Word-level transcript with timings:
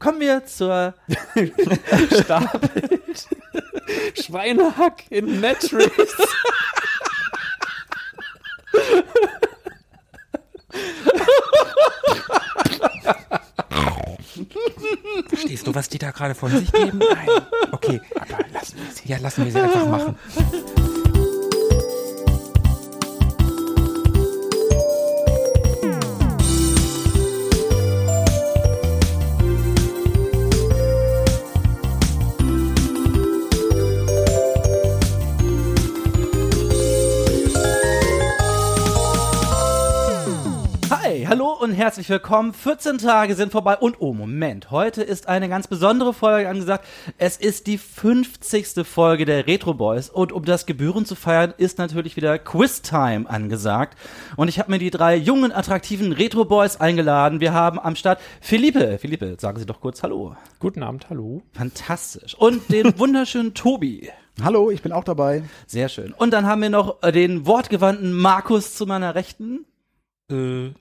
kommen 0.00 0.18
wir 0.18 0.44
zur 0.46 0.94
Stapelt. 2.20 3.28
Schweinehack 4.20 5.04
in 5.10 5.40
Matrix. 5.40 6.14
Verstehst 15.28 15.66
du, 15.66 15.74
was 15.74 15.88
die 15.88 15.98
da 15.98 16.10
gerade 16.10 16.34
von 16.34 16.50
sich 16.50 16.72
geben? 16.72 16.98
Nein. 16.98 17.28
Okay, 17.72 18.00
aber 18.16 18.44
lassen 18.52 18.78
wir 18.78 18.92
sie. 18.92 19.08
Ja, 19.08 19.18
lassen 19.18 19.44
wir 19.44 19.52
sie 19.52 19.60
einfach 19.60 19.86
machen. 19.86 20.16
herzlich 41.80 42.10
willkommen. 42.10 42.52
14 42.52 42.98
Tage 42.98 43.34
sind 43.34 43.52
vorbei 43.52 43.78
und 43.78 44.02
oh 44.02 44.12
Moment, 44.12 44.70
heute 44.70 45.02
ist 45.02 45.28
eine 45.28 45.48
ganz 45.48 45.66
besondere 45.66 46.12
Folge 46.12 46.46
angesagt. 46.46 46.84
Es 47.16 47.38
ist 47.38 47.66
die 47.66 47.78
50. 47.78 48.86
Folge 48.86 49.24
der 49.24 49.46
Retro 49.46 49.72
Boys 49.72 50.10
und 50.10 50.30
um 50.30 50.44
das 50.44 50.66
Gebühren 50.66 51.06
zu 51.06 51.14
feiern, 51.14 51.54
ist 51.56 51.78
natürlich 51.78 52.16
wieder 52.16 52.38
Quiz 52.38 52.82
Time 52.82 53.24
angesagt. 53.30 53.96
Und 54.36 54.48
ich 54.48 54.58
habe 54.58 54.70
mir 54.70 54.78
die 54.78 54.90
drei 54.90 55.16
jungen, 55.16 55.52
attraktiven 55.52 56.12
Retro 56.12 56.44
Boys 56.44 56.76
eingeladen. 56.76 57.40
Wir 57.40 57.54
haben 57.54 57.80
am 57.80 57.96
Start 57.96 58.20
Philippe. 58.42 58.98
Philippe, 58.98 59.36
sagen 59.40 59.58
Sie 59.58 59.64
doch 59.64 59.80
kurz 59.80 60.02
Hallo. 60.02 60.36
Guten 60.58 60.82
Abend, 60.82 61.08
hallo. 61.08 61.40
Fantastisch. 61.54 62.34
Und 62.34 62.70
den 62.70 62.98
wunderschönen 62.98 63.54
Tobi. 63.54 64.10
Hallo, 64.44 64.70
ich 64.70 64.82
bin 64.82 64.92
auch 64.92 65.04
dabei. 65.04 65.44
Sehr 65.66 65.88
schön. 65.88 66.12
Und 66.12 66.34
dann 66.34 66.44
haben 66.44 66.60
wir 66.60 66.68
noch 66.68 67.00
den 67.00 67.46
wortgewandten 67.46 68.12
Markus 68.12 68.74
zu 68.74 68.84
meiner 68.84 69.14
Rechten. 69.14 69.64
Äh, 70.30 70.72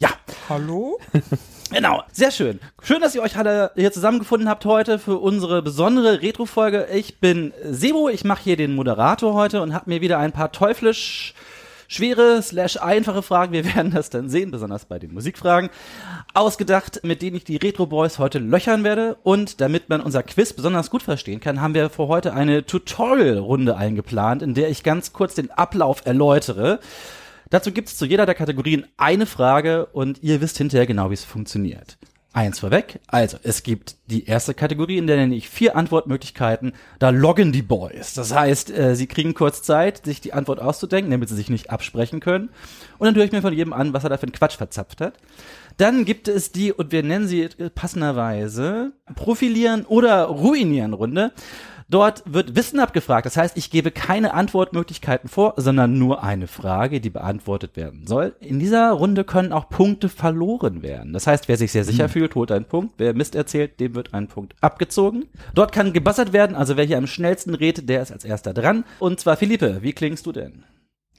Ja, 0.00 0.10
hallo? 0.48 0.98
Genau, 1.70 2.02
sehr 2.10 2.30
schön. 2.30 2.60
Schön, 2.82 3.02
dass 3.02 3.14
ihr 3.14 3.20
euch 3.20 3.36
alle 3.36 3.72
hier 3.74 3.92
zusammengefunden 3.92 4.48
habt 4.48 4.64
heute 4.64 4.98
für 4.98 5.18
unsere 5.18 5.60
besondere 5.60 6.22
Retro-Folge. 6.22 6.88
Ich 6.94 7.20
bin 7.20 7.52
Sebo, 7.62 8.08
ich 8.08 8.24
mache 8.24 8.42
hier 8.42 8.56
den 8.56 8.74
Moderator 8.74 9.34
heute 9.34 9.60
und 9.60 9.74
habe 9.74 9.90
mir 9.90 10.00
wieder 10.00 10.18
ein 10.18 10.32
paar 10.32 10.50
teuflisch 10.50 11.34
schwere 11.86 12.40
slash 12.40 12.78
einfache 12.78 13.20
Fragen, 13.22 13.52
wir 13.52 13.66
werden 13.74 13.92
das 13.92 14.08
dann 14.08 14.30
sehen, 14.30 14.50
besonders 14.50 14.86
bei 14.86 14.98
den 14.98 15.12
Musikfragen, 15.12 15.68
ausgedacht, 16.32 17.00
mit 17.02 17.20
denen 17.20 17.36
ich 17.36 17.44
die 17.44 17.56
Retro 17.56 17.84
Boys 17.84 18.18
heute 18.18 18.38
löchern 18.38 18.82
werde. 18.82 19.18
Und 19.24 19.60
damit 19.60 19.90
man 19.90 20.00
unser 20.00 20.22
Quiz 20.22 20.54
besonders 20.54 20.88
gut 20.88 21.02
verstehen 21.02 21.40
kann, 21.40 21.60
haben 21.60 21.74
wir 21.74 21.90
für 21.90 22.08
heute 22.08 22.32
eine 22.32 22.64
Tutorial-Runde 22.64 23.76
eingeplant, 23.76 24.40
in 24.40 24.54
der 24.54 24.70
ich 24.70 24.82
ganz 24.82 25.12
kurz 25.12 25.34
den 25.34 25.50
Ablauf 25.50 26.06
erläutere. 26.06 26.80
Dazu 27.50 27.72
gibt 27.72 27.88
es 27.88 27.96
zu 27.96 28.06
jeder 28.06 28.26
der 28.26 28.34
Kategorien 28.34 28.86
eine 28.96 29.26
Frage 29.26 29.86
und 29.86 30.22
ihr 30.22 30.40
wisst 30.40 30.58
hinterher 30.58 30.86
genau, 30.86 31.10
wie 31.10 31.14
es 31.14 31.24
funktioniert. 31.24 31.98
Eins 32.34 32.58
vorweg, 32.58 33.00
also 33.06 33.38
es 33.42 33.62
gibt 33.62 33.96
die 34.06 34.26
erste 34.26 34.52
Kategorie, 34.52 34.98
in 34.98 35.06
der 35.06 35.16
nenne 35.16 35.34
ich 35.34 35.48
vier 35.48 35.76
Antwortmöglichkeiten. 35.76 36.72
Da 36.98 37.08
loggen 37.08 37.52
die 37.52 37.62
Boys. 37.62 38.12
Das 38.12 38.34
heißt, 38.34 38.70
äh, 38.70 38.94
sie 38.94 39.06
kriegen 39.06 39.32
kurz 39.32 39.62
Zeit, 39.62 40.04
sich 40.04 40.20
die 40.20 40.34
Antwort 40.34 40.60
auszudenken, 40.60 41.10
damit 41.10 41.30
sie 41.30 41.36
sich 41.36 41.48
nicht 41.48 41.70
absprechen 41.70 42.20
können. 42.20 42.50
Und 42.98 43.06
dann 43.06 43.14
höre 43.16 43.24
ich 43.24 43.32
mir 43.32 43.40
von 43.40 43.54
jedem 43.54 43.72
an, 43.72 43.94
was 43.94 44.04
er 44.04 44.10
da 44.10 44.18
für 44.18 44.24
einen 44.24 44.32
Quatsch 44.32 44.58
verzapft 44.58 45.00
hat. 45.00 45.14
Dann 45.78 46.04
gibt 46.04 46.28
es 46.28 46.52
die, 46.52 46.72
und 46.72 46.92
wir 46.92 47.02
nennen 47.02 47.28
sie 47.28 47.48
passenderweise, 47.74 48.92
Profilieren 49.14 49.86
oder 49.86 50.24
Ruinieren 50.24 50.92
Runde. 50.92 51.32
Dort 51.90 52.22
wird 52.26 52.54
Wissen 52.54 52.80
abgefragt. 52.80 53.24
Das 53.24 53.38
heißt, 53.38 53.56
ich 53.56 53.70
gebe 53.70 53.90
keine 53.90 54.34
Antwortmöglichkeiten 54.34 55.28
vor, 55.30 55.54
sondern 55.56 55.98
nur 55.98 56.22
eine 56.22 56.46
Frage, 56.46 57.00
die 57.00 57.08
beantwortet 57.08 57.76
werden 57.76 58.06
soll. 58.06 58.36
In 58.40 58.58
dieser 58.58 58.92
Runde 58.92 59.24
können 59.24 59.52
auch 59.54 59.70
Punkte 59.70 60.10
verloren 60.10 60.82
werden. 60.82 61.14
Das 61.14 61.26
heißt, 61.26 61.48
wer 61.48 61.56
sich 61.56 61.72
sehr 61.72 61.84
sicher 61.84 62.10
fühlt, 62.10 62.34
holt 62.34 62.52
einen 62.52 62.66
Punkt. 62.66 62.94
Wer 62.98 63.14
Mist 63.14 63.34
erzählt, 63.34 63.80
dem 63.80 63.94
wird 63.94 64.12
ein 64.12 64.28
Punkt 64.28 64.54
abgezogen. 64.60 65.28
Dort 65.54 65.72
kann 65.72 65.94
gebassert 65.94 66.34
werden. 66.34 66.54
Also 66.54 66.76
wer 66.76 66.84
hier 66.84 66.98
am 66.98 67.06
schnellsten 67.06 67.54
redet, 67.54 67.88
der 67.88 68.02
ist 68.02 68.12
als 68.12 68.24
erster 68.24 68.52
dran. 68.52 68.84
Und 68.98 69.18
zwar 69.18 69.36
Philippe, 69.36 69.78
wie 69.80 69.94
klingst 69.94 70.26
du 70.26 70.32
denn? 70.32 70.64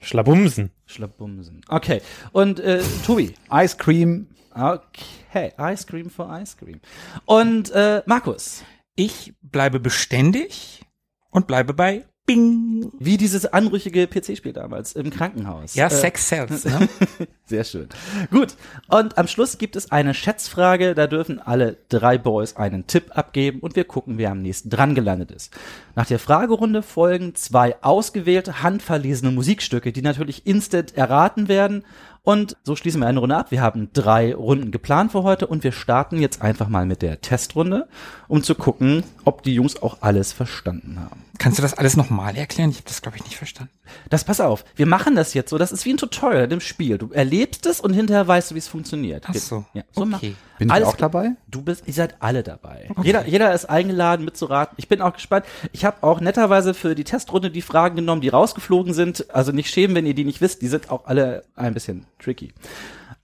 Schlabumsen. 0.02 0.70
Schlabumsen. 0.86 1.62
Okay. 1.68 2.02
Und 2.32 2.60
äh, 2.60 2.82
Tobi. 3.06 3.34
Ice 3.52 3.76
Cream. 3.78 4.28
Okay. 4.54 5.52
Ice 5.60 5.86
Cream 5.88 6.12
for 6.12 6.30
Ice 6.40 6.56
Cream. 6.58 6.80
Und 7.26 7.72
äh, 7.72 8.04
Markus. 8.06 8.64
Ich 9.00 9.34
bleibe 9.42 9.80
beständig 9.80 10.86
und 11.30 11.48
bleibe 11.48 11.74
bei 11.74 12.06
Bing. 12.26 12.92
Wie 13.00 13.16
dieses 13.16 13.46
anrüchige 13.46 14.08
PC-Spiel 14.08 14.52
damals 14.52 14.92
im 14.92 15.10
Krankenhaus. 15.10 15.74
Ja, 15.74 15.88
Äh, 15.88 15.90
Sex 15.90 16.28
sells, 16.28 16.66
ne? 16.66 16.90
Sehr 17.46 17.64
schön. 17.64 17.88
Gut. 18.30 18.56
Und 18.90 19.18
am 19.18 19.30
Schluss 19.30 19.58
gibt 19.58 19.78
es 19.78 19.94
eine 19.94 20.14
Schätzfrage. 20.14 20.96
Da 20.96 21.08
dürfen 21.08 21.40
alle 21.40 21.78
drei 21.88 22.18
Boys 22.18 22.58
einen 22.58 22.88
Tipp 22.88 23.18
abgeben 23.18 23.62
und 23.62 23.78
wir 23.78 23.86
gucken, 23.86 24.18
wer 24.18 24.32
am 24.32 24.42
nächsten 24.42 24.70
dran 24.70 24.96
gelandet 24.96 25.32
ist. 25.32 25.54
Nach 25.96 26.06
der 26.06 26.20
Fragerunde 26.20 26.82
folgen 26.82 27.36
zwei 27.36 27.82
ausgewählte, 27.82 28.64
handverlesene 28.64 29.32
Musikstücke, 29.32 29.94
die 29.94 30.02
natürlich 30.02 30.46
instant 30.46 30.98
erraten 30.98 31.48
werden. 31.48 31.86
Und 32.24 32.58
so 32.64 32.76
schließen 32.76 33.02
wir 33.02 33.08
eine 33.08 33.20
Runde 33.20 33.38
ab. 33.38 33.52
Wir 33.52 33.62
haben 33.62 33.90
drei 33.94 34.36
Runden 34.36 34.72
geplant 34.72 35.12
für 35.12 35.24
heute 35.24 35.48
und 35.48 35.64
wir 35.64 35.72
starten 35.72 36.20
jetzt 36.20 36.42
einfach 36.42 36.68
mal 36.68 36.86
mit 36.86 37.02
der 37.02 37.22
Testrunde, 37.22 37.88
um 38.28 38.44
zu 38.44 38.56
gucken, 38.56 39.04
ob 39.26 39.44
die 39.44 39.54
Jungs 39.54 39.82
auch 39.82 39.98
alles 40.02 40.34
verstanden 40.34 41.00
haben. 41.00 41.26
Kannst 41.38 41.58
du 41.58 41.62
das 41.62 41.74
alles 41.74 41.98
nochmal 41.98 42.36
erklären? 42.36 42.70
Ich 42.70 42.78
habe 42.78 42.88
das, 42.88 43.02
glaube 43.02 43.18
ich, 43.18 43.24
nicht 43.24 43.38
verstanden. 43.38 43.74
Das 44.10 44.24
pass 44.24 44.40
auf, 44.42 44.64
wir 44.76 44.86
machen 44.86 45.16
das 45.16 45.34
jetzt 45.34 45.50
so, 45.50 45.58
das 45.58 45.72
ist 45.72 45.86
wie 45.86 45.94
ein 45.94 45.98
Tutorial 45.98 46.44
in 46.46 46.50
dem 46.50 46.60
Spiel. 46.62 46.98
Du 46.98 47.12
erlebst 47.12 47.66
es 47.66 47.80
und 47.80 47.94
hinterher 47.94 48.28
weißt 48.28 48.52
du, 48.52 48.56
wie 48.56 48.60
es 48.60 48.68
funktioniert. 48.68 49.26
Ach 49.28 49.36
so, 49.36 49.66
Ja, 49.74 49.84
so 49.92 50.02
okay. 50.02 50.10
machen- 50.10 50.38
Bin 50.58 50.68
ich 50.68 50.74
Alles 50.74 50.88
auch 50.90 50.98
klar. 50.98 51.10
dabei? 51.10 51.32
Du 51.48 51.62
bist, 51.62 51.84
ihr 51.88 51.94
seid 51.94 52.16
alle 52.20 52.44
dabei. 52.44 52.90
Jeder, 53.02 53.26
jeder 53.26 53.54
ist 53.54 53.66
eingeladen 53.70 54.26
mitzuraten. 54.26 54.76
Ich 54.78 54.90
bin 54.90 55.02
auch 55.02 55.14
gespannt. 55.14 55.46
Ich 55.72 55.86
habe 55.86 56.04
auch 56.04 56.20
netterweise 56.20 56.74
für 56.74 56.96
die 56.96 57.06
Testrunde 57.06 57.50
die 57.50 57.62
Fragen 57.62 57.96
genommen, 57.96 58.20
die 58.22 58.28
rausgeflogen 58.30 58.94
sind. 58.94 59.34
Also 59.34 59.54
nicht 59.54 59.70
schämen, 59.72 59.96
wenn 59.96 60.06
ihr 60.06 60.14
die 60.16 60.26
nicht 60.26 60.42
wisst. 60.42 60.62
Die 60.62 60.68
sind 60.68 60.90
auch 60.92 61.06
alle 61.06 61.44
ein 61.56 61.74
bisschen 61.74 62.06
tricky. 62.22 62.54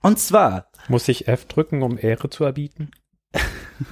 Und 0.00 0.18
zwar, 0.18 0.68
Muss 0.88 1.08
ich 1.08 1.28
F 1.28 1.44
drücken, 1.46 1.82
um 1.82 1.98
Ehre 1.98 2.30
zu 2.30 2.44
erbieten? 2.44 2.90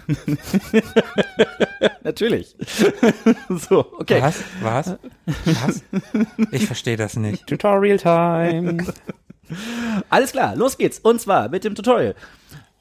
natürlich. 2.03 2.56
so, 3.69 3.93
okay. 3.99 4.22
Was? 4.22 4.43
Was? 4.62 4.97
Was? 5.45 5.83
Ich 6.50 6.67
verstehe 6.67 6.97
das 6.97 7.17
nicht. 7.17 7.47
Tutorial 7.47 7.99
Time. 7.99 8.84
Alles 10.09 10.33
klar, 10.33 10.56
los 10.56 10.78
geht's. 10.78 10.99
Und 10.99 11.21
zwar 11.21 11.49
mit 11.49 11.65
dem 11.65 11.75
Tutorial. 11.75 12.15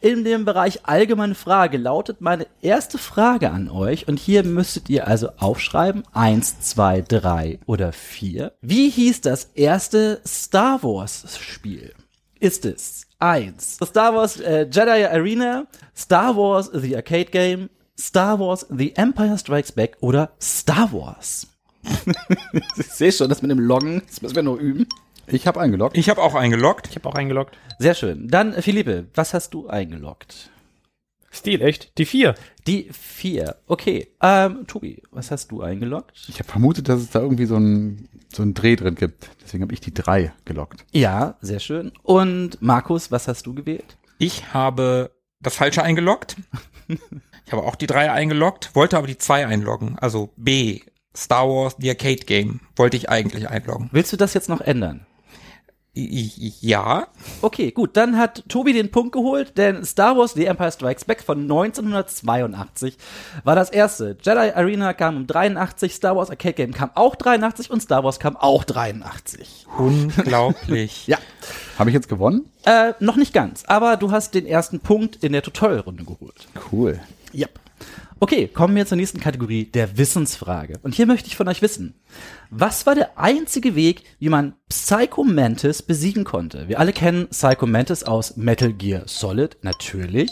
In 0.03 0.25
dem 0.25 0.44
Bereich 0.44 0.86
allgemeine 0.86 1.34
Frage 1.34 1.78
lautet 1.78 2.19
meine 2.19 2.46
erste 2.62 2.97
Frage 2.97 3.52
an 3.52 3.69
euch 3.69 4.06
und 4.09 4.19
hier 4.19 4.44
müsstet 4.44 4.90
ihr 4.90 5.08
also 5.08 5.30
aufschreiben, 5.38 6.03
eins, 6.12 6.59
zwei, 6.59 7.00
drei 7.02 7.59
oder 7.68 7.94
vier. 7.94 8.52
Wie 8.62 8.90
hieß 8.90 9.22
das 9.22 9.46
erste 9.56 10.19
Star 10.28 10.84
Wars 10.84 11.40
Spiel? 11.40 11.94
Ist 12.42 12.66
es 12.66 13.08
eins 13.24 13.78
Star 13.84 14.14
Wars 14.14 14.40
äh, 14.40 14.68
Jedi 14.70 15.06
Arena, 15.06 15.66
Star 15.96 16.36
Wars 16.36 16.70
The 16.74 16.96
Arcade 16.96 17.26
Game, 17.26 17.70
Star 17.98 18.40
Wars 18.40 18.68
The 18.70 18.96
Empire 18.96 19.38
Strikes 19.38 19.72
Back 19.72 19.98
oder 20.02 20.32
Star 20.42 20.92
Wars? 20.92 21.48
ich 22.78 22.88
sehe 22.88 23.12
schon, 23.12 23.30
das 23.30 23.42
mit 23.42 23.52
dem 23.52 23.60
Loggen, 23.60 24.04
das 24.08 24.22
müssen 24.22 24.36
wir 24.36 24.44
nur 24.44 24.58
üben. 24.58 24.88
Ich 25.28 25.48
habe 25.48 25.60
eingeloggt. 25.62 25.98
Ich 25.98 26.10
habe 26.10 26.22
auch 26.22 26.36
eingeloggt. 26.36 26.88
Ich 26.90 26.96
habe 26.96 27.08
auch 27.08 27.16
eingeloggt. 27.16 27.58
Sehr 27.80 27.94
schön. 27.94 28.28
Dann, 28.28 28.54
Philippe, 28.62 29.06
was 29.16 29.34
hast 29.34 29.54
du 29.54 29.68
eingeloggt? 29.68 30.50
Stil, 31.34 31.62
echt? 31.64 31.98
Die 31.98 32.06
vier. 32.06 32.36
Die 32.68 32.90
vier. 32.92 33.56
Okay. 33.66 34.07
Ähm, 34.22 34.68
Tobi, 34.68 35.02
was 35.12 35.31
hast 35.31 35.52
du 35.52 35.62
eingeloggt? 35.62 36.25
Ich 36.28 36.40
habe 36.40 36.48
vermutet, 36.50 36.88
dass 36.88 37.02
es 37.02 37.10
da 37.10 37.22
irgendwie 37.22 37.46
so 37.46 37.57
ein 37.57 38.07
so 38.31 38.44
ein 38.44 38.54
Dreh 38.54 38.75
drin 38.75 38.96
gibt. 38.96 39.30
Deswegen 39.42 39.63
habe 39.63 39.74
ich 39.74 39.81
die 39.81 39.94
drei 39.94 40.34
geloggt. 40.46 40.86
Ja, 40.92 41.38
sehr 41.42 41.60
schön. 41.60 41.92
Und 42.04 42.62
Markus, 42.62 43.12
was 43.12 43.28
hast 43.28 43.46
du 43.46 43.54
gewählt? 43.54 43.98
Ich 44.19 44.54
habe 44.54 45.12
das 45.42 45.56
Falsche 45.56 45.84
eingeloggt. 45.84 46.38
Ich 47.46 47.52
habe 47.52 47.63
auch 47.63 47.75
die 47.75 47.88
drei 47.88 48.12
eingeloggt, 48.12 48.74
wollte 48.74 48.98
aber 48.98 49.07
die 49.07 49.18
zwei 49.18 49.46
einloggen. 49.46 49.98
Also 50.00 50.30
B, 50.38 50.81
Star 51.16 51.48
Wars, 51.48 51.75
The 51.80 51.90
Arcade 51.90 52.25
Game, 52.25 52.62
wollte 52.75 52.96
ich 52.96 53.10
eigentlich 53.10 53.50
einloggen. 53.50 53.90
Willst 53.92 54.13
du 54.13 54.18
das 54.18 54.34
jetzt 54.34 54.50
noch 54.50 54.62
ändern? 54.62 55.06
Ja, 55.95 57.07
Okay, 57.42 57.69
gut, 57.72 57.95
dann 57.98 58.18
hat 58.18 58.44
Tobi 58.50 58.74
den 58.74 58.90
Punkt 58.90 59.12
geholt, 59.12 59.60
denn 59.60 59.86
Star 59.86 60.18
Wars 60.18 60.34
The 60.34 60.45
Empire 60.45 60.72
Strikes 60.72 61.06
Back 61.06 61.22
von 61.22 61.42
1982 61.42 62.98
war 63.44 63.56
das 63.56 63.69
erste. 63.69 64.18
Jedi 64.24 64.51
Arena 64.56 64.94
kam 64.94 65.18
um 65.18 65.28
83, 65.28 65.94
Star 65.94 66.16
Wars 66.16 66.31
Arcade 66.31 66.56
Game 66.56 66.74
kam 66.74 66.90
auch 66.95 67.16
83 67.16 67.69
und 67.69 67.81
Star 67.81 68.04
Wars 68.04 68.19
kam 68.19 68.36
auch 68.38 68.63
83. 68.63 69.68
unglaublich. 69.78 71.07
Ja. 71.13 71.18
Habe 71.78 71.90
ich 71.90 71.94
jetzt 71.94 72.07
gewonnen? 72.07 72.50
Äh, 72.66 72.94
noch 73.00 73.16
nicht 73.18 73.34
ganz, 73.34 73.63
aber 73.66 73.98
du 73.98 74.12
hast 74.12 74.34
den 74.34 74.45
ersten 74.45 74.80
Punkt 74.80 75.18
in 75.24 75.31
der 75.34 75.42
Tutorial-Runde 75.42 76.06
geholt. 76.06 76.48
Cool. 76.72 77.00
Yep. 77.34 77.60
Okay, 78.19 78.48
kommen 78.48 78.75
wir 78.75 78.86
zur 78.86 78.98
nächsten 78.98 79.19
Kategorie, 79.19 79.65
der 79.65 79.98
Wissensfrage. 79.98 80.80
Und 80.81 80.95
hier 80.95 81.06
möchte 81.06 81.27
ich 81.27 81.36
von 81.36 81.48
euch 81.48 81.62
wissen, 81.62 81.95
was 82.50 82.86
war 82.86 82.95
der 82.95 83.18
einzige 83.18 83.75
Weg, 83.75 84.04
wie 84.19 84.30
man 84.30 84.54
Psycho 84.69 85.24
Mantis 85.24 85.81
besiegen 85.81 86.24
konnte? 86.24 86.68
Wir 86.68 86.80
alle 86.80 86.94
kennen 86.94 87.27
Psycho 87.30 87.65
Mantis 87.65 88.04
aus 88.04 88.38
Metal 88.38 88.71
Gear 88.71 89.04
Solid, 89.07 89.57
natürlich. 89.62 90.31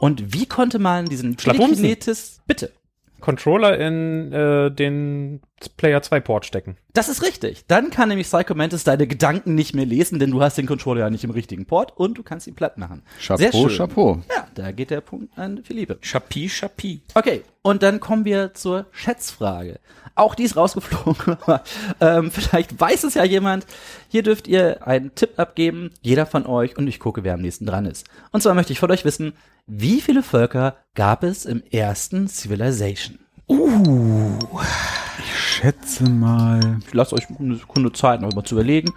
Und 0.00 0.34
wie 0.34 0.46
konnte 0.46 0.78
man 0.78 1.06
diesen. 1.06 1.36
Telekinetis, 1.36 2.40
bitte, 2.46 2.72
Controller 3.20 3.78
in 3.78 4.32
äh, 4.32 4.70
den 4.70 5.40
Player 5.70 6.02
2 6.02 6.20
Port 6.20 6.46
stecken. 6.46 6.76
Das 6.92 7.08
ist 7.08 7.22
richtig. 7.22 7.64
Dann 7.66 7.90
kann 7.90 8.08
nämlich 8.08 8.26
Psycho 8.26 8.54
Mantis 8.54 8.84
deine 8.84 9.06
Gedanken 9.06 9.54
nicht 9.54 9.74
mehr 9.74 9.86
lesen, 9.86 10.18
denn 10.18 10.30
du 10.30 10.42
hast 10.42 10.58
den 10.58 10.66
Controller 10.66 11.00
ja 11.00 11.10
nicht 11.10 11.24
im 11.24 11.30
richtigen 11.30 11.66
Port 11.66 11.96
und 11.96 12.18
du 12.18 12.22
kannst 12.22 12.46
ihn 12.46 12.54
platt 12.54 12.78
machen. 12.78 13.02
Sehr 13.18 13.36
Chapeau, 13.38 13.68
schön. 13.68 13.78
Chapeau. 13.78 14.22
Ja, 14.28 14.46
da 14.54 14.72
geht 14.72 14.90
der 14.90 15.00
Punkt 15.00 15.36
an 15.38 15.62
Philippe. 15.64 15.98
Chapi, 16.00 16.48
Chapi. 16.48 17.02
Okay, 17.14 17.42
und 17.62 17.82
dann 17.82 18.00
kommen 18.00 18.24
wir 18.24 18.54
zur 18.54 18.86
Schätzfrage. 18.90 19.80
Auch 20.14 20.34
die 20.34 20.44
ist 20.44 20.56
rausgeflogen, 20.56 21.36
aber 21.40 21.62
ähm, 22.00 22.30
vielleicht 22.30 22.78
weiß 22.78 23.04
es 23.04 23.14
ja 23.14 23.24
jemand. 23.24 23.66
Hier 24.08 24.22
dürft 24.22 24.46
ihr 24.48 24.86
einen 24.86 25.14
Tipp 25.14 25.38
abgeben, 25.38 25.90
jeder 26.02 26.26
von 26.26 26.46
euch, 26.46 26.76
und 26.76 26.86
ich 26.88 26.98
gucke, 26.98 27.24
wer 27.24 27.34
am 27.34 27.40
nächsten 27.40 27.66
dran 27.66 27.86
ist. 27.86 28.06
Und 28.30 28.42
zwar 28.42 28.54
möchte 28.54 28.72
ich 28.72 28.80
von 28.80 28.90
euch 28.90 29.04
wissen, 29.04 29.32
wie 29.66 30.00
viele 30.00 30.22
Völker 30.22 30.76
gab 30.94 31.22
es 31.22 31.46
im 31.46 31.62
ersten 31.70 32.28
Civilization? 32.28 33.21
Ich 35.18 35.38
schätze 35.38 36.04
mal. 36.04 36.78
Ich 36.86 36.94
lasse 36.94 37.14
euch 37.14 37.24
eine 37.38 37.56
Sekunde 37.56 37.92
Zeit, 37.92 38.20
noch 38.20 38.32
mal 38.32 38.44
zu 38.44 38.54
überlegen. 38.54 38.92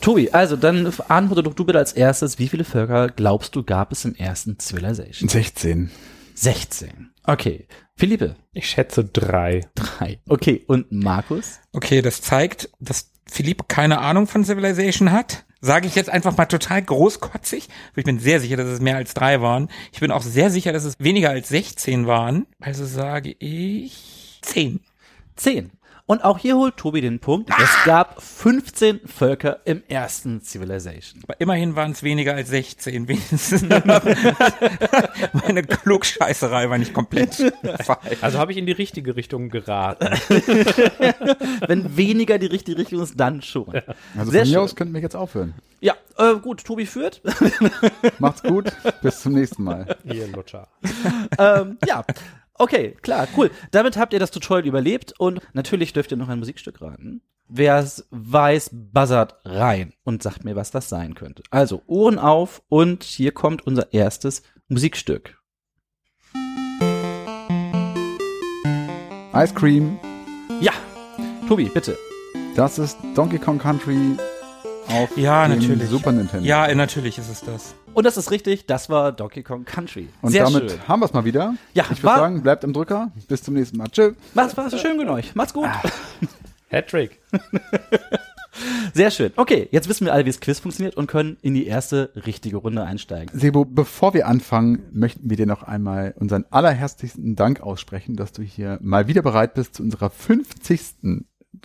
Tobi, 0.00 0.30
also 0.30 0.56
dann 0.56 0.92
antworte 1.08 1.42
doch 1.42 1.54
du 1.54 1.64
bitte 1.64 1.78
als 1.78 1.92
erstes, 1.94 2.38
wie 2.38 2.48
viele 2.48 2.64
Völker 2.64 3.08
glaubst 3.08 3.56
du 3.56 3.62
gab 3.62 3.90
es 3.90 4.04
im 4.04 4.14
ersten 4.14 4.58
Civilization? 4.60 5.28
16. 5.28 5.90
16. 6.34 7.14
Okay. 7.24 7.66
Philippe, 7.96 8.36
Ich 8.52 8.68
schätze 8.68 9.04
drei. 9.04 9.62
drei. 9.74 10.20
Okay, 10.28 10.62
und 10.66 10.90
Markus? 10.92 11.60
Okay, 11.72 12.02
das 12.02 12.20
zeigt, 12.20 12.68
dass 12.80 13.12
Philipp 13.30 13.68
keine 13.68 14.00
Ahnung 14.00 14.26
von 14.26 14.44
Civilization 14.44 15.10
hat. 15.10 15.46
Sage 15.64 15.86
ich 15.86 15.94
jetzt 15.94 16.10
einfach 16.10 16.36
mal 16.36 16.44
total 16.44 16.82
großkotzig. 16.82 17.70
Ich 17.96 18.04
bin 18.04 18.18
sehr 18.18 18.38
sicher, 18.38 18.58
dass 18.58 18.66
es 18.66 18.82
mehr 18.82 18.96
als 18.96 19.14
drei 19.14 19.40
waren. 19.40 19.70
Ich 19.92 20.00
bin 20.00 20.10
auch 20.10 20.20
sehr 20.20 20.50
sicher, 20.50 20.74
dass 20.74 20.84
es 20.84 20.92
weniger 20.98 21.30
als 21.30 21.48
16 21.48 22.06
waren. 22.06 22.46
Also 22.60 22.84
sage 22.84 23.34
ich 23.38 24.40
10. 24.42 24.80
10. 25.36 25.70
Und 26.06 26.22
auch 26.22 26.38
hier 26.38 26.56
holt 26.56 26.76
Tobi 26.76 27.00
den 27.00 27.18
Punkt. 27.18 27.50
Es 27.58 27.84
gab 27.86 28.20
15 28.22 29.00
Völker 29.06 29.60
im 29.64 29.82
ersten 29.88 30.42
Civilization. 30.42 31.22
Aber 31.22 31.40
immerhin 31.40 31.76
waren 31.76 31.92
es 31.92 32.02
weniger 32.02 32.34
als 32.34 32.50
16. 32.50 33.08
Wenigstens 33.08 33.62
meine 35.32 35.62
Klugscheißerei 35.62 36.68
war 36.68 36.76
nicht 36.76 36.92
komplett 36.92 37.34
falsch. 37.84 38.18
Also 38.20 38.38
habe 38.38 38.52
ich 38.52 38.58
in 38.58 38.66
die 38.66 38.72
richtige 38.72 39.16
Richtung 39.16 39.48
geraten. 39.48 40.08
Wenn 41.66 41.96
weniger 41.96 42.38
die 42.38 42.46
richtige 42.46 42.76
Richtung 42.78 43.00
ist, 43.02 43.18
dann 43.18 43.40
schon. 43.40 43.72
Also 44.16 44.30
Sehr 44.30 44.42
von 44.42 44.48
mir 44.50 44.54
schön. 44.56 44.56
aus 44.58 44.76
könnten 44.76 44.92
wir 44.94 45.00
jetzt 45.00 45.16
aufhören. 45.16 45.54
Ja, 45.80 45.94
äh, 46.18 46.34
gut, 46.34 46.64
Tobi 46.64 46.84
führt. 46.84 47.22
Macht's 48.18 48.42
gut. 48.42 48.70
Bis 49.02 49.20
zum 49.22 49.32
nächsten 49.32 49.64
Mal. 49.64 49.96
Ihr 50.04 50.28
Lutscher. 50.28 50.68
ähm, 51.38 51.78
ja. 51.86 52.04
Okay, 52.56 52.96
klar, 53.02 53.26
cool. 53.36 53.50
Damit 53.72 53.96
habt 53.96 54.12
ihr 54.12 54.20
das 54.20 54.30
Tutorial 54.30 54.66
überlebt 54.66 55.12
und 55.18 55.40
natürlich 55.54 55.92
dürft 55.92 56.12
ihr 56.12 56.16
noch 56.16 56.28
ein 56.28 56.38
Musikstück 56.38 56.80
raten. 56.80 57.20
Wer 57.48 57.78
es 57.78 58.06
weiß, 58.10 58.70
buzzert 58.72 59.40
rein 59.44 59.92
und 60.04 60.22
sagt 60.22 60.44
mir, 60.44 60.54
was 60.56 60.70
das 60.70 60.88
sein 60.88 61.14
könnte. 61.14 61.42
Also 61.50 61.82
Ohren 61.86 62.18
auf 62.18 62.62
und 62.68 63.02
hier 63.02 63.32
kommt 63.32 63.66
unser 63.66 63.92
erstes 63.92 64.42
Musikstück. 64.68 65.36
Ice 69.34 69.52
Cream. 69.54 69.98
Ja, 70.60 70.72
Tobi, 71.48 71.64
bitte. 71.64 71.98
Das 72.54 72.78
ist 72.78 72.96
Donkey 73.16 73.38
Kong 73.38 73.58
Country 73.58 74.16
auf 74.88 75.16
Ja, 75.16 75.46
dem 75.48 75.58
natürlich. 75.60 75.88
Super 75.88 76.12
Nintendo. 76.12 76.44
Ja, 76.46 76.72
natürlich 76.74 77.18
ist 77.18 77.30
es 77.30 77.40
das. 77.42 77.74
Und 77.94 78.04
das 78.04 78.16
ist 78.16 78.30
richtig, 78.30 78.66
das 78.66 78.88
war 78.90 79.12
Donkey 79.12 79.42
Kong 79.42 79.64
Country. 79.64 80.08
Und 80.20 80.32
Sehr 80.32 80.44
damit 80.44 80.70
schön. 80.70 80.88
haben 80.88 81.00
wir 81.00 81.06
es 81.06 81.12
mal 81.12 81.24
wieder. 81.24 81.54
Ja, 81.74 81.84
ich 81.92 82.02
würde 82.02 82.16
sagen, 82.16 82.42
bleibt 82.42 82.64
im 82.64 82.72
Drücker. 82.72 83.12
Bis 83.28 83.42
zum 83.42 83.54
nächsten 83.54 83.76
Mal. 83.76 83.88
Tschö. 83.88 84.14
Macht's, 84.34 84.56
macht's 84.56 84.80
schön 84.80 84.96
mit 84.96 85.08
euch. 85.08 85.34
Macht's 85.34 85.52
gut. 85.54 85.68
Hattrick. 86.68 87.20
Sehr 88.92 89.10
schön. 89.10 89.32
Okay, 89.36 89.68
jetzt 89.72 89.88
wissen 89.88 90.04
wir 90.04 90.12
alle, 90.12 90.24
wie 90.24 90.30
das 90.30 90.40
Quiz 90.40 90.60
funktioniert 90.60 90.96
und 90.96 91.08
können 91.08 91.36
in 91.42 91.54
die 91.54 91.66
erste 91.66 92.12
richtige 92.26 92.56
Runde 92.58 92.84
einsteigen. 92.84 93.36
Sebo, 93.36 93.64
bevor 93.64 94.14
wir 94.14 94.28
anfangen, 94.28 94.82
möchten 94.92 95.28
wir 95.28 95.36
dir 95.36 95.46
noch 95.46 95.64
einmal 95.64 96.14
unseren 96.18 96.44
allerherzlichsten 96.50 97.34
Dank 97.34 97.60
aussprechen, 97.60 98.14
dass 98.16 98.32
du 98.32 98.42
hier 98.42 98.78
mal 98.80 99.08
wieder 99.08 99.22
bereit 99.22 99.54
bist, 99.54 99.74
zu 99.74 99.82
unserer 99.82 100.10
50. 100.10 100.80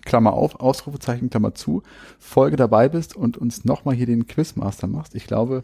Klammer 0.05 0.33
auf, 0.33 0.59
Ausrufezeichen, 0.59 1.29
Klammer 1.29 1.53
zu, 1.53 1.83
Folge 2.19 2.55
dabei 2.55 2.89
bist 2.89 3.15
und 3.15 3.37
uns 3.37 3.65
nochmal 3.65 3.95
hier 3.95 4.05
den 4.05 4.27
Quizmaster 4.27 4.87
machst. 4.87 5.15
Ich 5.15 5.27
glaube, 5.27 5.63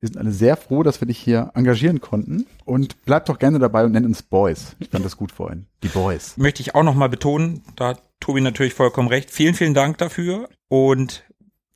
wir 0.00 0.08
sind 0.08 0.18
alle 0.18 0.32
sehr 0.32 0.56
froh, 0.56 0.82
dass 0.82 1.00
wir 1.00 1.08
dich 1.08 1.18
hier 1.18 1.50
engagieren 1.54 2.00
konnten. 2.00 2.46
Und 2.64 3.04
bleib 3.04 3.26
doch 3.26 3.38
gerne 3.38 3.58
dabei 3.58 3.84
und 3.84 3.92
nenn 3.92 4.04
uns 4.04 4.22
Boys. 4.22 4.76
Ich 4.78 4.88
fand 4.88 5.04
das 5.04 5.16
gut 5.16 5.32
vorhin. 5.32 5.66
Die 5.82 5.88
Boys. 5.88 6.36
Möchte 6.36 6.62
ich 6.62 6.74
auch 6.74 6.82
nochmal 6.82 7.08
betonen, 7.08 7.62
da 7.76 7.88
hat 7.88 8.02
Tobi 8.20 8.40
natürlich 8.40 8.74
vollkommen 8.74 9.08
recht. 9.08 9.30
Vielen, 9.30 9.54
vielen 9.54 9.74
Dank 9.74 9.98
dafür. 9.98 10.48
Und 10.68 11.24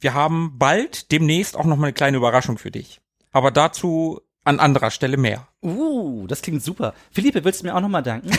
wir 0.01 0.15
haben 0.15 0.59
bald 0.59 1.13
demnächst 1.13 1.57
auch 1.57 1.67
nochmal 1.67 1.89
eine 1.89 1.95
kleine 1.95 2.17
Überraschung 2.17 2.59
für 2.59 2.71
dich. 2.71 3.01
Aber 3.33 3.51
dazu 3.51 4.21
an 4.51 4.61
anderer 4.61 4.91
Stelle 4.91 5.17
mehr. 5.17 5.47
Uh, 5.63 6.27
das 6.27 6.43
klingt 6.43 6.63
super. 6.63 6.95
Philippe, 7.11 7.45
willst 7.45 7.63
du 7.63 7.67
mir 7.67 7.75
auch 7.77 7.81
nochmal 7.81 8.03
danken? 8.03 8.31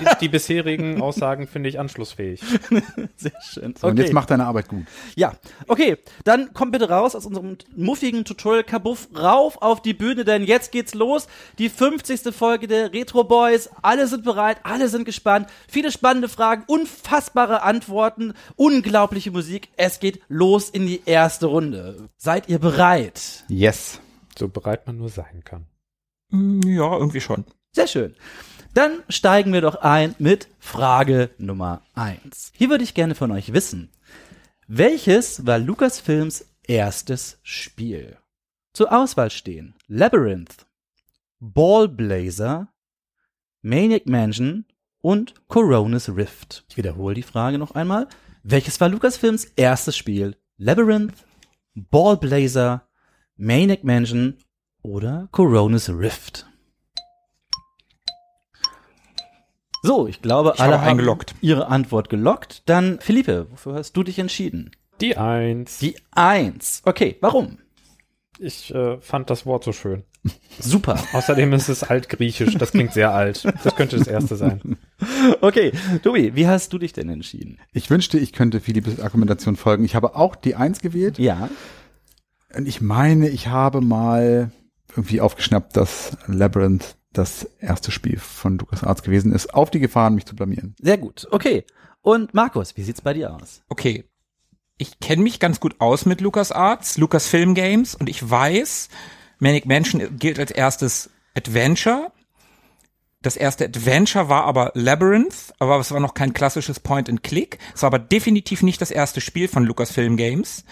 Die, 0.00 0.06
die 0.20 0.28
bisherigen 0.28 1.00
Aussagen 1.00 1.46
finde 1.46 1.68
ich 1.68 1.80
anschlussfähig. 1.80 2.40
Sehr 3.16 3.32
schön. 3.40 3.74
So, 3.76 3.88
und 3.88 3.98
jetzt 3.98 4.12
mach 4.12 4.26
deine 4.26 4.44
Arbeit 4.44 4.68
gut. 4.68 4.84
Ja, 5.16 5.32
okay, 5.66 5.96
dann 6.24 6.52
kommt 6.52 6.72
bitte 6.72 6.88
raus 6.88 7.16
aus 7.16 7.26
unserem 7.26 7.56
muffigen 7.74 8.24
Tutorial-Kabuff, 8.24 9.08
rauf 9.16 9.62
auf 9.62 9.82
die 9.82 9.94
Bühne, 9.94 10.24
denn 10.24 10.44
jetzt 10.44 10.70
geht's 10.70 10.94
los. 10.94 11.26
Die 11.58 11.68
50. 11.68 12.34
Folge 12.34 12.68
der 12.68 12.92
Retro 12.92 13.24
Boys. 13.24 13.70
Alle 13.82 14.06
sind 14.06 14.24
bereit, 14.24 14.58
alle 14.62 14.88
sind 14.88 15.04
gespannt. 15.04 15.48
Viele 15.68 15.90
spannende 15.90 16.28
Fragen, 16.28 16.64
unfassbare 16.66 17.62
Antworten, 17.62 18.34
unglaubliche 18.56 19.30
Musik. 19.30 19.68
Es 19.76 20.00
geht 20.00 20.20
los 20.28 20.70
in 20.70 20.86
die 20.86 21.02
erste 21.06 21.46
Runde. 21.46 22.08
Seid 22.16 22.48
ihr 22.48 22.58
bereit? 22.58 23.44
Yes. 23.48 24.00
So 24.38 24.48
bereit 24.48 24.86
man 24.86 24.98
nur 24.98 25.08
sein 25.08 25.42
kann. 25.44 25.66
Mm, 26.30 26.60
Ja, 26.62 26.96
irgendwie 26.96 27.20
schon. 27.20 27.44
Sehr 27.72 27.86
schön. 27.88 28.14
Dann 28.74 29.02
steigen 29.08 29.52
wir 29.52 29.60
doch 29.60 29.76
ein 29.76 30.14
mit 30.18 30.48
Frage 30.58 31.30
Nummer 31.38 31.82
eins. 31.94 32.52
Hier 32.54 32.70
würde 32.70 32.84
ich 32.84 32.94
gerne 32.94 33.14
von 33.14 33.32
euch 33.32 33.52
wissen, 33.52 33.90
welches 34.68 35.46
war 35.46 35.58
Lucasfilms 35.58 36.46
erstes 36.66 37.38
Spiel? 37.42 38.16
Zur 38.74 38.92
Auswahl 38.92 39.30
stehen 39.30 39.74
Labyrinth, 39.88 40.66
Ballblazer, 41.40 42.68
Maniac 43.62 44.06
Mansion 44.06 44.66
und 45.00 45.34
Coronas 45.48 46.14
Rift. 46.14 46.64
Ich 46.68 46.76
wiederhole 46.76 47.14
die 47.14 47.22
Frage 47.22 47.58
noch 47.58 47.72
einmal. 47.72 48.06
Welches 48.44 48.80
war 48.80 48.88
Lucasfilms 48.88 49.46
erstes 49.56 49.96
Spiel? 49.96 50.36
Labyrinth, 50.58 51.14
Ballblazer, 51.74 52.87
Maniac 53.38 53.84
Mansion 53.84 54.34
oder 54.82 55.28
Coronas 55.30 55.88
Rift? 55.88 56.46
So, 59.82 60.08
ich 60.08 60.20
glaube, 60.22 60.52
Ich 60.56 60.60
alle 60.60 60.72
habe 60.74 60.82
haben 60.82 60.90
eingeloggt. 60.90 61.34
ihre 61.40 61.68
Antwort 61.68 62.08
gelockt. 62.10 62.62
Dann, 62.66 62.98
Philippe, 63.00 63.46
wofür 63.50 63.74
hast 63.74 63.96
du 63.96 64.02
dich 64.02 64.18
entschieden? 64.18 64.72
Die 65.00 65.16
Eins. 65.16 65.78
Die 65.78 65.94
Eins. 66.10 66.82
Okay, 66.84 67.16
warum? 67.20 67.58
Ich 68.40 68.74
äh, 68.74 69.00
fand 69.00 69.30
das 69.30 69.46
Wort 69.46 69.62
so 69.62 69.72
schön. 69.72 70.02
Super. 70.58 70.98
Außerdem 71.12 71.52
ist 71.52 71.68
es 71.68 71.84
altgriechisch. 71.84 72.54
Das 72.56 72.72
klingt 72.72 72.92
sehr 72.92 73.12
alt. 73.14 73.44
Das 73.62 73.76
könnte 73.76 73.96
das 73.98 74.08
erste 74.08 74.36
sein. 74.36 74.76
Okay, 75.40 75.70
Tobi, 76.02 76.34
wie 76.34 76.48
hast 76.48 76.72
du 76.72 76.78
dich 76.78 76.92
denn 76.92 77.08
entschieden? 77.08 77.60
Ich 77.72 77.88
wünschte, 77.88 78.18
ich 78.18 78.32
könnte 78.32 78.58
Philippes 78.60 78.98
Argumentation 78.98 79.54
folgen. 79.54 79.84
Ich 79.84 79.94
habe 79.94 80.16
auch 80.16 80.34
die 80.34 80.56
Eins 80.56 80.80
gewählt. 80.80 81.20
Ja. 81.20 81.48
Und 82.54 82.66
ich 82.66 82.80
meine, 82.80 83.28
ich 83.28 83.48
habe 83.48 83.80
mal 83.80 84.50
irgendwie 84.90 85.20
aufgeschnappt, 85.20 85.76
dass 85.76 86.16
Labyrinth 86.26 86.96
das 87.12 87.44
erste 87.60 87.90
Spiel 87.90 88.18
von 88.18 88.58
LucasArts 88.58 89.02
gewesen 89.02 89.32
ist, 89.32 89.54
auf 89.54 89.70
die 89.70 89.80
Gefahren, 89.80 90.14
mich 90.14 90.26
zu 90.26 90.36
blamieren. 90.36 90.74
Sehr 90.80 90.98
gut. 90.98 91.26
Okay. 91.30 91.64
Und 92.00 92.32
Markus, 92.34 92.76
wie 92.76 92.82
sieht's 92.82 93.02
bei 93.02 93.12
dir 93.12 93.34
aus? 93.34 93.62
Okay. 93.68 94.04
Ich 94.78 95.00
kenne 95.00 95.22
mich 95.22 95.40
ganz 95.40 95.58
gut 95.58 95.76
aus 95.80 96.06
mit 96.06 96.20
LucasArts, 96.20 96.98
Lucasfilm 96.98 97.54
Games 97.54 97.96
und 97.96 98.08
ich 98.08 98.28
weiß, 98.28 98.88
Manic 99.40 99.66
Mansion 99.66 100.18
gilt 100.18 100.38
als 100.38 100.52
erstes 100.52 101.10
Adventure. 101.34 102.12
Das 103.20 103.36
erste 103.36 103.64
Adventure 103.64 104.28
war 104.28 104.44
aber 104.44 104.70
Labyrinth, 104.74 105.52
aber 105.58 105.80
es 105.80 105.90
war 105.90 105.98
noch 105.98 106.14
kein 106.14 106.32
klassisches 106.32 106.78
Point-and-Click. 106.78 107.58
Es 107.74 107.82
war 107.82 107.88
aber 107.88 107.98
definitiv 107.98 108.62
nicht 108.62 108.80
das 108.80 108.92
erste 108.92 109.20
Spiel 109.20 109.48
von 109.48 109.64
Lucasfilm 109.64 110.16
Games. 110.16 110.64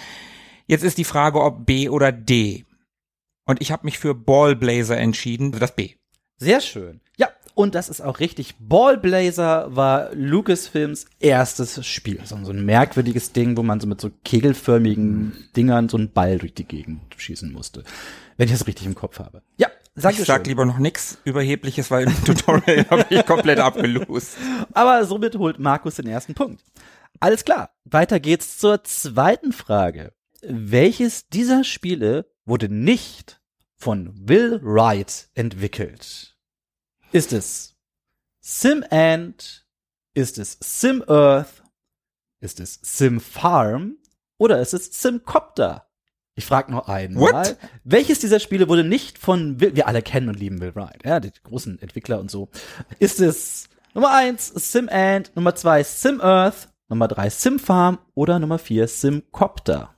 Jetzt 0.67 0.85
ist 0.85 0.99
die 0.99 1.05
Frage, 1.05 1.41
ob 1.41 1.65
B 1.65 1.89
oder 1.89 2.13
D. 2.13 2.65
Und 3.45 3.61
ich 3.61 3.71
habe 3.71 3.85
mich 3.85 3.99
für 3.99 4.15
Ballblazer 4.15 4.97
entschieden, 4.97 5.53
das 5.53 5.75
B. 5.75 5.95
Sehr 6.39 6.61
schön. 6.61 7.01
Ja, 7.17 7.29
und 7.55 7.75
das 7.75 7.89
ist 7.89 8.01
auch 8.01 8.19
richtig. 8.19 8.57
Ballblazer 8.59 9.75
war 9.75 10.13
Lucasfilms 10.15 11.07
erstes 11.21 11.87
Spiel. 11.87 12.21
So 12.25 12.35
ein 12.35 12.65
merkwürdiges 12.65 13.33
Ding, 13.33 13.57
wo 13.57 13.63
man 13.63 13.81
so 13.81 13.87
mit 13.87 14.01
so 14.01 14.11
kegelförmigen 14.25 15.33
Dingern 15.57 15.89
so 15.89 15.97
einen 15.97 16.11
Ball 16.11 16.39
durch 16.39 16.55
die 16.55 16.65
Gegend 16.65 17.01
schießen 17.17 17.53
musste. 17.53 17.85
Wenn 18.37 18.47
ich 18.47 18.53
das 18.53 18.67
richtig 18.67 18.87
im 18.87 18.95
Kopf 18.95 19.21
habe. 19.21 19.43
Ja, 19.57 19.69
sag 19.95 20.19
Ich 20.19 20.27
sag 20.27 20.47
lieber 20.47 20.67
noch 20.67 20.79
nix 20.79 21.19
Überhebliches, 21.25 21.91
weil 21.91 22.09
im 22.09 22.25
Tutorial 22.25 22.85
habe 22.91 23.07
ich 23.09 23.25
komplett 23.25 23.61
abgelost. 23.61 24.37
Aber 24.75 25.05
somit 25.07 25.37
holt 25.37 25.61
Markus 25.61 25.95
den 25.95 26.09
ersten 26.09 26.35
Punkt. 26.35 26.63
Alles 27.21 27.45
klar. 27.45 27.71
Weiter 27.85 28.21
geht's 28.21 28.59
zur 28.59 28.85
zweiten 28.85 29.53
Frage. 29.53 30.13
Welches 30.49 31.29
dieser 31.29 31.65
Spiele 31.65 32.31
wurde 32.45 32.69
nicht 32.69 33.41
von 33.77 34.13
Will 34.29 34.61
Wright 34.63 35.29
entwickelt? 35.35 36.37
Ist 37.13 37.33
es 37.33 37.77
Sim 38.41 38.85
Ant? 38.91 39.67
Ist 40.15 40.39
es 40.39 40.57
Sim 40.61 41.03
Earth? 41.09 41.63
Ist 42.41 42.61
es 42.61 42.79
Sim 42.83 43.21
Farm? 43.21 43.97
Oder 44.39 44.61
ist 44.61 44.75
es 44.75 45.01
Simcopter? 45.01 45.89
Ich 46.35 46.45
frage 46.45 46.71
noch 46.71 46.89
einmal. 46.89 47.33
What? 47.33 47.57
Welches 47.85 48.19
dieser 48.19 48.39
Spiele 48.39 48.69
wurde 48.69 48.85
nicht 48.85 49.19
von 49.19 49.59
Will, 49.59 49.75
wir 49.75 49.89
alle 49.89 50.03
kennen 50.03 50.29
und 50.29 50.39
lieben 50.39 50.61
Will 50.61 50.75
Wright, 50.75 51.05
ja, 51.05 51.19
die 51.19 51.33
großen 51.43 51.81
Entwickler 51.81 52.21
und 52.21 52.31
so. 52.31 52.51
Ist 52.99 53.21
es 53.21 53.69
Nummer 53.95 54.15
eins 54.15 54.49
Sim 54.49 54.89
Ant, 54.91 55.35
Nummer 55.35 55.55
zwei 55.55 55.83
Sim 55.83 56.21
Earth, 56.21 56.69
Nummer 56.89 57.09
drei 57.09 57.31
Sim 57.31 57.59
Farm 57.59 57.99
oder 58.15 58.39
Nummer 58.39 58.59
vier 58.59 58.87
Simcopter? 58.87 59.96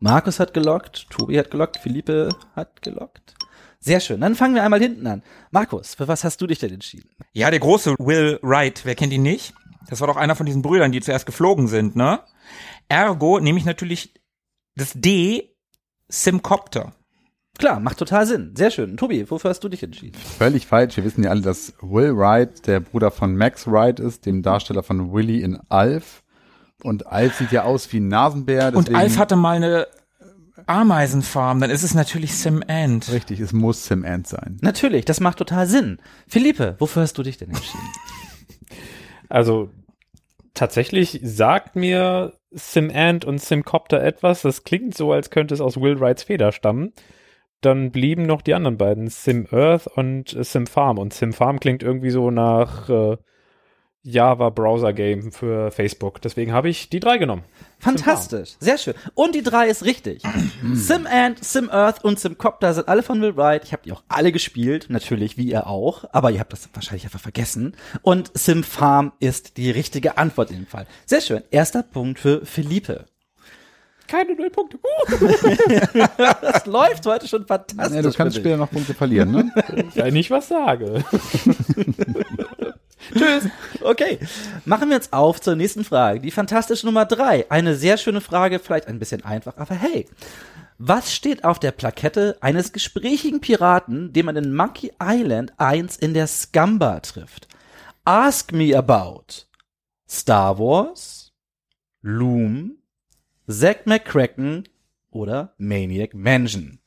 Markus 0.00 0.40
hat 0.40 0.54
gelockt, 0.54 1.10
Tobi 1.10 1.38
hat 1.38 1.50
gelockt, 1.50 1.76
Philippe 1.76 2.30
hat 2.56 2.80
gelockt. 2.80 3.34
Sehr 3.80 4.00
schön. 4.00 4.20
Dann 4.20 4.34
fangen 4.34 4.54
wir 4.54 4.62
einmal 4.62 4.80
hinten 4.80 5.06
an. 5.06 5.22
Markus, 5.50 5.94
für 5.94 6.08
was 6.08 6.24
hast 6.24 6.40
du 6.40 6.46
dich 6.46 6.58
denn 6.58 6.72
entschieden? 6.72 7.10
Ja, 7.32 7.50
der 7.50 7.60
große 7.60 7.96
Will 7.98 8.38
Wright, 8.42 8.80
wer 8.84 8.94
kennt 8.94 9.12
ihn 9.12 9.22
nicht? 9.22 9.52
Das 9.88 10.00
war 10.00 10.08
doch 10.08 10.16
einer 10.16 10.36
von 10.36 10.46
diesen 10.46 10.62
Brüdern, 10.62 10.92
die 10.92 11.00
zuerst 11.00 11.26
geflogen 11.26 11.68
sind, 11.68 11.96
ne? 11.96 12.20
Ergo 12.88 13.40
nehme 13.40 13.58
ich 13.58 13.64
natürlich 13.64 14.14
das 14.74 14.92
D, 14.94 15.54
Simcopter. 16.08 16.94
Klar, 17.58 17.78
macht 17.78 17.98
total 17.98 18.26
Sinn. 18.26 18.54
Sehr 18.56 18.70
schön. 18.70 18.96
Tobi, 18.96 19.30
wofür 19.30 19.50
hast 19.50 19.62
du 19.62 19.68
dich 19.68 19.82
entschieden? 19.82 20.16
Völlig 20.38 20.66
falsch. 20.66 20.96
Wir 20.96 21.04
wissen 21.04 21.24
ja 21.24 21.30
alle, 21.30 21.42
dass 21.42 21.74
Will 21.82 22.16
Wright 22.16 22.66
der 22.66 22.80
Bruder 22.80 23.10
von 23.10 23.36
Max 23.36 23.66
Wright 23.66 24.00
ist, 24.00 24.24
dem 24.24 24.42
Darsteller 24.42 24.82
von 24.82 25.12
Willy 25.12 25.42
in 25.42 25.58
Alf. 25.68 26.19
Und 26.82 27.06
Alf 27.06 27.36
sieht 27.36 27.52
ja 27.52 27.64
aus 27.64 27.92
wie 27.92 28.00
ein 28.00 28.08
Nasenbär. 28.08 28.72
Und 28.74 28.94
Alf 28.94 29.18
hatte 29.18 29.36
mal 29.36 29.56
eine 29.56 29.86
Ameisenfarm, 30.66 31.60
dann 31.60 31.70
ist 31.70 31.82
es 31.82 31.94
natürlich 31.94 32.34
Sim 32.36 32.62
Ant. 32.66 33.10
Richtig, 33.10 33.40
es 33.40 33.52
muss 33.52 33.86
Sim 33.86 34.04
Ant 34.04 34.26
sein. 34.26 34.58
Natürlich, 34.60 35.04
das 35.04 35.20
macht 35.20 35.38
total 35.38 35.66
Sinn. 35.66 35.98
Philippe, 36.28 36.76
wofür 36.78 37.02
hast 37.02 37.18
du 37.18 37.22
dich 37.22 37.38
denn 37.38 37.50
entschieden? 37.50 37.84
Also 39.32 39.70
tatsächlich 40.54 41.20
sagt 41.22 41.76
mir 41.76 42.34
SimAnt 42.50 43.24
und 43.24 43.40
SimCopter 43.40 44.02
etwas. 44.02 44.42
Das 44.42 44.64
klingt 44.64 44.96
so, 44.96 45.12
als 45.12 45.30
könnte 45.30 45.54
es 45.54 45.60
aus 45.60 45.80
Will 45.80 46.00
Wrights 46.00 46.24
Feder 46.24 46.50
stammen. 46.50 46.92
Dann 47.60 47.92
blieben 47.92 48.24
noch 48.24 48.42
die 48.42 48.54
anderen 48.54 48.76
beiden, 48.76 49.08
Sim 49.08 49.46
Earth 49.52 49.86
und 49.86 50.34
äh, 50.34 50.42
Sim 50.42 50.66
Farm. 50.66 50.98
Und 50.98 51.14
Sim 51.14 51.32
Farm 51.32 51.60
klingt 51.60 51.82
irgendwie 51.82 52.10
so 52.10 52.30
nach 52.30 52.88
äh, 52.88 53.16
Java 54.02 54.48
Browser 54.48 54.92
Game 54.92 55.30
für 55.30 55.70
Facebook. 55.70 56.22
Deswegen 56.22 56.52
habe 56.52 56.70
ich 56.70 56.88
die 56.88 57.00
drei 57.00 57.18
genommen. 57.18 57.44
Fantastisch, 57.78 58.56
sehr 58.58 58.78
schön. 58.78 58.94
Und 59.14 59.34
die 59.34 59.42
drei 59.42 59.68
ist 59.68 59.84
richtig. 59.84 60.22
Sim 60.74 61.06
Ant, 61.06 61.44
Sim 61.44 61.68
Earth 61.70 62.02
und 62.04 62.18
Simcopter 62.18 62.72
sind 62.72 62.88
alle 62.88 63.02
von 63.02 63.20
Will 63.20 63.36
Wright. 63.36 63.64
Ich 63.64 63.72
habe 63.72 63.82
die 63.84 63.92
auch 63.92 64.02
alle 64.08 64.32
gespielt, 64.32 64.86
natürlich 64.88 65.36
wie 65.36 65.50
ihr 65.50 65.66
auch, 65.66 66.04
aber 66.12 66.30
ihr 66.30 66.40
habt 66.40 66.52
das 66.52 66.68
wahrscheinlich 66.72 67.04
einfach 67.04 67.20
vergessen. 67.20 67.76
Und 68.02 68.30
Sim 68.34 68.64
Farm 68.64 69.12
ist 69.20 69.56
die 69.58 69.70
richtige 69.70 70.16
Antwort 70.16 70.50
in 70.50 70.56
dem 70.56 70.66
Fall. 70.66 70.86
Sehr 71.04 71.20
schön. 71.20 71.42
Erster 71.50 71.82
Punkt 71.82 72.20
für 72.20 72.44
Philippe. 72.46 73.06
Keine 74.06 74.34
null 74.34 74.50
Punkte. 74.50 74.78
Das 76.42 76.66
läuft 76.66 77.06
heute 77.06 77.28
schon 77.28 77.46
fantastisch. 77.46 77.96
Ja, 77.96 78.02
du 78.02 78.12
kannst 78.12 78.36
später 78.36 78.56
noch 78.56 78.70
Punkte 78.70 78.92
verlieren, 78.92 79.30
ne? 79.30 79.52
Wenn 79.94 80.16
ich 80.16 80.30
was 80.30 80.48
sage. 80.48 81.04
Tschüss. 83.14 83.48
Okay. 83.80 84.18
Machen 84.64 84.88
wir 84.88 84.96
jetzt 84.96 85.12
auf 85.12 85.40
zur 85.40 85.56
nächsten 85.56 85.84
Frage. 85.84 86.20
Die 86.20 86.30
fantastische 86.30 86.86
Nummer 86.86 87.06
drei. 87.06 87.50
Eine 87.50 87.74
sehr 87.74 87.96
schöne 87.96 88.20
Frage, 88.20 88.58
vielleicht 88.58 88.88
ein 88.88 88.98
bisschen 88.98 89.24
einfach, 89.24 89.56
aber 89.56 89.74
hey. 89.74 90.06
Was 90.82 91.12
steht 91.14 91.44
auf 91.44 91.58
der 91.58 91.72
Plakette 91.72 92.38
eines 92.40 92.72
gesprächigen 92.72 93.40
Piraten, 93.40 94.14
den 94.14 94.24
man 94.24 94.36
in 94.36 94.54
Monkey 94.54 94.92
Island 94.98 95.52
1 95.58 95.98
in 95.98 96.14
der 96.14 96.26
Scamba 96.26 97.00
trifft? 97.00 97.48
Ask 98.06 98.52
me 98.52 98.74
about 98.74 99.44
Star 100.08 100.58
Wars, 100.58 101.34
Loom, 102.00 102.78
Zack 103.46 103.86
McCracken 103.86 104.68
oder 105.10 105.54
Maniac 105.58 106.14
Mansion. 106.14 106.78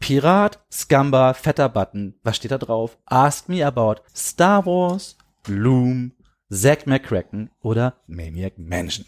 Pirat, 0.00 0.58
Scamba, 0.70 1.34
fetter 1.34 1.68
Button. 1.68 2.18
Was 2.24 2.36
steht 2.36 2.50
da 2.50 2.58
drauf? 2.58 2.98
Ask 3.06 3.48
me 3.48 3.64
about 3.64 4.02
Star 4.14 4.66
Wars, 4.66 5.16
Loom, 5.48 6.12
Zack 6.50 6.86
McCracken 6.86 7.50
oder 7.60 8.02
Maniac 8.06 8.58
Mansion. 8.58 9.06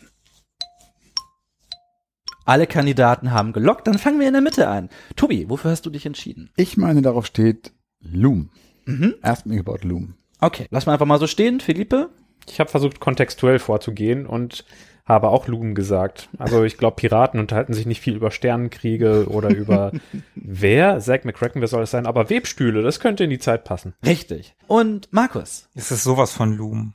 Alle 2.44 2.66
Kandidaten 2.66 3.32
haben 3.32 3.52
gelockt, 3.52 3.86
dann 3.86 3.98
fangen 3.98 4.20
wir 4.20 4.28
in 4.28 4.32
der 4.32 4.42
Mitte 4.42 4.68
an. 4.68 4.88
Tobi, 5.16 5.48
wofür 5.48 5.72
hast 5.72 5.84
du 5.84 5.90
dich 5.90 6.06
entschieden? 6.06 6.50
Ich 6.56 6.76
meine, 6.76 7.02
darauf 7.02 7.26
steht 7.26 7.72
Loom. 8.00 8.50
Mhm. 8.84 9.16
Ask 9.20 9.46
me 9.46 9.58
about 9.58 9.78
Loom. 9.82 10.14
Okay, 10.40 10.68
lass 10.70 10.86
mal 10.86 10.92
einfach 10.92 11.06
mal 11.06 11.18
so 11.18 11.26
stehen. 11.26 11.60
Philippe? 11.60 12.10
Ich 12.48 12.60
habe 12.60 12.70
versucht, 12.70 13.00
kontextuell 13.00 13.58
vorzugehen 13.58 14.26
und 14.26 14.64
habe 15.06 15.28
auch 15.28 15.46
Loom 15.46 15.74
gesagt. 15.74 16.28
Also 16.36 16.64
ich 16.64 16.78
glaube, 16.78 16.96
Piraten 16.96 17.38
unterhalten 17.38 17.72
sich 17.72 17.86
nicht 17.86 18.00
viel 18.00 18.16
über 18.16 18.32
Sternenkriege 18.32 19.26
oder 19.28 19.54
über 19.54 19.92
wer? 20.34 20.98
Zack 20.98 21.24
McCracken, 21.24 21.60
wer 21.60 21.68
soll 21.68 21.84
es 21.84 21.92
sein? 21.92 22.06
Aber 22.06 22.28
Webstühle, 22.28 22.82
das 22.82 22.98
könnte 22.98 23.24
in 23.24 23.30
die 23.30 23.38
Zeit 23.38 23.64
passen. 23.64 23.94
Richtig. 24.04 24.56
Und 24.66 25.08
Markus? 25.12 25.68
Es 25.74 25.92
ist 25.92 26.02
sowas 26.02 26.32
von 26.32 26.52
Loom. 26.56 26.92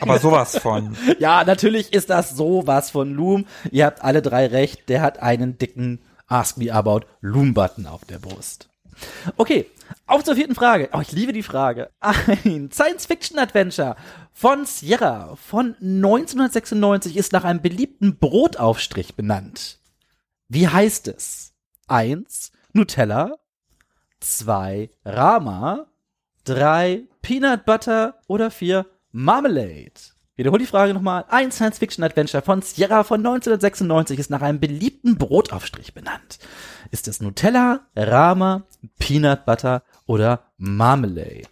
Aber 0.00 0.18
sowas 0.18 0.58
von. 0.58 0.96
Ja, 1.18 1.44
natürlich 1.44 1.92
ist 1.92 2.08
das 2.08 2.30
sowas 2.30 2.90
von 2.90 3.12
Loom. 3.12 3.44
Ihr 3.70 3.84
habt 3.84 4.02
alle 4.02 4.22
drei 4.22 4.46
recht. 4.46 4.88
Der 4.88 5.02
hat 5.02 5.20
einen 5.20 5.58
dicken 5.58 6.00
Ask 6.28 6.56
Me 6.56 6.72
About 6.72 7.00
Loom-Button 7.20 7.86
auf 7.86 8.04
der 8.06 8.18
Brust. 8.18 8.69
Okay, 9.36 9.66
auf 10.06 10.24
zur 10.24 10.36
vierten 10.36 10.54
Frage. 10.54 10.90
Oh, 10.92 11.00
ich 11.00 11.12
liebe 11.12 11.32
die 11.32 11.42
Frage. 11.42 11.90
Ein 12.00 12.70
Science-Fiction-Adventure 12.72 13.96
von 14.32 14.64
Sierra 14.64 15.36
von 15.36 15.74
1996 15.80 17.16
ist 17.16 17.32
nach 17.32 17.44
einem 17.44 17.62
beliebten 17.62 18.18
Brotaufstrich 18.18 19.14
benannt. 19.14 19.78
Wie 20.48 20.68
heißt 20.68 21.08
es? 21.08 21.52
Eins 21.86 22.52
Nutella, 22.72 23.38
zwei 24.20 24.90
Rama, 25.04 25.86
drei 26.44 27.04
Peanut 27.22 27.64
Butter 27.64 28.20
oder 28.26 28.50
vier 28.50 28.86
Marmalade. 29.12 29.92
Wiederhol 30.40 30.58
die 30.58 30.64
Frage 30.64 30.94
nochmal. 30.94 31.26
Ein 31.28 31.52
Science-Fiction-Adventure 31.52 32.42
von 32.42 32.62
Sierra 32.62 33.04
von 33.04 33.18
1996 33.18 34.18
ist 34.18 34.30
nach 34.30 34.40
einem 34.40 34.58
beliebten 34.58 35.18
Brotaufstrich 35.18 35.92
benannt. 35.92 36.38
Ist 36.90 37.08
es 37.08 37.20
Nutella, 37.20 37.80
Rama, 37.94 38.62
Peanut 38.98 39.44
Butter 39.44 39.82
oder 40.06 40.44
Marmalade? 40.56 41.44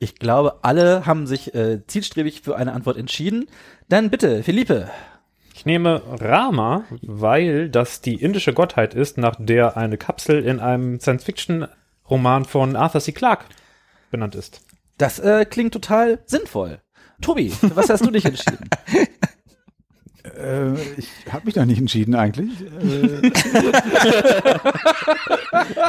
Ich 0.00 0.16
glaube, 0.16 0.58
alle 0.62 1.06
haben 1.06 1.28
sich 1.28 1.54
äh, 1.54 1.86
zielstrebig 1.86 2.40
für 2.40 2.56
eine 2.56 2.72
Antwort 2.72 2.96
entschieden. 2.96 3.46
Dann 3.88 4.10
bitte, 4.10 4.42
Philippe. 4.42 4.90
Ich 5.54 5.64
nehme 5.64 6.02
Rama, 6.20 6.86
weil 7.02 7.70
das 7.70 8.00
die 8.00 8.20
indische 8.20 8.52
Gottheit 8.52 8.94
ist, 8.94 9.16
nach 9.16 9.36
der 9.38 9.76
eine 9.76 9.96
Kapsel 9.96 10.44
in 10.44 10.58
einem 10.58 10.98
Science-Fiction-Roman 10.98 12.46
von 12.46 12.74
Arthur 12.74 13.00
C. 13.00 13.12
Clarke 13.12 13.44
benannt 14.10 14.34
ist. 14.34 14.65
Das 14.98 15.18
äh, 15.18 15.44
klingt 15.44 15.72
total 15.72 16.20
sinnvoll. 16.26 16.80
Tobi, 17.20 17.50
für 17.50 17.74
was 17.76 17.88
hast 17.88 18.04
du 18.04 18.10
dich 18.10 18.24
entschieden? 18.24 18.68
Äh, 20.36 20.74
ich 20.98 21.08
habe 21.30 21.46
mich 21.46 21.54
noch 21.54 21.64
nicht 21.64 21.78
entschieden 21.78 22.16
eigentlich. 22.16 22.60
Äh, 22.60 23.30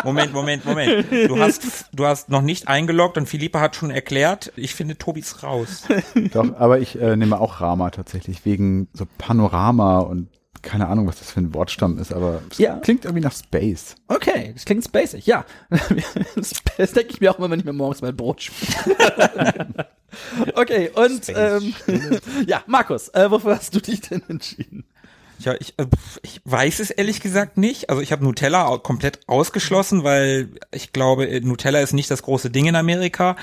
Moment, 0.04 0.32
Moment, 0.32 0.64
Moment. 0.64 1.06
Du 1.12 1.40
hast, 1.40 1.88
du 1.92 2.06
hast 2.06 2.30
noch 2.30 2.44
nicht 2.44 2.68
eingeloggt 2.68 3.18
und 3.18 3.28
Philippe 3.28 3.60
hat 3.60 3.76
schon 3.76 3.90
erklärt, 3.90 4.54
ich 4.56 4.76
finde 4.76 4.96
Tobis 4.98 5.42
raus. 5.42 5.86
doch, 6.32 6.56
aber 6.56 6.80
ich 6.80 7.02
äh, 7.02 7.16
nehme 7.18 7.42
auch 7.42 7.62
Rama 7.62 7.90
tatsächlich, 7.90 8.46
wegen 8.46 8.88
so 8.94 9.06
Panorama 9.18 10.00
und 10.00 10.30
keine 10.62 10.88
Ahnung, 10.88 11.08
was 11.08 11.20
das 11.20 11.32
für 11.32 11.40
ein 11.40 11.54
Wortstamm 11.54 11.98
ist, 12.00 12.12
aber 12.14 12.42
es 12.50 12.58
Ja. 12.58 12.78
klingt 12.78 13.06
irgendwie 13.06 13.24
nach 13.24 13.34
Space. 13.36 13.96
Okay, 14.08 14.52
das 14.54 14.66
klingt 14.66 14.84
spacig, 14.84 15.26
ja. 15.26 15.46
Das 16.78 16.92
denke 16.94 17.12
ich 17.14 17.22
mir 17.22 17.32
auch 17.32 17.40
immer, 17.40 17.50
wenn 17.50 17.60
ich 17.60 17.66
mir 17.66 17.74
morgens 17.74 18.02
mein 18.02 18.16
Brot 18.16 18.44
schmiere. 18.44 19.88
okay, 20.56 20.90
und 20.94 21.22
ähm, 21.36 21.74
ja, 22.48 22.64
Markus, 22.68 23.10
äh, 23.10 23.30
wofür 23.32 23.56
hast 23.56 23.74
du 23.76 23.80
dich 23.82 24.02
denn 24.02 24.22
entschieden? 24.28 24.86
Ja, 25.40 25.54
ich, 25.60 25.78
äh, 25.78 25.86
ich 26.24 26.42
weiß 26.46 26.80
es 26.80 26.90
ehrlich 26.90 27.20
gesagt 27.22 27.58
nicht. 27.58 27.90
Also 27.90 28.02
ich 28.02 28.12
habe 28.12 28.24
Nutella 28.24 28.78
komplett 28.80 29.20
ausgeschlossen, 29.28 30.04
weil 30.04 30.50
ich 30.72 30.94
glaube, 30.94 31.28
äh, 31.28 31.40
Nutella 31.42 31.80
ist 31.80 31.94
nicht 31.94 32.10
das 32.10 32.24
große 32.24 32.50
Ding 32.50 32.66
in 32.66 32.76
Amerika. 32.76 33.36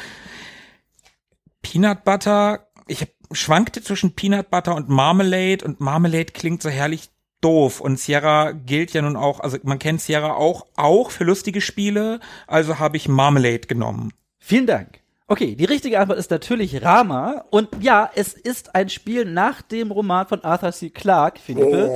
Peanut 1.63 2.05
Butter, 2.05 2.67
ich 2.87 3.01
hab, 3.03 3.09
schwankte 3.35 3.83
zwischen 3.83 4.15
Peanut 4.15 4.51
Butter 4.51 4.75
und 4.75 4.89
Marmalade 4.89 5.65
und 5.65 5.81
Marmalade 5.81 6.33
klingt 6.33 6.63
so 6.63 6.69
herrlich 6.69 7.11
doof 7.41 7.81
und 7.81 7.99
Sierra 7.99 8.53
gilt 8.53 8.93
ja 8.95 9.03
nun 9.03 9.17
auch, 9.17 9.41
also 9.41 9.59
man 9.63 9.79
kennt 9.79 10.01
Sierra 10.01 10.35
auch 10.35 10.67
auch 10.77 11.11
für 11.11 11.25
lustige 11.25 11.61
Spiele, 11.61 12.21
also 12.47 12.79
habe 12.79 12.97
ich 12.97 13.09
Marmalade 13.09 13.67
genommen. 13.67 14.13
Vielen 14.39 14.67
Dank. 14.67 15.04
Okay, 15.35 15.57
die 15.57 15.65
richtige 15.65 15.99
Antwort 15.99 16.17
ist 16.21 16.31
natürlich 16.31 16.81
Rama. 16.85 17.45
Und 17.51 17.69
ja, 17.81 18.09
es 18.15 18.35
ist 18.35 18.77
ein 18.77 18.89
Spiel 18.89 19.25
nach 19.25 19.63
dem 19.63 19.91
Roman 19.91 20.29
von 20.29 20.45
Arthur 20.45 20.71
C. 20.71 20.91
Clarke, 20.91 21.41
Philippe. 21.41 21.91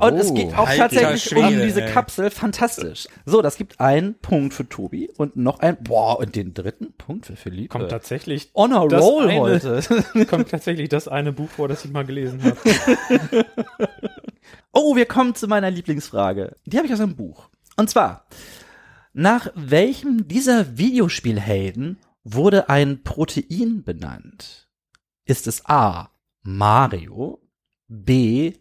und 0.00 0.16
es 0.16 0.34
geht 0.34 0.58
auch 0.58 0.68
tatsächlich 0.68 1.30
um 1.36 1.44
Schwede, 1.44 1.64
diese 1.64 1.82
ey. 1.82 1.92
Kapsel. 1.92 2.30
Fantastisch. 2.30 3.06
So, 3.24 3.40
das 3.40 3.56
gibt 3.56 3.78
einen 3.78 4.16
Punkt 4.18 4.52
für 4.52 4.68
Tobi 4.68 5.08
und 5.16 5.36
noch 5.36 5.60
ein, 5.60 5.76
boah, 5.80 6.18
und 6.18 6.34
den 6.34 6.54
dritten 6.54 6.92
Punkt 6.94 7.26
für 7.26 7.36
Philippe. 7.36 7.68
Kommt 7.68 7.88
tatsächlich 7.88 8.50
Honor 8.52 8.88
das 8.88 9.00
Roll 9.00 9.28
eine- 9.28 9.38
heute. 9.38 10.26
kommt 10.28 10.50
tatsächlich 10.50 10.88
das 10.88 11.06
eine 11.06 11.32
Buch 11.32 11.50
vor, 11.50 11.68
das 11.68 11.84
ich 11.84 11.92
mal 11.92 12.04
gelesen 12.04 12.42
habe. 12.42 12.56
Oh, 14.74 14.96
wir 14.96 15.04
kommen 15.04 15.34
zu 15.34 15.46
meiner 15.48 15.70
Lieblingsfrage. 15.70 16.56
Die 16.64 16.78
habe 16.78 16.86
ich 16.86 16.92
aus 16.94 17.00
einem 17.00 17.14
Buch. 17.14 17.50
Und 17.76 17.90
zwar, 17.90 18.24
nach 19.12 19.52
welchem 19.54 20.26
dieser 20.26 20.78
Videospielhelden 20.78 21.98
wurde 22.24 22.68
ein 22.68 23.02
Protein 23.02 23.82
benannt? 23.82 24.68
Ist 25.24 25.46
es 25.46 25.64
A. 25.66 26.10
Mario, 26.42 27.40
B. 27.88 28.54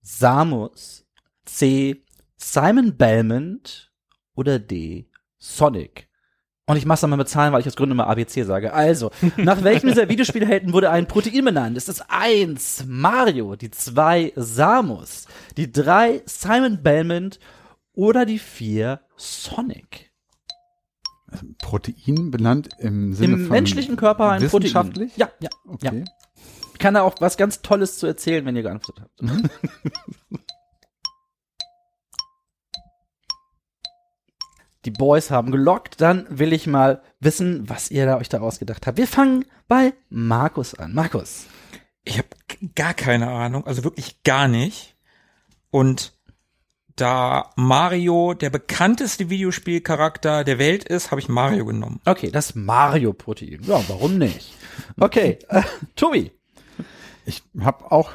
Samus, 0.00 1.06
C. 1.44 2.04
Simon 2.36 2.96
Belmont 2.96 3.92
oder 4.34 4.58
D. 4.58 5.10
Sonic? 5.38 6.08
Und 6.66 6.76
ich 6.76 6.86
mach's 6.86 7.00
dann 7.00 7.10
mal 7.10 7.16
mit 7.16 7.28
Zahlen, 7.28 7.52
weil 7.52 7.60
ich 7.60 7.66
aus 7.66 7.74
Gründen 7.74 7.92
immer 7.92 8.06
ABC 8.06 8.44
sage. 8.44 8.72
Also, 8.72 9.10
nach 9.36 9.64
welchem 9.64 9.88
dieser 9.88 10.08
Videospielhelden 10.08 10.72
wurde 10.72 10.90
ein 10.90 11.08
Protein 11.08 11.44
benannt? 11.44 11.76
Ist 11.76 11.88
es 11.88 12.00
eins 12.08 12.84
Mario, 12.86 13.56
die 13.56 13.72
zwei 13.72 14.32
Samus, 14.36 15.26
die 15.56 15.72
drei 15.72 16.22
Simon 16.26 16.82
Belmont 16.82 17.40
oder 17.92 18.24
die 18.24 18.38
vier 18.38 19.00
Sonic? 19.16 20.09
Protein 21.58 22.30
benannt 22.30 22.68
im 22.78 23.12
Sinne 23.14 23.34
Im 23.34 23.40
von 23.46 23.50
menschlichen 23.50 23.96
Körper 23.96 24.30
ein 24.30 24.40
Protein. 24.40 24.62
wissenschaftlich? 24.62 25.16
Ja, 25.16 25.30
ja, 25.40 25.50
ja. 25.82 25.90
Okay. 25.90 26.04
Ich 26.72 26.78
kann 26.78 26.94
da 26.94 27.02
auch 27.02 27.14
was 27.20 27.36
ganz 27.36 27.62
Tolles 27.62 27.98
zu 27.98 28.06
erzählen, 28.06 28.44
wenn 28.46 28.56
ihr 28.56 28.62
geantwortet 28.62 29.04
habt. 29.20 29.20
Die 34.86 34.90
Boys 34.90 35.30
haben 35.30 35.50
gelockt, 35.50 36.00
dann 36.00 36.26
will 36.30 36.54
ich 36.54 36.66
mal 36.66 37.02
wissen, 37.20 37.68
was 37.68 37.90
ihr 37.90 38.06
da 38.06 38.16
euch 38.16 38.30
da 38.30 38.40
ausgedacht 38.40 38.86
habt. 38.86 38.96
Wir 38.96 39.06
fangen 39.06 39.44
bei 39.68 39.92
Markus 40.08 40.72
an. 40.74 40.94
Markus. 40.94 41.46
Ich 42.04 42.16
habe 42.16 42.28
gar 42.74 42.94
keine 42.94 43.28
Ahnung, 43.28 43.66
also 43.66 43.84
wirklich 43.84 44.22
gar 44.22 44.48
nicht. 44.48 44.96
Und 45.70 46.18
da 46.96 47.50
Mario 47.56 48.34
der 48.34 48.50
bekannteste 48.50 49.30
Videospielcharakter 49.30 50.44
der 50.44 50.58
Welt 50.58 50.84
ist, 50.84 51.10
habe 51.10 51.20
ich 51.20 51.28
Mario 51.28 51.64
genommen. 51.64 52.00
Okay, 52.04 52.30
das 52.30 52.54
Mario-Protein. 52.54 53.60
Ja, 53.62 53.82
warum 53.88 54.18
nicht? 54.18 54.54
Okay, 54.98 55.38
äh, 55.48 55.62
Tobi. 55.96 56.32
Ich 57.24 57.42
habe 57.60 57.90
auch 57.92 58.12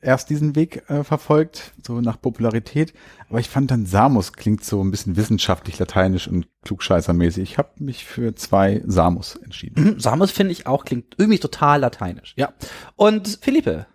erst 0.00 0.30
diesen 0.30 0.54
Weg 0.54 0.88
äh, 0.88 1.04
verfolgt, 1.04 1.72
so 1.84 2.00
nach 2.00 2.20
Popularität, 2.20 2.94
aber 3.28 3.40
ich 3.40 3.48
fand 3.48 3.70
dann 3.70 3.86
Samus 3.86 4.32
klingt 4.32 4.64
so 4.64 4.82
ein 4.82 4.90
bisschen 4.90 5.16
wissenschaftlich 5.16 5.78
lateinisch 5.78 6.28
und 6.28 6.48
klugscheißermäßig. 6.62 7.42
Ich 7.42 7.58
habe 7.58 7.70
mich 7.78 8.04
für 8.04 8.34
zwei 8.34 8.82
Samus 8.86 9.36
entschieden. 9.36 9.82
Mhm, 9.82 10.00
Samus 10.00 10.30
finde 10.30 10.52
ich 10.52 10.66
auch, 10.66 10.84
klingt 10.84 11.14
irgendwie 11.18 11.38
total 11.38 11.80
lateinisch. 11.80 12.34
Ja. 12.36 12.54
Und 12.94 13.38
Philippe. 13.42 13.86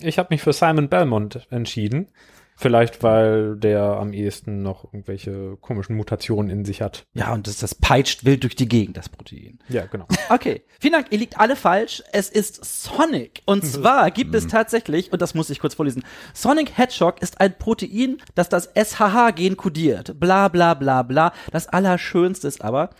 Ich 0.00 0.18
habe 0.18 0.28
mich 0.30 0.42
für 0.42 0.52
Simon 0.52 0.88
Belmont 0.88 1.46
entschieden. 1.50 2.08
Vielleicht, 2.60 3.04
weil 3.04 3.56
der 3.56 3.82
am 3.82 4.12
ehesten 4.12 4.62
noch 4.62 4.84
irgendwelche 4.84 5.56
komischen 5.60 5.96
Mutationen 5.96 6.50
in 6.50 6.64
sich 6.64 6.82
hat. 6.82 7.04
Ja, 7.14 7.32
und 7.32 7.46
das, 7.46 7.58
das 7.58 7.76
peitscht 7.76 8.24
wild 8.24 8.42
durch 8.42 8.56
die 8.56 8.68
Gegend, 8.68 8.96
das 8.96 9.08
Protein. 9.08 9.60
Ja, 9.68 9.86
genau. 9.86 10.06
Okay, 10.28 10.64
vielen 10.80 10.94
Dank. 10.94 11.06
Ihr 11.10 11.18
liegt 11.18 11.38
alle 11.38 11.54
falsch. 11.54 12.02
Es 12.12 12.28
ist 12.28 12.64
Sonic. 12.64 13.42
Und 13.46 13.64
zwar 13.64 14.10
gibt 14.10 14.34
es 14.34 14.48
tatsächlich, 14.48 15.12
und 15.12 15.22
das 15.22 15.34
muss 15.34 15.50
ich 15.50 15.60
kurz 15.60 15.74
vorlesen, 15.74 16.02
Sonic 16.34 16.76
Hedgehog 16.76 17.22
ist 17.22 17.40
ein 17.40 17.56
Protein, 17.56 18.18
das 18.34 18.48
das 18.48 18.68
SHH-Gen 18.74 19.56
kodiert. 19.56 20.18
Bla 20.18 20.48
bla 20.48 20.74
bla 20.74 21.02
bla. 21.04 21.32
Das 21.52 21.68
Allerschönste 21.68 22.48
ist 22.48 22.62
aber, 22.62 22.90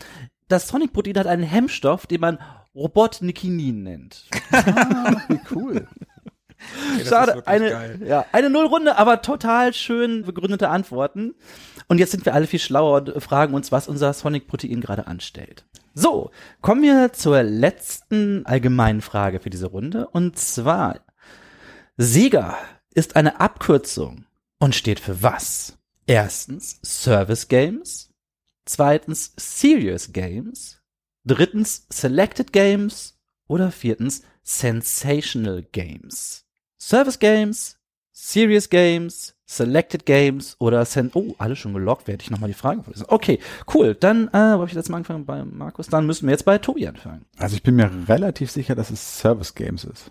das 0.46 0.68
Sonic-Protein 0.68 1.18
hat 1.18 1.26
einen 1.26 1.42
Hemmstoff, 1.42 2.06
den 2.06 2.20
man 2.20 2.38
Robotnikinin 2.74 3.82
nennt. 3.82 4.26
Wie 5.28 5.40
cool. 5.54 5.88
Okay, 6.94 7.04
Schade, 7.04 7.46
eine, 7.46 7.70
geil. 7.70 8.00
ja, 8.04 8.26
eine 8.32 8.50
Nullrunde, 8.50 8.96
aber 8.96 9.22
total 9.22 9.72
schön 9.72 10.24
begründete 10.24 10.68
Antworten. 10.68 11.34
Und 11.86 11.98
jetzt 11.98 12.10
sind 12.10 12.26
wir 12.26 12.34
alle 12.34 12.46
viel 12.46 12.58
schlauer 12.58 12.98
und 12.98 13.22
fragen 13.22 13.54
uns, 13.54 13.72
was 13.72 13.88
unser 13.88 14.12
Sonic-Protein 14.12 14.80
gerade 14.80 15.06
anstellt. 15.06 15.64
So, 15.94 16.30
kommen 16.60 16.82
wir 16.82 17.12
zur 17.12 17.42
letzten 17.42 18.44
allgemeinen 18.46 19.00
Frage 19.00 19.40
für 19.40 19.50
diese 19.50 19.66
Runde. 19.66 20.08
Und 20.08 20.38
zwar, 20.38 21.00
Sega 21.96 22.58
ist 22.94 23.16
eine 23.16 23.40
Abkürzung 23.40 24.26
und 24.58 24.74
steht 24.74 25.00
für 25.00 25.22
was? 25.22 25.78
Erstens 26.06 26.80
Service 26.84 27.48
Games, 27.48 28.12
zweitens 28.64 29.32
Serious 29.36 30.12
Games, 30.12 30.80
drittens 31.24 31.86
Selected 31.90 32.52
Games 32.52 33.18
oder 33.46 33.70
viertens 33.70 34.22
Sensational 34.42 35.62
Games. 35.62 36.47
Service 36.78 37.18
Games, 37.18 37.78
Serious 38.12 38.68
Games, 38.68 39.34
Selected 39.46 40.04
Games 40.04 40.56
oder 40.58 40.84
Sen 40.84 41.10
Oh, 41.14 41.34
alle 41.38 41.56
schon 41.56 41.72
gelockt, 41.72 42.06
werde 42.06 42.22
ich 42.22 42.30
nochmal 42.30 42.48
die 42.48 42.54
Fragen 42.54 42.82
vorlesen. 42.82 43.06
Okay, 43.08 43.38
cool. 43.74 43.94
Dann, 43.94 44.28
äh, 44.28 44.32
wo 44.32 44.60
habe 44.60 44.66
ich 44.66 44.74
jetzt 44.74 44.88
mal 44.88 44.98
angefangen? 44.98 45.24
Bei 45.24 45.44
Markus. 45.44 45.86
Dann 45.88 46.06
müssen 46.06 46.26
wir 46.26 46.32
jetzt 46.32 46.44
bei 46.44 46.58
Tobi 46.58 46.86
anfangen. 46.86 47.24
Also 47.38 47.56
ich 47.56 47.62
bin 47.62 47.76
mir 47.76 47.90
relativ 48.08 48.50
sicher, 48.50 48.74
dass 48.74 48.90
es 48.90 49.18
Service 49.18 49.54
Games 49.54 49.84
ist. 49.84 50.10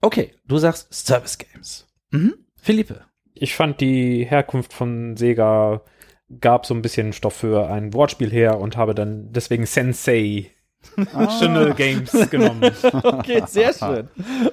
Okay, 0.00 0.32
du 0.46 0.58
sagst 0.58 0.92
Service 0.92 1.38
Games. 1.38 1.86
Mhm. 2.10 2.34
Philippe. 2.56 3.02
Ich 3.34 3.54
fand 3.54 3.80
die 3.80 4.24
Herkunft 4.24 4.72
von 4.72 5.16
Sega 5.16 5.82
gab 6.40 6.66
so 6.66 6.74
ein 6.74 6.82
bisschen 6.82 7.12
Stoff 7.12 7.34
für 7.34 7.68
ein 7.68 7.92
Wortspiel 7.92 8.30
her 8.30 8.58
und 8.58 8.76
habe 8.76 8.94
dann 8.94 9.32
deswegen 9.32 9.66
Sensei 9.66 10.50
Tional 11.38 11.74
Games 11.74 12.12
genommen. 12.30 12.70
Okay, 13.04 13.42
sehr 13.46 13.72
schön. 13.72 14.08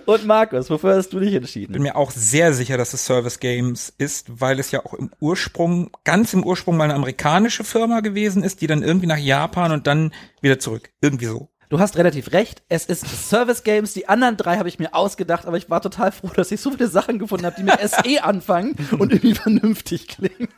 Und 0.06 0.26
Markus, 0.26 0.70
wofür 0.70 0.96
hast 0.96 1.13
du 1.13 1.20
dich 1.20 1.34
entschieden? 1.34 1.74
bin 1.74 1.84
mir 1.84 1.96
auch 1.96 2.12
sehr 2.12 2.54
sicher, 2.54 2.78
dass 2.78 2.94
es 2.94 3.06
Service 3.06 3.39
Games 3.39 3.94
ist, 3.98 4.41
weil 4.41 4.60
es 4.60 4.72
ja 4.72 4.86
auch 4.86 4.94
im 4.94 5.12
Ursprung, 5.20 5.91
ganz 6.04 6.34
im 6.34 6.44
Ursprung 6.44 6.78
mal 6.78 6.86
eine 6.86 6.96
amerikanische 6.96 7.63
Firma 7.63 8.00
gewesen 8.00 8.44
ist, 8.44 8.62
die 8.62 8.67
dann 8.67 8.84
irgendwie 8.84 9.08
nach 9.08 9.17
Japan 9.17 9.72
und 9.72 9.88
dann 9.88 10.13
wieder 10.41 10.60
zurück. 10.60 10.89
Irgendwie 11.02 11.26
so. 11.26 11.50
Du 11.72 11.80
hast 11.80 11.96
relativ 11.96 12.34
recht. 12.34 12.64
Es 12.68 12.86
ist 12.86 13.08
Service 13.30 13.64
Games. 13.64 13.94
Die 13.94 14.10
anderen 14.10 14.36
drei 14.36 14.58
habe 14.58 14.68
ich 14.68 14.78
mir 14.78 14.94
ausgedacht, 14.94 15.46
aber 15.46 15.56
ich 15.56 15.70
war 15.70 15.82
total 15.82 16.12
froh, 16.12 16.30
dass 16.36 16.52
ich 16.52 16.60
so 16.60 16.72
viele 16.72 16.90
Sachen 16.90 17.18
gefunden 17.18 17.46
habe, 17.46 17.56
die 17.58 17.64
mit 17.64 17.80
SE 17.90 18.22
anfangen 18.26 18.76
und 19.00 19.14
irgendwie 19.14 19.36
vernünftig 19.36 20.10
klingen. 20.10 20.50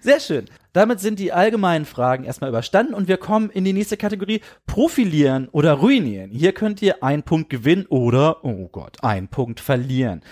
Sehr 0.00 0.20
schön. 0.20 0.46
Damit 0.72 1.00
sind 1.00 1.18
die 1.18 1.34
allgemeinen 1.34 1.84
Fragen 1.84 2.24
erstmal 2.24 2.48
überstanden 2.48 2.94
und 2.94 3.08
wir 3.08 3.18
kommen 3.18 3.50
in 3.50 3.64
die 3.64 3.74
nächste 3.74 3.98
Kategorie 3.98 4.40
Profilieren 4.66 5.48
oder 5.52 5.74
Ruinieren. 5.74 6.30
Hier 6.30 6.52
könnt 6.52 6.80
ihr 6.80 7.04
einen 7.04 7.22
Punkt 7.22 7.50
gewinnen 7.50 7.84
oder, 7.90 8.42
oh 8.42 8.68
Gott, 8.72 9.04
einen 9.04 9.28
Punkt 9.28 9.60
verlieren. 9.60 10.22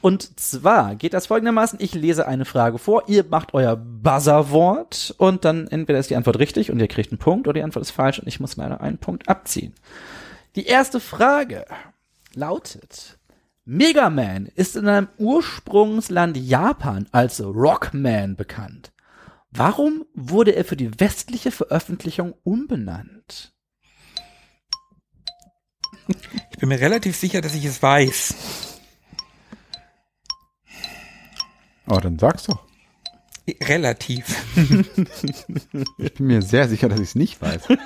Und 0.00 0.38
zwar 0.38 0.94
geht 0.94 1.14
das 1.14 1.26
folgendermaßen, 1.26 1.78
ich 1.82 1.94
lese 1.94 2.28
eine 2.28 2.44
Frage 2.44 2.78
vor, 2.78 3.04
ihr 3.08 3.24
macht 3.24 3.54
euer 3.54 3.76
Buzzerwort 3.76 5.14
und 5.18 5.44
dann 5.44 5.66
entweder 5.66 5.98
ist 5.98 6.10
die 6.10 6.16
Antwort 6.16 6.38
richtig 6.38 6.70
und 6.70 6.78
ihr 6.78 6.88
kriegt 6.88 7.10
einen 7.10 7.18
Punkt 7.18 7.48
oder 7.48 7.54
die 7.54 7.62
Antwort 7.62 7.84
ist 7.84 7.90
falsch 7.90 8.18
und 8.18 8.28
ich 8.28 8.38
muss 8.38 8.56
leider 8.56 8.80
einen 8.80 8.98
Punkt 8.98 9.28
abziehen. 9.28 9.74
Die 10.54 10.66
erste 10.66 11.00
Frage 11.00 11.64
lautet, 12.34 13.18
Mega 13.64 14.10
Man 14.10 14.46
ist 14.46 14.76
in 14.76 14.86
einem 14.86 15.08
Ursprungsland 15.18 16.36
Japan 16.36 17.08
als 17.10 17.42
Rockman 17.42 18.36
bekannt. 18.36 18.92
Warum 19.50 20.04
wurde 20.14 20.54
er 20.54 20.64
für 20.64 20.76
die 20.76 21.00
westliche 21.00 21.50
Veröffentlichung 21.50 22.34
umbenannt? 22.44 23.54
Ich 26.52 26.58
bin 26.58 26.68
mir 26.68 26.78
relativ 26.78 27.16
sicher, 27.16 27.40
dass 27.40 27.54
ich 27.54 27.64
es 27.64 27.82
weiß. 27.82 28.34
Aber 31.86 32.00
dann 32.00 32.18
sag's 32.18 32.44
doch. 32.44 32.64
Relativ. 33.62 34.24
Ich 35.98 36.14
bin 36.14 36.26
mir 36.26 36.42
sehr 36.42 36.68
sicher, 36.68 36.88
dass 36.88 36.98
ich 36.98 37.08
es 37.10 37.14
nicht 37.14 37.40
weiß. 37.40 37.68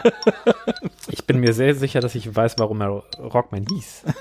Ich 1.08 1.26
bin 1.26 1.40
mir 1.40 1.52
sehr 1.52 1.74
sicher, 1.74 2.00
dass 2.00 2.14
ich 2.14 2.34
weiß, 2.34 2.54
warum 2.58 2.80
er 2.80 2.88
Rockman 3.18 3.66
hieß. 3.68 4.04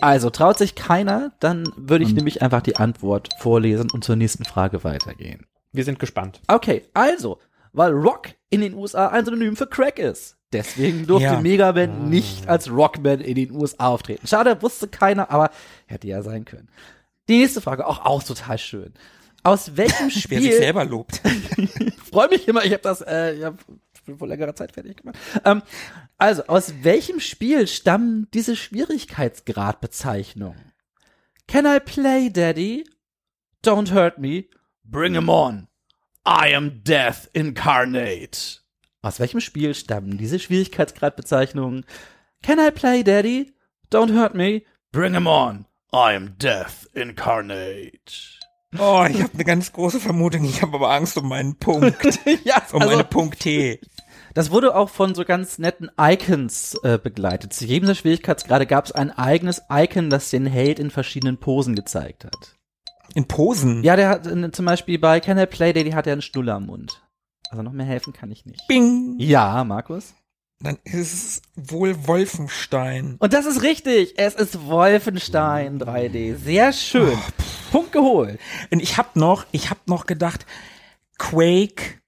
Also 0.00 0.30
traut 0.30 0.58
sich 0.58 0.74
keiner, 0.74 1.32
dann 1.40 1.64
würde 1.76 2.04
ich 2.04 2.10
Und- 2.10 2.16
nämlich 2.16 2.42
einfach 2.42 2.62
die 2.62 2.76
Antwort 2.76 3.30
vorlesen 3.38 3.90
und 3.90 4.04
zur 4.04 4.16
nächsten 4.16 4.44
Frage 4.44 4.84
weitergehen. 4.84 5.46
Wir 5.72 5.84
sind 5.84 5.98
gespannt. 5.98 6.40
Okay, 6.46 6.84
also, 6.94 7.40
weil 7.72 7.92
Rock 7.92 8.28
in 8.48 8.60
den 8.60 8.74
USA 8.74 9.08
ein 9.08 9.24
Synonym 9.24 9.56
für 9.56 9.66
Crack 9.66 9.98
ist. 9.98 10.37
Deswegen 10.52 11.06
durfte 11.06 11.26
Ja. 11.26 11.40
Megaman 11.40 12.08
nicht 12.08 12.48
als 12.48 12.70
Rockman 12.70 13.20
in 13.20 13.34
den 13.34 13.50
USA 13.52 13.88
auftreten. 13.88 14.26
Schade, 14.26 14.62
wusste 14.62 14.88
keiner, 14.88 15.30
aber 15.30 15.50
hätte 15.86 16.06
ja 16.08 16.22
sein 16.22 16.46
können. 16.46 16.68
Die 17.28 17.36
nächste 17.38 17.60
Frage, 17.60 17.86
auch, 17.86 18.02
auch 18.04 18.22
total 18.22 18.56
schön. 18.58 18.94
Aus 19.42 19.76
welchem 19.76 20.06
Wer 20.06 20.10
sich 20.10 20.22
Spiel, 20.22 20.52
selber 20.52 20.84
lobt. 20.86 21.20
ich 21.56 21.94
freue 22.10 22.28
mich 22.28 22.48
immer, 22.48 22.64
ich 22.64 22.72
habe 22.72 22.82
das, 22.82 23.02
äh, 23.02 23.34
ich 23.34 23.44
hab 23.44 23.58
vor 24.16 24.26
längerer 24.26 24.54
Zeit 24.54 24.72
fertig 24.72 24.96
gemacht. 24.96 25.18
Ähm, 25.44 25.60
also, 26.16 26.46
aus 26.46 26.72
welchem 26.82 27.20
Spiel 27.20 27.66
stammen 27.66 28.26
diese 28.32 28.56
Schwierigkeitsgradbezeichnungen? 28.56 30.72
Can 31.46 31.66
I 31.66 31.78
play, 31.78 32.30
Daddy? 32.30 32.88
Don't 33.62 33.92
hurt 33.92 34.16
me. 34.18 34.46
Bring 34.84 35.12
him 35.14 35.28
on. 35.28 35.68
I 36.26 36.54
am 36.54 36.82
death 36.84 37.28
incarnate. 37.34 38.60
Aus 39.00 39.20
welchem 39.20 39.40
Spiel 39.40 39.74
stammen 39.74 40.18
diese 40.18 40.38
Schwierigkeitsgradbezeichnungen? 40.38 41.84
Can 42.42 42.58
I 42.58 42.70
play, 42.70 43.04
Daddy? 43.04 43.52
Don't 43.92 44.12
hurt 44.12 44.34
me. 44.34 44.62
Bring 44.92 45.14
him 45.14 45.26
on. 45.26 45.66
I 45.92 46.14
am 46.14 46.36
death 46.38 46.88
incarnate. 46.94 48.38
Oh, 48.76 49.06
ich 49.08 49.22
habe 49.22 49.32
eine 49.32 49.44
ganz 49.44 49.72
große 49.72 50.00
Vermutung. 50.00 50.44
Ich 50.44 50.60
habe 50.60 50.74
aber 50.74 50.90
Angst 50.90 51.16
um 51.16 51.28
meinen 51.28 51.56
Punkt. 51.56 52.20
ja, 52.44 52.62
Um 52.72 52.82
also, 52.82 52.92
meine 52.92 53.04
Punkte. 53.04 53.78
Das 54.34 54.50
wurde 54.50 54.74
auch 54.74 54.90
von 54.90 55.14
so 55.14 55.24
ganz 55.24 55.58
netten 55.58 55.90
Icons 55.98 56.78
äh, 56.82 56.98
begleitet. 57.02 57.54
Zu 57.54 57.64
jedem 57.64 57.86
der 57.86 57.94
Schwierigkeitsgrade 57.94 58.66
gab 58.66 58.84
es 58.84 58.92
ein 58.92 59.10
eigenes 59.10 59.62
Icon, 59.70 60.10
das 60.10 60.28
den 60.30 60.44
Held 60.44 60.78
in 60.78 60.90
verschiedenen 60.90 61.38
Posen 61.38 61.74
gezeigt 61.74 62.24
hat. 62.24 62.56
In 63.14 63.26
Posen. 63.26 63.82
Ja, 63.84 63.96
der 63.96 64.08
hat 64.10 64.26
äh, 64.26 64.50
zum 64.50 64.66
Beispiel 64.66 64.98
bei 64.98 65.20
Can 65.20 65.38
I 65.38 65.46
Play 65.46 65.72
Daddy 65.72 65.92
hat 65.92 66.06
er 66.06 66.12
einen 66.12 66.22
Schnuller 66.22 66.56
am 66.56 66.66
Mund. 66.66 67.02
Also 67.50 67.62
noch 67.62 67.72
mehr 67.72 67.86
helfen 67.86 68.12
kann 68.12 68.30
ich 68.30 68.44
nicht. 68.46 68.66
Bing. 68.68 69.14
Ja, 69.18 69.64
Markus. 69.64 70.14
Dann 70.60 70.76
ist 70.84 71.12
es 71.14 71.42
wohl 71.54 72.06
Wolfenstein. 72.06 73.16
Und 73.20 73.32
das 73.32 73.46
ist 73.46 73.62
richtig. 73.62 74.14
Es 74.18 74.34
ist 74.34 74.66
Wolfenstein 74.66 75.78
3D. 75.80 76.36
Sehr 76.36 76.72
schön. 76.72 77.16
Punkt 77.70 77.92
geholt. 77.92 78.40
Und 78.70 78.80
ich 78.80 78.96
hab 78.98 79.14
noch, 79.14 79.46
ich 79.52 79.70
hab 79.70 79.86
noch 79.86 80.06
gedacht, 80.06 80.46
Quake, 81.18 82.00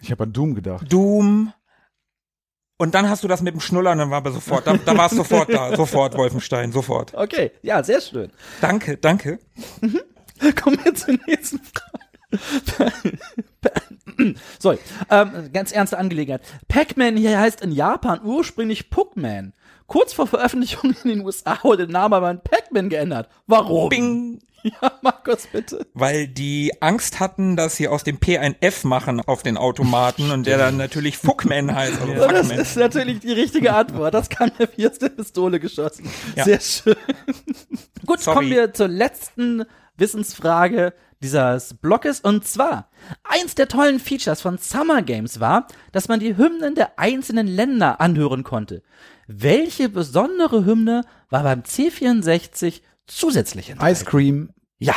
Ich 0.00 0.10
habe 0.10 0.24
an 0.24 0.32
Doom 0.32 0.54
gedacht. 0.54 0.92
Doom. 0.92 1.52
Und 2.78 2.94
dann 2.94 3.08
hast 3.08 3.24
du 3.24 3.28
das 3.28 3.40
mit 3.40 3.54
dem 3.54 3.60
Schnullern, 3.60 3.96
dann 3.98 4.10
war 4.10 4.18
aber 4.18 4.32
sofort, 4.32 4.66
da, 4.66 4.76
da 4.76 4.96
war 4.98 5.06
es 5.06 5.12
sofort 5.12 5.48
da, 5.52 5.74
sofort 5.76 6.14
Wolfenstein, 6.16 6.72
sofort. 6.72 7.14
Okay, 7.14 7.52
ja, 7.62 7.82
sehr 7.82 8.02
schön. 8.02 8.30
Danke, 8.60 8.98
danke. 8.98 9.38
Kommen 10.62 10.78
wir 10.84 10.94
zur 10.94 11.14
nächsten 11.26 11.58
Frage. 11.58 12.92
Sorry, 14.66 14.78
ähm, 15.10 15.50
ganz 15.52 15.70
ernste 15.70 15.96
Angelegenheit. 15.96 16.42
Pac-Man 16.66 17.16
hier 17.16 17.38
heißt 17.38 17.60
in 17.60 17.70
Japan 17.70 18.20
ursprünglich 18.24 18.90
Puckman. 18.90 19.52
Kurz 19.86 20.12
vor 20.12 20.26
Veröffentlichung 20.26 20.92
in 21.04 21.08
den 21.10 21.24
USA 21.24 21.56
wurde 21.62 21.86
der 21.86 21.92
Name 21.92 22.16
aber 22.16 22.32
in 22.32 22.40
Pac-Man 22.40 22.88
geändert. 22.88 23.28
Warum? 23.46 23.88
Bing. 23.88 24.40
Ja, 24.82 24.90
Markus, 25.00 25.46
bitte. 25.46 25.86
Weil 25.94 26.26
die 26.26 26.72
Angst 26.80 27.20
hatten, 27.20 27.54
dass 27.54 27.76
sie 27.76 27.86
aus 27.86 28.02
dem 28.02 28.18
P 28.18 28.38
ein 28.38 28.56
F 28.60 28.82
machen 28.82 29.20
auf 29.20 29.44
den 29.44 29.56
Automaten 29.56 30.32
und 30.32 30.44
der 30.44 30.58
dann 30.58 30.76
natürlich 30.76 31.18
Fuckman 31.18 31.72
heißt. 31.72 32.00
Also 32.00 32.12
Und 32.24 32.32
das 32.32 32.50
ist 32.50 32.76
natürlich 32.76 33.20
die 33.20 33.30
richtige 33.30 33.72
Antwort. 33.72 34.12
Das 34.12 34.28
aus 34.28 34.98
der 34.98 35.10
Pistole 35.10 35.60
geschossen. 35.60 36.10
Ja. 36.34 36.42
Sehr 36.42 36.58
schön. 36.58 36.96
Gut, 38.06 38.22
Sorry. 38.22 38.34
kommen 38.34 38.50
wir 38.50 38.74
zur 38.74 38.88
letzten 38.88 39.66
Wissensfrage 39.98 40.92
dieses 41.22 41.74
Blockes. 41.74 42.20
Und 42.20 42.46
zwar, 42.46 42.90
eins 43.24 43.54
der 43.54 43.68
tollen 43.68 43.98
Features 43.98 44.40
von 44.40 44.58
Summer 44.58 45.02
Games 45.02 45.40
war, 45.40 45.66
dass 45.92 46.08
man 46.08 46.20
die 46.20 46.36
Hymnen 46.36 46.74
der 46.74 46.98
einzelnen 46.98 47.46
Länder 47.46 48.00
anhören 48.00 48.44
konnte. 48.44 48.82
Welche 49.26 49.88
besondere 49.88 50.64
Hymne 50.64 51.02
war 51.30 51.42
beim 51.42 51.60
C64 51.60 52.82
zusätzlich 53.06 53.70
enthalten? 53.70 53.92
Ice 53.92 54.04
Cream, 54.04 54.50
Ja, 54.78 54.94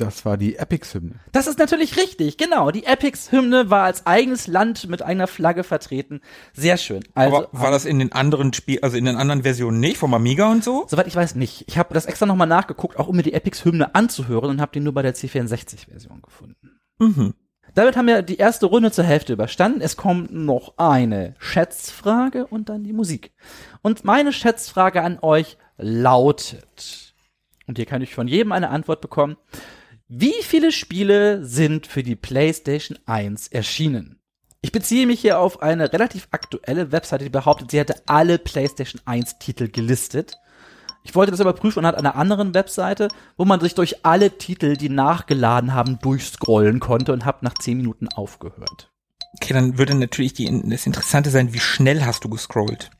das 0.00 0.24
war 0.24 0.36
die 0.36 0.56
Epics-Hymne. 0.56 1.16
das 1.32 1.46
ist 1.46 1.58
natürlich 1.58 1.96
richtig, 1.96 2.38
genau. 2.38 2.70
Die 2.70 2.84
Epics-Hymne 2.84 3.70
war 3.70 3.84
als 3.84 4.06
eigenes 4.06 4.46
Land 4.46 4.88
mit 4.88 5.02
einer 5.02 5.26
Flagge 5.26 5.64
vertreten. 5.64 6.20
Sehr 6.52 6.76
schön. 6.76 7.04
Also, 7.14 7.36
Aber 7.36 7.48
war 7.52 7.70
das 7.70 7.84
in 7.84 7.98
den 7.98 8.12
anderen 8.12 8.52
Spiel, 8.52 8.78
also 8.82 8.96
in 8.96 9.04
den 9.04 9.16
anderen 9.16 9.42
Versionen 9.42 9.80
nicht, 9.80 9.98
vom 9.98 10.14
Amiga 10.14 10.50
und 10.50 10.64
so? 10.64 10.86
Soweit 10.88 11.06
ich 11.06 11.16
weiß 11.16 11.34
nicht. 11.34 11.64
Ich 11.66 11.78
habe 11.78 11.94
das 11.94 12.06
extra 12.06 12.26
nochmal 12.26 12.46
nachgeguckt, 12.46 12.98
auch 12.98 13.08
um 13.08 13.16
mir 13.16 13.22
die 13.22 13.34
Epics-Hymne 13.34 13.94
anzuhören 13.94 14.50
und 14.50 14.60
habe 14.60 14.72
die 14.72 14.80
nur 14.80 14.94
bei 14.94 15.02
der 15.02 15.14
C64-Version 15.14 16.22
gefunden. 16.22 16.80
Mhm. 16.98 17.34
Damit 17.74 17.96
haben 17.96 18.06
wir 18.06 18.22
die 18.22 18.38
erste 18.38 18.66
Runde 18.66 18.90
zur 18.90 19.04
Hälfte 19.04 19.32
überstanden. 19.32 19.80
Es 19.80 19.96
kommt 19.96 20.32
noch 20.32 20.78
eine 20.78 21.34
Schätzfrage 21.38 22.46
und 22.46 22.68
dann 22.68 22.84
die 22.84 22.92
Musik. 22.92 23.32
Und 23.82 24.04
meine 24.04 24.32
Schätzfrage 24.32 25.02
an 25.02 25.18
euch 25.20 25.58
lautet, 25.76 27.14
und 27.66 27.76
hier 27.78 27.86
kann 27.86 28.02
ich 28.02 28.14
von 28.14 28.26
jedem 28.26 28.52
eine 28.52 28.70
Antwort 28.70 29.00
bekommen, 29.00 29.36
wie 30.10 30.42
viele 30.42 30.72
Spiele 30.72 31.44
sind 31.44 31.86
für 31.86 32.02
die 32.02 32.16
PlayStation 32.16 32.98
1 33.04 33.48
erschienen? 33.48 34.18
Ich 34.62 34.72
beziehe 34.72 35.06
mich 35.06 35.20
hier 35.20 35.38
auf 35.38 35.60
eine 35.60 35.92
relativ 35.92 36.28
aktuelle 36.30 36.92
Webseite, 36.92 37.24
die 37.24 37.30
behauptet, 37.30 37.70
sie 37.70 37.78
hätte 37.78 38.00
alle 38.06 38.38
PlayStation 38.38 39.02
1 39.04 39.38
Titel 39.38 39.68
gelistet. 39.68 40.38
Ich 41.02 41.14
wollte 41.14 41.30
das 41.30 41.40
überprüfen 41.40 41.80
und 41.80 41.86
hat 41.86 41.96
einer 41.96 42.16
anderen 42.16 42.54
Webseite, 42.54 43.08
wo 43.36 43.44
man 43.44 43.60
sich 43.60 43.74
durch 43.74 44.06
alle 44.06 44.38
Titel, 44.38 44.78
die 44.78 44.88
nachgeladen 44.88 45.74
haben, 45.74 45.98
durchscrollen 45.98 46.80
konnte 46.80 47.12
und 47.12 47.26
habe 47.26 47.44
nach 47.44 47.54
10 47.54 47.76
Minuten 47.76 48.08
aufgehört. 48.08 48.90
Okay, 49.34 49.52
dann 49.52 49.76
würde 49.76 49.94
natürlich 49.94 50.32
die, 50.32 50.46
das 50.70 50.86
Interessante 50.86 51.28
sein, 51.28 51.52
wie 51.52 51.60
schnell 51.60 52.02
hast 52.06 52.24
du 52.24 52.30
gescrollt? 52.30 52.90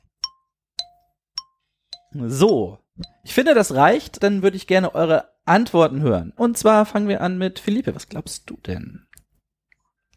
So, 2.13 2.79
ich 3.23 3.35
finde, 3.35 3.55
das 3.55 3.75
reicht. 3.75 4.23
Dann 4.23 4.43
würde 4.43 4.57
ich 4.57 4.67
gerne 4.67 4.95
eure 4.95 5.29
Antworten 5.45 6.01
hören. 6.03 6.33
Und 6.37 6.59
zwar 6.59 6.87
fangen 6.87 7.09
wir 7.09 7.21
an 7.21 7.39
mit 7.39 7.59
Philippe. 7.59 7.95
Was 7.95 8.09
glaubst 8.09 8.49
du 8.51 8.57
denn? 8.67 9.07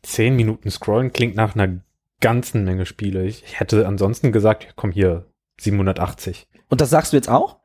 Zehn 0.03 0.35
Minuten 0.35 0.69
scrollen 0.71 1.13
klingt 1.13 1.35
nach 1.35 1.55
einer 1.55 1.81
ganzen 2.21 2.63
Menge 2.63 2.85
Spiele. 2.85 3.25
Ich 3.25 3.59
hätte 3.59 3.87
ansonsten 3.87 4.31
gesagt, 4.31 4.73
komm 4.75 4.91
hier, 4.91 5.31
780. 5.59 6.47
Und 6.69 6.81
das 6.81 6.89
sagst 6.89 7.13
du 7.13 7.17
jetzt 7.17 7.29
auch? 7.29 7.59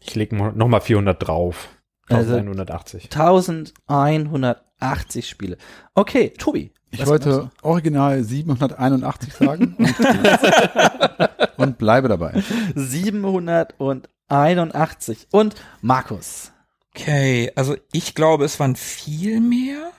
Ich 0.00 0.14
lege 0.14 0.36
nochmal 0.36 0.80
400 0.80 1.26
drauf. 1.26 1.68
Also- 2.08 2.34
1180. 2.34 3.08
1180 3.88 5.28
Spiele. 5.28 5.58
Okay, 5.94 6.30
Tobi. 6.30 6.72
Ich 6.90 7.00
was 7.00 7.08
wollte 7.08 7.50
original 7.62 8.22
781 8.22 9.32
sagen 9.34 9.74
und, 9.78 9.94
und 11.56 11.78
bleibe 11.78 12.08
dabei. 12.08 12.42
du? 12.74 12.80
781. 12.80 15.28
Und 15.30 15.54
Markus. 15.82 16.52
Okay, 16.94 17.52
also 17.56 17.76
ich 17.92 18.14
glaube, 18.14 18.44
es 18.44 18.58
waren 18.58 18.76
viel 18.76 19.40
mehr. 19.40 19.90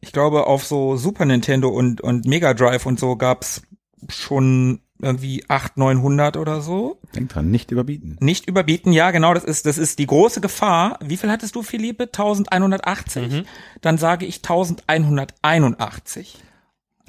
Ich 0.00 0.12
glaube, 0.12 0.48
auf 0.48 0.64
so 0.64 0.96
Super 0.96 1.24
Nintendo 1.24 1.68
und, 1.68 2.00
und 2.00 2.26
Mega 2.26 2.54
Drive 2.54 2.86
und 2.86 2.98
so 2.98 3.14
gab's 3.14 3.62
schon 4.08 4.80
irgendwie 5.02 5.44
800, 5.48 5.76
900 5.76 6.36
oder 6.36 6.60
so. 6.60 7.00
Denk 7.14 7.30
dran, 7.30 7.50
nicht 7.50 7.70
überbieten. 7.70 8.16
Nicht 8.20 8.48
überbieten, 8.48 8.92
ja, 8.92 9.10
genau, 9.10 9.34
das 9.34 9.44
ist, 9.44 9.66
das 9.66 9.78
ist 9.78 9.98
die 9.98 10.06
große 10.06 10.40
Gefahr. 10.40 10.98
Wie 11.02 11.16
viel 11.16 11.30
hattest 11.30 11.56
du, 11.56 11.62
Philippe? 11.62 12.04
1180. 12.04 13.44
Dann 13.80 13.98
sage 13.98 14.26
ich 14.26 14.38
1181. 14.38 16.38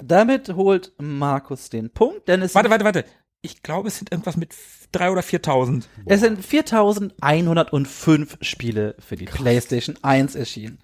Damit 0.02 0.50
holt 0.50 0.92
Markus 0.98 1.70
den 1.70 1.90
Punkt, 1.90 2.28
denn 2.28 2.42
es 2.42 2.54
Warte, 2.54 2.68
sind, 2.68 2.72
warte, 2.72 2.84
warte. 2.84 3.04
Ich 3.42 3.62
glaube, 3.62 3.88
es 3.88 3.98
sind 3.98 4.10
irgendwas 4.10 4.36
mit 4.36 4.54
drei 4.90 5.10
oder 5.10 5.22
4000. 5.22 5.88
es 6.06 6.20
sind 6.20 6.44
4105 6.44 8.38
Spiele 8.40 8.96
für 8.98 9.16
die 9.16 9.26
PlayStation 9.26 9.96
1 10.02 10.34
erschienen. 10.34 10.78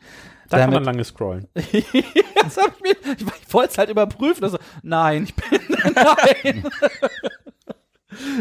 Da 0.51 0.59
kann 0.59 0.71
man 0.71 0.85
Damit, 0.85 0.87
lange 0.87 1.05
scrollen. 1.05 1.49
das 1.55 1.65
ich 1.73 2.83
mir, 2.83 3.15
ich, 3.17 3.27
ich 3.47 3.55
wollte 3.55 3.73
es 3.73 3.79
halt 3.79 3.91
überprüfen. 3.91 4.45
Also, 4.45 4.59
nein, 4.83 5.25
ich 5.25 5.35
bin, 5.35 5.61
nein. 5.95 6.65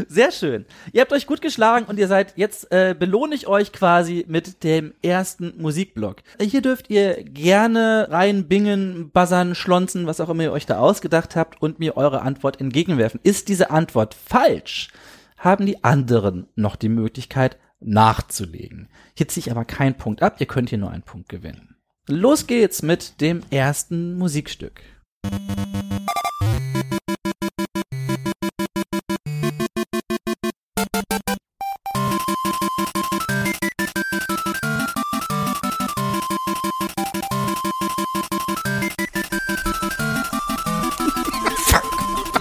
Sehr 0.07 0.31
schön. 0.31 0.65
Ihr 0.91 1.01
habt 1.01 1.13
euch 1.13 1.27
gut 1.27 1.41
geschlagen 1.41 1.85
und 1.85 1.99
ihr 1.99 2.07
seid 2.07 2.33
jetzt 2.35 2.71
äh, 2.71 2.95
belohne 2.97 3.35
ich 3.35 3.47
euch 3.47 3.71
quasi 3.71 4.25
mit 4.27 4.63
dem 4.63 4.93
ersten 5.03 5.53
Musikblock. 5.61 6.17
Hier 6.41 6.61
dürft 6.61 6.89
ihr 6.89 7.23
gerne 7.23 8.07
reinbingen, 8.09 9.11
buzzern, 9.11 9.53
schlonzen, 9.53 10.07
was 10.07 10.19
auch 10.19 10.29
immer 10.29 10.43
ihr 10.43 10.51
euch 10.51 10.65
da 10.65 10.79
ausgedacht 10.79 11.35
habt 11.35 11.61
und 11.61 11.79
mir 11.79 11.95
eure 11.95 12.23
Antwort 12.23 12.59
entgegenwerfen. 12.59 13.19
Ist 13.23 13.47
diese 13.47 13.69
Antwort 13.69 14.15
falsch? 14.15 14.89
haben 15.39 15.65
die 15.65 15.83
anderen 15.83 16.47
noch 16.55 16.75
die 16.75 16.89
Möglichkeit 16.89 17.57
nachzulegen. 17.79 18.89
Hier 19.15 19.27
ziehe 19.27 19.45
ich 19.45 19.51
aber 19.51 19.65
keinen 19.65 19.95
Punkt 19.95 20.21
ab, 20.21 20.35
ihr 20.39 20.45
könnt 20.45 20.69
hier 20.69 20.77
nur 20.77 20.91
einen 20.91 21.03
Punkt 21.03 21.29
gewinnen. 21.29 21.68
Los 22.11 22.47
geht's 22.47 22.81
mit 22.81 23.21
dem 23.21 23.43
ersten 23.51 24.17
Musikstück. 24.17 24.81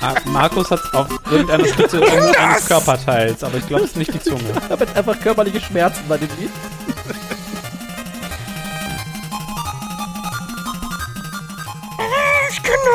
Ah, 0.00 0.14
Markus 0.24 0.70
hat 0.70 0.80
auf 0.94 1.10
irgendeiner 1.30 1.66
Spitze 1.66 1.98
irgendeines 2.00 2.66
Körperteils, 2.66 3.44
aber 3.44 3.58
ich 3.58 3.66
glaube, 3.66 3.84
es 3.84 3.90
ist 3.90 3.96
nicht 3.98 4.14
die 4.14 4.20
Zunge. 4.20 4.40
Ich 4.50 4.70
habe 4.70 4.84
jetzt 4.86 4.96
einfach 4.96 5.20
körperliche 5.20 5.60
Schmerzen 5.60 6.04
bei 6.08 6.16
dem 6.16 6.30
Lied. 6.40 6.50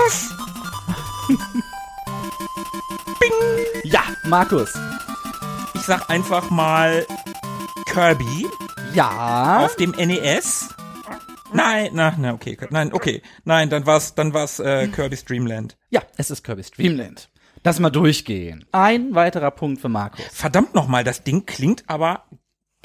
Kann 0.04 0.10
das. 0.10 0.30
Ja, 3.84 4.02
Markus. 4.26 4.74
Ich 5.76 5.82
sag 5.82 6.10
einfach 6.10 6.50
mal 6.50 7.06
Kirby 7.86 8.48
Ja. 8.94 9.66
auf 9.66 9.76
dem 9.76 9.92
NES. 9.92 10.70
Nein, 11.54 11.90
na, 11.94 12.16
na, 12.18 12.34
okay, 12.34 12.58
nein, 12.72 12.92
okay, 12.94 13.22
nein, 13.46 13.70
dann 13.70 13.86
war's, 13.86 14.16
dann 14.16 14.34
war's 14.34 14.60
äh, 14.60 14.88
Kirby's 14.88 15.24
Dreamland. 15.24 15.78
Ja, 15.90 16.02
es 16.18 16.32
ist 16.32 16.44
Kirby's 16.44 16.72
Dreamland. 16.72 17.30
Lass 17.64 17.80
mal 17.80 17.92
durchgehen. 17.92 18.66
Ein 18.72 19.14
weiterer 19.14 19.52
Punkt 19.52 19.80
für 19.80 19.90
Markus. 19.90 20.26
Verdammt 20.32 20.74
nochmal, 20.74 21.04
das 21.04 21.24
Ding 21.24 21.46
klingt 21.46 21.84
aber, 21.88 22.24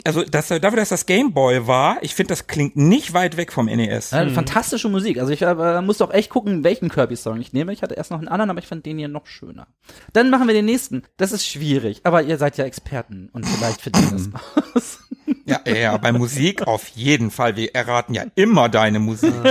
also 0.05 0.23
das, 0.23 0.49
dafür, 0.49 0.77
dass 0.77 0.91
das 0.91 1.07
Game 1.07 1.33
Boy 1.33 1.67
war, 1.67 1.99
ich 2.03 2.15
finde, 2.15 2.31
das 2.31 2.47
klingt 2.47 2.77
nicht 2.77 3.15
weit 3.15 3.37
weg 3.37 3.53
vom 3.53 3.67
NES. 3.67 4.13
Ja, 4.13 4.29
Fantastische 4.29 4.89
Musik. 4.89 5.19
Also 5.19 5.33
ich 5.33 5.43
äh, 5.43 5.83
musste 5.83 6.05
auch 6.05 6.13
echt 6.13 6.31
gucken, 6.31 6.65
welchen 6.65 6.89
Kirby-Song 6.89 7.41
ich 7.41 7.53
nehme. 7.53 7.73
Ich 7.73 7.83
hatte 7.83 7.95
erst 7.95 8.11
noch 8.11 8.19
einen 8.19 8.29
anderen, 8.29 8.51
aber 8.51 8.61
ich 8.61 8.67
fand 8.67 8.87
den 8.87 8.99
hier 8.99 9.09
noch 9.09 9.27
schöner. 9.27 9.67
Dann 10.13 10.31
machen 10.31 10.47
wir 10.47 10.55
den 10.55 10.67
nächsten. 10.67 11.03
Das 11.17 11.33
ist 11.33 11.47
schwierig, 11.47 12.01
aber 12.05 12.23
ihr 12.23 12.39
seid 12.39 12.57
ja 12.57 12.65
Experten 12.65 13.29
und 13.33 13.47
vielleicht 13.47 13.81
findet 13.81 14.03
ihr 14.05 14.11
das 14.11 14.75
aus. 14.75 14.99
Ja, 15.45 15.61
ja, 15.67 15.97
bei 15.97 16.13
Musik 16.13 16.67
auf 16.67 16.89
jeden 16.89 17.31
Fall. 17.31 17.57
Wir 17.57 17.75
erraten 17.75 18.15
ja 18.15 18.25
immer 18.35 18.69
deine 18.69 18.99
Musik. 18.99 19.35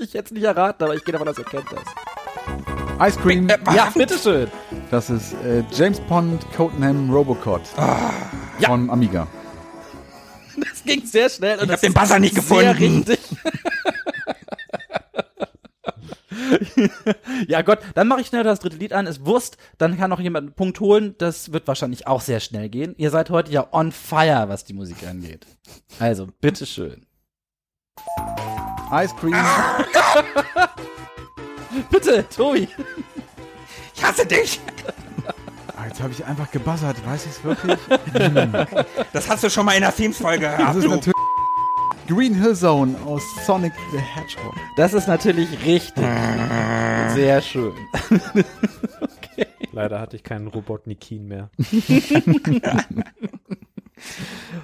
Ich 0.00 0.14
hätte 0.14 0.26
es 0.26 0.30
nicht 0.30 0.44
erraten, 0.44 0.84
aber 0.84 0.94
ich 0.94 1.04
gehe 1.04 1.12
davon 1.12 1.26
aus, 1.26 1.38
ihr 1.38 1.44
kennt 1.44 1.66
das. 1.72 2.87
Ice 3.00 3.18
Cream, 3.20 3.48
Äh, 3.48 3.58
Ja, 3.74 3.90
bitteschön. 3.94 4.50
das 4.90 5.08
ist 5.10 5.32
äh, 5.44 5.62
James 5.72 6.00
Pond 6.00 6.44
Codenham 6.56 7.10
Robocop 7.10 7.62
Ja. 8.58 8.68
von 8.68 8.90
Amiga. 8.90 9.26
Das 10.56 10.82
ging 10.84 11.04
sehr 11.06 11.28
schnell. 11.30 11.58
Und 11.58 11.64
Ich 11.64 11.70
das 11.70 11.76
hab 11.76 11.80
den 11.82 11.94
Buzzer 11.94 12.18
nicht 12.18 12.34
sehr 12.34 12.74
gefunden. 12.74 13.04
richtig. 13.04 13.20
ja 17.48 17.62
Gott, 17.62 17.78
dann 17.94 18.08
mache 18.08 18.20
ich 18.22 18.26
schnell 18.26 18.42
das 18.42 18.58
dritte 18.58 18.76
Lied 18.76 18.92
an. 18.92 19.06
Ist 19.06 19.24
Wurst, 19.24 19.56
dann 19.78 19.96
kann 19.96 20.10
noch 20.10 20.18
jemand 20.20 20.46
einen 20.48 20.54
Punkt 20.56 20.80
holen. 20.80 21.14
Das 21.18 21.52
wird 21.52 21.68
wahrscheinlich 21.68 22.06
auch 22.08 22.20
sehr 22.20 22.40
schnell 22.40 22.68
gehen. 22.68 22.94
Ihr 22.98 23.10
seid 23.10 23.30
heute 23.30 23.52
ja 23.52 23.66
on 23.72 23.92
fire, 23.92 24.46
was 24.48 24.64
die 24.64 24.72
Musik 24.74 25.06
angeht. 25.06 25.46
Also, 26.00 26.26
bitteschön. 26.40 27.06
Ice 28.92 29.14
Cream, 29.20 29.34
Bitte, 31.90 32.24
Tobi. 32.28 32.68
Ich 33.94 34.02
hasse 34.04 34.24
dich. 34.26 34.60
Ah, 35.76 35.86
jetzt 35.86 36.00
habe 36.02 36.12
ich 36.12 36.24
einfach 36.24 36.50
gebuzzert, 36.50 36.96
weiß 37.06 37.26
ich 37.26 37.32
es 37.32 37.44
wirklich? 37.44 37.78
Das 39.12 39.28
hast 39.28 39.44
du 39.44 39.50
schon 39.50 39.64
mal 39.66 39.72
in 39.74 39.82
der 39.82 39.94
Themes-Folge 39.94 40.46
Das 40.46 40.56
gehabt. 40.58 40.76
ist 40.76 40.84
du. 40.84 40.90
natürlich 40.90 41.14
Green 42.08 42.34
Hill 42.34 42.56
Zone 42.56 42.96
aus 43.04 43.22
Sonic 43.46 43.72
the 43.92 43.98
Hedgehog. 43.98 44.54
Das 44.76 44.92
ist 44.94 45.06
natürlich 45.08 45.48
richtig. 45.64 46.04
Sehr 47.14 47.40
schön. 47.42 47.72
Leider 49.72 50.00
hatte 50.00 50.16
ich 50.16 50.24
keinen 50.24 50.48
Robotnikin 50.48 51.28
mehr. 51.28 51.50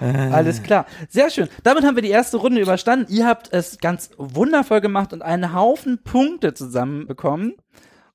Alles 0.01 0.62
klar. 0.62 0.87
Sehr 1.09 1.31
schön. 1.31 1.49
Damit 1.62 1.85
haben 1.85 1.97
wir 1.97 2.03
die 2.03 2.11
erste 2.11 2.37
Runde 2.37 2.61
überstanden. 2.61 3.12
Ihr 3.12 3.27
habt 3.27 3.53
es 3.53 3.79
ganz 3.79 4.11
wundervoll 4.16 4.81
gemacht 4.81 5.12
und 5.12 5.23
einen 5.23 5.55
Haufen 5.55 6.03
Punkte 6.03 6.55
zusammenbekommen. 6.55 7.55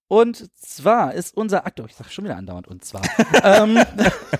Und 0.09 0.49
zwar 0.59 1.13
ist 1.13 1.37
unser 1.37 1.67
Aktor, 1.67 1.85
ich 1.85 1.95
sage 1.95 2.09
schon 2.09 2.25
wieder 2.25 2.35
andauernd 2.35 2.67
und 2.67 2.83
zwar. 2.83 3.03
ähm, 3.43 3.77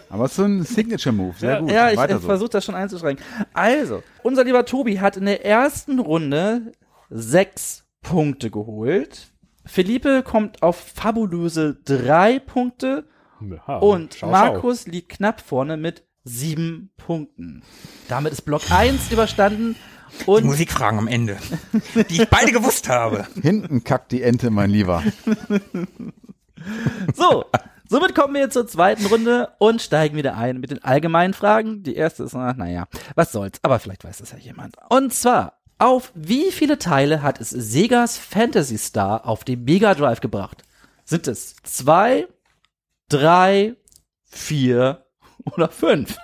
Aber 0.10 0.26
es 0.26 0.32
ist 0.32 0.38
so 0.38 0.44
ein 0.44 0.64
Signature-Move, 0.64 1.36
sehr 1.38 1.60
gut. 1.62 1.72
ja, 1.72 1.92
ich 1.92 2.00
äh, 2.00 2.14
so. 2.14 2.20
versuche 2.22 2.50
das 2.50 2.66
schon 2.66 2.74
einzuschränken. 2.74 3.24
Also, 3.54 4.02
unser 4.24 4.44
lieber 4.44 4.66
Tobi 4.66 5.00
hat 5.00 5.16
in 5.16 5.26
der 5.26 5.46
ersten 5.46 6.00
Runde 6.00 6.72
sechs 7.12 7.86
Punkte 8.02 8.50
geholt. 8.50 9.32
Felipe 9.64 10.24
kommt 10.24 10.64
auf 10.64 10.76
fabulöse 10.76 11.78
drei 11.86 12.40
Punkte 12.40 13.06
Ja, 13.40 13.78
und 13.78 14.16
schau, 14.16 14.32
Markus 14.32 14.88
liegt 14.88 15.10
knapp 15.10 15.40
vorne 15.40 15.78
mit 15.78 16.04
sieben 16.30 16.92
Punkten. 16.98 17.64
Damit 18.08 18.34
ist 18.34 18.42
Block 18.44 18.72
1 18.72 19.12
überstanden 19.12 19.76
Die 20.22 20.26
und 20.26 20.46
Musikfragen 20.46 21.00
am 21.00 21.08
Ende, 21.08 21.38
die 22.10 22.22
ich 22.22 22.30
beide 22.30 22.52
gewusst 22.52 22.90
habe. 22.90 23.28
Hinten 23.42 23.84
kackt 23.84 24.12
die 24.12 24.22
Ente, 24.22 24.50
mein 24.50 24.70
Lieber. 24.70 25.04
so. 27.14 27.46
Somit 27.92 28.14
kommen 28.14 28.36
wir 28.36 28.52
zur 28.52 28.68
zweiten 28.68 29.08
Runde 29.08 29.50
und 29.58 29.82
steigen 29.82 30.16
wieder 30.16 30.38
ein 30.38 30.60
mit 30.60 30.70
den 30.70 30.84
allgemeinen 30.84 31.34
Fragen. 31.34 31.82
Die 31.82 31.96
erste 31.96 32.24
ist, 32.24 32.36
ach, 32.36 32.56
naja, 32.56 32.88
was 33.16 33.32
soll's, 33.32 33.58
aber 33.64 33.80
vielleicht 33.80 34.04
weiß 34.04 34.20
das 34.20 34.32
ja 34.32 34.38
jemand. 34.38 34.76
Und 34.90 35.12
zwar, 35.12 35.58
auf 35.80 36.12
wie 36.14 36.52
viele 36.52 36.78
Teile 36.78 37.24
hat 37.24 37.42
es 37.42 37.50
Segas 37.50 38.20
Fantasy 38.20 38.78
Star 38.78 39.26
auf 39.26 39.44
dem 39.44 39.64
Mega 39.64 39.96
Drive 39.96 40.22
gebracht? 40.22 40.62
Sind 41.04 41.28
es 41.28 41.56
zwei, 41.64 42.28
drei, 43.08 43.76
vier 44.26 45.09
oder 45.46 45.70
fünf? 45.70 46.18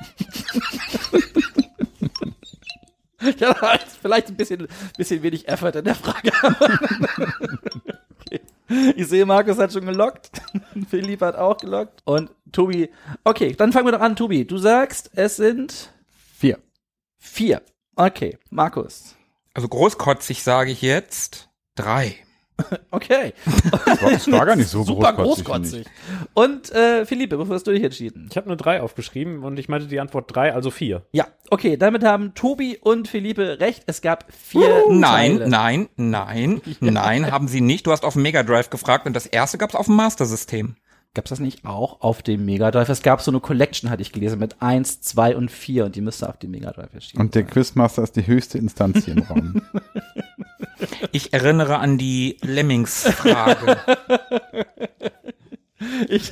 ja, 3.38 3.60
halt, 3.62 3.86
vielleicht 4.02 4.28
ein 4.30 4.36
bisschen, 4.36 4.68
bisschen 4.98 5.24
wenig 5.24 5.48
Effort 5.48 5.72
in 5.76 5.86
der 5.86 5.96
Frage. 5.96 6.32
okay. 8.22 8.42
Ich 8.96 9.08
sehe, 9.08 9.26
Markus 9.26 9.58
hat 9.58 9.72
schon 9.74 9.86
gelockt. 9.86 10.32
Philipp 10.90 11.22
hat 11.22 11.36
auch 11.36 11.58
gelockt. 11.58 12.02
Und 12.06 12.32
Tobi, 12.52 12.90
okay, 13.24 13.54
dann 13.54 13.72
fangen 13.72 13.88
wir 13.88 13.92
doch 13.94 14.02
an. 14.02 14.16
Tobi, 14.16 14.46
du 14.46 14.58
sagst, 14.58 15.12
es 15.16 15.36
sind 15.38 15.92
Vier. 16.38 16.60
vier. 17.18 17.62
Okay, 17.96 18.38
Markus. 18.50 19.16
Also 19.54 19.70
großkotzig 19.70 20.44
sage 20.44 20.72
ich 20.72 20.82
jetzt 20.82 21.50
drei. 21.76 22.18
Okay. 22.92 23.34
Das 23.46 24.02
war, 24.02 24.12
das 24.12 24.32
war 24.32 24.46
gar 24.46 24.56
nicht 24.56 24.70
so 24.70 24.84
Super 24.84 25.12
großkotzig, 25.14 25.46
großkotzig. 25.46 25.88
Und 26.34 26.72
äh, 26.72 27.06
Philippe, 27.06 27.38
wofür 27.38 27.56
hast 27.56 27.68
du 27.68 27.72
dich 27.72 27.84
entschieden? 27.84 28.28
Ich 28.32 28.38
habe 28.38 28.48
nur 28.48 28.56
drei 28.56 28.82
aufgeschrieben 28.82 29.44
und 29.44 29.60
ich 29.60 29.68
meinte 29.68 29.88
die 29.88 30.00
Antwort 30.00 30.34
drei, 30.34 30.54
also 30.54 30.72
vier. 30.72 31.02
Ja, 31.12 31.28
okay, 31.50 31.76
damit 31.76 32.04
haben 32.06 32.34
Tobi 32.34 32.78
und 32.82 33.10
Philippe 33.10 33.60
recht. 33.60 33.84
Es 33.88 34.02
gab 34.02 34.26
vier 34.32 34.84
Nein, 34.90 35.38
Teile. 35.40 35.50
nein, 35.50 35.90
nein, 35.98 36.62
nein, 36.80 37.32
haben 37.32 37.48
sie 37.50 37.60
nicht. 37.62 37.86
Du 37.88 37.92
hast 37.92 38.06
auf 38.06 38.14
dem 38.14 38.22
Mega 38.24 38.44
Drive 38.44 38.70
gefragt 38.70 39.06
und 39.06 39.14
das 39.14 39.26
erste 39.26 39.58
gab's 39.58 39.76
auf 39.76 39.88
dem 39.88 39.96
Master 39.96 40.26
System. 40.26 40.78
Gab's 41.14 41.30
das 41.30 41.40
nicht 41.40 41.66
auch 41.66 42.02
auf 42.02 42.24
dem 42.24 42.44
Mega 42.46 42.72
Drive? 42.72 42.90
Es 42.90 43.02
gab 43.02 43.22
so 43.22 43.32
eine 43.32 43.40
Collection, 43.40 43.90
hatte 43.90 44.02
ich 44.02 44.12
gelesen, 44.12 44.38
mit 44.40 44.62
eins, 44.62 45.00
zwei 45.02 45.36
und 45.36 45.50
vier 45.50 45.86
und 45.86 45.96
die 45.96 46.02
müsste 46.02 46.28
auf 46.28 46.38
dem 46.38 46.52
Mega 46.52 46.72
Drive 46.72 46.94
erschienen 46.94 47.22
Und 47.22 47.36
der 47.36 47.44
sein. 47.44 47.52
Quizmaster 47.52 48.04
ist 48.04 48.16
die 48.18 48.28
höchste 48.28 48.58
Instanz 48.58 49.06
hier 49.06 49.16
im 49.16 49.24
Raum. 49.24 49.62
Ich 51.12 51.34
erinnere 51.34 51.80
an 51.80 51.98
die 51.98 52.38
Lemmings-Frage. 52.42 53.78
Ich, 56.10 56.32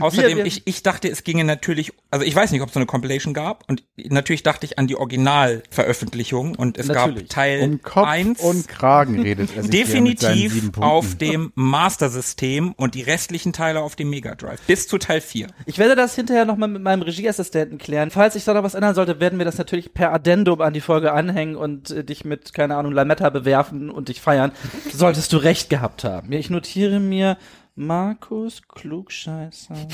Außerdem, 0.00 0.38
wir- 0.38 0.46
ich, 0.46 0.62
ich 0.66 0.82
dachte, 0.82 1.08
es 1.08 1.24
ginge 1.24 1.44
natürlich, 1.44 1.92
also 2.10 2.24
ich 2.24 2.34
weiß 2.34 2.50
nicht, 2.52 2.60
ob 2.62 2.68
es 2.68 2.74
so 2.74 2.80
eine 2.80 2.86
Compilation 2.86 3.34
gab 3.34 3.64
und 3.68 3.84
natürlich 3.96 4.42
dachte 4.42 4.66
ich 4.66 4.78
an 4.78 4.86
die 4.86 4.96
Originalveröffentlichung 4.96 6.54
und 6.54 6.78
es 6.78 6.86
Natürlich. 6.86 7.28
gab 7.28 7.30
Teil 7.30 7.60
Um 7.62 7.82
Kopf 7.82 8.06
1 8.06 8.40
und 8.40 8.68
Kragen 8.68 9.20
redet 9.20 9.50
er 9.56 9.62
sich 9.62 9.70
definitiv 9.70 10.70
auf 10.78 11.16
dem 11.16 11.52
Master-System 11.54 12.72
und 12.72 12.94
die 12.94 13.02
restlichen 13.02 13.52
Teile 13.52 13.80
auf 13.80 13.96
dem 13.96 14.10
Mega 14.10 14.34
Drive. 14.34 14.60
Bis 14.66 14.86
zu 14.88 14.98
Teil 14.98 15.20
4. 15.20 15.48
Ich 15.66 15.78
werde 15.78 15.96
das 15.96 16.14
hinterher 16.14 16.44
nochmal 16.44 16.68
mit 16.68 16.82
meinem 16.82 17.02
Regieassistenten 17.02 17.78
klären. 17.78 18.10
Falls 18.10 18.34
sich 18.34 18.44
da 18.44 18.54
noch 18.54 18.62
was 18.62 18.74
ändern 18.74 18.94
sollte, 18.94 19.20
werden 19.20 19.38
wir 19.38 19.44
das 19.46 19.58
natürlich 19.58 19.92
per 19.94 20.12
Addendum 20.12 20.60
an 20.60 20.72
die 20.72 20.80
Folge 20.80 21.12
anhängen 21.12 21.56
und 21.56 21.90
äh, 21.90 22.04
dich 22.04 22.24
mit, 22.24 22.54
keine 22.54 22.76
Ahnung, 22.76 22.92
Lametta 22.92 23.30
bewerfen 23.30 23.90
und 23.90 24.08
dich 24.08 24.20
feiern. 24.20 24.52
Solltest 24.92 25.32
du 25.32 25.36
recht 25.38 25.70
gehabt 25.70 26.04
haben. 26.04 26.32
Ich 26.32 26.50
notiere 26.50 27.00
mir 27.00 27.36
Markus 27.74 28.62
Klugscheißer. 28.68 29.74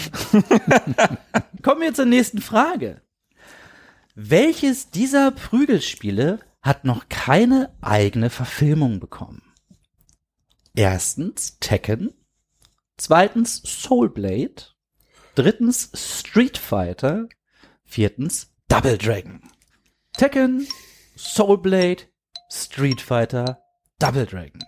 Kommen 1.62 1.81
wir 1.81 1.95
zur 1.95 2.07
nächsten 2.07 2.41
Frage. 2.41 3.03
Welches 4.15 4.91
dieser 4.91 5.31
Prügelspiele 5.31 6.41
hat 6.62 6.85
noch 6.85 7.09
keine 7.09 7.75
eigene 7.81 8.31
Verfilmung 8.31 9.01
bekommen? 9.01 9.43
Erstens 10.75 11.59
Tekken, 11.61 12.12
zweitens 12.97 13.62
Soulblade, 13.65 14.77
Drittens 15.37 15.91
Street 15.93 16.57
Fighter. 16.57 17.29
Viertens 17.85 18.55
Double 18.69 18.97
Dragon. 18.97 19.43
Tekken, 20.15 20.67
Soul 21.15 21.59
Blade, 21.59 22.05
Street 22.51 23.03
Fighter, 23.03 23.62
Double 23.99 24.25
Dragon. 24.25 24.65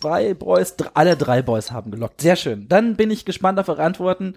Zwei 0.00 0.34
Boys, 0.34 0.74
alle 0.94 1.16
drei 1.16 1.42
Boys 1.42 1.70
haben 1.72 1.90
gelockt. 1.90 2.20
Sehr 2.20 2.36
schön. 2.36 2.68
Dann 2.68 2.96
bin 2.96 3.10
ich 3.10 3.24
gespannt 3.24 3.58
auf 3.58 3.68
eure 3.68 3.82
Antworten 3.82 4.34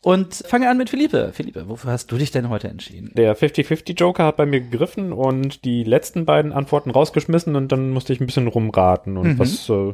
und 0.00 0.34
fange 0.34 0.68
an 0.68 0.78
mit 0.78 0.90
Philippe. 0.90 1.30
Philippe, 1.32 1.68
wofür 1.68 1.92
hast 1.92 2.10
du 2.10 2.16
dich 2.16 2.30
denn 2.30 2.48
heute 2.48 2.68
entschieden? 2.68 3.12
Der 3.14 3.36
50-50 3.36 3.98
Joker 3.98 4.24
hat 4.26 4.36
bei 4.36 4.46
mir 4.46 4.60
gegriffen 4.60 5.12
und 5.12 5.64
die 5.64 5.84
letzten 5.84 6.24
beiden 6.24 6.52
Antworten 6.52 6.90
rausgeschmissen 6.90 7.54
und 7.56 7.70
dann 7.72 7.90
musste 7.90 8.12
ich 8.12 8.20
ein 8.20 8.26
bisschen 8.26 8.48
rumraten 8.48 9.16
und 9.16 9.34
Mhm. 9.34 9.38
was 9.38 9.68
äh, 9.68 9.92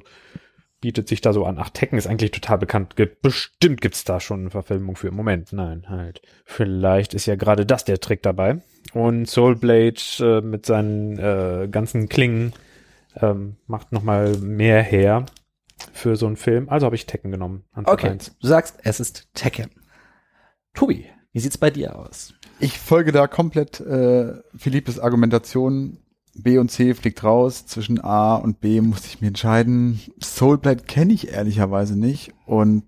bietet 0.80 1.08
sich 1.08 1.20
da 1.20 1.32
so 1.32 1.44
an? 1.44 1.58
Ach, 1.58 1.70
Tekken 1.70 1.98
ist 1.98 2.06
eigentlich 2.06 2.30
total 2.30 2.56
bekannt. 2.58 2.94
Bestimmt 3.20 3.80
gibt's 3.80 4.04
da 4.04 4.20
schon 4.20 4.40
eine 4.42 4.50
Verfilmung 4.50 4.94
für. 4.96 5.10
Moment, 5.10 5.52
nein, 5.52 5.86
halt. 5.88 6.22
Vielleicht 6.44 7.14
ist 7.14 7.26
ja 7.26 7.34
gerade 7.34 7.66
das 7.66 7.84
der 7.84 7.98
Trick 7.98 8.22
dabei. 8.22 8.60
Und 8.94 9.28
Soulblade 9.28 10.00
äh, 10.20 10.40
mit 10.40 10.64
seinen 10.64 11.18
äh, 11.18 11.68
ganzen 11.70 12.08
Klingen 12.08 12.52
ähm, 13.20 13.56
macht 13.66 13.92
noch 13.92 14.02
mal 14.02 14.36
mehr 14.38 14.82
her 14.82 15.26
für 15.92 16.16
so 16.16 16.26
einen 16.26 16.36
Film. 16.36 16.68
Also 16.68 16.86
habe 16.86 16.96
ich 16.96 17.06
Tekken 17.06 17.30
genommen. 17.30 17.64
Okay, 17.84 18.10
eins. 18.10 18.36
du 18.40 18.46
sagst, 18.46 18.76
es 18.82 19.00
ist 19.00 19.28
Tekken. 19.34 19.70
Tobi, 20.74 21.06
wie 21.32 21.40
sieht's 21.40 21.58
bei 21.58 21.70
dir 21.70 21.98
aus? 21.98 22.34
Ich 22.60 22.78
folge 22.78 23.12
da 23.12 23.26
komplett 23.26 23.80
äh, 23.80 24.34
Philippes 24.56 24.98
Argumentation. 24.98 25.98
B 26.34 26.58
und 26.58 26.70
C 26.70 26.94
fliegt 26.94 27.24
raus. 27.24 27.66
Zwischen 27.66 28.00
A 28.02 28.36
und 28.36 28.60
B 28.60 28.80
musste 28.80 29.08
ich 29.08 29.20
mir 29.20 29.28
entscheiden. 29.28 30.00
Soulblade 30.22 30.84
kenne 30.84 31.12
ich 31.12 31.28
ehrlicherweise 31.28 31.98
nicht. 31.98 32.32
Und 32.46 32.84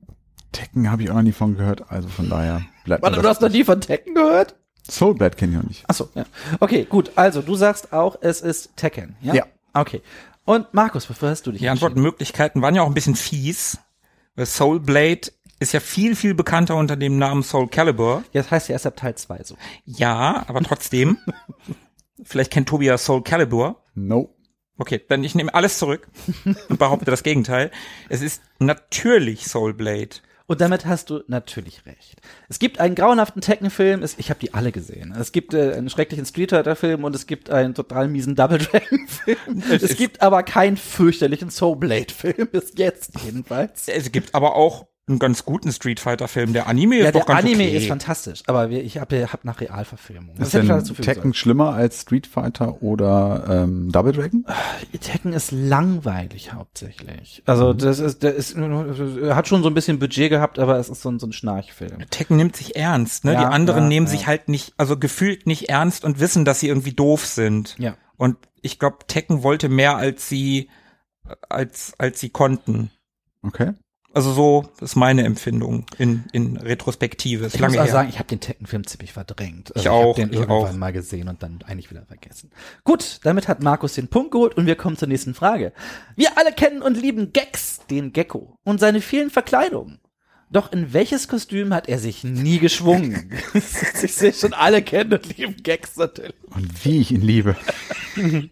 Tekken 0.52 0.90
habe 0.90 1.02
ich 1.02 1.10
auch 1.10 1.14
noch 1.14 1.22
nie 1.22 1.32
von 1.32 1.56
gehört. 1.56 1.90
Also 1.90 2.08
von 2.08 2.28
daher 2.28 2.62
bleibt 2.84 3.02
Warte, 3.02 3.20
du 3.20 3.28
hast 3.28 3.40
noch 3.40 3.48
nie 3.48 3.64
von 3.64 3.80
Tekken 3.80 4.14
gehört? 4.14 4.56
Soulblade 4.88 5.36
kenne 5.36 5.52
ich 5.52 5.58
noch 5.58 5.68
nicht. 5.68 5.84
Achso, 5.88 6.08
ja. 6.14 6.24
Okay, 6.58 6.84
gut. 6.88 7.12
Also, 7.14 7.42
du 7.42 7.54
sagst 7.54 7.92
auch, 7.92 8.16
es 8.20 8.40
ist 8.40 8.76
Tekken, 8.76 9.16
ja? 9.20 9.34
Ja. 9.34 9.44
Okay. 9.72 10.02
Und 10.44 10.72
Markus, 10.74 11.08
wofür 11.08 11.30
hast 11.30 11.46
du 11.46 11.52
dich 11.52 11.60
Die? 11.60 11.68
Antwortmöglichkeiten 11.68 12.62
waren 12.62 12.74
ja 12.74 12.82
auch 12.82 12.86
ein 12.86 12.94
bisschen 12.94 13.16
fies. 13.16 13.78
Weil 14.34 14.46
Soul 14.46 14.80
Blade 14.80 15.32
ist 15.58 15.72
ja 15.72 15.80
viel, 15.80 16.16
viel 16.16 16.34
bekannter 16.34 16.76
unter 16.76 16.96
dem 16.96 17.18
Namen 17.18 17.42
Soul 17.42 17.68
Calibur. 17.68 18.24
Ja, 18.32 18.42
das 18.42 18.50
heißt 18.50 18.68
ja 18.68 18.72
erst 18.74 18.86
ab 18.86 18.96
Teil 18.96 19.14
2 19.14 19.42
so. 19.44 19.56
Ja, 19.84 20.44
aber 20.48 20.62
trotzdem. 20.62 21.18
Vielleicht 22.24 22.50
kennt 22.50 22.68
Tobi 22.68 22.86
ja 22.86 22.98
Soul 22.98 23.22
Calibur. 23.22 23.82
No. 23.94 24.34
Okay, 24.78 25.04
dann 25.08 25.22
ich 25.24 25.34
nehme 25.34 25.52
alles 25.52 25.78
zurück 25.78 26.08
und 26.68 26.78
behaupte 26.78 27.10
das 27.10 27.22
Gegenteil. 27.22 27.70
Es 28.08 28.22
ist 28.22 28.42
natürlich 28.58 29.46
Soul 29.46 29.74
Blade. 29.74 30.16
Und 30.50 30.60
damit 30.60 30.84
hast 30.84 31.10
du 31.10 31.22
natürlich 31.28 31.86
recht. 31.86 32.20
Es 32.48 32.58
gibt 32.58 32.80
einen 32.80 32.96
grauenhaften 32.96 33.40
Tekken-Film, 33.40 34.02
es- 34.02 34.18
ich 34.18 34.30
habe 34.30 34.40
die 34.40 34.52
alle 34.52 34.72
gesehen. 34.72 35.14
Es 35.16 35.30
gibt 35.30 35.54
äh, 35.54 35.74
einen 35.74 35.88
schrecklichen 35.88 36.26
Street 36.26 36.50
Fighter-Film 36.50 37.04
und 37.04 37.14
es 37.14 37.28
gibt 37.28 37.50
einen 37.50 37.72
total 37.72 38.08
miesen 38.08 38.34
Double 38.34 38.58
Dragon-Film. 38.58 39.38
Es, 39.70 39.84
ist- 39.84 39.96
gibt 39.96 40.22
aber 40.22 40.42
keinen 40.42 40.76
fürchterlichen 40.76 41.50
Soul 41.50 41.76
Blade-Film, 41.76 42.48
bis 42.50 42.72
jetzt 42.74 43.12
jedenfalls. 43.24 43.86
Es 43.86 44.10
gibt 44.10 44.34
aber 44.34 44.56
auch 44.56 44.88
einen 45.10 45.18
ganz 45.18 45.44
guten 45.44 45.72
Street 45.72 46.00
Fighter 46.00 46.28
Film. 46.28 46.52
Der 46.52 46.66
Anime 46.66 46.98
Ja, 46.98 47.06
ist 47.06 47.14
doch 47.14 47.26
der 47.26 47.34
ganz 47.34 47.44
Anime 47.46 47.64
okay. 47.64 47.76
ist 47.76 47.88
fantastisch, 47.88 48.42
aber 48.46 48.70
ich 48.70 48.98
habe 48.98 49.26
hab 49.30 49.44
nach 49.44 49.60
Realverfilmung. 49.60 50.36
Ist 50.36 50.54
denn 50.54 50.68
dazu 50.68 50.94
Tekken 50.94 51.34
schlimmer 51.34 51.74
als 51.74 52.02
Street 52.02 52.26
Fighter 52.26 52.82
oder 52.82 53.44
ähm, 53.48 53.90
Double 53.92 54.12
Dragon? 54.12 54.46
Tekken 55.00 55.32
ist 55.32 55.52
langweilig 55.52 56.52
hauptsächlich. 56.52 57.42
Also 57.46 57.72
das 57.72 57.98
ist, 57.98 58.22
der 58.22 58.34
ist, 58.34 58.56
er 58.56 59.36
hat 59.36 59.48
schon 59.48 59.62
so 59.62 59.68
ein 59.68 59.74
bisschen 59.74 59.98
Budget 59.98 60.30
gehabt, 60.30 60.58
aber 60.58 60.78
es 60.78 60.88
ist 60.88 61.02
so 61.02 61.10
ein, 61.10 61.18
so 61.18 61.26
ein 61.26 61.32
Schnarchfilm. 61.32 61.98
Tekken 62.10 62.36
nimmt 62.36 62.56
sich 62.56 62.76
ernst, 62.76 63.24
ne? 63.24 63.34
Ja, 63.34 63.40
die 63.40 63.46
anderen 63.46 63.84
ja, 63.84 63.88
nehmen 63.88 64.06
ja. 64.06 64.12
sich 64.12 64.26
halt 64.26 64.48
nicht, 64.48 64.74
also 64.76 64.96
gefühlt 64.96 65.46
nicht 65.46 65.68
ernst 65.68 66.04
und 66.04 66.20
wissen, 66.20 66.44
dass 66.44 66.60
sie 66.60 66.68
irgendwie 66.68 66.92
doof 66.92 67.26
sind. 67.26 67.76
Ja. 67.78 67.96
Und 68.16 68.36
ich 68.62 68.78
glaube, 68.78 68.98
Tekken 69.06 69.42
wollte 69.42 69.68
mehr, 69.68 69.96
als 69.96 70.28
sie, 70.28 70.68
als, 71.48 71.94
als 71.98 72.20
sie 72.20 72.30
konnten. 72.30 72.90
Okay. 73.42 73.72
Also 74.12 74.32
so 74.32 74.68
ist 74.80 74.96
meine 74.96 75.24
Empfindung 75.24 75.86
in, 75.98 76.24
in 76.32 76.56
Retrospektive. 76.56 77.46
Ist 77.46 77.54
Ich 77.54 77.60
lange 77.60 77.74
muss 77.74 77.80
auch 77.80 77.84
her. 77.86 77.92
sagen, 77.92 78.08
ich 78.08 78.18
habe 78.18 78.28
den 78.28 78.40
Tekken-Film 78.40 78.84
ziemlich 78.86 79.12
verdrängt. 79.12 79.70
Also 79.74 79.80
Ich 79.84 79.88
auch, 79.88 80.08
hab 80.10 80.16
den 80.16 80.30
ich 80.30 80.34
irgendwann 80.40 80.56
auch. 80.56 80.72
mal 80.72 80.92
gesehen 80.92 81.28
und 81.28 81.42
dann 81.42 81.60
eigentlich 81.66 81.90
wieder 81.90 82.04
vergessen. 82.06 82.50
Gut, 82.84 83.20
damit 83.22 83.46
hat 83.46 83.62
Markus 83.62 83.94
den 83.94 84.08
Punkt 84.08 84.32
geholt 84.32 84.56
und 84.56 84.66
wir 84.66 84.74
kommen 84.74 84.96
zur 84.96 85.06
nächsten 85.08 85.34
Frage. 85.34 85.72
Wir 86.16 86.36
alle 86.36 86.52
kennen 86.52 86.82
und 86.82 87.00
lieben 87.00 87.32
Gex, 87.32 87.80
den 87.88 88.12
Gecko, 88.12 88.56
und 88.64 88.80
seine 88.80 89.00
vielen 89.00 89.30
Verkleidungen. 89.30 90.00
Doch 90.52 90.72
in 90.72 90.92
welches 90.92 91.28
Kostüm 91.28 91.72
hat 91.72 91.88
er 91.88 92.00
sich 92.00 92.24
nie 92.24 92.58
geschwungen? 92.58 93.32
ich 93.54 94.12
sehe 94.14 94.32
schon, 94.32 94.52
alle 94.54 94.82
kennen 94.82 95.12
und 95.12 95.38
lieben 95.38 95.56
Gex 95.62 95.96
natürlich. 95.96 96.34
Und 96.52 96.84
wie 96.84 97.00
ich 97.00 97.12
ihn 97.12 97.22
liebe. 97.22 97.56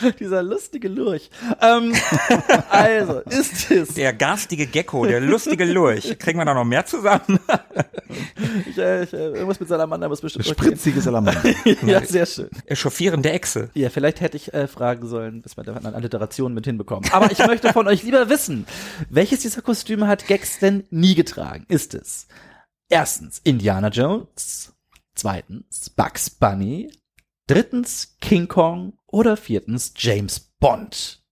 Dieser 0.20 0.42
lustige 0.42 0.88
Lurch. 0.88 1.30
Ähm, 1.60 1.94
also, 2.70 3.20
ist 3.20 3.70
es 3.70 3.94
Der 3.94 4.12
garstige 4.12 4.66
Gecko, 4.66 5.06
der 5.06 5.20
lustige 5.20 5.64
Lurch. 5.64 6.18
Kriegen 6.18 6.38
wir 6.38 6.44
da 6.44 6.54
noch 6.54 6.64
mehr 6.64 6.84
zusammen? 6.86 7.38
ich, 8.68 8.78
äh, 8.78 9.04
ich, 9.04 9.12
äh, 9.12 9.16
irgendwas 9.16 9.60
mit 9.60 9.68
Salamander 9.68 10.08
muss 10.08 10.20
bestimmt 10.20 10.46
Spritzige 10.46 11.00
Salamander. 11.00 11.42
Ja, 11.86 12.04
sehr 12.04 12.26
schön. 12.26 12.48
Chauffierende 12.72 13.30
Echse. 13.30 13.70
Ja, 13.74 13.90
vielleicht 13.90 14.20
hätte 14.20 14.36
ich 14.36 14.52
äh, 14.54 14.66
fragen 14.66 15.06
sollen, 15.06 15.42
bis 15.42 15.56
wir 15.56 15.64
da 15.64 15.74
eine 15.74 15.94
Alliteration 15.94 16.54
mit 16.54 16.64
hinbekommen. 16.64 17.10
Aber 17.12 17.30
ich 17.30 17.38
möchte 17.38 17.72
von 17.72 17.86
euch 17.88 18.02
lieber 18.02 18.28
wissen, 18.28 18.66
welches 19.10 19.40
dieser 19.40 19.62
Kostüme 19.62 20.06
hat 20.06 20.26
Gex 20.26 20.58
denn 20.58 20.84
nie 20.90 21.14
getragen? 21.14 21.64
Ist 21.68 21.94
es 21.94 22.28
erstens 22.88 23.40
Indiana 23.44 23.88
Jones, 23.88 24.74
zweitens 25.14 25.90
Bugs 25.90 26.30
Bunny, 26.30 26.90
drittens 27.48 28.16
King 28.20 28.46
Kong 28.46 28.92
oder 29.06 29.36
viertens 29.36 29.94
James 29.96 30.38
Bond? 30.60 31.22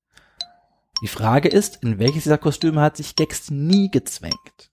Die 1.03 1.09
Frage 1.09 1.49
ist, 1.49 1.83
in 1.83 1.99
welches 1.99 2.25
dieser 2.25 2.39
Kostüme 2.39 2.81
hat 2.81 2.97
sich 2.97 3.15
Gex 3.17 3.51
nie 3.51 3.91
gezwängt? 3.91 4.71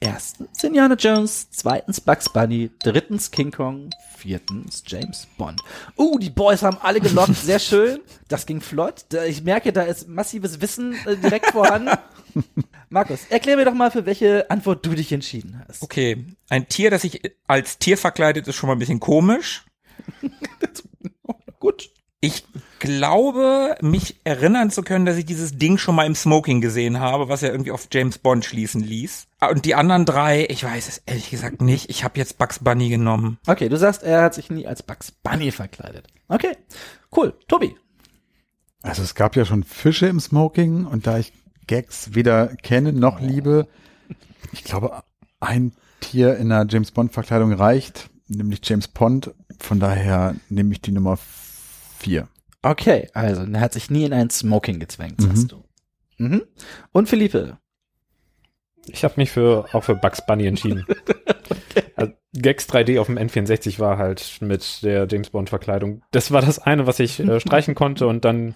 Erstens 0.00 0.62
Indiana 0.62 0.94
Jones, 0.94 1.50
zweitens 1.50 2.00
Bugs 2.00 2.32
Bunny, 2.32 2.70
drittens 2.78 3.32
King 3.32 3.50
Kong, 3.50 3.90
viertens 4.16 4.84
James 4.86 5.26
Bond. 5.36 5.60
Uh, 5.96 6.20
die 6.20 6.30
Boys 6.30 6.62
haben 6.62 6.78
alle 6.80 7.00
gelockt, 7.00 7.34
sehr 7.34 7.58
schön. 7.58 7.98
Das 8.28 8.46
ging 8.46 8.60
flott. 8.60 9.06
Ich 9.26 9.42
merke, 9.42 9.72
da 9.72 9.82
ist 9.82 10.06
massives 10.06 10.60
Wissen 10.60 10.94
äh, 11.04 11.16
direkt 11.16 11.46
vorhanden. 11.46 11.90
Markus, 12.88 13.26
erklär 13.28 13.56
mir 13.56 13.64
doch 13.64 13.74
mal, 13.74 13.90
für 13.90 14.06
welche 14.06 14.48
Antwort 14.48 14.86
du 14.86 14.94
dich 14.94 15.10
entschieden 15.10 15.60
hast. 15.66 15.82
Okay, 15.82 16.24
ein 16.48 16.68
Tier, 16.68 16.92
das 16.92 17.02
sich 17.02 17.20
als 17.48 17.78
Tier 17.78 17.98
verkleidet, 17.98 18.46
ist 18.46 18.54
schon 18.54 18.68
mal 18.68 18.76
ein 18.76 18.78
bisschen 18.78 19.00
komisch. 19.00 19.64
Gut. 21.60 21.90
Ich 22.20 22.44
glaube, 22.80 23.76
mich 23.80 24.20
erinnern 24.24 24.70
zu 24.70 24.82
können, 24.82 25.06
dass 25.06 25.16
ich 25.16 25.24
dieses 25.24 25.56
Ding 25.56 25.78
schon 25.78 25.94
mal 25.94 26.06
im 26.06 26.16
Smoking 26.16 26.60
gesehen 26.60 26.98
habe, 26.98 27.28
was 27.28 27.42
ja 27.42 27.50
irgendwie 27.50 27.70
auf 27.70 27.86
James 27.92 28.18
Bond 28.18 28.44
schließen 28.44 28.80
ließ. 28.82 29.28
Ah, 29.38 29.48
Und 29.48 29.64
die 29.64 29.76
anderen 29.76 30.04
drei, 30.04 30.46
ich 30.48 30.64
weiß 30.64 30.88
es 30.88 30.98
ehrlich 31.06 31.30
gesagt 31.30 31.60
nicht. 31.62 31.90
Ich 31.90 32.02
habe 32.02 32.18
jetzt 32.18 32.38
Bugs 32.38 32.58
Bunny 32.58 32.88
genommen. 32.88 33.38
Okay, 33.46 33.68
du 33.68 33.76
sagst, 33.76 34.02
er 34.02 34.22
hat 34.22 34.34
sich 34.34 34.50
nie 34.50 34.66
als 34.66 34.82
Bugs 34.82 35.12
Bunny 35.12 35.52
verkleidet. 35.52 36.08
Okay, 36.28 36.56
cool. 37.16 37.34
Tobi. 37.46 37.76
Also 38.82 39.02
es 39.02 39.14
gab 39.14 39.36
ja 39.36 39.44
schon 39.44 39.62
Fische 39.64 40.06
im 40.06 40.18
Smoking 40.20 40.86
und 40.86 41.06
da 41.06 41.18
ich 41.18 41.32
Gags 41.68 42.14
weder 42.14 42.48
kenne 42.48 42.92
noch 42.92 43.20
liebe, 43.20 43.68
ich 44.52 44.64
glaube, 44.64 45.02
ein 45.40 45.72
Tier 46.00 46.36
in 46.36 46.50
einer 46.50 46.68
James 46.68 46.90
Bond 46.90 47.12
Verkleidung 47.12 47.52
reicht, 47.52 48.08
nämlich 48.28 48.60
James 48.64 48.88
Bond. 48.88 49.34
Von 49.58 49.80
daher 49.80 50.34
nehme 50.48 50.72
ich 50.72 50.80
die 50.80 50.92
Nummer 50.92 51.18
vier. 51.98 52.28
Okay, 52.62 53.08
also 53.14 53.42
er 53.42 53.60
hat 53.60 53.72
sich 53.72 53.90
nie 53.90 54.04
in 54.04 54.12
ein 54.12 54.30
Smoking 54.30 54.80
gezwängt, 54.80 55.20
Mhm. 55.20 55.24
sagst 55.26 55.52
du. 55.52 55.64
Mhm. 56.18 56.42
Und 56.92 57.08
Philippe. 57.08 57.58
Ich 58.86 59.04
habe 59.04 59.14
mich 59.16 59.30
für 59.30 59.66
auch 59.72 59.84
für 59.84 59.94
Bugs 59.94 60.24
Bunny 60.26 60.46
entschieden. 60.46 60.86
also, 61.96 62.12
Gex 62.32 62.68
3D 62.68 62.98
auf 63.00 63.06
dem 63.06 63.18
N64 63.18 63.78
war 63.78 63.98
halt 63.98 64.38
mit 64.40 64.82
der 64.82 65.06
James 65.10 65.30
Bond 65.30 65.50
Verkleidung. 65.50 66.02
Das 66.10 66.30
war 66.32 66.40
das 66.40 66.58
eine, 66.58 66.86
was 66.86 66.98
ich 66.98 67.20
äh, 67.20 67.38
streichen 67.40 67.74
konnte 67.74 68.06
und 68.06 68.24
dann 68.24 68.54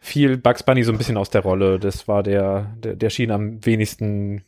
fiel 0.00 0.36
Bugs 0.36 0.62
Bunny 0.62 0.82
so 0.84 0.92
ein 0.92 0.98
bisschen 0.98 1.16
aus 1.16 1.30
der 1.30 1.42
Rolle. 1.42 1.78
Das 1.78 2.08
war 2.08 2.22
der, 2.22 2.74
der, 2.78 2.96
der 2.96 3.10
schien 3.10 3.30
am 3.30 3.64
wenigsten 3.64 4.44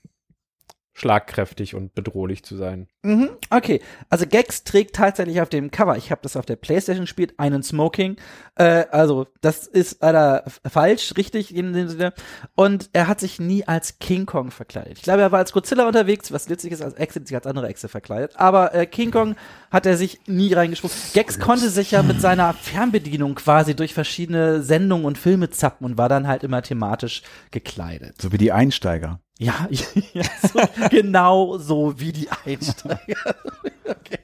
schlagkräftig 1.01 1.75
und 1.75 1.95
bedrohlich 1.95 2.45
zu 2.45 2.57
sein. 2.57 2.87
Mhm, 3.03 3.31
okay, 3.49 3.81
also 4.11 4.27
Gex 4.27 4.65
trägt 4.65 4.97
tatsächlich 4.97 5.41
auf 5.41 5.49
dem 5.49 5.71
Cover, 5.71 5.97
ich 5.97 6.11
habe 6.11 6.21
das 6.23 6.37
auf 6.37 6.45
der 6.45 6.57
Playstation 6.57 7.05
gespielt, 7.05 7.35
einen 7.39 7.63
Smoking. 7.63 8.17
Äh, 8.57 8.85
also 8.91 9.27
das 9.41 9.67
ist 9.67 10.03
leider 10.03 10.45
falsch, 10.69 11.15
richtig 11.17 11.55
in 11.55 11.73
dem 11.73 11.89
Sinne. 11.89 12.13
Und 12.55 12.91
er 12.93 13.09
hat 13.09 13.19
sich 13.21 13.41
nie 13.41 13.67
als 13.67 13.99
King 13.99 14.27
Kong 14.27 14.51
verkleidet. 14.51 14.99
Ich 14.99 15.03
glaube, 15.03 15.23
er 15.23 15.33
war 15.33 15.39
als 15.39 15.53
Godzilla 15.53 15.89
unterwegs, 15.89 16.31
was 16.33 16.51
letztlich 16.51 16.75
ist 16.75 16.83
als 16.83 16.95
Echse, 16.95 17.23
sich 17.25 17.35
als 17.35 17.47
andere 17.47 17.69
Echse 17.69 17.89
verkleidet. 17.89 18.37
Aber 18.37 18.75
äh, 18.75 18.85
King 18.85 19.11
Kong 19.11 19.37
hat 19.71 19.87
er 19.87 19.97
sich 19.97 20.21
nie 20.27 20.53
reingesprungen. 20.53 20.95
Gex 21.15 21.39
konnte 21.39 21.71
sich 21.71 21.93
ja 21.93 22.03
mit 22.03 22.21
seiner 22.21 22.53
Fernbedienung 22.53 23.37
quasi 23.37 23.75
durch 23.75 23.95
verschiedene 23.95 24.63
Sendungen 24.63 25.07
und 25.07 25.17
Filme 25.17 25.49
zappen 25.49 25.87
und 25.87 25.97
war 25.97 26.11
dann 26.11 26.29
halt 26.29 26.45
immer 26.45 26.61
thematisch 26.61 27.23
gekleidet. 27.51 28.21
So 28.21 28.33
wie 28.33 28.39
die 28.39 28.53
Einsteiger. 28.53 29.21
Ja, 29.41 29.67
ja 30.13 30.23
so, 30.53 30.61
genau 30.91 31.57
so 31.57 31.99
wie 31.99 32.13
die 32.13 32.29
Einsteiger. 32.45 33.35
okay. 33.85 34.19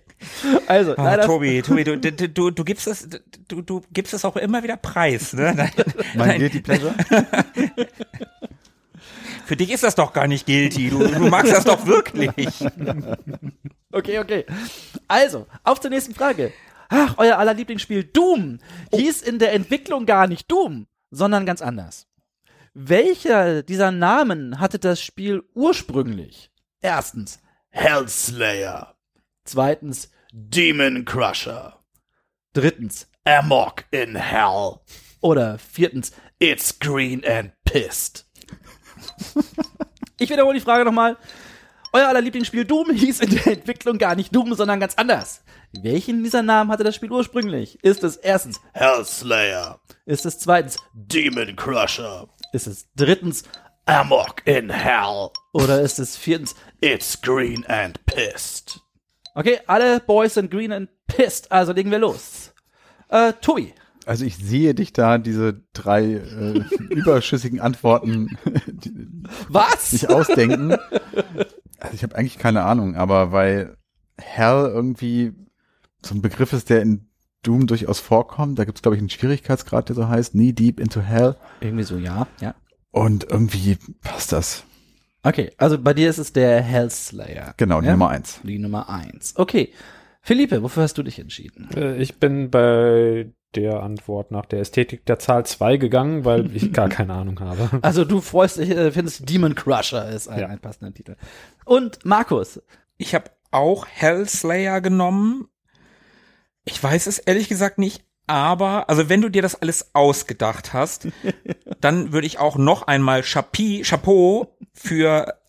Also, 0.67 0.95
Ah, 0.97 1.05
leider, 1.05 1.25
Tobi, 1.25 1.62
Tobi, 1.62 1.85
du, 1.85 1.97
du, 1.99 2.12
du, 2.29 2.51
du 2.51 2.64
gibst 2.64 2.87
es, 2.87 3.09
du, 3.49 3.62
du 3.62 3.83
gibst 3.93 4.12
es 4.12 4.27
auch 4.27 4.37
immer 4.37 4.62
wieder 4.62 4.77
preis, 4.77 5.33
ne? 5.33 5.55
Nein, 5.57 5.71
Mein 6.14 6.29
nein, 6.29 6.39
Guilty 6.41 6.61
Pleasure? 6.61 6.95
für 9.47 9.57
dich 9.57 9.71
ist 9.71 9.85
das 9.85 9.95
doch 9.95 10.12
gar 10.12 10.27
nicht 10.27 10.45
guilty. 10.45 10.91
Du, 10.91 10.99
du 10.99 11.29
magst 11.31 11.53
das 11.53 11.64
doch 11.64 11.87
wirklich. 11.87 12.51
okay, 13.93 14.19
okay. 14.19 14.45
Also, 15.09 15.47
auf 15.64 15.81
zur 15.81 15.91
nächsten 15.91 16.14
Frage. 16.14 16.53
Ach, 16.91 17.14
euer 17.17 17.39
aller 17.39 17.55
Lieblingsspiel 17.55 18.05
Doom 18.05 18.59
hieß 18.93 19.23
in 19.23 19.39
der 19.39 19.55
Entwicklung 19.55 20.05
gar 20.05 20.27
nicht 20.27 20.51
Doom, 20.51 20.87
sondern 21.11 21.47
ganz 21.47 21.62
anders. 21.62 22.07
Welcher 22.79 23.62
dieser 23.62 23.91
Namen 23.91 24.61
hatte 24.61 24.79
das 24.79 25.01
Spiel 25.01 25.43
ursprünglich? 25.55 26.51
Erstens 26.83 27.41
Hellslayer. 27.70 28.95
Zweitens 29.45 30.11
Demon 30.31 31.07
Crusher. 31.07 31.83
Drittens 32.53 33.09
Amok 33.24 33.85
in 33.93 34.14
Hell. 34.14 34.74
Oder 35.22 35.59
viertens 35.59 36.12
It's 36.39 36.79
Green 36.79 37.24
and 37.24 37.53
Pissed. 37.64 38.27
Ich 40.18 40.29
wiederhole 40.31 40.55
die 40.55 40.64
Frage 40.64 40.85
nochmal. 40.85 41.16
Euer 41.93 42.09
aller 42.09 42.20
Lieblingsspiel 42.20 42.66
Doom 42.66 42.91
hieß 42.91 43.20
in 43.20 43.31
der 43.31 43.47
Entwicklung 43.49 43.97
gar 43.97 44.14
nicht 44.14 44.35
Doom, 44.35 44.55
sondern 44.55 44.81
ganz 44.81 44.95
anders. 44.97 45.43
Welchen 45.72 46.22
dieser 46.22 46.43
Namen 46.43 46.70
hatte 46.70 46.85
das 46.85 46.95
Spiel 46.95 47.11
ursprünglich? 47.11 47.79
Ist 47.83 48.05
es 48.05 48.16
erstens 48.16 48.61
Hellslayer? 48.72 49.81
Ist 50.05 50.27
es 50.27 50.39
zweitens 50.39 50.77
Demon 50.95 51.57
Crusher? 51.57 52.29
Ist 52.57 52.66
es 52.66 52.86
drittens 52.96 53.42
Amok 53.84 54.36
in 54.46 54.70
Hell? 54.70 55.28
Oder 55.52 55.82
ist 55.82 55.98
es 55.98 56.16
viertens 56.16 56.54
It's 56.80 57.20
Green 57.20 57.66
and 57.66 58.00
Pissed? 58.07 58.80
Okay, 59.34 59.61
alle 59.66 60.00
Boys 60.00 60.32
sind 60.32 60.50
green 60.50 60.72
and 60.72 60.88
pissed, 61.07 61.52
also 61.52 61.72
legen 61.72 61.90
wir 61.90 61.98
los. 61.98 62.54
Äh, 63.11 63.34
Tobi. 63.42 63.74
Also 64.07 64.24
ich 64.24 64.38
sehe 64.38 64.74
dich 64.74 64.94
da, 64.94 65.18
diese 65.18 65.64
drei 65.74 66.14
äh, 66.14 66.64
überschüssigen 66.88 67.61
Antworten 67.61 68.38
Was? 69.50 69.90
sich 69.90 70.09
ausdenken. 70.09 70.78
Also 71.78 71.92
ich 71.92 72.02
habe 72.04 72.16
eigentlich 72.16 72.38
keine 72.38 72.62
Ahnung, 72.62 72.96
aber 72.96 73.32
weil 73.32 73.76
Hell 74.16 74.70
irgendwie 74.72 75.34
so 76.02 76.14
ein 76.14 76.22
Begriff 76.22 76.54
ist, 76.54 76.70
der 76.70 76.80
in 76.80 77.11
Doom 77.47 77.66
durchaus 77.66 78.01
vorkommt. 78.01 78.59
Da 78.59 78.64
gibt 78.64 78.78
es, 78.78 78.82
glaube 78.82 78.97
ich, 78.97 79.01
einen 79.01 79.11
Schwierigkeitsgrad, 79.11 79.88
der 79.88 79.97
so 79.97 80.09
heißt, 80.09 80.32
Knee 80.32 80.53
Deep 80.53 80.80
into 80.80 81.01
Hell. 81.01 81.36
Irgendwie 81.61 81.84
so, 81.84 81.97
ja, 81.97 82.26
ja. 82.40 82.55
Und 82.90 83.24
irgendwie 83.30 83.76
passt 84.03 84.32
das. 84.32 84.64
Okay, 85.22 85.53
also 85.59 85.78
bei 85.78 85.92
dir 85.94 86.09
ist 86.09 86.18
es 86.18 86.32
der 86.32 86.61
Hellslayer. 86.62 87.55
Genau, 87.57 87.80
die 87.80 87.86
ja? 87.86 87.92
Nummer 87.92 88.11
eins. 88.11 88.40
Die 88.42 88.59
Nummer 88.59 88.88
eins. 88.88 89.34
Okay. 89.36 89.72
Philippe, 90.22 90.62
wofür 90.62 90.82
hast 90.84 90.99
du 90.99 91.03
dich 91.03 91.18
entschieden? 91.18 91.68
Äh, 91.76 91.97
Ich 92.03 92.18
bin 92.18 92.51
bei 92.51 93.30
der 93.55 93.82
Antwort 93.82 94.30
nach 94.32 94.44
der 94.47 94.61
Ästhetik 94.61 95.07
der 95.07 95.18
Zahl 95.18 95.47
2 95.47 95.76
gegangen, 95.76 96.24
weil 96.24 96.51
ich 96.57 96.72
gar 96.72 96.88
keine 96.88 97.14
Ahnung 97.14 97.38
habe. 97.40 97.78
Also 97.82 98.05
du 98.05 98.20
freust 98.20 98.59
dich, 98.59 98.70
äh, 98.70 98.90
findest 98.92 99.28
Demon 99.28 99.55
Crusher 99.55 100.09
ist 100.11 100.28
ein, 100.28 100.40
Ja. 100.40 100.47
ein 100.49 100.59
passender 100.61 100.92
Titel. 100.94 101.16
Und 101.64 102.05
Markus, 102.05 102.61
Ich 102.99 103.14
habe 103.14 103.30
auch 103.51 103.86
Hellslayer 103.86 104.80
genommen. 104.80 105.49
Ich 106.67 106.83
weiß 106.83 107.07
es 107.07 107.19
ehrlich 107.19 107.49
gesagt 107.49 107.79
nicht, 107.79 108.05
aber, 108.27 108.91
also 108.91 109.09
wenn 109.09 109.23
du 109.23 109.31
dir 109.31 109.41
das 109.41 109.55
alles 109.55 109.95
ausgedacht 109.95 110.73
hast, 110.73 111.09
dann 111.81 112.12
würde 112.12 112.27
ich 112.27 112.39
auch 112.39 112.57
noch 112.57 112.83
einmal 112.83 113.23
Chapi, 113.23 113.83
Chapeau 113.83 114.59
für 114.75 115.41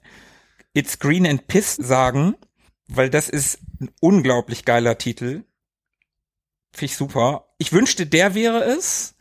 It's 0.73 0.99
Green 0.99 1.25
and 1.25 1.47
Piss 1.47 1.75
sagen, 1.75 2.35
weil 2.87 3.09
das 3.09 3.29
ist 3.29 3.59
ein 3.81 3.89
unglaublich 3.99 4.63
geiler 4.63 4.97
Titel. 4.99 5.43
Finde 6.71 6.85
ich 6.85 6.95
super. 6.95 7.49
Ich 7.57 7.73
wünschte, 7.73 8.05
der 8.05 8.35
wäre 8.35 8.63
es. 8.63 9.15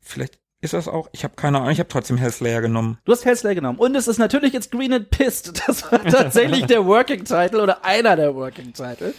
Vielleicht 0.00 0.40
ist 0.64 0.74
das 0.74 0.88
auch. 0.88 1.08
Ich 1.12 1.24
habe 1.24 1.34
keine 1.36 1.58
Ahnung. 1.58 1.70
Ich 1.70 1.78
habe 1.78 1.88
trotzdem 1.88 2.16
Hellslayer 2.16 2.60
genommen. 2.60 2.98
du 3.04 3.12
hast 3.12 3.24
Hellslayer 3.24 3.54
genommen. 3.54 3.78
Und 3.78 3.94
es 3.94 4.08
ist 4.08 4.18
natürlich 4.18 4.54
It's 4.54 4.70
Green 4.70 4.92
and 4.92 5.10
Pissed. 5.10 5.62
Das 5.66 5.90
war 5.90 6.02
tatsächlich 6.02 6.66
der 6.66 6.84
Working 6.84 7.24
Title 7.24 7.62
oder 7.62 7.84
einer 7.84 8.16
der 8.16 8.34
Working 8.34 8.72
Title. 8.72 9.14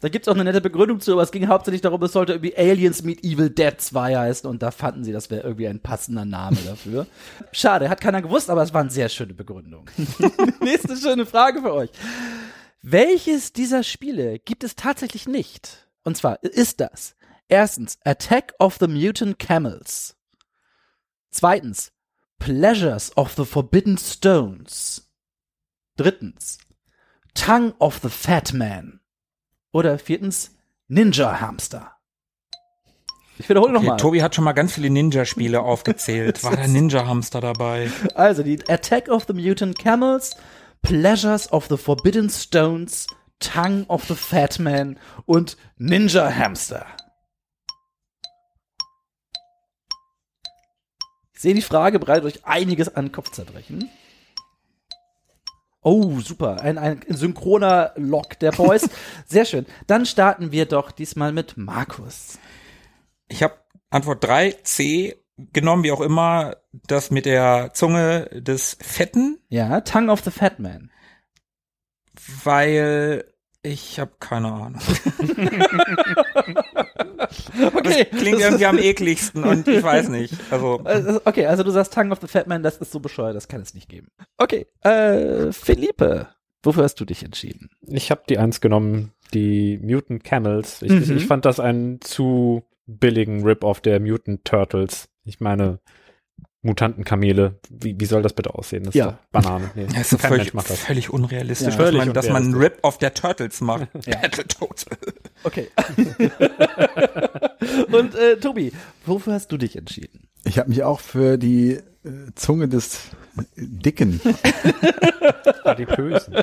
Da 0.00 0.08
gibt's 0.08 0.28
auch 0.28 0.34
eine 0.34 0.44
nette 0.44 0.60
Begründung 0.60 1.00
zu, 1.00 1.12
aber 1.12 1.22
es 1.22 1.30
ging 1.30 1.46
hauptsächlich 1.48 1.82
darum, 1.82 2.02
es 2.02 2.12
sollte 2.12 2.32
irgendwie 2.34 2.56
Aliens 2.56 3.02
Meet 3.02 3.24
Evil 3.24 3.50
Dead 3.50 3.74
2 3.78 4.16
heißen 4.16 4.48
und 4.48 4.62
da 4.62 4.70
fanden 4.70 5.04
sie, 5.04 5.12
das 5.12 5.30
wäre 5.30 5.42
irgendwie 5.42 5.68
ein 5.68 5.80
passender 5.80 6.24
Name 6.24 6.56
dafür. 6.66 7.06
Schade, 7.52 7.88
hat 7.88 8.00
keiner 8.00 8.22
gewusst, 8.22 8.50
aber 8.50 8.62
es 8.62 8.74
war 8.74 8.80
eine 8.80 8.90
sehr 8.90 9.08
schöne 9.08 9.34
Begründung. 9.34 9.88
Nächste 10.60 10.96
schöne 10.96 11.26
Frage 11.26 11.60
für 11.62 11.72
euch. 11.72 11.90
Welches 12.82 13.52
dieser 13.52 13.82
Spiele 13.82 14.38
gibt 14.38 14.64
es 14.64 14.76
tatsächlich 14.76 15.26
nicht? 15.26 15.88
Und 16.04 16.16
zwar 16.16 16.42
ist 16.42 16.80
das 16.80 17.16
erstens 17.48 17.98
Attack 18.04 18.54
of 18.58 18.76
the 18.80 18.86
Mutant 18.86 19.38
Camels. 19.38 20.15
Zweitens 21.36 21.92
Pleasures 22.38 23.14
of 23.14 23.34
the 23.36 23.44
Forbidden 23.44 23.98
Stones. 23.98 25.12
Drittens 25.98 26.56
Tongue 27.34 27.74
of 27.78 28.00
the 28.02 28.08
Fat 28.08 28.54
Man. 28.54 29.00
Oder 29.70 29.98
viertens 29.98 30.56
Ninja 30.88 31.38
Hamster. 31.38 31.92
Ich 33.36 33.50
wiederhole 33.50 33.74
Okay, 33.74 33.82
nochmal. 33.84 33.98
Tobi 33.98 34.22
hat 34.22 34.34
schon 34.34 34.44
mal 34.44 34.54
ganz 34.54 34.72
viele 34.72 34.88
Ninja-Spiele 34.88 35.60
aufgezählt. 35.62 36.42
War 36.42 36.56
der 36.56 36.68
Ninja-Hamster 36.68 37.42
dabei? 37.42 37.90
Also 38.14 38.42
die 38.42 38.66
Attack 38.70 39.08
of 39.08 39.26
the 39.26 39.34
Mutant 39.34 39.78
Camels, 39.78 40.36
Pleasures 40.80 41.52
of 41.52 41.66
the 41.68 41.76
Forbidden 41.76 42.30
Stones, 42.30 43.08
Tongue 43.40 43.84
of 43.88 44.04
the 44.08 44.14
Fat 44.14 44.58
Man 44.58 44.98
und 45.26 45.58
Ninja 45.76 46.34
Hamster. 46.34 46.86
Ich 51.36 51.42
sehe 51.42 51.54
die 51.54 51.60
Frage 51.62 51.98
bereitet 51.98 52.24
euch 52.24 52.44
einiges 52.46 52.96
an 52.96 53.12
Kopfzerbrechen. 53.12 53.90
Oh, 55.82 56.18
super. 56.20 56.62
Ein, 56.62 56.78
ein 56.78 57.00
synchroner 57.08 57.92
Lock 57.96 58.38
der 58.40 58.52
Boys. 58.52 58.88
Sehr 59.26 59.44
schön. 59.44 59.66
Dann 59.86 60.06
starten 60.06 60.50
wir 60.50 60.64
doch 60.64 60.90
diesmal 60.90 61.32
mit 61.32 61.58
Markus. 61.58 62.38
Ich 63.28 63.42
habe 63.42 63.54
Antwort 63.90 64.24
3, 64.24 64.52
C, 64.62 65.22
genommen, 65.52 65.84
wie 65.84 65.92
auch 65.92 66.00
immer, 66.00 66.56
das 66.72 67.10
mit 67.10 67.26
der 67.26 67.70
Zunge 67.74 68.30
des 68.32 68.78
Fetten, 68.80 69.38
Ja, 69.50 69.82
Tongue 69.82 70.10
of 70.10 70.22
the 70.24 70.30
Fat 70.30 70.58
Man. 70.58 70.90
weil 72.44 73.24
ich 73.66 73.98
habe 74.00 74.12
keine 74.20 74.52
Ahnung. 74.52 74.80
Okay. 77.74 78.04
Klingt 78.06 78.40
irgendwie 78.40 78.66
am 78.66 78.78
ekligsten 78.78 79.44
und 79.44 79.66
ich 79.68 79.82
weiß 79.82 80.08
nicht. 80.08 80.34
Also, 80.50 80.80
Also, 80.84 81.20
Okay, 81.24 81.46
also 81.46 81.62
du 81.62 81.70
sagst 81.70 81.92
Tongue 81.94 82.12
of 82.12 82.20
the 82.20 82.26
Fat 82.26 82.46
Man, 82.46 82.62
das 82.62 82.76
ist 82.78 82.92
so 82.92 83.00
bescheuert, 83.00 83.34
das 83.34 83.48
kann 83.48 83.60
es 83.60 83.74
nicht 83.74 83.88
geben. 83.88 84.08
Okay, 84.36 84.66
äh, 84.82 85.52
Philippe, 85.52 86.28
wofür 86.62 86.84
hast 86.84 87.00
du 87.00 87.04
dich 87.04 87.24
entschieden? 87.24 87.70
Ich 87.86 88.10
habe 88.10 88.22
die 88.28 88.38
eins 88.38 88.60
genommen, 88.60 89.12
die 89.34 89.78
Mutant 89.82 90.24
Camels. 90.24 90.82
Ich, 90.82 90.90
Mhm. 90.92 91.16
ich 91.16 91.26
fand 91.26 91.44
das 91.44 91.58
einen 91.60 92.00
zu 92.00 92.62
billigen 92.86 93.42
Rip-Off 93.42 93.80
der 93.80 94.00
Mutant 94.00 94.44
Turtles. 94.44 95.08
Ich 95.24 95.40
meine, 95.40 95.80
Mutantenkamele. 96.62 97.58
Wie, 97.70 97.98
wie 97.98 98.04
soll 98.06 98.22
das 98.22 98.32
bitte 98.32 98.54
aussehen? 98.54 98.84
Das 98.84 98.94
Ja. 98.94 99.18
Banane. 99.30 99.70
Nee, 99.74 99.86
das 99.94 100.12
ist 100.12 100.20
völlig, 100.20 100.52
das. 100.52 100.78
völlig 100.80 101.10
unrealistisch, 101.10 101.74
Ja. 101.74 101.78
dass, 101.78 101.86
Völlig 101.88 102.04
man, 102.06 102.12
dass 102.14 102.28
man 102.28 102.42
einen. 102.44 102.54
Rip 102.54 102.78
auf 102.82 102.98
der 102.98 103.14
Turtles 103.14 103.60
macht. 103.60 103.88
Ja. 104.06 104.16
Battletoads. 104.22 104.86
Okay. 105.44 105.68
Und 107.92 108.14
äh, 108.14 108.36
Tobi, 108.38 108.72
wofür 109.04 109.34
hast 109.34 109.52
du 109.52 109.56
dich 109.56 109.76
entschieden? 109.76 110.28
Ich 110.44 110.58
habe 110.58 110.68
mich 110.68 110.82
auch 110.82 111.00
für 111.00 111.36
die 111.38 111.72
äh, 111.72 111.82
Zunge 112.34 112.68
des 112.68 113.10
äh, 113.38 113.42
Dicken 113.56 114.20
Adipösen, 115.64 116.36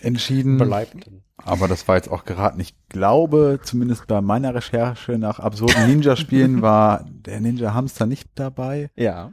entschieden. 0.00 0.58
Beleibten. 0.58 1.22
Aber 1.38 1.68
das 1.68 1.86
war 1.86 1.96
jetzt 1.96 2.10
auch 2.10 2.24
geraten. 2.24 2.58
Ich 2.60 2.74
glaube, 2.88 3.60
zumindest 3.62 4.06
bei 4.08 4.20
meiner 4.20 4.54
Recherche 4.54 5.12
nach 5.18 5.38
absurden 5.38 5.86
Ninja-Spielen 5.86 6.60
war 6.62 7.04
der 7.08 7.40
Ninja-Hamster 7.40 8.06
nicht 8.06 8.28
dabei. 8.34 8.90
Ja. 8.96 9.32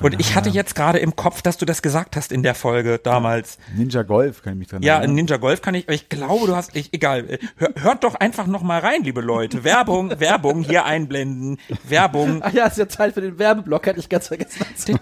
Und 0.00 0.20
ich 0.20 0.34
hatte 0.34 0.48
jetzt 0.50 0.74
gerade 0.74 0.98
im 0.98 1.16
Kopf, 1.16 1.42
dass 1.42 1.56
du 1.56 1.64
das 1.64 1.82
gesagt 1.82 2.16
hast 2.16 2.30
in 2.30 2.42
der 2.42 2.54
Folge 2.54 2.98
damals. 2.98 3.58
Ninja 3.74 4.02
Golf 4.02 4.42
kann 4.42 4.52
ich 4.54 4.58
mich 4.58 4.68
dran 4.68 4.82
Ja, 4.82 4.96
erinnern. 4.98 5.14
Ninja 5.16 5.36
Golf 5.38 5.62
kann 5.62 5.74
ich, 5.74 5.84
aber 5.86 5.94
ich 5.94 6.08
glaube, 6.08 6.46
du 6.46 6.54
hast, 6.54 6.76
ich, 6.76 6.92
egal, 6.92 7.38
hör, 7.56 7.70
hört 7.76 8.04
doch 8.04 8.14
einfach 8.14 8.46
noch 8.46 8.62
mal 8.62 8.80
rein, 8.80 9.02
liebe 9.02 9.20
Leute. 9.20 9.64
Werbung, 9.64 10.10
Werbung, 10.20 10.62
hier 10.62 10.84
einblenden, 10.84 11.58
Werbung. 11.84 12.40
Ach 12.42 12.52
ja, 12.52 12.66
ist 12.66 12.78
ja 12.78 12.88
Zeit 12.88 13.14
für 13.14 13.20
den 13.20 13.38
Werbeblock, 13.38 13.86
hatte 13.86 13.98
ich 13.98 14.08
ganz 14.08 14.28
vergessen. 14.28 14.64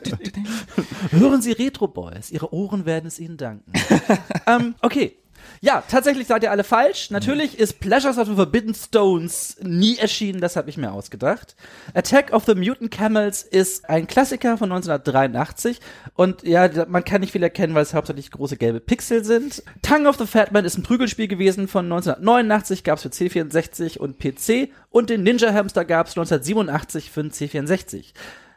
Hören 1.11 1.43
Sie 1.43 1.53
Retro 1.53 1.89
Boys, 1.89 2.31
Ihre 2.31 2.53
Ohren 2.53 2.87
werden 2.87 3.07
es 3.07 3.19
Ihnen 3.19 3.37
danken. 3.37 3.73
ähm, 4.47 4.75
okay. 4.83 5.17
Ja, 5.61 5.83
tatsächlich 5.89 6.27
seid 6.27 6.43
ihr 6.43 6.51
alle 6.51 6.65
falsch. 6.65 7.11
Natürlich 7.11 7.59
ist 7.59 7.81
Pleasures 7.81 8.19
of 8.19 8.29
the 8.29 8.35
Forbidden 8.35 8.75
Stones 8.75 9.57
nie 9.63 9.97
erschienen, 9.97 10.41
das 10.41 10.57
habe 10.57 10.71
ich 10.71 10.77
mir 10.77 10.93
ausgedacht. 10.93 11.57
Attack 11.95 12.33
of 12.33 12.45
the 12.45 12.55
Mutant 12.55 12.91
Camels 12.91 13.43
ist 13.43 13.89
ein 13.89 14.07
Klassiker 14.07 14.59
von 14.59 14.71
1983 14.71 15.81
und 16.15 16.43
ja, 16.43 16.69
man 16.89 17.05
kann 17.05 17.21
nicht 17.21 17.33
viel 17.33 17.43
erkennen, 17.43 17.75
weil 17.75 17.83
es 17.83 17.95
hauptsächlich 17.95 18.31
große 18.31 18.57
gelbe 18.57 18.81
Pixel 18.81 19.25
sind. 19.25 19.63
Tongue 19.83 20.09
of 20.09 20.17
the 20.19 20.27
Fat 20.27 20.53
Man 20.53 20.65
ist 20.65 20.77
ein 20.77 20.83
Prügelspiel 20.83 21.29
gewesen 21.29 21.69
von 21.69 21.87
1989, 21.87 22.85
gab 22.85 22.99
es 22.99 23.03
für 23.03 23.09
C64 23.09 23.99
und 23.99 24.19
PC 24.19 24.71
und 24.91 25.11
den 25.11 25.23
Ninja 25.23 25.53
Hamster 25.53 25.85
gab 25.85 26.07
es 26.07 26.17
1987 26.17 27.11
für 27.11 27.23
den 27.23 27.33
C64. 27.33 28.13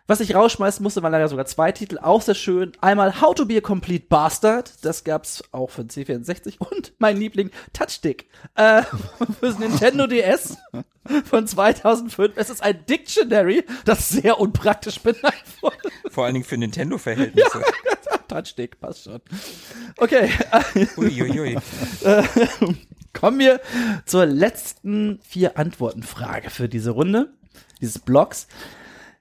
Was 0.09 0.21
ich 0.21 0.33
rausschmeißen 0.33 0.81
musste, 0.81 1.03
waren 1.03 1.11
leider 1.11 1.27
sogar 1.27 1.45
zwei 1.45 1.71
Titel, 1.71 1.99
auch 1.99 2.23
sehr 2.23 2.33
schön. 2.33 2.71
Einmal 2.81 3.21
How 3.21 3.35
to 3.35 3.45
be 3.45 3.57
a 3.57 3.61
Complete 3.61 4.07
Bastard, 4.09 4.83
das 4.83 5.03
gab's 5.03 5.43
auch 5.51 5.69
für 5.69 5.85
den 5.85 5.91
C64 5.91 6.55
und 6.57 6.93
mein 6.97 7.15
Liebling 7.15 7.51
Touchstick 7.73 8.25
äh, 8.55 8.81
fürs 9.39 9.59
Nintendo 9.59 10.07
DS 10.07 10.57
von 11.25 11.45
2005. 11.45 12.33
Es 12.37 12.49
ist 12.49 12.63
ein 12.63 12.83
Dictionary, 12.87 13.63
das 13.85 14.09
sehr 14.09 14.39
unpraktisch 14.39 14.99
benannt 15.03 15.43
wurde. 15.61 15.77
Vor 16.09 16.25
allen 16.25 16.33
Dingen 16.33 16.45
für 16.45 16.57
Nintendo-Verhältnisse. 16.57 17.61
Touchstick, 18.27 18.79
passt 18.79 19.03
schon. 19.03 19.21
Okay, 19.97 20.31
Uiuiui. 20.97 21.55
kommen 23.13 23.37
wir 23.37 23.61
zur 24.07 24.25
letzten 24.25 25.19
vier 25.21 25.59
Antworten-Frage 25.59 26.49
für 26.49 26.67
diese 26.67 26.89
Runde, 26.89 27.31
dieses 27.79 27.99
Blocks. 27.99 28.47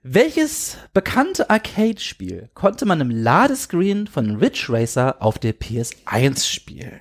Welches 0.02 0.76
bekannte 0.92 1.50
Arcade-Spiel 1.50 2.50
konnte 2.54 2.86
man 2.86 3.00
im 3.00 3.10
Ladescreen 3.10 4.06
von 4.06 4.36
Ridge 4.36 4.66
Racer 4.68 5.20
auf 5.20 5.40
der 5.40 5.58
PS1 5.58 6.48
spielen? 6.48 7.00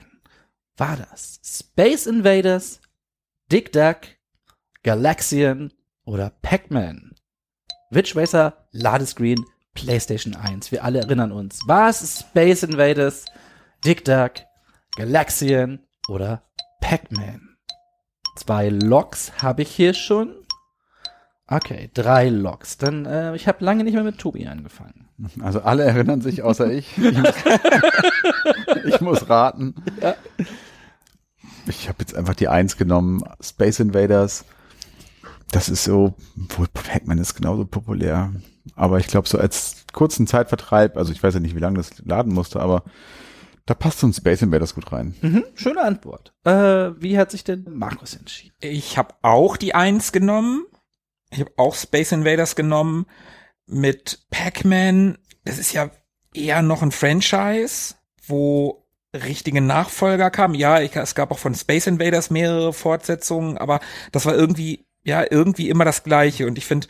War 0.78 0.98
das 0.98 1.40
Space 1.44 2.08
Invaders, 2.08 2.82
Dick 3.52 3.72
Duck, 3.72 3.98
Galaxian 4.82 5.72
oder 6.06 6.32
Pac-Man? 6.42 7.14
Ridge 7.94 8.14
Racer, 8.16 8.68
Ladescreen, 8.72 9.46
PlayStation 9.76 10.36
1. 10.36 10.72
Wir 10.72 10.84
alle 10.84 11.00
erinnern 11.02 11.32
uns. 11.32 11.60
War 11.68 11.90
es 11.90 12.22
Space 12.22 12.64
Invaders, 12.64 13.26
Dick 13.86 14.06
Duck, 14.06 14.32
Galaxian 14.96 15.86
oder 16.10 16.42
Pac-Man? 16.82 17.58
Zwei 18.36 18.70
Logs 18.70 19.32
habe 19.40 19.62
ich 19.62 19.70
hier 19.70 19.94
schon. 19.94 20.47
Okay, 21.48 21.90
drei 21.94 22.30
Logs. 22.30 22.78
Dann, 22.78 23.06
äh, 23.06 23.36
ich 23.36 23.48
habe 23.48 23.64
lange 23.64 23.84
nicht 23.84 23.94
mehr 23.94 24.04
mit 24.04 24.18
Tobi 24.18 24.48
angefangen. 24.48 25.08
Also 25.42 25.62
alle 25.62 25.84
erinnern 25.84 26.22
sich, 26.22 26.44
außer 26.44 26.72
ich. 26.72 26.98
Ich 26.98 27.18
muss, 27.18 27.36
ich 28.86 29.02
muss 29.02 29.30
raten. 29.30 29.76
Ich 31.68 31.88
habe 31.88 31.98
jetzt 32.00 32.16
einfach 32.16 32.36
die 32.36 32.48
Eins 32.50 32.78
genommen. 32.78 33.24
Space 33.42 33.80
Invaders. 33.80 34.46
Das 35.52 35.70
ist 35.70 35.86
so, 35.86 36.14
wohl 36.36 36.68
Pac-Man 36.68 37.18
ist 37.18 37.36
genauso 37.36 37.66
populär. 37.66 38.34
Aber 38.76 39.00
ich 39.00 39.08
glaube, 39.08 39.30
so 39.30 39.38
als 39.38 39.86
kurzen 39.94 40.28
Zeitvertreib, 40.28 40.98
also 40.98 41.12
ich 41.14 41.24
weiß 41.24 41.34
ja 41.36 41.40
nicht, 41.40 41.56
wie 41.56 41.62
lange 41.62 41.78
das 41.78 41.92
laden 42.04 42.34
musste, 42.34 42.60
aber 42.60 42.84
da 43.66 43.74
passt 43.74 44.00
so 44.00 44.08
ein 44.08 44.14
Space 44.14 44.42
Invaders 44.42 44.76
gut 44.76 44.92
rein. 44.92 45.16
Mhm, 45.22 45.44
schöne 45.56 45.82
Antwort. 45.82 46.34
Äh, 46.44 46.92
wie 47.02 47.18
hat 47.18 47.32
sich 47.32 47.44
denn 47.44 47.66
Markus 47.70 48.16
entschieden? 48.16 48.54
Ich 48.60 48.98
habe 48.98 49.16
auch 49.22 49.58
die 49.58 49.74
Eins 49.74 50.12
genommen. 50.12 50.66
Ich 51.32 51.40
habe 51.40 51.52
auch 51.58 51.76
Space 51.76 52.12
Invaders 52.12 52.56
genommen 52.56 53.06
mit 53.66 54.20
Pac-Man. 54.30 55.18
Das 55.44 55.58
ist 55.58 55.74
ja 55.74 55.92
eher 56.34 56.62
noch 56.62 56.82
ein 56.82 56.92
Franchise, 56.92 57.96
wo 58.26 58.86
richtige 59.14 59.62
Nachfolger 59.62 60.30
kamen. 60.30 60.56
Ja, 60.56 60.82
ich, 60.82 60.96
es 60.96 61.16
gab 61.16 61.32
auch 61.32 61.40
von 61.40 61.56
Space 61.56 61.88
Invaders 61.88 62.30
mehrere 62.30 62.74
Fortsetzungen, 62.74 63.58
aber 63.58 63.80
das 64.12 64.26
war 64.26 64.36
irgendwie, 64.36 64.86
ja, 65.04 65.26
irgendwie 65.30 65.70
immer 65.70 65.86
das 65.86 66.04
Gleiche. 66.04 66.48
Und 66.48 66.58
ich 66.58 66.66
finde, 66.66 66.88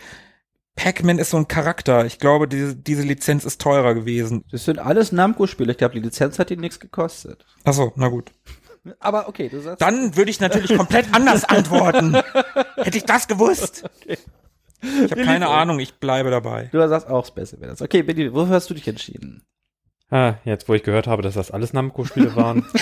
Pac-Man 0.76 1.18
ist 1.18 1.32
so 1.32 1.38
ein 1.38 1.48
Charakter. 1.48 2.06
Ich 2.06 2.20
glaube, 2.20 2.48
diese, 2.48 2.76
diese 2.76 3.02
Lizenz 3.02 3.46
ist 3.46 3.60
teurer 3.60 3.96
gewesen. 3.96 4.44
Das 4.52 4.66
sind 4.66 4.80
alles 4.80 5.12
Namco-Spiele. 5.12 5.72
Ich 5.72 5.78
glaube, 5.78 5.96
die 5.96 6.02
Lizenz 6.02 6.38
hat 6.38 6.52
ihnen 6.52 6.62
nichts 6.62 6.80
gekostet. 6.80 7.46
Ach 7.64 7.74
so, 7.74 7.92
na 7.96 8.10
gut. 8.10 8.32
Aber 9.00 9.28
okay, 9.28 9.50
du 9.50 9.60
sagst. 9.60 9.82
Dann 9.82 10.16
würde 10.16 10.32
ich 10.32 10.40
natürlich 10.40 10.76
komplett 10.76 11.08
anders 11.14 11.44
antworten. 11.44 12.16
Hätte 12.76 12.98
ich 12.98 13.06
das 13.06 13.28
gewusst. 13.28 13.84
Ich 14.82 15.12
habe 15.12 15.24
keine 15.24 15.48
Ahnung, 15.48 15.80
ich 15.80 15.96
bleibe 15.96 16.30
dabei. 16.30 16.70
Du 16.72 16.88
sagst 16.88 17.08
auch 17.10 17.26
Space 17.26 17.54
Invaders. 17.54 17.82
Okay, 17.82 18.04
Benny, 18.04 18.34
wofür 18.34 18.56
hast 18.56 18.70
du 18.70 18.74
dich 18.74 18.88
entschieden? 18.88 19.44
Ah, 20.10 20.36
jetzt, 20.46 20.70
wo 20.70 20.74
ich 20.74 20.84
gehört 20.84 21.06
habe, 21.08 21.22
dass 21.22 21.34
das 21.34 21.52
alles 21.52 21.74
Namco-Spiele 21.74 22.36
waren. 22.36 22.66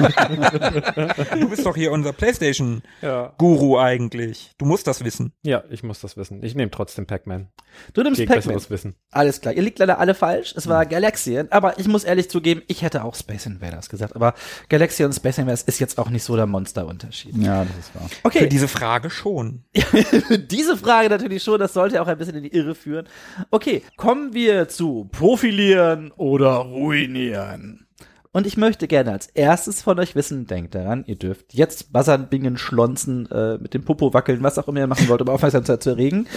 Du 1.40 1.48
bist 1.48 1.64
doch 1.66 1.76
hier 1.76 1.92
unser 1.92 2.12
PlayStation-Guru 2.12 3.76
ja. 3.76 3.84
eigentlich. 3.84 4.52
Du 4.58 4.64
musst 4.64 4.86
das 4.86 5.04
wissen. 5.04 5.32
Ja, 5.42 5.62
ich 5.70 5.82
muss 5.82 6.00
das 6.00 6.16
wissen. 6.16 6.42
Ich 6.42 6.54
nehme 6.54 6.70
trotzdem 6.70 7.06
Pac-Man. 7.06 7.48
Du 7.92 8.02
nimmst 8.02 8.20
Pac-Man. 8.20 8.36
besseres 8.38 8.70
Wissen. 8.70 8.94
Alles 9.10 9.40
klar. 9.40 9.54
Ihr 9.54 9.62
liegt 9.62 9.78
leider 9.78 9.98
alle 9.98 10.14
falsch. 10.14 10.54
Es 10.56 10.68
war 10.68 10.86
Galaxian. 10.86 11.48
Aber 11.50 11.78
ich 11.78 11.86
muss 11.88 12.04
ehrlich 12.04 12.30
zugeben, 12.30 12.62
ich 12.66 12.82
hätte 12.82 13.04
auch 13.04 13.14
Space 13.14 13.46
Invaders 13.46 13.88
gesagt. 13.88 14.16
Aber 14.16 14.34
Galaxian 14.68 15.08
und 15.08 15.12
Space 15.14 15.38
Invaders 15.38 15.62
ist 15.62 15.78
jetzt 15.80 15.98
auch 15.98 16.10
nicht 16.10 16.24
so 16.24 16.36
der 16.36 16.46
Monsterunterschied. 16.46 17.36
Ja, 17.36 17.64
das 17.64 17.76
ist 17.78 17.94
wahr. 17.94 18.08
Für 18.08 18.26
Okay, 18.26 18.48
diese 18.48 18.68
Frage 18.68 19.10
schon. 19.10 19.64
diese 20.50 20.76
Frage 20.76 21.08
natürlich 21.08 21.42
schon, 21.42 21.58
das 21.58 21.72
sollte 21.72 22.00
auch 22.02 22.06
ein 22.06 22.18
bisschen 22.18 22.36
in 22.36 22.42
die 22.42 22.54
Irre 22.54 22.74
führen. 22.74 23.06
Okay, 23.50 23.82
kommen 23.96 24.32
wir 24.34 24.68
zu 24.68 25.08
Profilieren 25.12 26.12
oder 26.12 26.69
Ruinieren. 26.70 27.86
Und 28.32 28.46
ich 28.46 28.56
möchte 28.56 28.86
gerne 28.86 29.10
als 29.12 29.26
erstes 29.26 29.82
von 29.82 29.98
euch 29.98 30.14
wissen, 30.14 30.46
denkt 30.46 30.74
daran, 30.76 31.04
ihr 31.06 31.16
dürft 31.16 31.52
jetzt 31.52 31.92
buzzern, 31.92 32.28
bingen, 32.28 32.56
schlonzen, 32.58 33.28
äh, 33.30 33.58
mit 33.58 33.74
dem 33.74 33.84
Popo 33.84 34.14
wackeln, 34.14 34.42
was 34.44 34.56
auch 34.56 34.68
immer 34.68 34.78
ihr 34.80 34.86
machen 34.86 35.08
wollt, 35.08 35.20
um 35.20 35.28
Aufmerksamkeit 35.30 35.82
zu 35.82 35.90
erregen. 35.90 36.28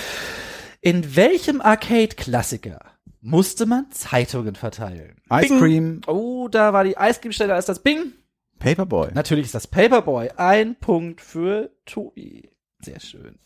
In 0.82 1.16
welchem 1.16 1.62
Arcade-Klassiker 1.62 2.80
musste 3.22 3.68
man 3.68 3.92
Zeitungen 3.92 4.56
verteilen? 4.56 5.16
Ice 5.32 5.48
Bing. 5.50 5.60
Cream, 5.60 6.02
Oh, 6.08 6.48
da 6.50 6.74
war 6.74 6.84
die 6.84 6.98
Eiscreme 6.98 7.32
schneller 7.32 7.56
als 7.56 7.68
das 7.68 7.80
Bing. 7.80 8.14
Paperboy. 8.58 9.10
Natürlich 9.14 9.46
ist 9.46 9.56
das 9.56 9.68
Paperboy. 9.68 10.30
Ein 10.36 10.76
Punkt 10.76 11.22
für 11.22 11.70
Tobi. 11.86 12.50
Sehr 12.82 13.00
schön. 13.00 13.38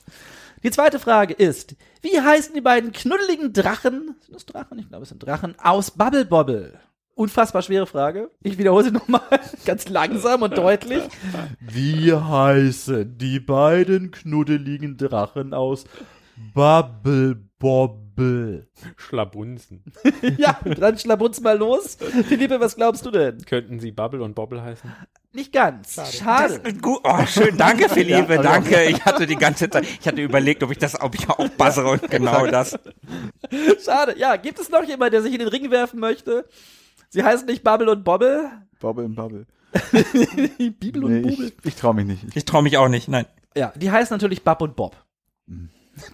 Die 0.68 0.72
zweite 0.72 1.00
Frage 1.00 1.34
ist, 1.34 1.78
wie 2.02 2.20
heißen 2.20 2.54
die 2.54 2.60
beiden 2.60 2.92
knuddeligen 2.92 3.54
Drachen, 3.54 4.18
sind 4.20 4.36
das 4.36 4.46
Drachen? 4.46 4.78
Ich 4.80 4.90
glaube, 4.90 5.04
es 5.04 5.10
sind 5.10 5.26
Drachen, 5.26 5.56
aus 5.64 5.92
Bubble 5.92 6.26
Bobble? 6.26 6.78
Unfassbar 7.16 7.62
schwere 7.62 7.88
Frage. 7.88 8.32
Ich 8.44 8.58
wiederhole 8.58 8.84
sie 8.84 8.92
nochmal 8.92 9.22
ganz 9.64 9.88
langsam 9.88 10.42
und 10.42 10.58
deutlich. 10.58 11.04
Wie 11.62 12.14
heißen 12.14 13.18
die 13.18 13.40
beiden 13.40 14.12
knuddeligen 14.12 14.98
Drachen 14.98 15.54
aus 15.54 15.86
Bubble 16.54 17.36
Bobble? 17.60 18.68
Schlabunzen. 18.98 19.86
ja, 20.38 20.60
dann 20.66 20.98
schlabunz 20.98 21.40
mal 21.40 21.58
los. 21.58 21.96
Philippe, 22.28 22.60
was 22.60 22.76
glaubst 22.76 23.06
du 23.06 23.12
denn? 23.12 23.38
Könnten 23.46 23.80
sie 23.80 23.94
Bubble 23.94 24.22
und 24.22 24.36
Bobble 24.36 24.62
heißen? 24.62 24.92
Nicht 25.38 25.54
ganz. 25.54 26.00
Schade. 26.18 26.74
Gut. 26.82 27.00
Oh, 27.04 27.26
schön, 27.28 27.56
danke, 27.58 27.88
Philippe, 27.90 28.40
danke. 28.40 28.86
Ich 28.86 29.06
hatte 29.06 29.28
die 29.28 29.36
ganze 29.36 29.70
Zeit, 29.70 29.86
ich 29.86 30.08
hatte 30.08 30.20
überlegt, 30.20 30.64
ob 30.64 30.72
ich 30.72 30.80
das, 30.80 31.00
ob 31.00 31.14
ich 31.14 31.30
auch 31.30 31.48
buzzere 31.50 31.90
und 31.92 32.10
genau 32.10 32.48
das. 32.48 32.72
Schade. 33.86 34.16
Ja, 34.18 34.36
gibt 34.38 34.58
es 34.58 34.70
noch 34.70 34.84
jemand, 34.84 35.14
der 35.14 35.22
sich 35.22 35.34
in 35.34 35.38
den 35.38 35.48
Ring 35.48 35.70
werfen 35.70 36.00
möchte? 36.00 36.48
Sie 37.10 37.24
heißen 37.24 37.46
nicht 37.46 37.64
Bubble 37.64 37.92
und 37.92 38.04
Bobble. 38.04 38.50
Bobble 38.80 39.06
und 39.06 39.14
Bubble. 39.14 39.46
Bibel 40.80 41.04
und 41.04 41.12
Nee, 41.12 41.22
Bubble. 41.30 41.46
ich 41.46 41.54
ich 41.66 41.76
traue 41.76 41.94
mich 41.94 42.06
nicht. 42.08 42.24
Ich, 42.30 42.36
Ich 42.38 42.46
traue 42.46 42.64
mich 42.64 42.78
auch 42.80 42.88
nicht, 42.90 43.08
nein. 43.08 43.28
Ja, 43.56 43.72
die 43.76 43.92
heißen 43.92 44.16
natürlich 44.16 44.44
Bab 44.44 44.64
und 44.64 44.76
Bob. 44.76 44.96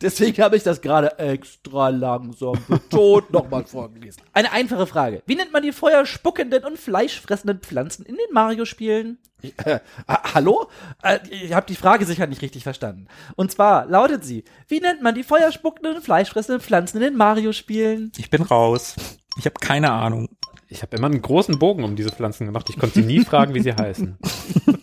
Deswegen 0.01 0.41
habe 0.43 0.57
ich 0.57 0.63
das 0.63 0.81
gerade 0.81 1.17
extra 1.19 1.89
langsam 1.89 2.57
betont 2.67 3.31
nochmal 3.31 3.65
vorgelesen. 3.65 4.23
Eine 4.33 4.51
einfache 4.51 4.87
Frage. 4.87 5.23
Wie 5.25 5.35
nennt 5.35 5.51
man 5.51 5.63
die 5.63 5.71
feuerspuckenden 5.71 6.63
und 6.63 6.77
fleischfressenden 6.77 7.59
Pflanzen 7.59 8.05
in 8.05 8.15
den 8.15 8.33
Mario-Spielen? 8.33 9.17
Äh, 9.41 9.79
hallo? 10.07 10.69
Äh, 11.01 11.19
ich 11.29 11.53
habe 11.53 11.65
die 11.67 11.75
Frage 11.75 12.05
sicher 12.05 12.27
nicht 12.27 12.41
richtig 12.41 12.63
verstanden. 12.63 13.07
Und 13.35 13.51
zwar 13.51 13.85
lautet 13.85 14.23
sie, 14.23 14.45
wie 14.67 14.79
nennt 14.79 15.01
man 15.01 15.15
die 15.15 15.23
feuerspuckenden 15.23 15.97
und 15.97 16.03
fleischfressenden 16.03 16.61
Pflanzen 16.61 16.97
in 16.97 17.03
den 17.03 17.17
Mario-Spielen? 17.17 18.11
Ich 18.17 18.29
bin 18.29 18.41
raus. 18.41 18.95
Ich 19.37 19.45
habe 19.45 19.55
keine 19.59 19.91
Ahnung. 19.91 20.29
Ich 20.69 20.81
habe 20.81 20.95
immer 20.95 21.07
einen 21.07 21.21
großen 21.21 21.59
Bogen 21.59 21.83
um 21.83 21.95
diese 21.95 22.09
Pflanzen 22.09 22.45
gemacht. 22.45 22.69
Ich 22.69 22.79
konnte 22.79 23.01
sie 23.01 23.05
nie 23.05 23.23
fragen, 23.23 23.53
wie 23.53 23.61
sie 23.61 23.73
heißen. 23.73 24.17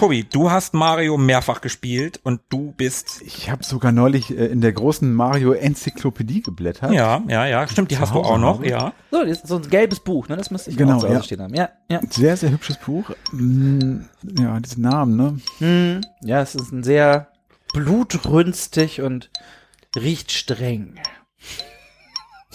Tobi, 0.00 0.24
du 0.24 0.50
hast 0.50 0.72
Mario 0.72 1.18
mehrfach 1.18 1.60
gespielt 1.60 2.20
und 2.22 2.40
du 2.48 2.72
bist. 2.72 3.20
Ich 3.20 3.50
habe 3.50 3.62
sogar 3.62 3.92
neulich 3.92 4.30
äh, 4.30 4.46
in 4.46 4.62
der 4.62 4.72
großen 4.72 5.12
Mario-Enzyklopädie 5.12 6.40
geblättert. 6.40 6.92
Ja, 6.92 7.22
ja, 7.28 7.44
ja, 7.44 7.68
stimmt, 7.68 7.90
die 7.90 7.98
hast 7.98 8.14
du 8.14 8.20
auch 8.20 8.38
noch, 8.38 8.64
ja. 8.64 8.94
So, 9.10 9.22
das 9.22 9.40
ist 9.40 9.48
so 9.48 9.56
ein 9.56 9.68
gelbes 9.68 10.00
Buch, 10.00 10.26
ne? 10.28 10.38
Das 10.38 10.50
müsste 10.50 10.70
ich 10.70 10.78
Genau, 10.78 10.96
auch 10.96 11.00
zu 11.00 11.08
Hause 11.08 11.16
ja. 11.18 11.22
stehen 11.22 11.42
haben. 11.42 11.52
Ja, 11.52 11.68
ja. 11.90 12.00
Sehr, 12.08 12.38
sehr 12.38 12.50
hübsches 12.50 12.78
Buch. 12.78 13.10
Mm, 13.32 14.04
Ja, 14.38 14.58
diese 14.60 14.80
Namen, 14.80 15.16
ne? 15.16 15.38
Hm, 15.58 16.00
ja, 16.22 16.40
es 16.40 16.54
ist 16.54 16.72
ein 16.72 16.82
sehr 16.82 17.28
blutrünstig 17.74 19.02
und 19.02 19.30
riecht 19.94 20.32
streng. 20.32 20.98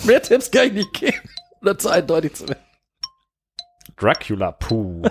Mehr 0.04 0.24
Tipps 0.24 0.50
kann 0.50 0.66
ich 0.66 0.74
nicht 0.74 0.93
geben, 0.93 1.30
oder 1.62 1.78
zu 1.78 1.89
eindeutig 1.89 2.34
zu 2.34 2.48
werden. 2.48 2.60
Dracula, 3.98 4.52
puh. 4.52 5.04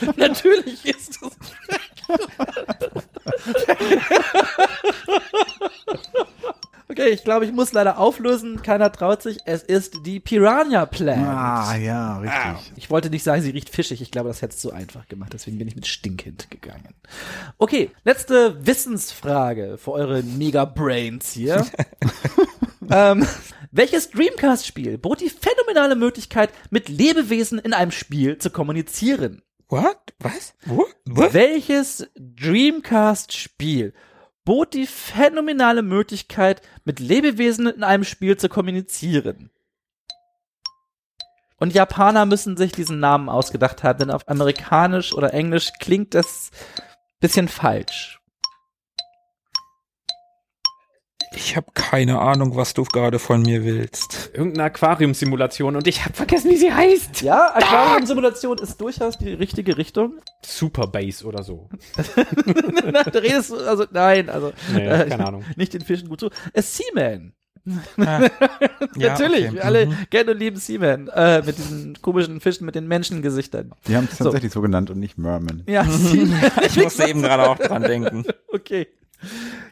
Natürlich 0.16 0.84
ist 0.84 1.18
es. 1.22 1.30
Okay, 6.90 7.10
ich 7.10 7.22
glaube, 7.22 7.44
ich 7.44 7.52
muss 7.52 7.72
leider 7.72 7.98
auflösen. 7.98 8.62
Keiner 8.62 8.90
traut 8.90 9.22
sich. 9.22 9.38
Es 9.44 9.62
ist 9.62 10.06
die 10.06 10.20
Piranha 10.20 10.86
Plant. 10.86 11.28
Ah, 11.28 11.76
ja, 11.76 12.18
richtig. 12.18 12.72
Ich 12.76 12.90
wollte 12.90 13.10
nicht 13.10 13.22
sagen, 13.22 13.42
sie 13.42 13.50
riecht 13.50 13.68
fischig. 13.68 14.00
Ich 14.00 14.10
glaube, 14.10 14.28
das 14.28 14.40
hätte 14.40 14.54
es 14.54 14.60
zu 14.60 14.72
einfach 14.72 15.06
gemacht. 15.06 15.32
Deswegen 15.34 15.58
bin 15.58 15.68
ich 15.68 15.76
mit 15.76 15.86
Stinkkind 15.86 16.50
gegangen. 16.50 16.94
Okay, 17.58 17.90
letzte 18.04 18.66
Wissensfrage 18.66 19.76
für 19.76 19.92
eure 19.92 20.22
Mega-Brains 20.22 21.30
hier. 21.30 21.66
ähm, 22.90 23.26
welches 23.70 24.10
Dreamcast-Spiel 24.10 24.96
bot 24.96 25.20
die 25.20 25.30
phänomenale 25.30 25.94
Möglichkeit, 25.94 26.50
mit 26.70 26.88
Lebewesen 26.88 27.58
in 27.58 27.74
einem 27.74 27.90
Spiel 27.90 28.38
zu 28.38 28.48
kommunizieren? 28.48 29.42
What? 29.68 30.14
Was? 30.18 30.54
What? 30.64 31.34
Welches 31.34 32.08
Dreamcast-Spiel 32.16 33.92
bot 34.44 34.72
die 34.72 34.86
phänomenale 34.86 35.82
Möglichkeit, 35.82 36.62
mit 36.84 37.00
Lebewesen 37.00 37.66
in 37.66 37.84
einem 37.84 38.04
Spiel 38.04 38.38
zu 38.38 38.48
kommunizieren? 38.48 39.50
Und 41.58 41.74
Japaner 41.74 42.24
müssen 42.24 42.56
sich 42.56 42.72
diesen 42.72 43.00
Namen 43.00 43.28
ausgedacht 43.28 43.82
haben, 43.82 43.98
denn 43.98 44.10
auf 44.10 44.28
Amerikanisch 44.28 45.12
oder 45.12 45.34
Englisch 45.34 45.72
klingt 45.78 46.14
das 46.14 46.50
bisschen 47.20 47.48
falsch. 47.48 48.17
Ich 51.34 51.56
habe 51.56 51.66
keine 51.74 52.20
Ahnung, 52.20 52.56
was 52.56 52.74
du 52.74 52.84
gerade 52.84 53.18
von 53.18 53.42
mir 53.42 53.64
willst. 53.64 54.30
Irgendeine 54.32 54.64
Aquariumsimulation 54.64 55.76
und 55.76 55.86
ich 55.86 56.04
habe 56.04 56.14
vergessen, 56.14 56.50
wie 56.50 56.56
sie 56.56 56.72
heißt. 56.72 57.22
Ja, 57.22 57.54
Aquarium-Simulation 57.54 58.58
ist 58.58 58.80
durchaus 58.80 59.18
die 59.18 59.32
richtige 59.34 59.76
Richtung. 59.76 60.14
Super 60.44 60.86
Base 60.86 61.24
oder 61.26 61.42
so. 61.42 61.68
da 62.42 63.18
redest 63.18 63.50
du, 63.50 63.56
also 63.56 63.84
nein, 63.90 64.28
also 64.30 64.52
Nee, 64.72 64.86
äh, 64.86 65.08
keine 65.08 65.26
Ahnung. 65.26 65.44
nicht 65.56 65.74
den 65.74 65.82
Fischen 65.82 66.08
gut 66.08 66.20
zu. 66.20 66.30
Es 66.52 66.68
ist 66.70 66.76
Seaman. 66.94 67.32
Ah, 67.98 68.20
ja, 68.96 69.10
Natürlich, 69.10 69.46
okay. 69.48 69.54
wir 69.54 69.64
alle 69.64 69.86
Mhm. 69.86 69.96
kennen 70.10 70.30
und 70.30 70.38
lieben 70.38 70.56
Seaman. 70.56 71.08
Äh, 71.08 71.42
mit 71.44 71.58
diesen 71.58 72.00
komischen 72.00 72.40
Fischen 72.40 72.64
mit 72.64 72.74
den 72.74 72.88
Menschengesichtern. 72.88 73.72
Die 73.86 73.94
haben 73.96 74.08
es 74.10 74.16
tatsächlich 74.18 74.52
so 74.52 74.62
genannt 74.62 74.88
und 74.90 74.98
nicht 74.98 75.18
Merman. 75.18 75.62
Ja, 75.66 75.84
Seaman. 75.88 76.40
Ich 76.66 76.76
musste 76.82 77.06
eben 77.08 77.20
gerade 77.22 77.48
auch 77.48 77.58
dran 77.58 77.82
denken. 77.82 78.24
Okay. 78.52 78.88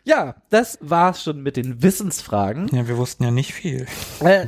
Ja, 0.05 0.36
das 0.51 0.78
war's 0.80 1.22
schon 1.22 1.42
mit 1.42 1.57
den 1.57 1.82
Wissensfragen. 1.82 2.68
Ja, 2.72 2.86
wir 2.88 2.97
wussten 2.97 3.24
ja 3.24 3.30
nicht 3.30 3.53
viel. 3.53 3.86
Äh, 4.20 4.47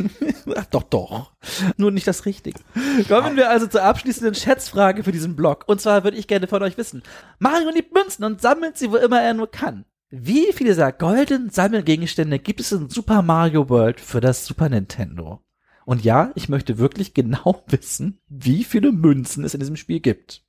doch, 0.70 0.82
doch. 0.82 1.32
Nur 1.76 1.90
nicht 1.90 2.06
das 2.06 2.26
Richtige. 2.26 2.60
Kommen 3.08 3.36
wir 3.36 3.50
also 3.50 3.66
zur 3.66 3.82
abschließenden 3.82 4.34
Schätzfrage 4.34 5.04
für 5.04 5.12
diesen 5.12 5.36
Blog. 5.36 5.64
Und 5.66 5.80
zwar 5.80 6.04
würde 6.04 6.16
ich 6.16 6.28
gerne 6.28 6.46
von 6.46 6.62
euch 6.62 6.78
wissen. 6.78 7.02
Mario 7.38 7.70
liebt 7.70 7.94
Münzen 7.94 8.24
und 8.24 8.40
sammelt 8.40 8.76
sie, 8.78 8.90
wo 8.90 8.96
immer 8.96 9.20
er 9.20 9.34
nur 9.34 9.50
kann. 9.50 9.84
Wie 10.10 10.52
viele 10.52 10.70
dieser 10.70 10.92
goldenen 10.92 11.50
Sammelgegenstände 11.50 12.38
gibt 12.38 12.60
es 12.60 12.70
in 12.70 12.88
Super 12.88 13.22
Mario 13.22 13.68
World 13.68 14.00
für 14.00 14.20
das 14.20 14.46
Super 14.46 14.68
Nintendo? 14.68 15.40
Und 15.84 16.04
ja, 16.04 16.30
ich 16.34 16.48
möchte 16.48 16.78
wirklich 16.78 17.14
genau 17.14 17.64
wissen, 17.66 18.20
wie 18.28 18.64
viele 18.64 18.92
Münzen 18.92 19.44
es 19.44 19.54
in 19.54 19.60
diesem 19.60 19.76
Spiel 19.76 20.00
gibt. 20.00 20.44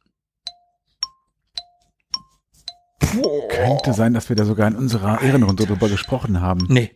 Könnte 3.00 3.93
sein, 3.93 4.14
dass 4.14 4.30
wir 4.30 4.36
da 4.36 4.46
sogar 4.46 4.68
in 4.68 4.76
unserer 4.76 5.22
Ehrenrunde 5.22 5.66
drüber 5.66 5.89
gesprochen 5.89 6.41
haben. 6.41 6.66
Nee, 6.70 6.91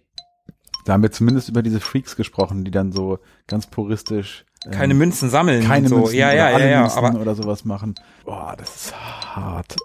Da 0.85 0.93
haben 0.93 1.03
wir 1.03 1.11
zumindest 1.11 1.49
über 1.49 1.61
diese 1.61 1.79
Freaks 1.79 2.15
gesprochen, 2.15 2.63
die 2.65 2.71
dann 2.71 2.91
so 2.91 3.19
ganz 3.47 3.67
puristisch 3.67 4.45
ähm, 4.65 4.71
keine 4.71 4.93
Münzen 4.93 5.29
sammeln. 5.29 5.63
keine 5.65 5.87
so. 5.87 5.97
Münzen 5.97 6.15
ja, 6.17 6.27
oder 6.27 6.35
ja, 6.35 6.45
alle 6.47 6.65
ja, 6.65 6.71
ja, 6.71 6.81
Münzen 6.81 6.97
aber 7.05 7.19
oder 7.21 7.35
sowas 7.35 7.65
machen. 7.65 7.95
Boah, 8.25 8.55
das 8.57 8.75
ist 8.75 8.95
hart. 9.35 9.75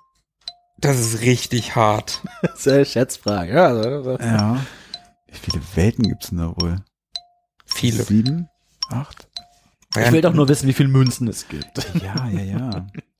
das 0.79 0.99
ist 0.99 1.21
richtig 1.21 1.77
hart. 1.77 2.23
Das 2.43 2.67
ist 2.67 2.69
eine 2.69 2.85
Schätzfrage. 2.85 3.53
Ja, 3.53 3.67
also, 3.67 4.19
Ja. 4.19 4.59
Wie 5.27 5.39
viele 5.51 5.63
Welten 5.75 6.09
gibt's 6.09 6.29
denn 6.31 6.39
da 6.39 6.55
wohl? 6.61 6.77
Viele. 7.67 8.05
Sieben? 8.05 8.49
Acht? 8.89 9.29
ich 9.97 10.13
will 10.13 10.21
doch 10.21 10.35
nur 10.35 10.49
wissen, 10.49 10.69
wie 10.69 10.73
viele 10.73 10.89
Münzen 10.89 11.29
es 11.29 11.49
gibt. 11.49 11.87
Ja, 12.03 12.29
ja, 12.29 12.41
ja. 12.43 12.87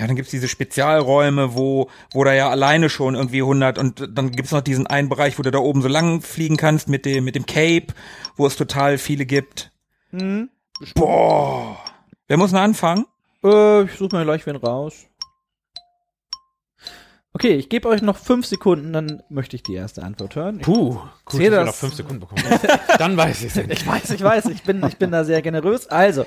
Ja, 0.00 0.06
dann 0.06 0.16
gibt's 0.16 0.30
diese 0.30 0.48
Spezialräume, 0.48 1.54
wo, 1.54 1.90
wo 2.14 2.24
da 2.24 2.32
ja 2.32 2.48
alleine 2.48 2.88
schon 2.88 3.14
irgendwie 3.16 3.42
100 3.42 3.76
und 3.78 4.08
dann 4.16 4.30
gibt's 4.30 4.50
noch 4.50 4.62
diesen 4.62 4.86
einen 4.86 5.10
Bereich, 5.10 5.38
wo 5.38 5.42
du 5.42 5.50
da 5.50 5.58
oben 5.58 5.82
so 5.82 5.88
lang 5.88 6.22
fliegen 6.22 6.56
kannst 6.56 6.88
mit 6.88 7.04
dem, 7.04 7.22
mit 7.24 7.34
dem 7.34 7.44
Cape, 7.44 7.88
wo 8.36 8.46
es 8.46 8.56
total 8.56 8.96
viele 8.96 9.26
gibt. 9.26 9.70
Hm? 10.08 10.48
Boah. 10.94 11.76
Wer 12.28 12.38
muss 12.38 12.50
denn 12.50 12.60
anfangen? 12.60 13.04
Äh, 13.44 13.82
ich 13.82 13.92
suche 13.98 14.16
mir 14.16 14.24
gleich 14.24 14.46
wen 14.46 14.56
raus. 14.56 15.04
Okay, 17.34 17.54
ich 17.56 17.68
gebe 17.68 17.86
euch 17.88 18.00
noch 18.00 18.16
fünf 18.16 18.46
Sekunden, 18.46 18.94
dann 18.94 19.22
möchte 19.28 19.54
ich 19.54 19.62
die 19.62 19.74
erste 19.74 20.02
Antwort 20.02 20.34
hören. 20.34 20.60
Ich, 20.60 20.62
Puh, 20.64 20.98
gut, 21.26 21.40
Zähl 21.40 21.50
dass 21.50 21.58
wir 21.58 21.58
das- 21.58 21.66
noch 21.66 21.74
fünf 21.74 21.94
Sekunden 21.94 22.20
bekommen. 22.20 22.42
Dann 22.98 23.16
weiß 23.18 23.42
ich 23.44 23.54
es 23.54 23.56
ich 23.56 23.86
weiß, 23.86 24.10
ich 24.12 24.22
weiß, 24.22 24.46
ich 24.46 24.62
bin, 24.62 24.82
ich 24.88 24.96
bin 24.96 25.10
da 25.12 25.24
sehr 25.24 25.42
generös. 25.42 25.86
Also, 25.88 26.24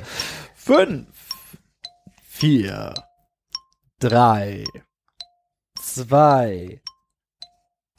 fünf, 0.56 1.08
vier, 2.30 2.94
drei, 4.04 4.66
zwei, 5.80 6.82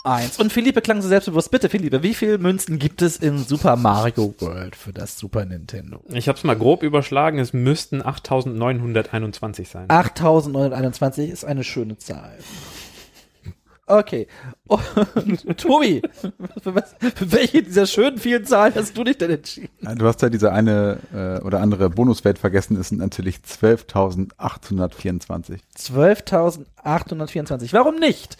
eins. 0.04 0.38
Und 0.38 0.52
Philippe 0.52 0.82
klang 0.82 1.00
so 1.00 1.08
selbstbewusst. 1.08 1.50
Bitte, 1.50 1.70
Philippe, 1.70 2.02
wie 2.02 2.14
viele 2.14 2.36
Münzen 2.36 2.78
gibt 2.78 3.00
es 3.00 3.16
in 3.16 3.38
Super 3.38 3.76
Mario 3.76 4.34
World 4.38 4.76
für 4.76 4.92
das 4.92 5.18
Super 5.18 5.46
Nintendo? 5.46 6.02
Ich 6.08 6.28
habe 6.28 6.36
es 6.36 6.44
mal 6.44 6.56
grob 6.56 6.82
überschlagen, 6.82 7.38
es 7.38 7.54
müssten 7.54 8.02
8921 8.04 9.68
sein. 9.68 9.86
8921 9.88 11.30
ist 11.30 11.44
eine 11.44 11.64
schöne 11.64 11.96
Zahl. 11.96 12.36
Okay. 13.86 14.26
Und 14.66 14.82
Tobi, 15.58 16.00
für, 16.62 16.74
was, 16.74 16.94
für 17.14 17.32
welche 17.32 17.62
dieser 17.62 17.86
schönen 17.86 18.16
vielen 18.18 18.44
Zahlen 18.46 18.74
hast 18.74 18.96
du 18.96 19.04
dich 19.04 19.18
denn 19.18 19.30
entschieden? 19.30 19.68
Du 19.98 20.06
hast 20.06 20.22
ja 20.22 20.28
diese 20.30 20.52
eine 20.52 20.98
äh, 21.12 21.40
oder 21.44 21.60
andere 21.60 21.90
Bonuswelt 21.90 22.38
vergessen, 22.38 22.76
es 22.78 22.88
sind 22.88 22.98
natürlich 22.98 23.36
12.824. 23.38 25.58
12.824. 25.76 27.72
Warum 27.72 27.96
nicht? 27.96 28.36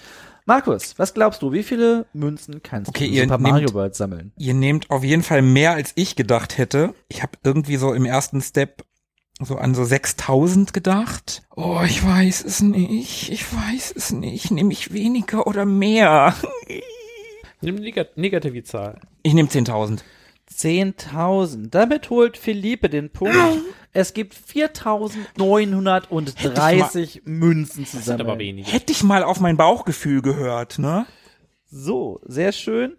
Markus, 0.46 0.98
was 0.98 1.14
glaubst 1.14 1.40
du, 1.40 1.52
wie 1.52 1.62
viele 1.62 2.04
Münzen 2.12 2.62
kannst 2.62 2.90
Okay, 2.90 3.04
du 3.04 3.10
in 3.10 3.14
ihr 3.16 3.22
Super 3.22 3.38
nehmt- 3.38 3.50
Mario 3.52 3.72
World 3.74 3.94
sammeln? 3.94 4.32
Ihr 4.36 4.52
nehmt 4.54 4.90
auf 4.90 5.02
jeden 5.02 5.22
Fall 5.22 5.40
mehr 5.40 5.72
als 5.72 5.92
ich 5.94 6.16
gedacht 6.16 6.58
hätte. 6.58 6.94
Ich 7.08 7.22
habe 7.22 7.32
irgendwie 7.44 7.76
so 7.76 7.94
im 7.94 8.04
ersten 8.04 8.42
Step 8.42 8.84
so 9.40 9.56
an 9.56 9.74
so 9.74 9.84
6000 9.84 10.72
gedacht. 10.72 11.42
Oh, 11.56 11.80
ich 11.84 12.04
weiß 12.04 12.44
es 12.44 12.60
nicht. 12.60 13.30
Ich 13.30 13.52
weiß 13.52 13.92
es 13.96 14.12
nicht. 14.12 14.50
Nehme 14.50 14.72
ich 14.72 14.92
weniger 14.92 15.46
oder 15.46 15.64
mehr? 15.64 16.34
Nimm 17.60 17.76
eine 17.76 17.84
neg 17.84 18.16
negative 18.16 18.64
Zahl. 18.64 19.00
Ich 19.22 19.34
nehme 19.34 19.48
10.000. 19.48 20.00
10.000. 20.52 21.70
Damit 21.70 22.10
holt 22.10 22.36
Philippe 22.36 22.90
den 22.90 23.10
Punkt. 23.10 23.34
Es 23.92 24.12
gibt 24.12 24.34
4.930 24.34 27.22
Münzen 27.24 27.86
zu 27.86 27.96
Das 27.96 28.04
sind 28.04 28.20
aber 28.20 28.38
wenige. 28.38 28.70
Hätte 28.70 28.92
ich 28.92 29.02
mal 29.02 29.24
auf 29.24 29.40
mein 29.40 29.56
Bauchgefühl 29.56 30.20
gehört, 30.20 30.78
ne? 30.78 31.06
So, 31.70 32.20
sehr 32.24 32.52
schön. 32.52 32.98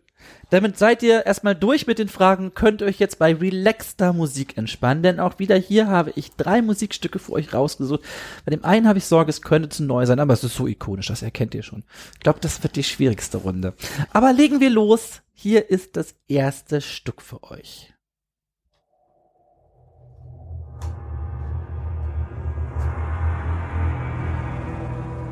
Damit 0.49 0.77
seid 0.77 1.03
ihr 1.03 1.25
erstmal 1.25 1.55
durch 1.55 1.87
mit 1.87 1.99
den 1.99 2.07
Fragen, 2.07 2.53
könnt 2.53 2.81
euch 2.81 2.99
jetzt 2.99 3.19
bei 3.19 3.33
relaxter 3.33 4.13
Musik 4.13 4.57
entspannen, 4.57 5.03
denn 5.03 5.19
auch 5.19 5.39
wieder 5.39 5.55
hier 5.57 5.87
habe 5.87 6.13
ich 6.15 6.31
drei 6.35 6.61
Musikstücke 6.61 7.19
für 7.19 7.33
euch 7.33 7.53
rausgesucht. 7.53 8.01
Bei 8.45 8.51
dem 8.51 8.63
einen 8.63 8.87
habe 8.87 8.99
ich 8.99 9.05
Sorge, 9.05 9.29
es 9.29 9.41
könnte 9.41 9.69
zu 9.69 9.83
neu 9.83 10.05
sein, 10.05 10.19
aber 10.19 10.33
es 10.33 10.43
ist 10.43 10.55
so 10.55 10.67
ikonisch, 10.67 11.07
das 11.07 11.23
erkennt 11.23 11.55
ihr 11.55 11.63
schon. 11.63 11.83
Ich 12.13 12.19
glaube, 12.19 12.39
das 12.41 12.61
wird 12.63 12.75
die 12.75 12.83
schwierigste 12.83 13.37
Runde. 13.37 13.73
Aber 14.13 14.33
legen 14.33 14.59
wir 14.59 14.69
los. 14.69 15.21
Hier 15.33 15.69
ist 15.69 15.97
das 15.97 16.15
erste 16.27 16.79
Stück 16.79 17.21
für 17.21 17.43
euch. 17.43 17.93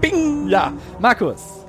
Bing! 0.02 0.50
Ja, 0.50 0.74
Markus. 1.00 1.63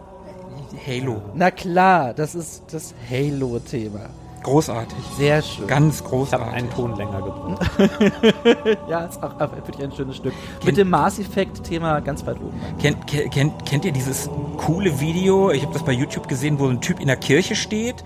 Halo. 0.87 1.23
Na 1.35 1.51
klar, 1.51 2.15
das 2.15 2.35
ist 2.35 2.65
das 2.73 2.95
Halo-Thema. 3.11 4.11
Großartig. 4.43 4.99
Sehr 5.17 5.41
schön. 5.41 5.67
Ganz 5.67 5.97
Ich 5.97 6.01
habe 6.03 6.11
großartig. 6.11 6.49
einen 6.55 6.71
Ton 6.71 6.97
länger 6.97 7.23
gebraucht. 7.23 7.71
Ja, 8.89 9.07
ist 9.07 9.23
auch, 9.23 9.41
wirklich 9.41 9.83
ein 9.83 9.93
schönes 9.93 10.17
Stück. 10.17 10.35
Mit 10.65 10.77
dem 10.77 10.91
Mass 10.91 11.19
Effect-Thema 11.19 12.01
ganz 12.01 12.27
weit 12.27 12.37
oben. 12.37 12.61
Kennt, 12.79 13.07
kennt, 13.07 13.33
kennt, 13.33 13.65
kennt 13.67 13.85
ihr 13.87 13.93
dieses 13.93 14.29
coole 14.59 15.01
Video? 15.01 15.51
Ich 15.51 15.63
habe 15.63 15.73
das 15.73 15.83
bei 15.83 15.93
YouTube 15.93 16.29
gesehen, 16.29 16.59
wo 16.59 16.67
ein 16.69 16.81
Typ 16.83 17.01
in 17.01 17.07
der 17.07 17.17
Kirche 17.17 17.57
steht 17.57 18.05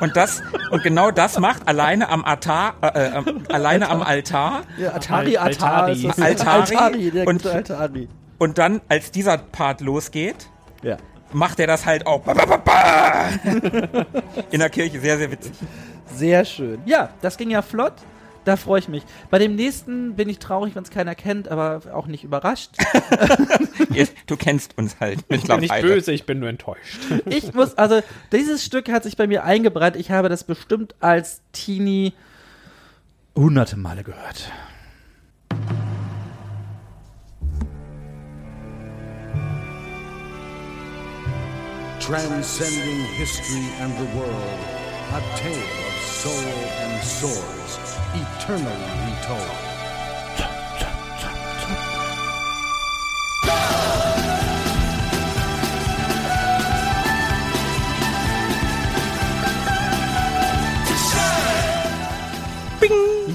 und 0.00 0.16
das 0.16 0.42
und 0.70 0.82
genau 0.84 1.10
das 1.10 1.38
macht 1.40 1.66
alleine 1.66 2.08
am 2.08 2.24
Altar, 2.24 2.74
äh, 2.82 3.18
äh, 3.18 3.22
alleine 3.52 3.88
am 3.90 4.00
Altar 4.02 4.62
Ja, 4.78 4.94
Atari, 4.94 5.36
Atari. 5.36 6.06
Altari. 6.06 6.22
Altari 6.22 6.76
Altari, 6.76 7.10
der 7.10 7.26
und- 7.26 7.42
gute 7.42 7.52
Altari. 7.54 8.08
und 8.38 8.58
dann 8.58 8.80
als 8.88 9.10
dieser 9.10 9.38
Part 9.38 9.80
losgeht, 9.80 10.48
Ja. 10.82 10.96
Macht 11.32 11.60
er 11.60 11.66
das 11.66 11.86
halt 11.86 12.06
auch 12.06 12.22
in 14.50 14.60
der 14.60 14.70
Kirche. 14.70 15.00
Sehr, 15.00 15.18
sehr 15.18 15.30
witzig. 15.30 15.52
Sehr 16.14 16.44
schön. 16.44 16.80
Ja, 16.86 17.10
das 17.22 17.36
ging 17.36 17.50
ja 17.50 17.62
flott. 17.62 17.94
Da 18.44 18.56
freue 18.56 18.78
ich 18.78 18.88
mich. 18.88 19.02
Bei 19.28 19.38
dem 19.38 19.54
nächsten 19.54 20.16
bin 20.16 20.28
ich 20.28 20.38
traurig, 20.38 20.74
wenn 20.74 20.82
es 20.82 20.90
keiner 20.90 21.14
kennt, 21.14 21.48
aber 21.48 21.82
auch 21.92 22.06
nicht 22.06 22.24
überrascht. 22.24 22.70
Du 24.26 24.36
kennst 24.36 24.78
uns 24.78 24.98
halt 25.00 25.18
Ich 25.28 25.42
bin 25.42 25.60
nicht 25.60 25.80
böse, 25.80 26.12
ich 26.12 26.24
bin 26.24 26.38
nur 26.38 26.48
enttäuscht. 26.48 26.98
Ich 27.26 27.52
muss, 27.52 27.76
also, 27.76 28.00
dieses 28.32 28.64
Stück 28.64 28.90
hat 28.90 29.02
sich 29.02 29.16
bei 29.16 29.26
mir 29.26 29.44
eingebrannt. 29.44 29.96
Ich 29.96 30.10
habe 30.10 30.28
das 30.28 30.44
bestimmt 30.44 30.94
als 31.00 31.42
Teenie 31.52 32.14
hunderte 33.34 33.76
Male 33.76 34.04
gehört. 34.04 34.50
Transcending 42.00 43.04
history 43.14 43.68
and 43.78 43.92
the 43.98 44.18
world, 44.18 44.58
a 45.12 45.20
tale 45.36 45.52
of 45.52 45.94
soul 46.02 46.32
and 46.32 47.04
swords, 47.04 47.78
eternally 48.14 48.90
retold. 49.06 49.66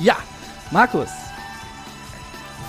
Ja, 0.01 0.17
Markus. 0.71 1.09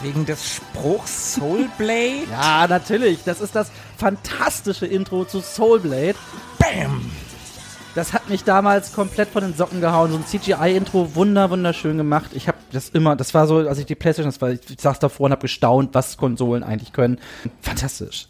Wegen 0.03 0.27
des 0.27 0.39
Spruchs 0.57 1.35
Soulblade. 1.35 2.27
Ja, 2.31 2.67
natürlich. 2.69 3.25
Das 3.25 3.41
ist 3.41 3.55
das 3.55 3.71
fantastische 3.97 4.87
Intro 4.87 5.25
zu 5.25 5.41
Soulblade. 5.41 6.15
Bam! 6.59 7.11
Das 7.95 8.13
hat 8.13 8.29
mich 8.29 8.45
damals 8.45 8.93
komplett 8.93 9.31
von 9.31 9.43
den 9.43 9.55
Socken 9.55 9.81
gehauen. 9.81 10.11
So 10.11 10.19
ein 10.19 10.27
CGI-Intro, 10.27 11.15
wunder, 11.15 11.49
wunderschön 11.49 11.97
gemacht. 11.97 12.33
Ich 12.35 12.47
habe 12.47 12.59
das 12.71 12.91
immer, 12.91 13.17
das 13.17 13.33
war 13.33 13.47
so, 13.47 13.57
als 13.57 13.79
ich 13.79 13.87
die 13.87 13.95
Playstation, 13.95 14.31
das 14.31 14.41
war, 14.43 14.51
ich 14.51 14.61
saß 14.79 14.99
davor 14.99 15.27
und 15.27 15.33
habe 15.33 15.41
gestaunt, 15.41 15.95
was 15.95 16.19
Konsolen 16.19 16.63
eigentlich 16.63 16.93
können. 16.93 17.19
Fantastisch. 17.63 18.29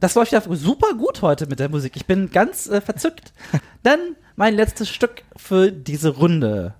Das 0.00 0.14
läuft 0.14 0.32
ja 0.32 0.40
super 0.40 0.94
gut 0.96 1.20
heute 1.20 1.46
mit 1.46 1.60
der 1.60 1.68
Musik. 1.68 1.96
Ich 1.96 2.06
bin 2.06 2.30
ganz 2.30 2.66
äh, 2.66 2.80
verzückt. 2.80 3.34
Dann 3.82 4.16
mein 4.36 4.54
letztes 4.54 4.88
Stück 4.88 5.22
für 5.36 5.70
diese 5.70 6.08
Runde. 6.08 6.74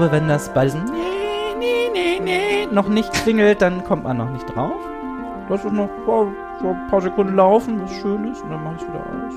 Glaube, 0.00 0.10
wenn 0.10 0.26
das 0.26 0.52
bei 0.52 0.64
diesem 0.64 0.84
Nee, 0.86 1.54
nee, 1.56 1.88
nee, 1.92 2.20
nee 2.20 2.66
noch 2.66 2.88
nicht 2.88 3.12
klingelt, 3.12 3.62
dann 3.62 3.84
kommt 3.84 4.02
man 4.02 4.16
noch 4.16 4.30
nicht 4.30 4.44
drauf. 4.52 4.72
Lass 5.48 5.64
es 5.64 5.70
noch 5.70 5.88
oh, 6.08 6.26
so 6.60 6.68
ein 6.70 6.88
paar 6.90 7.00
Sekunden 7.00 7.36
laufen, 7.36 7.80
was 7.80 7.92
schön 7.92 8.26
ist, 8.26 8.42
und 8.42 8.50
dann 8.50 8.64
mache 8.64 8.74
ich 8.74 8.82
wieder 8.82 8.98
aus. 8.98 9.34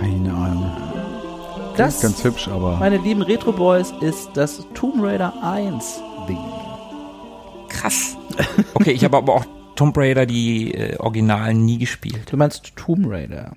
Keine 0.00 0.34
Ahnung. 0.34 0.70
Das, 1.78 2.02
Ganz 2.02 2.22
hübsch, 2.22 2.48
aber 2.48 2.76
meine 2.76 2.98
lieben 2.98 3.22
Retro 3.22 3.52
Boys, 3.52 3.94
ist 4.02 4.32
das 4.34 4.66
Tomb 4.74 5.02
Raider 5.02 5.32
1 5.42 6.02
Ding. 6.28 6.36
Krass. 7.70 8.18
Okay, 8.74 8.92
ich 8.92 9.04
habe 9.04 9.16
aber 9.16 9.34
auch 9.34 9.44
Tomb 9.80 9.96
Raider 9.96 10.26
die 10.26 10.74
äh, 10.74 10.98
Originalen 10.98 11.64
nie 11.64 11.78
gespielt. 11.78 12.30
Du 12.30 12.36
meinst 12.36 12.76
Tomb 12.76 13.06
Raider? 13.08 13.56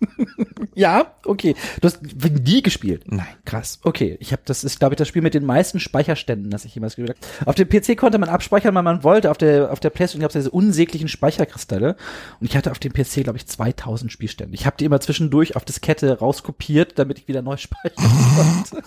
ja, 0.74 1.14
okay. 1.24 1.54
Du 1.80 1.86
hast 1.86 2.00
nie 2.02 2.60
gespielt. 2.60 3.04
Nein. 3.06 3.28
Krass. 3.44 3.78
Okay, 3.84 4.16
ich 4.18 4.32
habe 4.32 4.42
das 4.44 4.64
ist 4.64 4.80
glaube 4.80 4.94
ich 4.94 4.98
das 4.98 5.06
Spiel 5.06 5.22
mit 5.22 5.34
den 5.34 5.46
meisten 5.46 5.78
Speicherständen, 5.78 6.50
das 6.50 6.64
ich 6.64 6.74
jemals 6.74 6.96
gespielt 6.96 7.16
habe. 7.16 7.48
Auf 7.48 7.54
dem 7.54 7.68
PC 7.68 7.96
konnte 7.96 8.18
man 8.18 8.28
abspeichern, 8.28 8.74
wann 8.74 8.84
man 8.84 9.04
wollte. 9.04 9.30
Auf 9.30 9.38
der 9.38 9.70
auf 9.70 9.78
der 9.78 9.90
PlayStation 9.90 10.22
gab 10.22 10.30
es 10.30 10.42
diese 10.42 10.50
unsäglichen 10.50 11.06
Speicherkristalle 11.06 11.94
und 12.40 12.50
ich 12.50 12.56
hatte 12.56 12.72
auf 12.72 12.80
dem 12.80 12.92
PC 12.92 13.22
glaube 13.22 13.36
ich 13.36 13.46
2000 13.46 14.10
Spielstände. 14.10 14.56
Ich 14.56 14.66
habe 14.66 14.74
die 14.80 14.84
immer 14.84 15.00
zwischendurch 15.00 15.54
auf 15.54 15.64
Diskette 15.64 16.18
rauskopiert, 16.18 16.98
damit 16.98 17.20
ich 17.20 17.28
wieder 17.28 17.42
neu 17.42 17.56
speichern 17.56 17.94
konnte. 18.66 18.82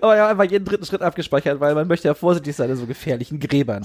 Aber 0.00 0.16
ja, 0.16 0.26
einfach 0.26 0.50
jeden 0.50 0.64
dritten 0.64 0.86
Schritt 0.86 1.02
abgespeichert, 1.02 1.60
weil 1.60 1.74
man 1.74 1.86
möchte 1.86 2.08
ja 2.08 2.14
vorsichtig 2.14 2.56
sein 2.56 2.70
in 2.70 2.76
so 2.76 2.86
gefährlichen 2.86 3.40
Gräbern. 3.40 3.84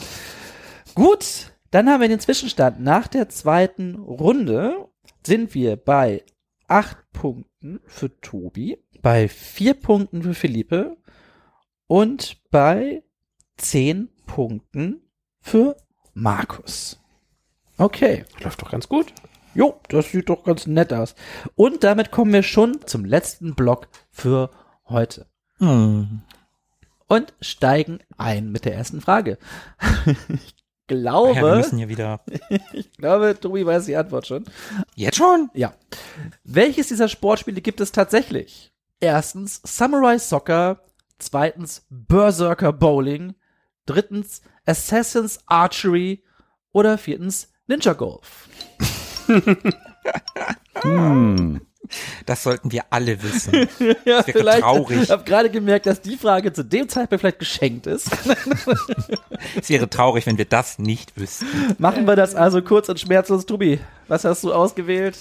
Gut, 0.95 1.51
dann 1.71 1.89
haben 1.89 1.99
wir 1.99 2.07
den 2.07 2.21
Zwischenstand. 2.21 2.79
Nach 2.79 3.07
der 3.07 3.27
zweiten 3.27 3.95
Runde 3.95 4.87
sind 5.25 5.53
wir 5.53 5.75
bei 5.75 6.23
acht 6.67 6.97
Punkten 7.11 7.81
für 7.85 8.17
Tobi, 8.21 8.77
bei 9.01 9.27
vier 9.27 9.73
Punkten 9.73 10.23
für 10.23 10.33
Philippe 10.33 10.95
und 11.87 12.37
bei 12.49 13.03
zehn 13.57 14.09
Punkten 14.25 15.01
für 15.41 15.75
Markus. 16.13 16.97
Okay. 17.77 18.23
Läuft 18.39 18.61
doch 18.61 18.71
ganz 18.71 18.87
gut. 18.87 19.13
Jo, 19.53 19.79
das 19.89 20.11
sieht 20.11 20.29
doch 20.29 20.45
ganz 20.45 20.65
nett 20.65 20.93
aus. 20.93 21.13
Und 21.55 21.83
damit 21.83 22.11
kommen 22.11 22.31
wir 22.31 22.43
schon 22.43 22.79
zum 22.87 23.03
letzten 23.03 23.53
Block 23.53 23.89
für 24.11 24.49
heute 24.85 25.27
Hm. 25.59 26.21
und 27.07 27.33
steigen 27.41 27.99
ein 28.17 28.51
mit 28.51 28.63
der 28.63 28.75
ersten 28.75 29.01
Frage. 29.01 29.37
ich 31.31 31.35
Ja, 31.35 31.41
wir 31.41 31.41
glaube, 31.41 31.57
müssen 31.57 31.79
ja 31.79 31.87
wieder. 31.87 32.21
ich 32.73 32.91
glaube, 32.93 33.37
Tobi 33.39 33.65
weiß 33.65 33.85
die 33.85 33.95
Antwort 33.95 34.27
schon. 34.27 34.45
Jetzt 34.95 35.17
schon? 35.17 35.49
Ja. 35.53 35.73
Welches 36.43 36.87
dieser 36.87 37.07
Sportspiele 37.07 37.61
gibt 37.61 37.81
es 37.81 37.91
tatsächlich? 37.91 38.71
Erstens 38.99 39.61
Samurai 39.63 40.17
Soccer, 40.17 40.81
zweitens 41.19 41.85
Berserker 41.89 42.73
Bowling, 42.73 43.35
drittens 43.85 44.41
Assassin's 44.65 45.39
Archery 45.45 46.23
oder 46.71 46.97
viertens 46.97 47.51
Ninja 47.67 47.93
Golf. 47.93 48.47
hm, 50.81 51.61
Das 52.25 52.43
sollten 52.43 52.71
wir 52.71 52.83
alle 52.89 53.21
wissen. 53.23 53.67
Ja, 54.05 54.25
wäre 54.27 54.59
traurig. 54.61 55.01
Ich 55.03 55.09
habe 55.11 55.23
gerade 55.23 55.49
gemerkt, 55.49 55.85
dass 55.85 56.01
die 56.01 56.17
Frage 56.17 56.53
zu 56.53 56.63
dem 56.63 56.87
Zeitpunkt 56.89 57.21
vielleicht 57.21 57.39
geschenkt 57.39 57.87
ist. 57.87 58.09
Es 59.59 59.69
wäre 59.69 59.89
traurig, 59.89 60.25
wenn 60.25 60.37
wir 60.37 60.45
das 60.45 60.79
nicht 60.79 61.17
wüssten. 61.19 61.45
Machen 61.77 62.05
wir 62.07 62.15
das 62.15 62.35
also 62.35 62.61
kurz 62.61 62.89
und 62.89 62.99
schmerzlos, 62.99 63.45
Tobi. 63.45 63.79
Was 64.07 64.23
hast 64.25 64.43
du 64.43 64.53
ausgewählt? 64.53 65.17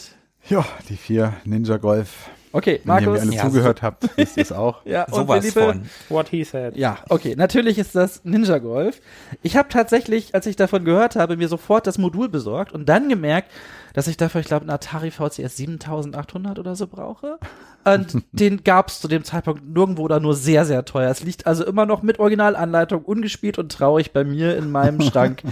ja, 0.48 0.64
die 0.88 0.96
vier 0.96 1.34
Ninja 1.44 1.78
Golf. 1.78 2.28
Okay, 2.52 2.80
Wenn 2.84 2.94
ihr 2.96 3.00
mir 3.00 3.06
Markus. 3.08 3.20
alle 3.22 3.32
Ja, 3.36 3.42
zugehört 3.46 3.82
habt, 3.82 4.04
wisst 4.16 4.36
ihr 4.36 4.42
es 4.44 4.52
auch. 4.52 4.82
Ja, 4.86 5.04
und 5.04 5.14
Sowas 5.14 5.40
Philippe? 5.40 5.60
von. 5.72 5.90
What 6.08 6.28
he 6.28 6.44
said. 6.44 6.76
Ja, 6.76 6.98
okay. 7.08 7.34
Natürlich 7.36 7.78
ist 7.78 7.94
das 7.96 8.24
Ninja 8.24 8.58
Golf. 8.58 9.00
Ich 9.42 9.56
habe 9.56 9.68
tatsächlich, 9.70 10.34
als 10.34 10.46
ich 10.46 10.54
davon 10.56 10.84
gehört 10.84 11.16
habe, 11.16 11.36
mir 11.36 11.48
sofort 11.48 11.86
das 11.86 11.98
Modul 11.98 12.28
besorgt 12.28 12.72
und 12.72 12.88
dann 12.88 13.08
gemerkt, 13.08 13.50
dass 13.94 14.08
ich 14.08 14.18
dafür, 14.18 14.42
ich 14.42 14.46
glaube, 14.46 14.62
einen 14.62 14.70
Atari 14.70 15.10
VCS 15.10 15.56
7800 15.56 16.58
oder 16.58 16.76
so 16.76 16.86
brauche. 16.86 17.38
Und 17.84 18.22
den 18.32 18.62
gab 18.64 18.88
es 18.88 19.00
zu 19.00 19.08
dem 19.08 19.24
Zeitpunkt 19.24 19.64
nirgendwo 19.64 20.02
oder 20.02 20.20
nur 20.20 20.34
sehr, 20.34 20.66
sehr 20.66 20.84
teuer. 20.84 21.10
Es 21.10 21.22
liegt 21.22 21.46
also 21.46 21.64
immer 21.64 21.86
noch 21.86 22.02
mit 22.02 22.18
Originalanleitung 22.18 23.02
ungespielt 23.04 23.56
und 23.56 23.72
traurig 23.72 24.12
bei 24.12 24.24
mir 24.24 24.56
in 24.58 24.70
meinem 24.70 25.00
Schrank 25.10 25.42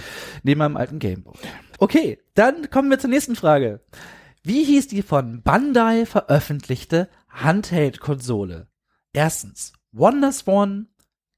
neben 0.43 0.59
meinem 0.59 0.77
alten 0.77 0.99
Gameboy. 0.99 1.33
Okay, 1.79 2.19
dann 2.35 2.69
kommen 2.69 2.91
wir 2.91 2.99
zur 2.99 3.09
nächsten 3.09 3.35
Frage. 3.35 3.79
Wie 4.43 4.65
hieß 4.65 4.89
die 4.89 5.01
von 5.01 5.41
Bandai 5.41 6.05
veröffentlichte 6.05 7.07
Handheld-Konsole? 7.29 8.67
Erstens 9.13 9.71
Wonder 9.93 10.33
Swan, 10.33 10.87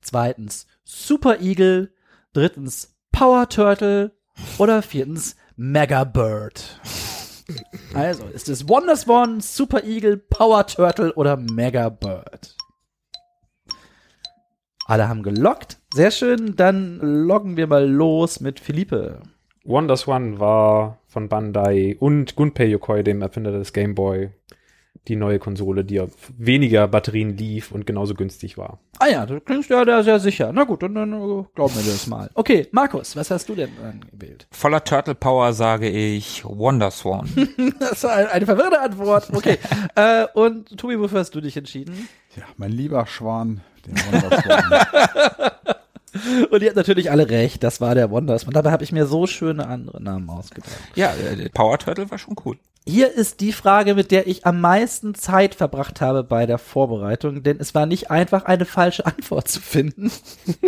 zweitens 0.02 0.66
Super 0.84 1.40
Eagle, 1.40 1.94
drittens 2.34 2.96
Power 3.12 3.48
Turtle 3.48 4.12
oder 4.58 4.82
viertens 4.82 5.36
Mega 5.58 6.04
Bird. 6.04 6.80
Also, 7.94 8.26
ist 8.26 8.50
es 8.50 8.68
Wonderswan, 8.68 9.40
Super 9.40 9.84
Eagle, 9.84 10.18
Power 10.18 10.68
Turtle 10.68 11.14
oder 11.14 11.38
Mega 11.38 11.90
Bird? 11.90 12.56
Alle 14.86 15.08
haben 15.08 15.24
gelockt. 15.24 15.80
Sehr 15.94 16.12
schön. 16.12 16.56
Dann 16.56 17.00
loggen 17.00 17.58
wir 17.58 17.68
mal 17.68 17.90
los 17.90 18.40
mit 18.40 18.60
Philippe. 18.60 19.22
WonderSwan 19.64 20.40
war 20.40 21.00
von 21.08 21.28
Bandai 21.28 21.96
und 22.00 22.36
Gunpei 22.36 22.66
Yokoi, 22.66 23.04
dem 23.04 23.22
Erfinder 23.22 23.52
des 23.52 23.74
Game 23.74 23.96
Boy, 23.96 24.32
die 25.08 25.16
neue 25.16 25.40
Konsole, 25.40 25.84
die 25.86 26.00
auf 26.00 26.12
weniger 26.38 26.88
Batterien 26.88 27.38
lief 27.38 27.72
und 27.72 27.86
genauso 27.86 28.14
günstig 28.16 28.58
war. 28.58 28.80
Ah 29.00 29.08
ja, 29.08 29.26
du 29.26 29.40
klingst 29.40 29.70
ja 29.70 29.84
da 29.86 30.02
sehr 30.04 30.20
sicher. 30.20 30.52
Na 30.54 30.64
gut, 30.64 30.82
dann, 30.84 30.96
dann 30.96 31.14
äh, 31.14 31.44
glauben 31.54 31.76
wir 31.76 31.84
das 31.92 32.08
mal. 32.08 32.30
Okay, 32.34 32.68
Markus, 32.72 33.16
was 33.16 33.30
hast 33.30 33.48
du 33.50 33.56
denn 33.56 33.70
angewählt? 33.84 34.48
Voller 34.52 34.84
Turtle 34.84 35.14
Power 35.16 35.54
sage 35.54 35.90
ich 35.90 36.44
Wonderswan. 36.46 37.30
Das 37.80 38.04
war 38.04 38.14
ein- 38.14 38.28
eine 38.28 38.46
verwirrende 38.46 38.80
Antwort. 38.82 39.30
Okay. 39.34 39.58
äh, 39.96 40.26
und 40.34 40.78
Tobi, 40.78 41.00
wofür 41.00 41.20
hast 41.20 41.36
du 41.36 41.42
dich 41.42 41.56
entschieden? 41.58 42.08
Ja, 42.36 42.44
mein 42.58 42.72
lieber 42.72 43.06
Schwan, 43.06 43.62
den 43.86 43.96
Wonderswan. 43.98 45.52
Und 46.50 46.62
ihr 46.62 46.70
habt 46.70 46.78
natürlich 46.78 47.12
alle 47.12 47.30
recht, 47.30 47.64
das 47.64 47.82
war 47.82 47.96
der 47.96 48.10
Wondersman. 48.10 48.54
Dabei 48.54 48.72
habe 48.72 48.84
ich 48.84 48.92
mir 48.92 49.06
so 49.06 49.28
schöne 49.28 49.68
andere 49.68 50.02
Namen 50.02 50.30
ausgedacht. 50.30 50.72
ja, 50.96 51.14
äh, 51.14 51.50
Power 51.50 51.78
Turtle 51.78 52.10
war 52.10 52.18
schon 52.18 52.36
cool. 52.46 52.58
Hier 52.88 53.12
ist 53.12 53.42
die 53.42 53.52
Frage, 53.52 53.96
mit 53.96 54.12
der 54.12 54.28
ich 54.28 54.46
am 54.46 54.62
meisten 54.62 55.16
Zeit 55.16 55.56
verbracht 55.56 56.02
habe 56.02 56.24
bei 56.24 56.46
der 56.46 56.60
Vorbereitung, 56.60 57.42
denn 57.42 57.60
es 57.60 57.74
war 57.74 57.88
nicht 57.88 58.12
einfach, 58.12 58.46
eine 58.46 58.66
falsche 58.66 59.06
Antwort 59.06 59.48
zu 59.48 59.60
finden. 59.60 60.12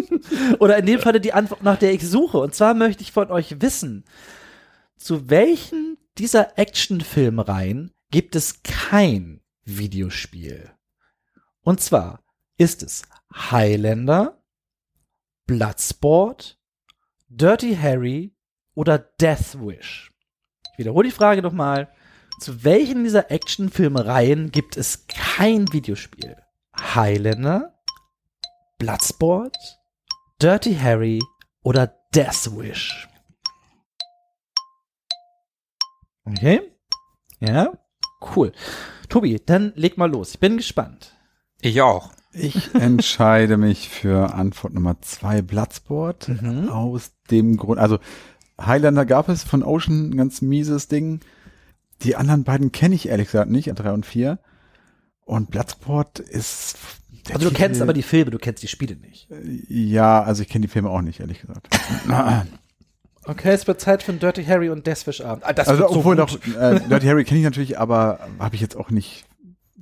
Oder 0.59 0.77
in 0.77 0.87
dem 0.87 0.99
Falle 0.99 1.21
die 1.21 1.33
Antwort, 1.33 1.63
nach 1.63 1.77
der 1.77 1.93
ich 1.93 2.07
suche. 2.07 2.39
Und 2.39 2.55
zwar 2.55 2.73
möchte 2.73 3.03
ich 3.03 3.11
von 3.11 3.29
euch 3.29 3.61
wissen, 3.61 4.03
zu 4.97 5.29
welchen 5.29 5.97
dieser 6.17 6.57
Actionfilmreihen 6.57 7.91
gibt 8.09 8.35
es 8.35 8.63
kein 8.63 9.41
Videospiel? 9.63 10.71
Und 11.61 11.81
zwar 11.81 12.23
ist 12.57 12.81
es 12.81 13.03
Highlander, 13.31 14.41
Bloodsport, 15.47 16.59
Dirty 17.29 17.75
Harry 17.75 18.35
oder 18.75 18.99
Death 18.99 19.55
Wish? 19.59 20.11
Ich 20.73 20.79
wiederhole 20.79 21.07
die 21.07 21.15
Frage 21.15 21.41
nochmal. 21.41 21.89
Zu 22.41 22.65
welchen 22.65 23.05
dieser 23.05 23.31
Actionfilmreihen 23.31 24.51
gibt 24.51 24.75
es 24.75 25.07
kein 25.07 25.71
Videospiel? 25.71 26.35
Highlander, 26.77 27.79
Bloodsport, 28.77 29.57
Dirty 30.41 30.75
Harry 30.75 31.23
oder 31.63 31.87
Death 32.13 32.51
Wish? 32.57 33.07
Okay. 36.25 36.61
Ja, 37.39 37.71
cool. 38.35 38.51
Tobi, 39.07 39.41
dann 39.43 39.71
leg 39.75 39.97
mal 39.97 40.11
los. 40.11 40.31
Ich 40.31 40.39
bin 40.39 40.57
gespannt. 40.57 41.15
Ich 41.61 41.81
auch. 41.81 42.11
Ich 42.39 42.73
entscheide 42.75 43.57
mich 43.57 43.89
für 43.89 44.33
Antwort 44.33 44.73
Nummer 44.73 45.01
zwei, 45.01 45.41
Bloodsport. 45.41 46.29
Mhm. 46.29 46.69
Aus 46.69 47.11
dem 47.31 47.57
Grund, 47.57 47.79
also 47.79 47.99
Highlander 48.59 49.05
gab 49.05 49.29
es 49.29 49.43
von 49.43 49.63
Ocean 49.63 50.09
ein 50.11 50.17
ganz 50.17 50.41
mieses 50.41 50.87
Ding. 50.87 51.19
Die 52.03 52.15
anderen 52.15 52.43
beiden 52.43 52.71
kenne 52.71 52.95
ich 52.95 53.07
ehrlich 53.09 53.27
gesagt 53.27 53.49
nicht, 53.49 53.67
drei 53.75 53.91
und 53.91 54.05
vier. 54.05 54.39
Und 55.25 55.49
Bloodsport 55.51 56.19
ist. 56.19 56.77
Also 57.29 57.39
du 57.39 57.49
Titel- 57.49 57.55
kennst 57.55 57.81
aber 57.81 57.93
die 57.93 58.03
Filme, 58.03 58.31
du 58.31 58.37
kennst 58.37 58.63
die 58.63 58.67
Spiele 58.67 58.95
nicht. 58.95 59.27
Ja, 59.67 60.21
also 60.23 60.43
ich 60.43 60.49
kenne 60.49 60.61
die 60.67 60.71
Filme 60.71 60.89
auch 60.89 61.01
nicht, 61.01 61.19
ehrlich 61.19 61.41
gesagt. 61.41 61.67
Okay, 63.29 63.49
es 63.51 63.67
wird 63.67 63.81
Zeit 63.81 64.03
für 64.03 64.11
einen 64.13 64.19
Dirty 64.21 64.45
Harry 64.45 64.69
und 64.69 64.87
Death 64.87 65.05
Wish 65.05 65.19
Abend. 65.19 65.43
Ah, 65.45 65.51
das 65.51 65.67
also 65.67 65.85
so 65.89 65.97
obwohl 65.97 66.15
gut. 66.15 66.39
doch, 66.47 66.61
äh, 66.61 66.79
Dirty 66.79 67.07
Harry 67.07 67.25
kenne 67.25 67.39
ich 67.39 67.43
natürlich, 67.43 67.77
aber 67.77 68.19
habe 68.39 68.55
ich 68.55 68.61
jetzt 68.61 68.77
auch 68.77 68.89
nicht 68.89 69.25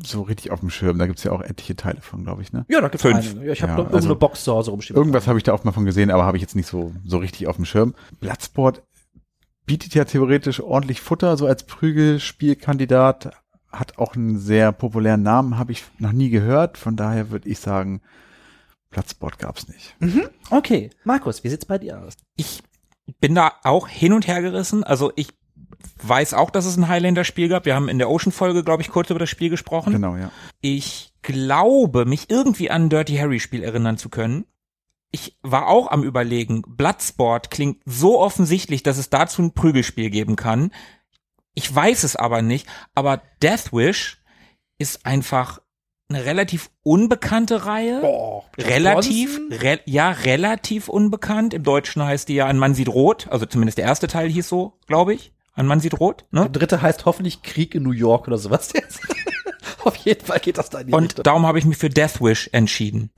so 0.04 0.22
richtig 0.24 0.52
auf 0.52 0.60
dem 0.60 0.70
Schirm. 0.70 0.98
Da 0.98 1.08
gibt's 1.08 1.24
ja 1.24 1.32
auch 1.32 1.42
etliche 1.42 1.76
Teile 1.76 2.02
von, 2.02 2.24
glaube 2.24 2.42
ich, 2.42 2.52
ne? 2.52 2.66
Ja, 2.68 2.82
da 2.82 2.88
gibt's 2.90 3.02
Fünf. 3.02 3.16
einige. 3.16 3.46
Ja, 3.46 3.54
Ich 3.54 3.62
habe 3.62 3.72
Ja, 3.72 3.78
noch 3.78 3.86
irgendeine 3.86 3.96
also 4.12 4.16
Box 4.20 4.44
zu 4.44 4.54
Hause 4.54 4.72
rumstehen. 4.72 4.98
Irgendwas 4.98 5.28
habe 5.28 5.38
ich 5.38 5.44
da 5.44 5.54
auch 5.54 5.64
mal 5.64 5.72
von 5.72 5.86
gesehen, 5.86 6.12
aber 6.12 6.26
habe 6.26 6.38
ich 6.38 6.42
jetzt 6.42 6.56
nicht 6.56 6.68
so, 6.68 6.94
so 7.06 7.18
richtig 7.18 7.48
auf 7.48 7.56
dem 7.56 7.66
Schirm. 7.66 7.96
Bloodsport 8.20 8.84
bietet 9.66 9.96
ja 9.96 10.06
theoretisch 10.06 10.60
ordentlich 10.60 11.02
Futter, 11.02 11.38
so 11.38 11.48
als 11.48 11.66
Prügelspielkandidat. 11.66 13.32
Hat 13.72 13.98
auch 13.98 14.16
einen 14.16 14.38
sehr 14.40 14.72
populären 14.72 15.22
Namen, 15.24 15.58
habe 15.58 15.72
ich 15.74 15.84
noch 15.98 16.14
nie 16.14 16.30
gehört. 16.30 16.78
Von 16.78 16.96
daher 16.96 17.30
würde 17.32 17.50
ich 17.50 17.60
sagen, 17.60 18.02
Bloodsport 18.90 19.38
gab's 19.40 19.68
nicht. 19.68 19.96
Okay, 20.50 20.90
Markus, 21.04 21.44
wie 21.44 21.50
sieht's 21.50 21.66
bei 21.66 21.78
dir 21.78 22.02
aus? 22.02 22.14
Ich 22.38 22.64
bin 23.20 23.36
da 23.36 23.52
auch 23.64 23.88
hin 23.88 24.14
und 24.14 24.28
her 24.28 24.42
gerissen. 24.42 24.84
Also 24.84 25.12
ich 25.16 25.30
weiß 26.04 26.34
auch, 26.34 26.50
dass 26.50 26.66
es 26.66 26.78
ein 26.78 26.88
Highlander-Spiel 26.88 27.50
gab. 27.50 27.66
Wir 27.66 27.76
haben 27.76 27.90
in 27.90 27.98
der 27.98 28.10
Ocean-Folge, 28.10 28.64
glaube 28.64 28.82
ich, 28.82 28.90
kurz 28.90 29.10
über 29.10 29.20
das 29.20 29.30
Spiel 29.30 29.50
gesprochen. 29.50 29.94
Genau, 29.94 30.16
ja. 30.16 30.32
Ich 30.62 31.14
glaube, 31.22 32.06
mich 32.06 32.30
irgendwie 32.30 32.70
an 32.70 32.84
ein 32.84 32.90
Dirty 32.90 33.18
Harry-Spiel 33.18 33.64
erinnern 33.64 33.98
zu 33.98 34.10
können. 34.10 34.46
Ich 35.12 35.38
war 35.42 35.68
auch 35.68 35.92
am 35.92 36.04
überlegen, 36.04 36.62
Bloodsport 36.68 37.50
klingt 37.50 37.82
so 37.86 38.20
offensichtlich, 38.20 38.84
dass 38.84 38.98
es 38.98 39.10
dazu 39.10 39.42
ein 39.42 39.54
Prügelspiel 39.54 40.10
geben 40.10 40.36
kann. 40.36 40.72
Ich 41.54 41.74
weiß 41.74 42.04
es 42.04 42.16
aber 42.16 42.42
nicht, 42.42 42.68
aber 42.96 43.22
Death 43.42 43.72
Wish 43.72 44.22
ist 44.78 45.06
einfach 45.06 45.62
eine 46.10 46.26
relativ 46.26 46.70
unbekannte 46.84 47.66
Reihe. 47.66 48.02
Boah, 48.02 48.44
relativ, 48.58 49.40
re 49.50 49.80
ja, 49.86 50.12
relativ 50.12 50.88
unbekannt. 50.90 51.54
Im 51.54 51.64
Deutschen 51.64 52.04
heißt 52.04 52.30
die 52.30 52.36
ja 52.36 52.46
Ein 52.46 52.60
Mann 52.60 52.76
sieht 52.76 52.90
rot. 52.90 53.28
Also 53.30 53.46
zumindest 53.46 53.78
der 53.78 53.86
erste 53.86 54.08
Teil 54.08 54.30
hieß 54.30 54.48
so, 54.48 54.74
glaube 54.86 55.14
ich. 55.14 55.34
Ein 55.56 55.66
Mann 55.68 55.80
sieht 55.80 56.00
rot. 56.00 56.26
Der 56.34 56.44
Ne? 56.44 56.50
dritte 56.50 56.82
heißt 56.82 57.06
hoffentlich 57.06 57.42
Krieg 57.42 57.74
in 57.76 57.84
New 57.84 57.92
York 57.92 58.28
oder 58.28 58.38
sowas 58.38 58.72
jetzt. 58.74 59.00
Auf 59.84 59.96
jeden 59.98 60.26
Fall 60.26 60.40
geht 60.40 60.58
das 60.58 60.70
da 60.70 60.80
in 60.80 60.88
die 60.88 60.94
Und 60.94 61.04
Richtung. 61.06 61.24
darum 61.24 61.46
habe 61.46 61.60
ich 61.60 61.66
mich 61.66 61.78
für 61.78 61.90
Death 61.90 62.20
Wish 62.22 62.50
entschieden. 62.52 63.12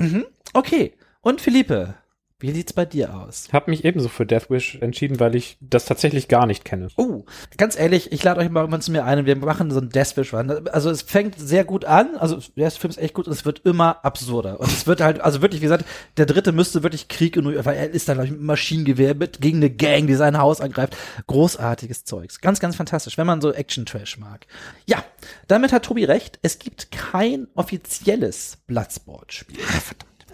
Okay. 0.53 0.93
Und 1.21 1.41
Philippe, 1.41 1.95
wie 2.39 2.51
sieht's 2.51 2.73
bei 2.73 2.85
dir 2.85 3.15
aus? 3.15 3.47
Hab 3.51 3.67
mich 3.67 3.83
ebenso 3.83 4.09
für 4.09 4.25
Death 4.25 4.51
Wish 4.51 4.77
entschieden, 4.79 5.19
weil 5.19 5.35
ich 5.35 5.57
das 5.59 5.85
tatsächlich 5.85 6.27
gar 6.27 6.45
nicht 6.45 6.65
kenne. 6.65 6.89
Oh, 6.95 7.25
ganz 7.57 7.77
ehrlich, 7.77 8.11
ich 8.11 8.23
lade 8.23 8.39
euch 8.39 8.49
mal 8.49 8.59
irgendwann 8.59 8.81
zu 8.81 8.91
mir 8.91 9.05
ein 9.05 9.19
und 9.19 9.25
wir 9.25 9.35
machen 9.37 9.71
so 9.71 9.79
einen 9.79 9.89
Deathwish 9.89 10.33
Run. 10.33 10.67
Also 10.67 10.91
es 10.91 11.01
fängt 11.01 11.39
sehr 11.39 11.65
gut 11.65 11.85
an, 11.85 12.15
also 12.15 12.39
der 12.55 12.69
Film 12.69 12.91
ist 12.91 12.99
echt 12.99 13.15
gut 13.15 13.25
und 13.25 13.33
es 13.33 13.43
wird 13.43 13.61
immer 13.65 14.05
absurder. 14.05 14.59
Und 14.59 14.71
es 14.71 14.85
wird 14.85 15.01
halt, 15.01 15.19
also 15.19 15.41
wirklich, 15.41 15.61
wie 15.61 15.65
gesagt, 15.65 15.85
der 16.17 16.27
dritte 16.27 16.51
müsste 16.51 16.83
wirklich 16.83 17.07
Krieg 17.07 17.35
in 17.35 17.43
New 17.43 17.49
York, 17.49 17.65
weil 17.65 17.77
er 17.77 17.89
ist 17.89 18.07
dann, 18.07 18.17
glaube 18.17 18.27
ich, 18.27 18.33
mit 18.33 18.41
Maschinengewehr 18.41 19.15
mit, 19.15 19.41
gegen 19.41 19.57
eine 19.57 19.71
Gang, 19.71 20.05
die 20.05 20.15
sein 20.15 20.37
Haus 20.37 20.61
angreift. 20.61 20.95
Großartiges 21.25 22.05
Zeugs. 22.05 22.39
Ganz, 22.39 22.59
ganz 22.59 22.75
fantastisch, 22.75 23.17
wenn 23.17 23.25
man 23.25 23.41
so 23.41 23.51
Action-Trash 23.51 24.19
mag. 24.19 24.45
Ja, 24.85 25.03
damit 25.47 25.71
hat 25.71 25.85
Tobi 25.85 26.05
recht. 26.05 26.37
Es 26.43 26.59
gibt 26.59 26.91
kein 26.91 27.47
offizielles 27.55 28.59
Bloodsport-Spiel. 28.67 29.57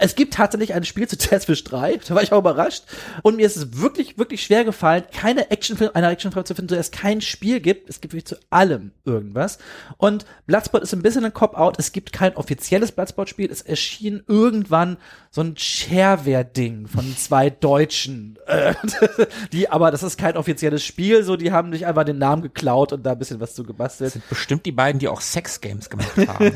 Es 0.04 0.16
gibt 0.16 0.34
tatsächlich 0.34 0.74
ein 0.74 0.84
Spiel 0.84 1.08
zu 1.08 1.16
Deathwish 1.16 1.64
3, 1.66 1.97
da 2.06 2.14
war 2.16 2.22
ich 2.24 2.34
auch 2.34 2.39
überrascht. 2.39 2.84
Und 3.22 3.38
mir 3.38 3.45
ist 3.45 3.56
es 3.56 3.80
wirklich, 3.82 4.18
wirklich 4.18 4.43
schwer 4.43 4.66
gefallen, 4.66 5.04
keine 5.14 5.49
Actionfilm, 5.49 5.91
einer 5.93 6.10
Actionfilm 6.10 6.45
zu 6.45 6.56
finden, 6.56 6.68
so 6.70 6.76
dass 6.76 6.88
es 6.88 6.91
kein 6.91 7.22
Spiel 7.22 7.62
gibt. 7.62 7.89
Es 7.89 8.01
gibt 8.01 8.14
wirklich 8.14 8.26
zu 8.26 8.36
allem 8.49 8.91
irgendwas. 9.06 9.60
Und 9.97 10.26
Bloodsport 10.45 10.84
ist 10.84 10.93
ein 10.93 11.01
bisschen 11.01 11.24
ein 11.24 11.34
Cop-Out. 11.34 11.80
Es 11.80 11.93
gibt 11.93 12.12
kein 12.12 12.36
offizielles 12.36 12.91
Bloodsport-Spiel. 12.91 13.49
Es 13.49 13.62
erschien 13.62 14.24
irgendwann 14.28 14.97
so 15.32 15.39
ein 15.41 15.56
Shareware-Ding 15.58 16.88
von 16.88 17.16
zwei 17.16 17.49
Deutschen. 17.49 18.38
Äh, 18.45 18.74
die, 19.54 19.70
aber 19.70 19.89
das 19.89 20.04
ist 20.04 20.18
kein 20.18 20.36
offizielles 20.36 20.84
Spiel, 20.84 21.24
so, 21.24 21.38
die 21.38 21.54
haben 21.54 21.72
sich 21.72 21.86
einfach 21.86 22.04
den 22.04 22.18
Namen 22.18 22.41
geklaut 22.41 22.91
und 22.91 23.04
da 23.04 23.14
ein 23.14 23.20
bisschen 23.20 23.39
was 23.39 23.56
zu 23.56 23.64
gebastelt. 23.64 24.20
Bestimmt 24.30 24.66
die 24.66 24.72
beiden, 24.74 24.99
die 24.99 25.08
auch 25.08 25.22
Sex-Games 25.22 25.89
gemacht 25.89 26.12
haben. 26.28 26.51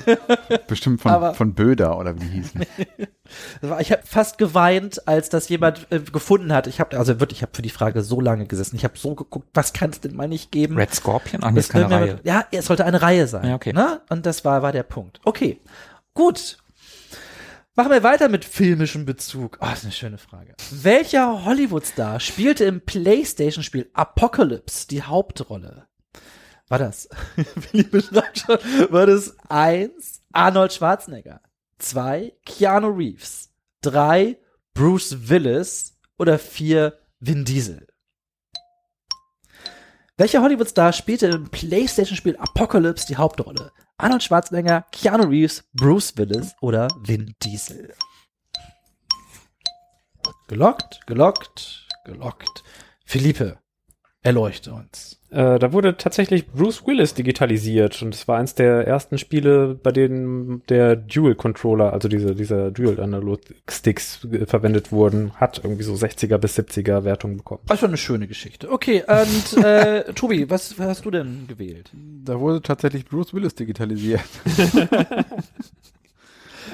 Bestimmt 0.68 1.02
von, 1.02 1.12
Aber- 1.12 1.34
von 1.34 1.54
Böder 1.54 1.98
oder 1.98 2.14
wie 2.16 2.26
die 2.26 2.30
hießen. 2.30 2.62
Das 3.62 3.80
ich 3.82 3.92
habe 3.92 4.02
fast 4.06 4.38
geweint, 4.38 5.08
als 5.08 5.30
das 5.30 5.50
jemand 5.50 5.88
äh, 5.92 6.00
gefunden 6.00 6.54
hat. 6.54 6.68
Ich 6.68 6.80
habe 6.80 6.98
also 6.98 7.20
wirklich, 7.20 7.40
ich 7.40 7.42
habe 7.44 7.52
für 7.56 7.62
die 7.62 7.70
Frage 7.70 8.02
so 8.04 8.22
lange 8.22 8.46
gesessen. 8.48 8.76
Ich 8.76 8.84
habe 8.84 8.98
so 8.98 9.16
geguckt, 9.16 9.48
was 9.54 9.74
kann 9.74 9.90
es 9.92 10.02
denn 10.02 10.16
mal 10.16 10.28
nicht 10.28 10.52
geben? 10.52 10.78
Red 10.78 10.94
Scorpion? 10.94 11.42
Ach, 11.44 11.52
nee, 11.52 11.60
ist 11.60 11.70
keine 11.70 11.90
Reihe. 11.90 12.14
mit- 12.16 12.26
Ja, 12.26 12.46
es 12.52 12.66
sollte 12.66 12.86
eine 12.86 13.02
Reihe 13.02 13.28
sein. 13.28 13.48
Ja, 13.48 13.56
okay. 13.56 13.74
Ne? 13.74 14.02
Und 14.10 14.26
das 14.26 14.44
war, 14.46 14.62
war 14.62 14.72
der 14.72 14.84
Punkt. 14.84 15.20
Okay, 15.26 15.60
gut. 16.14 16.58
Machen 17.76 17.92
wir 17.92 18.02
weiter 18.02 18.28
mit 18.28 18.44
filmischem 18.44 19.06
Bezug. 19.06 19.60
Oh, 19.62 19.66
das 19.70 19.80
ist 19.80 19.84
eine 19.86 19.92
schöne 19.94 20.18
Frage. 20.18 20.56
Welcher 20.72 21.46
Hollywood-Star 21.46 22.20
spielte 22.20 22.64
im 22.66 22.82
PlayStation-Spiel 22.82 23.90
Apocalypse 23.94 24.88
die 24.88 25.04
Hauptrolle? 25.04 25.86
War 26.70 26.80
das? 26.80 27.08
Philippe 27.70 28.02
schreibt 28.02 28.40
schon. 28.40 28.58
War 28.90 29.06
das 29.06 29.36
eins 29.48 30.22
Arnold 30.34 30.74
Schwarzenegger, 30.74 31.40
zwei 31.78 32.34
Keanu 32.46 32.90
Reeves, 32.90 33.50
drei 33.82 34.38
Bruce 34.74 35.30
Willis 35.30 35.98
oder 36.18 36.40
vier 36.40 37.00
Vin 37.20 37.46
Diesel? 37.46 37.88
Welcher 40.18 40.42
Hollywood-Star 40.42 40.94
spielte 40.94 41.28
im 41.28 41.50
PlayStation-Spiel 41.50 42.38
Apocalypse 42.38 43.06
die 43.08 43.18
Hauptrolle? 43.18 43.72
Arnold 43.98 44.24
Schwarzenegger, 44.24 44.86
Keanu 44.92 45.28
Reeves, 45.28 45.64
Bruce 45.74 46.18
Willis 46.18 46.56
oder 46.62 46.88
Vin 47.02 47.36
Diesel? 47.44 47.94
Gelockt, 50.48 51.06
gelockt, 51.06 51.88
gelockt. 52.06 52.64
Philippe, 53.06 53.60
Erleuchte 54.28 54.74
uns. 54.74 55.18
Äh, 55.30 55.60
da 55.60 55.74
wurde 55.74 55.98
tatsächlich 55.98 56.48
Bruce 56.48 56.88
Willis 56.88 57.14
digitalisiert 57.14 58.02
und 58.02 58.16
es 58.16 58.30
war 58.30 58.38
eins 58.38 58.56
der 58.56 58.88
ersten 58.88 59.18
Spiele, 59.18 59.76
bei 59.76 59.92
denen 59.92 60.62
der 60.70 60.96
Dual 60.96 61.36
Controller, 61.36 61.92
also 61.92 62.08
diese, 62.08 62.34
dieser 62.34 62.72
Dual 62.72 63.00
Analog 63.02 63.42
Sticks 63.70 64.26
äh, 64.32 64.46
verwendet 64.46 64.94
wurden, 64.94 65.34
hat 65.36 65.60
irgendwie 65.62 65.84
so 65.84 65.94
60er 65.94 66.38
bis 66.38 66.58
70er 66.58 67.04
Wertung 67.04 67.38
bekommen. 67.38 67.60
War 67.68 67.84
eine 67.84 67.98
schöne 67.98 68.28
Geschichte. 68.28 68.72
Okay, 68.72 69.04
und 69.06 69.64
äh, 69.64 70.14
Tobi, 70.16 70.50
was, 70.50 70.80
was 70.80 70.88
hast 70.88 71.06
du 71.06 71.12
denn 71.12 71.46
gewählt? 71.48 71.92
Da 72.24 72.40
wurde 72.40 72.62
tatsächlich 72.62 73.06
Bruce 73.06 73.34
Willis 73.34 73.54
digitalisiert. 73.54 74.22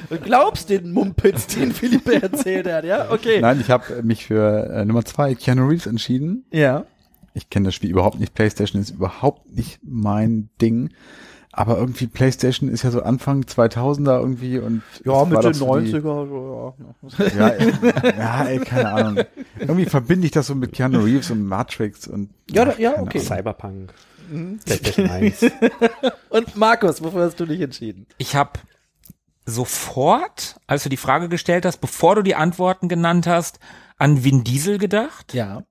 Du 0.09 0.17
glaubst 0.23 0.69
den 0.69 0.91
Mumpitz, 0.91 1.47
den 1.47 1.71
Philippe 1.71 2.21
erzählt 2.21 2.67
hat, 2.67 2.85
ja? 2.85 3.11
Okay. 3.11 3.41
Nein, 3.41 3.59
ich 3.59 3.71
habe 3.71 4.03
mich 4.03 4.25
für 4.27 4.69
äh, 4.71 4.85
Nummer 4.85 5.05
zwei 5.05 5.33
Keanu 5.33 5.67
Reeves 5.67 5.87
entschieden. 5.87 6.45
Ja. 6.51 6.85
Ich 7.33 7.49
kenne 7.49 7.65
das 7.65 7.75
Spiel 7.75 7.89
überhaupt 7.91 8.19
nicht. 8.19 8.33
PlayStation 8.33 8.81
ist 8.81 8.91
überhaupt 8.91 9.49
nicht 9.51 9.79
mein 9.83 10.49
Ding. 10.61 10.89
Aber 11.55 11.77
irgendwie 11.77 12.07
PlayStation 12.07 12.67
ist 12.67 12.81
ja 12.83 12.89
so 12.89 13.03
Anfang 13.03 13.43
2000er 13.43 14.19
irgendwie 14.19 14.57
und 14.57 14.81
Ja, 15.05 15.23
Mitte 15.25 15.41
doch 15.41 15.53
so 15.53 15.79
die- 15.79 15.93
90er, 15.93 16.01
so, 16.01 16.73
ja. 17.19 17.27
Ja, 17.37 17.47
ey, 17.49 17.73
ja, 18.17 18.43
ey, 18.45 18.59
keine 18.59 18.91
Ahnung. 18.91 19.23
Irgendwie 19.59 19.85
verbinde 19.85 20.25
ich 20.25 20.31
das 20.31 20.47
so 20.47 20.55
mit 20.55 20.73
Keanu 20.73 21.01
Reeves 21.01 21.29
und 21.29 21.45
Matrix 21.45 22.07
und 22.07 22.31
Ja, 22.49 22.65
da- 22.65 22.75
ja, 22.79 22.93
okay. 22.99 23.19
Ahnung. 23.19 23.27
Cyberpunk. 23.27 23.93
PlayStation 24.65 25.09
1. 25.09 25.45
Und 26.29 26.55
Markus, 26.55 27.03
wofür 27.03 27.25
hast 27.25 27.39
du 27.39 27.45
dich 27.45 27.59
entschieden? 27.61 28.07
Ich 28.17 28.35
habe 28.35 28.51
sofort, 29.45 30.55
als 30.65 30.83
du 30.83 30.89
die 30.89 30.97
Frage 30.97 31.29
gestellt 31.29 31.65
hast, 31.65 31.77
bevor 31.81 32.15
du 32.15 32.21
die 32.23 32.33
Antworten 32.35 32.87
genannt 32.87 33.27
hast, 33.27 33.59
an 33.97 34.23
Vin 34.23 34.43
Diesel 34.43 34.77
gedacht. 34.77 35.33
Ja. 35.33 35.63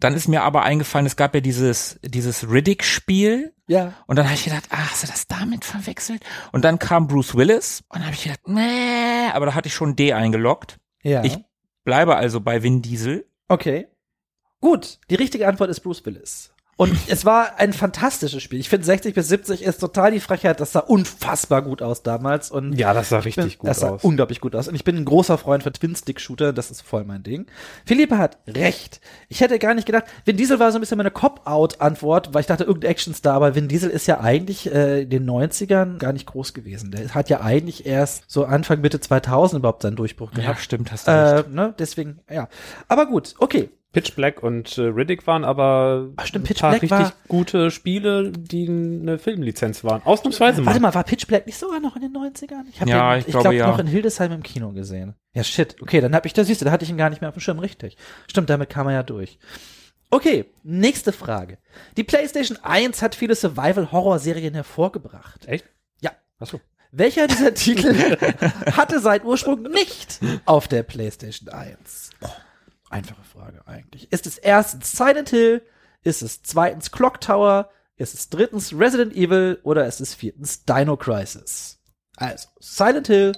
Dann 0.00 0.14
ist 0.14 0.28
mir 0.28 0.42
aber 0.42 0.62
eingefallen, 0.62 1.06
es 1.06 1.16
gab 1.16 1.34
ja 1.34 1.40
dieses, 1.40 2.00
dieses 2.02 2.50
Riddick-Spiel. 2.50 3.54
Ja. 3.68 3.92
Und 4.06 4.16
dann 4.16 4.24
habe 4.24 4.34
ich 4.34 4.44
gedacht, 4.44 4.64
ah, 4.70 4.90
hast 4.90 5.02
du 5.02 5.06
das 5.06 5.28
damit 5.28 5.64
verwechselt? 5.64 6.24
Und 6.52 6.64
dann 6.64 6.78
kam 6.78 7.06
Bruce 7.06 7.36
Willis 7.36 7.84
und 7.88 7.96
dann 7.96 8.06
habe 8.06 8.14
ich 8.14 8.24
gedacht, 8.24 8.40
nee, 8.46 9.30
aber 9.32 9.46
da 9.46 9.54
hatte 9.54 9.68
ich 9.68 9.74
schon 9.74 9.96
D 9.96 10.12
eingeloggt. 10.14 10.78
Ja. 11.02 11.22
Ich 11.22 11.38
bleibe 11.84 12.16
also 12.16 12.40
bei 12.40 12.62
Vin 12.62 12.82
Diesel. 12.82 13.26
Okay. 13.48 13.88
Gut, 14.60 14.98
die 15.10 15.14
richtige 15.14 15.46
Antwort 15.46 15.70
ist 15.70 15.80
Bruce 15.80 16.04
Willis. 16.04 16.52
Und 16.80 16.96
es 17.08 17.26
war 17.26 17.58
ein 17.58 17.74
fantastisches 17.74 18.42
Spiel. 18.42 18.58
Ich 18.58 18.70
finde 18.70 18.86
60 18.86 19.14
bis 19.14 19.28
70 19.28 19.62
ist 19.64 19.80
total 19.80 20.12
die 20.12 20.18
Frechheit. 20.20 20.60
Das 20.60 20.72
sah 20.72 20.80
unfassbar 20.80 21.60
gut 21.60 21.82
aus 21.82 22.02
damals. 22.02 22.50
Und 22.50 22.72
Ja, 22.72 22.94
das 22.94 23.10
sah 23.10 23.18
ich 23.18 23.34
bin, 23.36 23.44
richtig 23.44 23.58
gut 23.58 23.68
das 23.68 23.80
sah 23.80 23.90
aus. 23.90 24.02
unglaublich 24.02 24.40
gut 24.40 24.56
aus. 24.56 24.66
Und 24.66 24.74
ich 24.74 24.82
bin 24.84 24.96
ein 24.96 25.04
großer 25.04 25.36
Freund 25.36 25.62
von 25.62 25.74
Twin-Stick-Shooter. 25.74 26.54
Das 26.54 26.70
ist 26.70 26.80
voll 26.80 27.04
mein 27.04 27.22
Ding. 27.22 27.44
Philippe 27.84 28.16
hat 28.16 28.38
recht. 28.46 29.02
Ich 29.28 29.42
hätte 29.42 29.58
gar 29.58 29.74
nicht 29.74 29.84
gedacht, 29.84 30.04
Vin 30.24 30.38
Diesel 30.38 30.58
war 30.58 30.72
so 30.72 30.78
ein 30.78 30.80
bisschen 30.80 30.96
meine 30.96 31.10
Cop-Out-Antwort, 31.10 32.32
weil 32.32 32.40
ich 32.40 32.46
dachte, 32.46 32.64
irgendein 32.64 32.92
Actionstar. 32.92 33.34
Aber 33.34 33.54
Vin 33.54 33.68
Diesel 33.68 33.90
ist 33.90 34.06
ja 34.06 34.20
eigentlich 34.20 34.72
äh, 34.72 35.02
in 35.02 35.10
den 35.10 35.28
90ern 35.28 35.98
gar 35.98 36.14
nicht 36.14 36.24
groß 36.24 36.54
gewesen. 36.54 36.92
Der 36.92 37.14
hat 37.14 37.28
ja 37.28 37.42
eigentlich 37.42 37.84
erst 37.84 38.24
so 38.26 38.46
Anfang, 38.46 38.80
Mitte 38.80 39.00
2000 39.00 39.58
überhaupt 39.58 39.82
seinen 39.82 39.96
Durchbruch 39.96 40.30
Ja, 40.32 40.40
gehabt. 40.44 40.60
stimmt, 40.60 40.90
hast 40.92 41.06
du 41.06 41.10
recht. 41.10 41.46
Äh, 41.46 41.50
ne, 41.50 41.74
deswegen, 41.78 42.20
ja. 42.30 42.48
Aber 42.88 43.04
gut, 43.04 43.34
okay. 43.38 43.68
Pitch 43.92 44.14
Black 44.14 44.42
und 44.42 44.78
äh, 44.78 44.82
Riddick 44.82 45.26
waren 45.26 45.44
aber 45.44 46.10
Ach, 46.16 46.24
stimmt, 46.26 46.44
ein 46.44 46.48
Pitch 46.48 46.60
paar 46.60 46.70
Black 46.70 46.82
richtig 46.82 46.98
war- 46.98 47.12
gute 47.26 47.70
Spiele, 47.72 48.30
die 48.30 48.68
eine 48.68 49.18
Filmlizenz 49.18 49.82
waren. 49.82 50.00
Ausnahmsweise 50.04 50.60
mal. 50.60 50.66
Warte 50.66 50.80
mal, 50.80 50.94
war 50.94 51.02
Pitch 51.04 51.26
Black 51.26 51.46
nicht 51.46 51.58
sogar 51.58 51.80
noch 51.80 51.96
in 51.96 52.02
den 52.02 52.12
90ern? 52.12 52.62
Ich 52.72 52.80
habe 52.80 52.88
Ja, 52.90 53.14
den, 53.14 53.20
ich 53.20 53.26
ich 53.26 53.30
glaube, 53.32 53.42
glaube, 53.44 53.56
ja. 53.56 53.66
noch 53.66 53.78
in 53.80 53.88
Hildesheim 53.88 54.30
im 54.32 54.42
Kino 54.44 54.70
gesehen. 54.72 55.14
Ja, 55.34 55.42
shit. 55.42 55.76
Okay, 55.82 56.00
dann 56.00 56.14
hab 56.14 56.24
ich, 56.24 56.32
da 56.32 56.44
siehst 56.44 56.60
du, 56.60 56.64
da 56.64 56.70
hatte 56.70 56.84
ich 56.84 56.90
ihn 56.90 56.96
gar 56.98 57.10
nicht 57.10 57.20
mehr 57.20 57.28
auf 57.30 57.34
dem 57.34 57.40
Schirm, 57.40 57.58
richtig. 57.58 57.96
Stimmt, 58.28 58.48
damit 58.48 58.70
kam 58.70 58.86
er 58.86 58.94
ja 58.94 59.02
durch. 59.02 59.38
Okay, 60.12 60.46
nächste 60.62 61.12
Frage. 61.12 61.58
Die 61.96 62.04
PlayStation 62.04 62.58
1 62.62 63.00
hat 63.02 63.14
viele 63.14 63.34
Survival-Horror-Serien 63.34 64.54
hervorgebracht. 64.54 65.46
Echt? 65.46 65.64
Ja. 66.00 66.10
Achso. 66.38 66.60
Welcher 66.92 67.28
dieser 67.28 67.54
Titel 67.54 68.16
hatte 68.72 68.98
seinen 68.98 69.24
Ursprung 69.24 69.62
nicht 69.62 70.18
auf 70.46 70.66
der 70.66 70.82
PlayStation 70.82 71.48
1? 71.48 72.10
Boah, 72.20 72.36
einfache 72.90 73.22
Frage 73.22 73.66
eigentlich. 73.66 74.12
Ist 74.12 74.26
es 74.26 74.38
erstens 74.38 74.92
Silent 74.92 75.30
Hill? 75.30 75.62
Ist 76.02 76.22
es 76.22 76.42
zweitens 76.42 76.90
Clock 76.90 77.20
Tower? 77.20 77.70
Ist 77.96 78.14
es 78.14 78.28
drittens 78.28 78.72
Resident 78.72 79.14
Evil? 79.14 79.60
Oder 79.62 79.86
ist 79.86 80.00
es 80.00 80.14
viertens 80.14 80.64
Dino 80.64 80.96
Crisis? 80.96 81.78
Also, 82.16 82.48
Silent 82.58 83.06
Hill, 83.06 83.32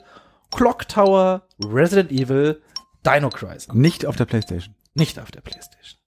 Clock 0.51 0.89
Tower, 0.89 1.47
Resident 1.63 2.11
Evil, 2.11 2.63
Dino 3.05 3.31
Crisis. 3.31 3.73
Nicht 3.73 4.07
auf 4.07 4.17
der 4.17 4.25
PlayStation. 4.25 4.75
Nicht 4.95 5.19
auf 5.19 5.31
der 5.31 5.41
PlayStation. 5.41 6.01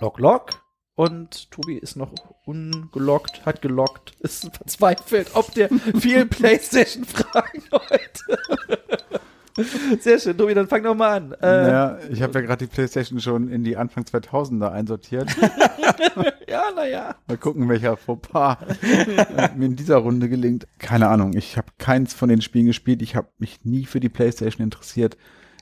Lock, 0.00 0.18
lock. 0.18 0.64
Und 0.96 1.50
Tobi 1.50 1.76
ist 1.76 1.96
noch 1.96 2.12
ungelockt, 2.44 3.44
hat 3.44 3.62
gelockt, 3.62 4.12
ist 4.20 4.42
verzweifelt, 4.56 5.30
ob 5.34 5.52
der 5.54 5.68
vielen 5.98 6.28
PlayStation-Fragen 6.28 7.64
heute. 7.72 8.38
Sehr 10.00 10.18
schön, 10.18 10.36
Tobi, 10.36 10.54
dann 10.54 10.66
fang 10.66 10.82
doch 10.82 10.94
mal 10.94 11.16
an. 11.16 11.32
Äh, 11.32 11.46
naja, 11.46 11.98
ich 12.10 12.22
habe 12.22 12.34
ja 12.34 12.46
gerade 12.46 12.66
die 12.66 12.72
PlayStation 12.72 13.20
schon 13.20 13.48
in 13.48 13.62
die 13.62 13.76
Anfang 13.76 14.04
2000er 14.04 14.70
einsortiert. 14.70 15.30
ja, 16.48 16.64
naja. 16.74 17.14
Mal 17.28 17.36
gucken, 17.36 17.68
welcher 17.68 17.96
Fauxpas 17.96 18.58
mir 19.56 19.66
in 19.66 19.76
dieser 19.76 19.98
Runde 19.98 20.28
gelingt. 20.28 20.66
Keine 20.78 21.08
Ahnung, 21.08 21.36
ich 21.36 21.56
habe 21.56 21.68
keins 21.78 22.14
von 22.14 22.28
den 22.28 22.42
Spielen 22.42 22.66
gespielt. 22.66 23.02
Ich 23.02 23.14
habe 23.14 23.28
mich 23.38 23.64
nie 23.64 23.84
für 23.86 24.00
die 24.00 24.08
PlayStation 24.08 24.64
interessiert. 24.64 25.16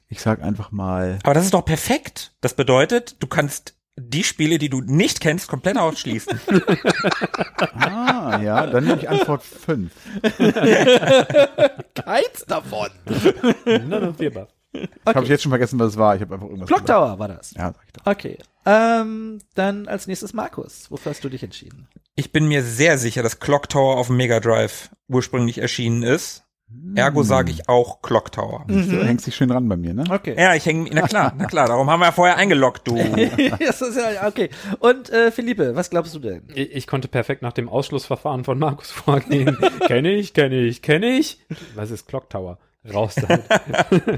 Ich 0.08 0.20
sag 0.20 0.42
einfach 0.42 0.72
mal, 0.72 1.18
Aber 1.24 1.34
das 1.34 1.44
ist 1.44 1.54
doch 1.54 1.64
perfekt. 1.64 2.34
Das 2.40 2.54
bedeutet, 2.54 3.16
du 3.20 3.26
kannst 3.26 3.74
die 3.96 4.24
Spiele, 4.24 4.58
die 4.58 4.68
du 4.68 4.80
nicht 4.80 5.20
kennst, 5.20 5.48
komplett 5.48 5.76
ausschließen. 5.76 6.40
ah, 7.74 8.40
ja, 8.42 8.66
dann 8.66 8.84
nehme 8.84 8.98
ich 8.98 9.08
Antwort 9.08 9.42
5. 9.42 9.92
Keins 11.94 12.44
davon. 12.46 12.88
None 13.66 14.08
of 14.08 14.16
the 14.18 14.26
above. 14.26 14.48
Habe 15.06 15.24
ich 15.24 15.28
jetzt 15.28 15.42
schon 15.42 15.50
vergessen, 15.50 15.78
was 15.78 15.92
es 15.92 15.98
war. 15.98 16.16
Ich 16.16 16.22
habe 16.22 16.34
einfach 16.34 16.46
irgendwas 16.46 16.68
Clock 16.68 16.80
gesagt. 16.80 16.98
Tower 16.98 17.18
war 17.18 17.28
das. 17.28 17.52
Ja, 17.52 17.72
sag 17.72 17.84
ich 17.84 17.92
doch. 17.92 18.06
Okay. 18.06 18.38
Ähm, 18.64 19.40
dann 19.54 19.88
als 19.88 20.06
nächstes 20.06 20.32
Markus. 20.32 20.90
Wofür 20.90 21.10
hast 21.10 21.22
du 21.24 21.28
dich 21.28 21.42
entschieden? 21.42 21.88
Ich 22.14 22.32
bin 22.32 22.46
mir 22.46 22.62
sehr 22.62 22.96
sicher, 22.96 23.22
dass 23.22 23.40
Clock 23.40 23.68
Tower 23.68 23.96
auf 23.96 24.06
dem 24.06 24.16
Mega 24.16 24.40
Drive 24.40 24.90
ursprünglich 25.08 25.58
erschienen 25.58 26.02
ist. 26.02 26.44
Ergo 26.94 27.22
sage 27.22 27.50
ich 27.50 27.68
auch 27.68 28.02
Clock 28.02 28.32
Tower. 28.32 28.64
Du 28.68 28.74
hängst 29.04 29.26
dich 29.26 29.34
schön 29.34 29.50
ran 29.50 29.68
bei 29.68 29.76
mir, 29.76 29.94
ne? 29.94 30.04
Okay. 30.10 30.34
Ja, 30.38 30.54
ich 30.54 30.66
hänge, 30.66 30.90
na 30.92 31.02
klar, 31.08 31.32
na 31.38 31.46
klar, 31.46 31.66
darum 31.66 31.88
haben 31.88 32.00
wir 32.00 32.06
ja 32.06 32.12
vorher 32.12 32.36
eingeloggt, 32.36 32.86
du. 32.86 32.96
das 33.58 33.80
ist 33.80 33.96
ja, 33.96 34.26
okay. 34.26 34.50
Und 34.78 35.08
äh, 35.10 35.30
Philippe, 35.30 35.74
was 35.74 35.88
glaubst 35.88 36.14
du 36.14 36.18
denn? 36.18 36.42
Ich, 36.54 36.72
ich 36.72 36.86
konnte 36.86 37.08
perfekt 37.08 37.40
nach 37.42 37.54
dem 37.54 37.68
Ausschlussverfahren 37.70 38.44
von 38.44 38.58
Markus 38.58 38.90
vorgehen. 38.90 39.56
kenne 39.86 40.10
ich, 40.12 40.34
kenne 40.34 40.56
ich, 40.60 40.82
kenne 40.82 41.06
ich. 41.18 41.38
Was 41.74 41.90
ist 41.90 42.06
Clock 42.08 42.28
Tower? 42.28 42.58
Raus 42.92 43.14
damit. 43.14 43.44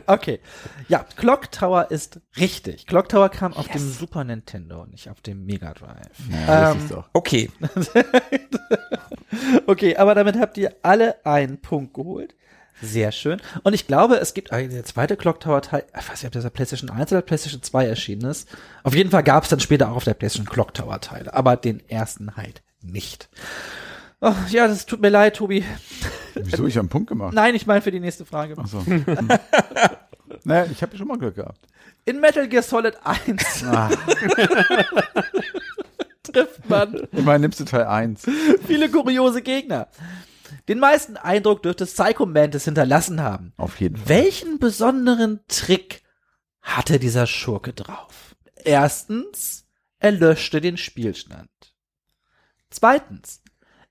Okay. 0.06 0.40
Ja, 0.88 1.04
Clock 1.16 1.52
Tower 1.52 1.90
ist 1.90 2.20
richtig. 2.38 2.86
Clock 2.86 3.10
Tower 3.10 3.28
kam 3.28 3.52
auf 3.52 3.68
dem 3.68 3.80
Super 3.92 4.24
Nintendo, 4.24 4.86
nicht 4.86 5.10
auf 5.10 5.20
dem 5.20 5.44
Mega 5.44 5.74
Drive. 5.74 6.08
Ja, 6.30 6.70
Ähm, 6.72 6.76
das 6.78 6.84
ist 6.84 6.90
doch. 6.92 7.08
Okay, 7.12 7.50
Okay, 9.66 9.96
aber 9.96 10.14
damit 10.14 10.38
habt 10.38 10.56
ihr 10.58 10.74
alle 10.82 11.24
einen 11.26 11.60
Punkt 11.60 11.94
geholt. 11.94 12.34
Sehr 12.84 13.12
schön. 13.12 13.40
Und 13.62 13.72
ich 13.72 13.86
glaube, 13.86 14.16
es 14.16 14.34
gibt 14.34 14.52
eigentlich 14.52 14.74
der 14.74 14.84
zweite 14.84 15.16
Clock 15.16 15.40
Tower 15.40 15.62
Teil, 15.62 15.84
ich 15.88 16.08
weiß 16.08 16.22
nicht, 16.22 16.26
ob 16.26 16.32
der 16.32 16.44
auf 16.44 16.52
PlayStation 16.52 16.90
1 16.90 17.12
oder 17.12 17.22
PlayStation 17.22 17.62
2 17.62 17.86
erschienen 17.86 18.30
ist. 18.30 18.48
Auf 18.82 18.94
jeden 18.94 19.10
Fall 19.10 19.22
gab 19.22 19.44
es 19.44 19.48
dann 19.50 19.60
später 19.60 19.90
auch 19.90 19.96
auf 19.96 20.04
der 20.04 20.14
PlayStation 20.14 20.46
Clock 20.46 20.74
Tower 20.74 21.00
Teile, 21.00 21.32
aber 21.34 21.56
den 21.56 21.80
ersten 21.88 22.36
halt 22.36 22.62
nicht. 22.82 23.28
Oh, 24.20 24.34
ja, 24.48 24.68
das 24.68 24.86
tut 24.86 25.00
mir 25.00 25.08
leid, 25.10 25.36
Tobi. 25.36 25.64
Wieso? 26.34 26.66
Ich 26.66 26.76
habe 26.76 26.80
einen 26.84 26.88
Punkt 26.88 27.08
gemacht. 27.08 27.34
Nein, 27.34 27.54
ich 27.54 27.66
meine 27.66 27.82
für 27.82 27.90
die 27.90 28.00
nächste 28.00 28.24
Frage. 28.24 28.54
Ach 28.56 28.66
so. 28.66 28.82
naja, 30.44 30.66
ich 30.70 30.82
habe 30.82 30.96
schon 30.96 31.08
mal 31.08 31.18
Glück 31.18 31.34
gehabt. 31.36 31.60
In 32.06 32.20
Metal 32.20 32.48
Gear 32.48 32.62
Solid 32.62 32.96
1 33.04 33.64
Ah, 33.64 33.90
trifft 36.22 36.68
man 36.68 36.94
immerhin 37.12 37.42
nimmst 37.42 37.60
du 37.60 37.64
Teil 37.64 37.84
1. 37.84 38.26
viele 38.66 38.90
kuriose 38.90 39.42
Gegner. 39.42 39.88
Den 40.68 40.78
meisten 40.78 41.16
Eindruck 41.16 41.62
dürfte 41.62 41.86
Psycho 41.86 42.26
Mantis 42.26 42.64
hinterlassen 42.64 43.20
haben. 43.20 43.52
Auf 43.56 43.80
jeden 43.80 43.96
Fall. 43.96 44.08
Welchen 44.08 44.58
besonderen 44.58 45.40
Trick 45.48 46.02
hatte 46.60 46.98
dieser 46.98 47.26
Schurke 47.26 47.72
drauf? 47.72 48.36
Erstens, 48.56 49.66
er 49.98 50.12
löschte 50.12 50.60
den 50.60 50.76
Spielstand. 50.76 51.50
Zweitens, 52.70 53.42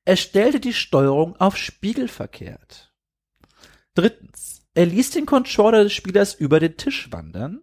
er 0.06 0.18
stellte 0.18 0.60
die 0.60 0.74
Steuerung 0.74 1.36
auf 1.38 1.56
spiegelverkehrt. 1.56 2.94
Drittens, 3.96 4.64
er 4.74 4.86
ließ 4.88 5.12
den 5.12 5.26
Controller 5.26 5.84
des 5.84 5.94
Spielers 5.94 6.34
über 6.34 6.60
den 6.60 6.78
Tisch 6.78 7.12
wandern. 7.12 7.62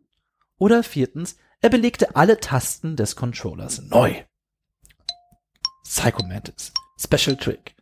Oder 0.56 0.82
viertens, 0.82 1.36
er 1.60 1.70
belegte 1.70 2.16
alle 2.16 2.38
Tasten 2.38 2.96
des 2.96 3.16
Controllers 3.16 3.82
neu. 3.82 4.22
Psycho 5.84 6.22
Mantis. 6.22 6.72
Special 6.98 7.36
Trick. 7.36 7.74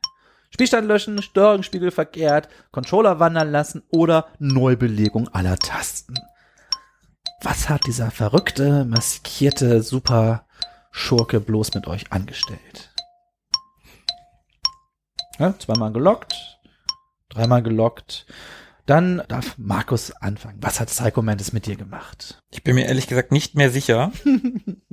Spielstand 0.59 0.89
löschen, 0.89 1.23
Steuerungsspiegel 1.23 1.93
verkehrt, 1.93 2.49
Controller 2.73 3.21
wandern 3.21 3.53
lassen 3.53 3.85
oder 3.93 4.27
Neubelegung 4.41 5.29
aller 5.29 5.57
Tasten. 5.57 6.15
Was 7.43 7.69
hat 7.69 7.87
dieser 7.87 8.11
verrückte, 8.11 8.85
maskierte 8.85 9.85
Super 9.85 10.49
Schurke 10.91 11.39
bloß 11.39 11.75
mit 11.75 11.87
euch 11.87 12.11
angestellt? 12.11 12.93
Ja, 15.39 15.57
zweimal 15.61 15.93
gelockt, 15.93 16.35
dreimal 17.29 17.63
gelockt. 17.63 18.27
Dann 18.85 19.23
darf 19.29 19.57
Markus 19.59 20.11
anfangen. 20.11 20.59
Was 20.61 20.81
hat 20.81 20.89
Psycho 20.89 21.23
Mantis 21.23 21.53
mit 21.53 21.67
dir 21.67 21.77
gemacht? 21.77 22.43
Ich 22.51 22.65
bin 22.65 22.75
mir 22.75 22.87
ehrlich 22.87 23.07
gesagt 23.07 23.31
nicht 23.31 23.55
mehr 23.55 23.71
sicher. 23.71 24.11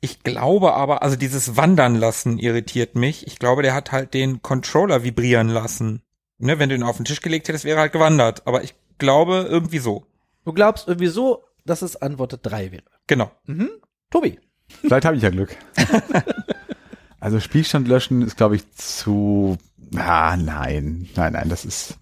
Ich 0.00 0.22
glaube 0.22 0.74
aber, 0.74 1.02
also 1.02 1.16
dieses 1.16 1.56
Wandern 1.56 1.96
lassen 1.96 2.38
irritiert 2.38 2.94
mich. 2.94 3.26
Ich 3.26 3.38
glaube, 3.38 3.62
der 3.62 3.74
hat 3.74 3.90
halt 3.90 4.14
den 4.14 4.42
Controller 4.42 5.02
vibrieren 5.02 5.48
lassen. 5.48 6.02
Ne, 6.38 6.58
wenn 6.60 6.68
du 6.68 6.76
ihn 6.76 6.84
auf 6.84 6.96
den 6.96 7.04
Tisch 7.04 7.20
gelegt 7.20 7.48
hättest, 7.48 7.64
wäre 7.64 7.78
er 7.78 7.82
halt 7.82 7.92
gewandert. 7.92 8.46
Aber 8.46 8.62
ich 8.62 8.74
glaube 8.98 9.46
irgendwie 9.48 9.78
so. 9.78 10.06
Du 10.44 10.52
glaubst 10.52 10.86
irgendwie 10.86 11.08
so, 11.08 11.44
dass 11.66 11.82
es 11.82 11.96
Antwort 11.96 12.38
3 12.40 12.70
wäre. 12.70 12.84
Genau. 13.08 13.30
Mhm. 13.46 13.70
Tobi. 14.10 14.38
Vielleicht 14.68 15.04
habe 15.04 15.16
ich 15.16 15.22
ja 15.22 15.30
Glück. 15.30 15.56
also 17.20 17.40
Spielstand 17.40 17.88
löschen 17.88 18.22
ist, 18.22 18.36
glaube 18.36 18.56
ich, 18.56 18.70
zu. 18.72 19.58
Ah, 19.96 20.36
nein, 20.36 21.08
nein, 21.16 21.32
nein, 21.32 21.48
das 21.48 21.64
ist. 21.64 21.98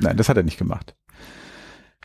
Nein, 0.00 0.16
das 0.16 0.28
hat 0.28 0.36
er 0.36 0.42
nicht 0.42 0.58
gemacht. 0.58 0.96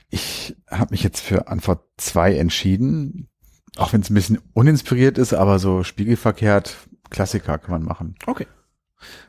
Ich 0.09 0.55
habe 0.69 0.91
mich 0.91 1.03
jetzt 1.03 1.21
für 1.21 1.47
Antwort 1.47 1.83
2 1.97 2.35
entschieden. 2.35 3.29
Auch 3.77 3.93
wenn 3.93 4.01
es 4.01 4.09
ein 4.09 4.13
bisschen 4.13 4.39
uninspiriert 4.53 5.17
ist, 5.17 5.33
aber 5.33 5.59
so 5.59 5.83
spiegelverkehrt, 5.83 6.75
Klassiker 7.09 7.57
kann 7.57 7.71
man 7.71 7.83
machen. 7.83 8.15
Okay. 8.25 8.47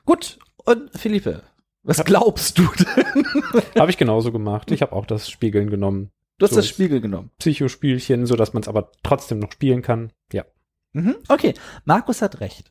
Gut. 0.05 0.39
Und 0.65 0.91
Philippe, 0.99 1.43
was 1.83 2.05
glaubst 2.05 2.59
du 2.59 2.67
denn? 2.79 3.27
Habe 3.79 3.91
ich 3.91 3.99
genauso 3.99 4.33
gemacht. 4.33 4.71
Ich 4.71 4.81
habe 4.81 4.93
auch 4.93 5.05
das 5.07 5.29
Spiegeln 5.29 5.69
genommen. 5.69 6.11
Du 6.39 6.45
hast 6.45 6.51
So 6.51 6.57
das 6.57 6.69
Spiegel 6.69 7.01
genommen. 7.01 7.31
Psychospielchen, 7.39 8.27
so 8.27 8.37
dass 8.37 8.55
man 8.55 8.63
es 8.63 8.69
aber 8.69 8.91
trotzdem 9.03 9.39
noch 9.39 9.53
spielen 9.53 9.83
kann. 9.83 10.11
Ja. 10.33 10.45
Mhm. 10.93 11.17
Okay, 11.29 11.55
Markus 11.85 12.23
hat 12.23 12.41
recht. 12.41 12.71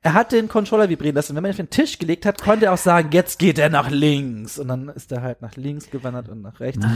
Er 0.00 0.14
hat 0.14 0.30
den 0.30 0.48
Controller 0.48 0.88
vibrieren 0.88 1.16
lassen. 1.16 1.34
Wenn 1.34 1.42
man 1.42 1.50
ihn 1.50 1.54
auf 1.54 1.56
den 1.56 1.70
Tisch 1.70 1.98
gelegt 1.98 2.24
hat, 2.24 2.40
konnte 2.40 2.66
er 2.66 2.72
auch 2.72 2.78
sagen, 2.78 3.10
jetzt 3.12 3.38
geht 3.38 3.58
er 3.58 3.68
nach 3.68 3.90
links. 3.90 4.58
Und 4.58 4.68
dann 4.68 4.88
ist 4.88 5.10
er 5.10 5.22
halt 5.22 5.42
nach 5.42 5.56
links 5.56 5.90
gewandert 5.90 6.28
und 6.28 6.40
nach 6.42 6.60
rechts. 6.60 6.86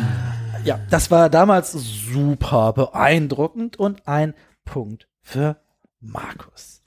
Ja, 0.64 0.78
das 0.90 1.10
war 1.10 1.28
damals 1.28 1.72
super 1.72 2.72
beeindruckend 2.72 3.76
und 3.76 4.06
ein 4.06 4.34
Punkt 4.64 5.08
für 5.20 5.56
Markus. 6.00 6.82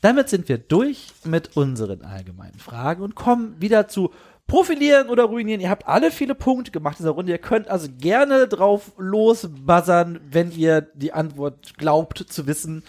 Damit 0.00 0.28
sind 0.28 0.48
wir 0.48 0.58
durch 0.58 1.12
mit 1.24 1.56
unseren 1.56 2.02
allgemeinen 2.02 2.58
Fragen 2.58 3.02
und 3.02 3.14
kommen 3.14 3.60
wieder 3.60 3.86
zu 3.86 4.10
Profilieren 4.46 5.08
oder 5.10 5.24
Ruinieren. 5.24 5.60
Ihr 5.60 5.70
habt 5.70 5.86
alle 5.86 6.10
viele 6.10 6.34
Punkte 6.34 6.72
gemacht 6.72 6.98
in 6.98 7.04
dieser 7.04 7.12
Runde. 7.12 7.30
Ihr 7.30 7.38
könnt 7.38 7.68
also 7.68 7.86
gerne 7.98 8.48
drauf 8.48 8.90
losbuzzern, 8.98 10.18
wenn 10.28 10.50
ihr 10.50 10.80
die 10.80 11.12
Antwort 11.12 11.78
glaubt 11.78 12.18
zu 12.28 12.48
wissen. 12.48 12.82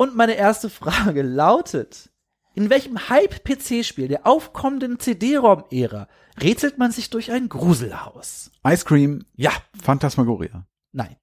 Und 0.00 0.16
meine 0.16 0.32
erste 0.32 0.70
Frage 0.70 1.20
lautet, 1.20 2.08
in 2.54 2.70
welchem 2.70 3.10
Hype-PC-Spiel 3.10 4.08
der 4.08 4.26
aufkommenden 4.26 4.98
CD-ROM-Ära 4.98 6.08
rätselt 6.40 6.78
man 6.78 6.90
sich 6.90 7.10
durch 7.10 7.30
ein 7.30 7.50
Gruselhaus? 7.50 8.50
Ice 8.66 8.86
Cream, 8.86 9.26
Ja, 9.36 9.52
Phantasmagoria. 9.82 10.66
nein. 10.92 11.16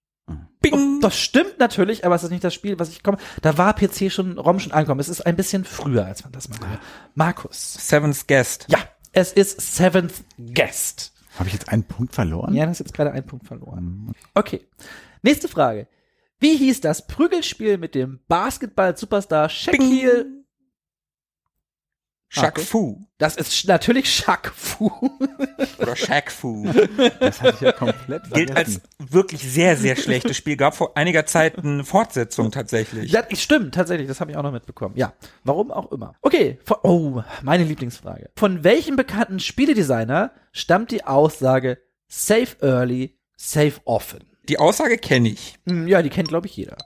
Bing! 0.62 1.02
Das 1.02 1.18
stimmt 1.18 1.58
natürlich, 1.58 2.06
aber 2.06 2.14
es 2.14 2.22
ist 2.24 2.30
nicht 2.30 2.44
das 2.44 2.54
Spiel, 2.54 2.78
was 2.78 2.90
ich 2.90 3.02
komme. 3.02 3.18
Da 3.42 3.58
war 3.58 3.74
PC 3.74 4.12
schon, 4.12 4.38
ROM 4.38 4.60
schon 4.60 4.72
angekommen. 4.74 5.00
Es 5.00 5.10
ist 5.10 5.22
ein 5.26 5.36
bisschen 5.36 5.66
früher 5.66 6.06
als 6.06 6.22
Phantasmagoria. 6.22 6.80
Markus. 7.16 7.74
Seventh 7.80 8.28
Guest. 8.28 8.68
Ja, 8.70 8.78
es 9.12 9.34
ist 9.34 9.60
Seventh 9.60 10.24
Guest. 10.38 11.14
Habe 11.40 11.48
ich 11.48 11.54
jetzt 11.54 11.70
einen 11.70 11.84
Punkt 11.84 12.14
verloren? 12.14 12.54
Ja, 12.54 12.66
du 12.66 12.70
hast 12.70 12.80
jetzt 12.80 12.94
gerade 12.94 13.12
einen 13.12 13.26
Punkt 13.26 13.48
verloren. 13.48 14.14
Okay. 14.36 14.68
Nächste 15.24 15.48
Frage. 15.48 15.88
Wie 16.40 16.56
hieß 16.56 16.82
das 16.82 17.08
Prügelspiel 17.08 17.78
mit 17.78 17.96
dem 17.96 18.20
Basketball-Superstar 18.28 19.50
Shaquille? 19.50 20.38
Shaq 22.30 22.58
Okay. 22.58 22.62
Fu. 22.66 23.08
Das 23.18 23.38
ist 23.38 23.68
natürlich 23.68 24.14
Shaq 24.14 24.52
Fu. 24.54 24.92
Oder 25.80 25.96
Shaq 25.96 26.30
Fu. 26.30 26.68
Das 27.20 27.42
hatte 27.42 27.56
ich 27.56 27.62
ja 27.62 27.72
komplett 27.72 28.32
Gilt 28.34 28.56
als 28.56 28.82
wirklich 29.00 29.42
sehr, 29.42 29.78
sehr 29.78 29.96
schlechtes 29.96 30.36
Spiel. 30.36 30.58
Gab 30.58 30.76
vor 30.76 30.98
einiger 30.98 31.26
Zeit 31.26 31.58
eine 31.58 31.86
Fortsetzung 31.86 32.52
tatsächlich. 32.52 33.12
Ja, 33.12 33.24
stimmt, 33.34 33.74
tatsächlich, 33.76 34.08
das 34.08 34.20
habe 34.20 34.32
ich 34.32 34.38
auch 34.38 34.44
noch 34.44 34.52
mitbekommen. 34.52 34.96
Ja, 34.98 35.14
warum 35.46 35.72
auch 35.72 35.92
immer. 35.92 36.16
Okay, 36.22 36.60
von, 36.66 36.78
oh, 36.84 37.24
meine 37.44 37.64
Lieblingsfrage. 37.64 38.30
Von 38.36 38.64
welchem 38.64 38.98
bekannten 38.98 39.40
Spieledesigner 39.40 40.32
stammt 40.52 40.92
die 40.92 41.06
Aussage 41.06 41.80
Save 42.10 42.58
Early, 42.62 43.18
Save 43.38 43.76
Often? 43.86 44.37
Die 44.50 44.60
Aussage 44.60 44.98
kenne 44.98 45.30
ich. 45.30 45.60
Hm, 45.68 45.88
Ja, 45.88 46.02
die 46.02 46.10
kennt, 46.10 46.30
glaube 46.30 46.48
ich, 46.48 46.56
jeder. 46.56 46.78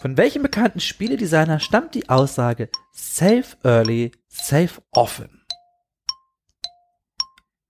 Von 0.00 0.16
welchem 0.16 0.42
bekannten 0.42 0.78
Spieledesigner 0.80 1.58
stammt 1.58 1.94
die 1.94 2.08
Aussage 2.08 2.70
Save 2.92 3.44
Early, 3.64 4.12
Save 4.28 4.70
Often? 4.92 5.44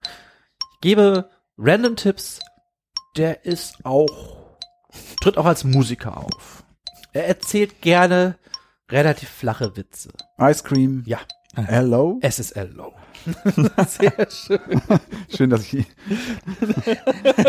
Ich 0.02 0.80
gebe 0.82 1.30
random 1.56 1.96
Tipps. 1.96 2.38
Der 3.16 3.44
ist 3.46 3.84
auch, 3.84 4.59
tritt 5.20 5.38
auch 5.38 5.46
als 5.46 5.64
Musiker 5.64 6.18
auf. 6.18 6.64
Er 7.12 7.26
erzählt 7.26 7.80
gerne 7.80 8.38
relativ 8.90 9.28
flache 9.30 9.76
Witze. 9.76 10.11
Ice 10.38 10.62
Cream. 10.62 11.02
Ja, 11.06 11.18
Hello. 11.66 12.20
SSL 12.22 12.72
Low. 12.74 12.94
Sehr 13.88 14.28
schön. 14.30 14.82
Schön, 15.34 15.50
dass 15.50 15.72
ich 15.72 15.84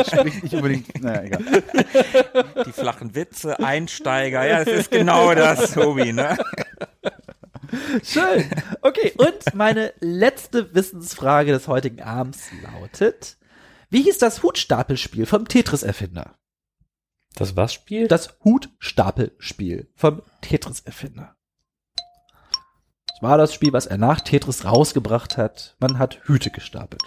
spricht 0.08 0.44
nicht 0.44 0.54
unbedingt. 0.56 1.02
Naja, 1.02 1.24
egal. 1.24 1.64
Die 2.66 2.72
flachen 2.72 3.14
Witze, 3.14 3.60
Einsteiger. 3.60 4.46
Ja, 4.46 4.66
das 4.66 4.74
ist 4.74 4.92
genau 4.92 5.34
das, 5.36 5.74
Tobi, 5.74 6.12
ne? 6.12 6.38
Schön. 8.04 8.50
Okay, 8.82 9.14
und 9.18 9.54
meine 9.54 9.94
letzte 10.00 10.74
Wissensfrage 10.74 11.52
des 11.52 11.68
heutigen 11.68 12.02
Abends 12.02 12.50
lautet: 12.64 13.38
Wie 13.90 14.02
hieß 14.02 14.18
das 14.18 14.42
Hutstapelspiel 14.42 15.28
vom 15.28 15.48
Tetris-Erfinder? 15.48 16.36
Das 17.36 17.56
was 17.56 17.74
Spiel? 17.74 18.08
Das 18.08 18.40
Hutstapelspiel 18.44 19.92
vom 19.96 20.24
Tetris-Erfinder. 20.42 21.36
Das 23.20 23.30
war 23.30 23.38
das 23.38 23.54
Spiel, 23.54 23.74
was 23.74 23.86
er 23.86 23.98
nach 23.98 24.22
Tetris 24.22 24.64
rausgebracht 24.64 25.38
hat. 25.38 25.76
Man 25.80 26.00
hat 26.00 26.20
Hüte 26.24 26.52
gestapelt. 26.52 27.02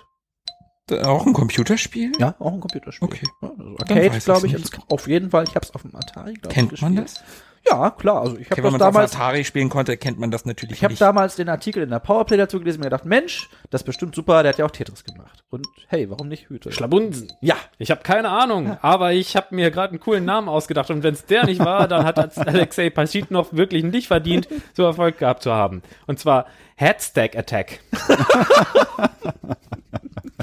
Auch 1.04 1.24
ein 1.24 1.32
Computerspiel? 1.32 2.12
Ja, 2.18 2.34
auch 2.38 2.52
ein 2.52 2.60
Computerspiel. 2.60 3.08
Okay. 3.08 3.26
Also 3.40 3.76
Arcade, 3.78 4.18
glaube 4.18 4.46
ich, 4.46 4.52
nicht. 4.52 4.78
auf 4.88 5.08
jeden 5.08 5.30
Fall. 5.30 5.44
Ich 5.44 5.54
habe 5.54 5.64
es 5.64 5.74
auf 5.74 5.82
dem 5.82 5.94
Atari, 5.96 6.34
glaube 6.34 6.48
ich, 6.48 6.54
Kennt 6.54 6.82
man 6.82 6.96
das? 6.96 7.22
Ja, 7.68 7.90
klar. 7.90 8.20
Also 8.22 8.36
ich 8.36 8.50
habe 8.50 8.60
Okay, 8.60 8.64
wenn 8.64 8.72
das 8.78 8.80
damals 8.80 9.14
Atari 9.14 9.44
spielen 9.44 9.68
konnte, 9.68 9.96
kennt 9.96 10.18
man 10.18 10.30
das 10.30 10.44
natürlich 10.44 10.78
Ich 10.78 10.84
habe 10.84 10.92
nicht. 10.92 11.00
damals 11.00 11.36
den 11.36 11.48
Artikel 11.48 11.82
in 11.82 11.90
der 11.90 12.00
Powerplay 12.00 12.36
dazu 12.36 12.58
gelesen 12.58 12.78
und 12.78 12.84
mir 12.84 12.90
gedacht, 12.90 13.04
Mensch, 13.04 13.48
das 13.70 13.82
ist 13.82 13.84
bestimmt 13.84 14.14
super, 14.14 14.42
der 14.42 14.52
hat 14.52 14.58
ja 14.58 14.64
auch 14.66 14.70
Tetris 14.70 15.04
gemacht. 15.04 15.44
Und 15.50 15.66
hey, 15.86 16.10
warum 16.10 16.28
nicht 16.28 16.48
Hüte? 16.48 16.72
Schlabunsen. 16.72 17.32
ja, 17.40 17.56
Ich 17.78 17.90
habe 17.90 18.02
keine 18.02 18.30
Ahnung, 18.30 18.76
aber 18.82 19.12
ich 19.12 19.36
habe 19.36 19.54
mir 19.54 19.70
gerade 19.70 19.90
einen 19.92 20.00
coolen 20.00 20.24
Namen 20.24 20.48
ausgedacht 20.48 20.90
und 20.90 21.02
wenn 21.02 21.14
es 21.14 21.24
der 21.26 21.44
nicht 21.46 21.64
war, 21.64 21.88
dann 21.88 22.04
hat 22.04 22.18
Alexei 22.38 22.90
Paschitnov 22.90 23.52
wirklich 23.52 23.84
nicht 23.84 24.08
verdient, 24.08 24.48
so 24.74 24.84
Erfolg 24.84 25.18
gehabt 25.18 25.42
zu 25.42 25.52
haben. 25.52 25.82
Und 26.06 26.18
zwar 26.18 26.46
Headstack 26.76 27.36
Attack. 27.36 27.80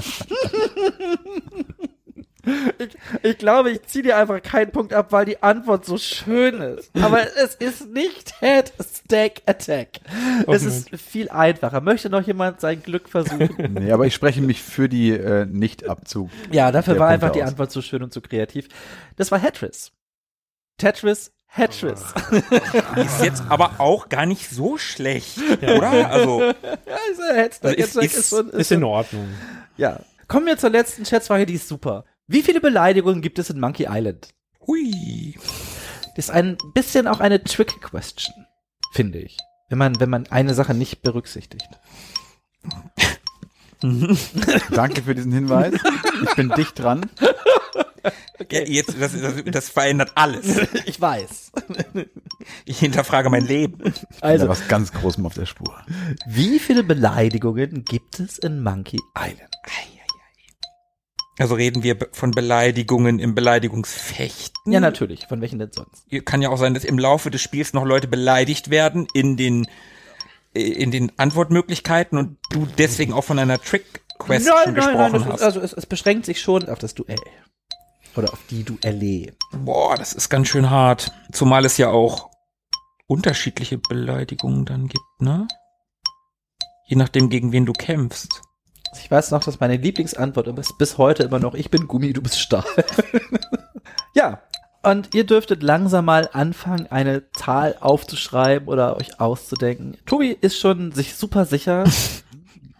ich 3.22 3.38
glaube, 3.38 3.70
ich 3.70 3.82
ziehe 3.86 4.02
dir 4.02 4.16
einfach 4.16 4.40
keinen 4.42 4.70
Punkt 4.72 4.92
ab, 4.94 5.12
weil 5.12 5.24
die 5.26 5.42
Antwort 5.42 5.84
so 5.84 5.98
schön 5.98 6.60
ist. 6.60 6.90
Aber 7.00 7.20
es 7.42 7.54
ist 7.56 7.88
nicht 7.92 8.34
Head 8.40 8.72
Stack 8.80 9.42
Attack. 9.46 9.88
es 10.46 10.62
ist 10.64 10.90
viel 10.96 11.28
einfacher. 11.30 11.80
Möchte 11.80 12.10
noch 12.10 12.26
jemand 12.26 12.60
sein 12.60 12.82
Glück 12.82 13.08
versuchen? 13.08 13.56
Nee, 13.80 13.92
aber 13.92 14.06
ich 14.06 14.14
spreche 14.14 14.40
mich 14.40 14.62
für 14.62 14.88
die 14.88 15.10
äh, 15.10 15.46
Nicht-Abzug. 15.46 16.30
ja, 16.50 16.70
dafür 16.72 16.98
war 16.98 17.08
Punkte 17.08 17.14
einfach 17.26 17.32
die 17.32 17.42
aus. 17.42 17.50
Antwort 17.50 17.72
so 17.72 17.82
schön 17.82 18.02
und 18.02 18.12
so 18.12 18.20
kreativ. 18.20 18.68
Das 19.16 19.30
war 19.30 19.40
Tetris. 19.40 19.92
Tetris, 20.78 21.32
Tetris. 21.54 22.02
Ist 22.96 23.22
jetzt 23.22 23.42
aber 23.48 23.74
auch 23.78 24.08
gar 24.08 24.24
nicht 24.26 24.48
so 24.48 24.78
schlecht, 24.78 25.38
oder? 25.62 26.10
Also, 26.10 26.40
Head 27.34 27.54
Stack 27.54 27.78
Also 27.78 28.00
ist- 28.00 28.32
ist- 28.32 28.32
Ist 28.32 28.72
in 28.72 28.84
Ordnung. 28.84 29.28
Ja. 29.76 30.00
Kommen 30.28 30.46
wir 30.46 30.56
zur 30.58 30.70
letzten 30.70 31.04
Schätzfrage, 31.04 31.44
die 31.44 31.54
ist 31.54 31.66
super. 31.68 32.04
Wie 32.30 32.42
viele 32.42 32.60
Beleidigungen 32.60 33.22
gibt 33.22 33.40
es 33.40 33.50
in 33.50 33.58
Monkey 33.58 33.88
Island? 33.90 34.28
hui. 34.64 35.34
Das 36.14 36.26
ist 36.26 36.30
ein 36.30 36.56
bisschen 36.74 37.08
auch 37.08 37.18
eine 37.18 37.42
trick 37.42 37.80
question, 37.82 38.46
finde 38.92 39.18
ich. 39.18 39.36
Wenn 39.68 39.78
man, 39.78 39.98
wenn 39.98 40.10
man 40.10 40.28
eine 40.28 40.54
Sache 40.54 40.72
nicht 40.72 41.02
berücksichtigt. 41.02 41.68
Danke 44.70 45.02
für 45.02 45.16
diesen 45.16 45.32
Hinweis. 45.32 45.74
Ich 46.22 46.34
bin 46.36 46.50
dicht 46.50 46.78
dran. 46.78 47.10
Ja, 48.50 48.60
jetzt, 48.60 48.94
das, 49.00 49.20
das, 49.20 49.34
das 49.44 49.68
verändert 49.68 50.12
alles. 50.14 50.68
Ich 50.86 51.00
weiß. 51.00 51.50
Ich 52.64 52.78
hinterfrage 52.78 53.28
mein 53.28 53.44
Leben. 53.44 53.92
Also, 54.20 54.48
was 54.48 54.68
ganz 54.68 54.92
Großem 54.92 55.26
auf 55.26 55.34
der 55.34 55.46
Spur. 55.46 55.82
wie 56.26 56.58
viele 56.58 56.84
Beleidigungen 56.84 57.84
gibt 57.84 58.20
es 58.20 58.38
in 58.38 58.62
Monkey 58.62 59.00
Island? 59.18 59.50
Also 61.40 61.54
reden 61.54 61.82
wir 61.82 61.96
von 62.12 62.32
Beleidigungen 62.32 63.18
im 63.18 63.34
Beleidigungsfechten. 63.34 64.70
Ja, 64.70 64.78
natürlich. 64.78 65.26
Von 65.26 65.40
welchen 65.40 65.58
denn 65.58 65.70
sonst? 65.72 66.04
Kann 66.26 66.42
ja 66.42 66.50
auch 66.50 66.58
sein, 66.58 66.74
dass 66.74 66.84
im 66.84 66.98
Laufe 66.98 67.30
des 67.30 67.40
Spiels 67.40 67.72
noch 67.72 67.86
Leute 67.86 68.08
beleidigt 68.08 68.68
werden 68.68 69.06
in 69.14 69.38
den 69.38 69.66
äh, 70.52 70.60
in 70.60 70.90
den 70.90 71.18
Antwortmöglichkeiten 71.18 72.18
und 72.18 72.36
du 72.50 72.68
deswegen 72.76 73.14
auch 73.14 73.24
von 73.24 73.38
einer 73.38 73.58
Trick 73.58 74.02
Question 74.18 74.74
gesprochen 74.74 75.12
das 75.14 75.24
hast. 75.24 75.34
Ist, 75.36 75.42
also 75.42 75.60
es, 75.60 75.72
es 75.72 75.86
beschränkt 75.86 76.26
sich 76.26 76.42
schon 76.42 76.68
auf 76.68 76.78
das 76.78 76.94
Duell. 76.94 77.16
Oder 78.16 78.34
auf 78.34 78.40
die 78.50 78.62
Duelle. 78.62 79.32
Boah, 79.64 79.96
das 79.96 80.12
ist 80.12 80.28
ganz 80.28 80.48
schön 80.48 80.68
hart. 80.68 81.10
Zumal 81.32 81.64
es 81.64 81.78
ja 81.78 81.88
auch 81.88 82.28
unterschiedliche 83.06 83.78
Beleidigungen 83.78 84.66
dann 84.66 84.88
gibt, 84.88 85.20
ne? 85.20 85.48
Je 86.84 86.96
nachdem, 86.96 87.30
gegen 87.30 87.52
wen 87.52 87.64
du 87.64 87.72
kämpfst. 87.72 88.42
Ich 88.98 89.10
weiß 89.10 89.30
noch, 89.30 89.42
dass 89.42 89.60
meine 89.60 89.76
Lieblingsantwort 89.76 90.46
ist 90.58 90.78
bis 90.78 90.98
heute 90.98 91.22
immer 91.22 91.38
noch, 91.38 91.54
ich 91.54 91.70
bin 91.70 91.86
Gummi, 91.86 92.12
du 92.12 92.22
bist 92.22 92.38
Stahl. 92.38 92.64
ja. 94.14 94.40
Und 94.82 95.14
ihr 95.14 95.24
dürftet 95.26 95.62
langsam 95.62 96.06
mal 96.06 96.30
anfangen, 96.32 96.86
eine 96.86 97.30
Zahl 97.32 97.76
aufzuschreiben 97.80 98.66
oder 98.66 98.96
euch 98.96 99.20
auszudenken. 99.20 99.98
Tobi 100.06 100.36
ist 100.40 100.58
schon 100.58 100.92
sich 100.92 101.16
super 101.16 101.44
sicher. 101.44 101.84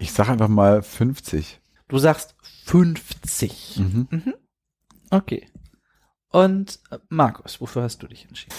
Ich 0.02 0.12
sag 0.14 0.30
einfach 0.30 0.48
mal 0.48 0.82
50. 0.82 1.60
Du 1.88 1.98
sagst 1.98 2.34
50. 2.64 3.76
Mhm. 3.76 4.34
Okay. 5.10 5.46
Und 6.30 6.78
äh, 6.90 6.96
Markus, 7.10 7.60
wofür 7.60 7.82
hast 7.82 8.02
du 8.02 8.06
dich 8.06 8.24
entschieden? 8.26 8.54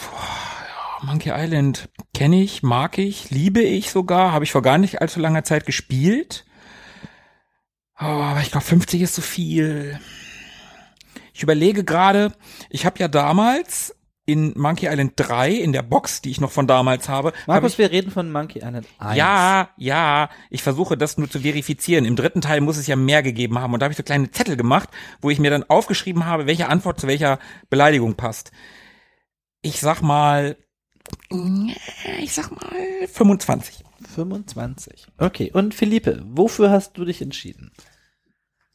Monkey 1.02 1.32
Island 1.34 1.90
kenne 2.14 2.44
ich, 2.44 2.62
mag 2.62 3.00
ich, 3.00 3.32
liebe 3.32 3.62
ich 3.62 3.90
sogar, 3.90 4.34
habe 4.34 4.46
ich 4.46 4.52
vor 4.52 4.62
gar 4.62 4.78
nicht 4.78 5.02
allzu 5.02 5.20
langer 5.20 5.44
Zeit 5.44 5.66
gespielt. 5.66 6.46
Oh, 8.02 8.06
aber 8.06 8.42
ich 8.42 8.52
glaube, 8.52 8.66
50 8.66 9.02
ist 9.02 9.16
zu 9.16 9.22
viel. 9.22 10.00
Ich 11.34 11.44
überlege 11.44 11.84
gerade, 11.84 12.34
ich 12.70 12.86
habe 12.86 13.00
ja 13.00 13.08
damals 13.08 13.96
in 14.26 14.54
Monkey 14.56 14.88
Island 14.88 15.14
3 15.16 15.52
in 15.52 15.72
der 15.72 15.82
Box, 15.82 16.22
die 16.22 16.32
ich 16.32 16.40
noch 16.40 16.52
von 16.52 16.68
damals 16.68 17.10
habe, 17.10 17.30
hab 17.30 17.48
Markus, 17.48 17.74
ich, 17.74 17.78
wir 17.80 17.92
reden 17.92 18.12
von 18.12 18.32
Monkey 18.32 18.60
Island 18.60 18.88
1. 19.00 19.18
ja, 19.18 19.70
ja, 19.78 20.30
ich 20.50 20.64
versuche 20.64 20.98
das 20.98 21.18
nur 21.18 21.30
zu 21.30 21.42
verifizieren. 21.42 22.06
Im 22.06 22.16
dritten 22.16 22.42
Teil 22.42 22.62
muss 22.62 22.78
es 22.78 22.88
ja 22.88 22.96
mehr 22.96 23.24
gegeben 23.24 23.60
haben 23.60 23.74
und 23.74 23.82
da 23.82 23.86
habe 23.86 23.92
ich 23.92 23.98
so 23.98 24.04
kleine 24.04 24.32
Zettel 24.32 24.58
gemacht, 24.58 24.90
wo 25.22 25.30
ich 25.30 25.40
mir 25.40 25.52
dann 25.52 25.64
aufgeschrieben 25.64 26.26
habe, 26.26 26.46
welche 26.46 26.70
Antwort 26.70 27.00
zu 27.00 27.08
welcher 27.08 27.40
Beleidigung 27.70 28.16
passt. 28.16 28.52
Ich 29.62 29.80
sag 29.80 30.02
mal, 30.02 30.58
ich 32.20 32.34
sag 32.34 32.52
mal 32.52 33.08
25. 33.12 33.84
25. 34.16 35.08
Okay. 35.18 35.52
Und 35.54 35.74
Philippe, 35.74 36.24
wofür 36.26 36.72
hast 36.72 36.98
du 36.98 37.06
dich 37.06 37.22
entschieden? 37.22 37.72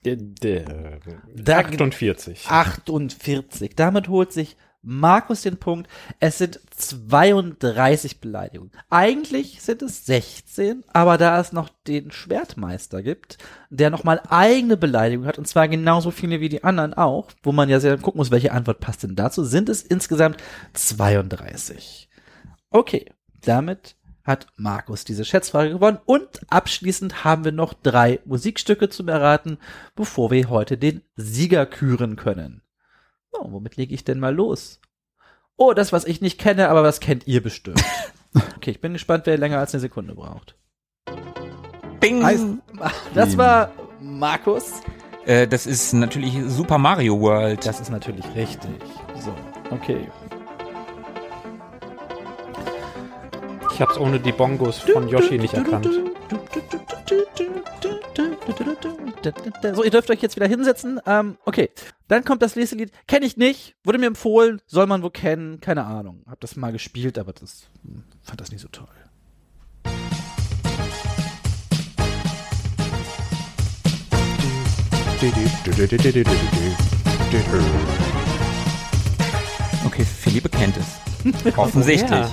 Der, 0.07 0.17
der, 0.17 0.99
Da- 1.35 1.59
48. 1.59 2.47
48. 2.49 3.75
Damit 3.77 4.09
holt 4.09 4.33
sich 4.33 4.57
Markus 4.89 5.43
den 5.43 5.57
Punkt. 5.57 5.91
Es 6.21 6.39
sind 6.39 6.61
32 6.77 8.21
Beleidigungen. 8.21 8.71
Eigentlich 8.89 9.61
sind 9.61 9.83
es 9.83 10.07
16, 10.07 10.85
aber 10.93 11.19
da 11.19 11.41
es 11.41 11.53
noch 11.53 11.69
den 11.89 12.13
Schwertmeister 12.13 13.03
gibt, 13.03 13.39
der 13.69 13.91
nochmal 13.91 14.23
eigene 14.29 14.77
Beleidigungen 14.77 15.27
hat, 15.29 15.39
und 15.39 15.49
zwar 15.49 15.67
genauso 15.67 16.13
viele 16.13 16.41
wie 16.41 16.49
die 16.49 16.63
anderen 16.63 16.95
auch, 16.95 17.33
wo 17.43 17.51
man 17.51 17.69
ja 17.69 17.81
sehr 17.81 17.99
gucken 17.99 18.19
muss, 18.19 18.31
welche 18.31 18.53
Antwort 18.53 18.79
passt 18.79 19.03
denn 19.03 19.17
dazu, 19.17 19.43
sind 19.45 19.69
es 19.69 19.83
insgesamt 19.83 20.37
32. 20.75 22.09
Okay, 22.71 23.07
damit 23.45 23.97
hat 24.27 24.49
Markus 24.57 25.05
diese 25.05 25.25
Schätzfrage 25.25 25.71
gewonnen 25.71 25.99
und 26.05 26.41
abschließend 26.51 27.25
haben 27.25 27.45
wir 27.45 27.53
noch 27.53 27.75
drei 27.75 28.21
Musikstücke 28.25 28.89
zum 28.89 29.09
Erraten, 29.09 29.59
bevor 29.95 30.31
wir 30.31 30.51
heute 30.51 30.77
den 30.77 31.03
Sieger 31.15 31.65
küren 31.65 32.17
können. 32.17 32.63
Oh, 33.33 33.53
womit 33.53 33.77
lege 33.77 33.95
ich 33.95 34.05
denn 34.05 34.19
mal 34.19 34.35
los? 34.35 34.81
Oh, 35.57 35.73
das, 35.73 35.93
was 35.93 36.05
ich 36.05 36.21
nicht 36.21 36.39
kenne, 36.39 36.69
aber 36.69 36.83
was 36.83 37.01
kennt 37.01 37.27
ihr 37.27 37.43
bestimmt. 37.43 37.83
Okay, 38.57 38.73
ich 38.73 38.83
bin 38.83 38.93
gespannt, 38.93 39.25
wer 39.25 39.39
länger 39.39 39.61
als 39.61 39.73
eine 39.73 39.81
Sekunde 39.81 40.15
braucht. 40.15 40.57
Bing! 42.01 42.61
Das 43.15 43.39
war 43.39 43.73
Markus. 43.99 44.83
Äh, 45.25 45.49
das 45.49 45.67
ist 45.67 45.95
natürlich 45.95 46.39
Super 46.47 46.77
Mario 46.77 47.19
World. 47.19 47.65
Das 47.65 47.81
ist 47.81 47.91
natürlich 47.91 48.27
richtig. 48.35 48.79
So, 49.19 49.35
okay. 49.71 50.07
Ich 53.77 53.83
hab's 53.83 53.99
ohne 53.99 54.19
die 54.19 54.33
Bongos 54.33 54.79
von 54.79 55.07
Yoshi 55.07 55.37
nicht 55.37 55.53
erkannt. 55.53 55.87
So, 59.75 59.85
ihr 59.85 59.91
dürft 59.91 60.11
euch 60.11 60.23
jetzt 60.23 60.35
wieder 60.35 60.47
hinsetzen. 60.47 60.99
Ähm, 61.05 61.37
okay, 61.45 61.69
dann 62.09 62.25
kommt 62.25 62.41
das 62.41 62.57
nächste 62.57 62.77
Lied. 62.77 62.91
Kenne 63.07 63.27
ich 63.27 63.37
nicht, 63.37 63.77
wurde 63.85 63.99
mir 63.99 64.07
empfohlen, 64.07 64.63
soll 64.67 64.87
man 64.87 65.03
wohl 65.03 65.11
kennen, 65.11 65.61
keine 65.61 65.85
Ahnung. 65.85 66.23
Hab 66.27 66.41
das 66.41 66.57
mal 66.57 66.73
gespielt, 66.73 67.19
aber 67.19 67.35
das 67.35 67.69
hm, 67.83 68.05
fand 68.23 68.41
das 68.41 68.51
nicht 68.51 68.63
so 68.63 68.69
toll. 68.69 68.89
Okay, 79.85 80.05
Philippe 80.07 80.49
kennt 80.49 80.79
es. 80.79 81.57
Offensichtlich. 81.59 82.25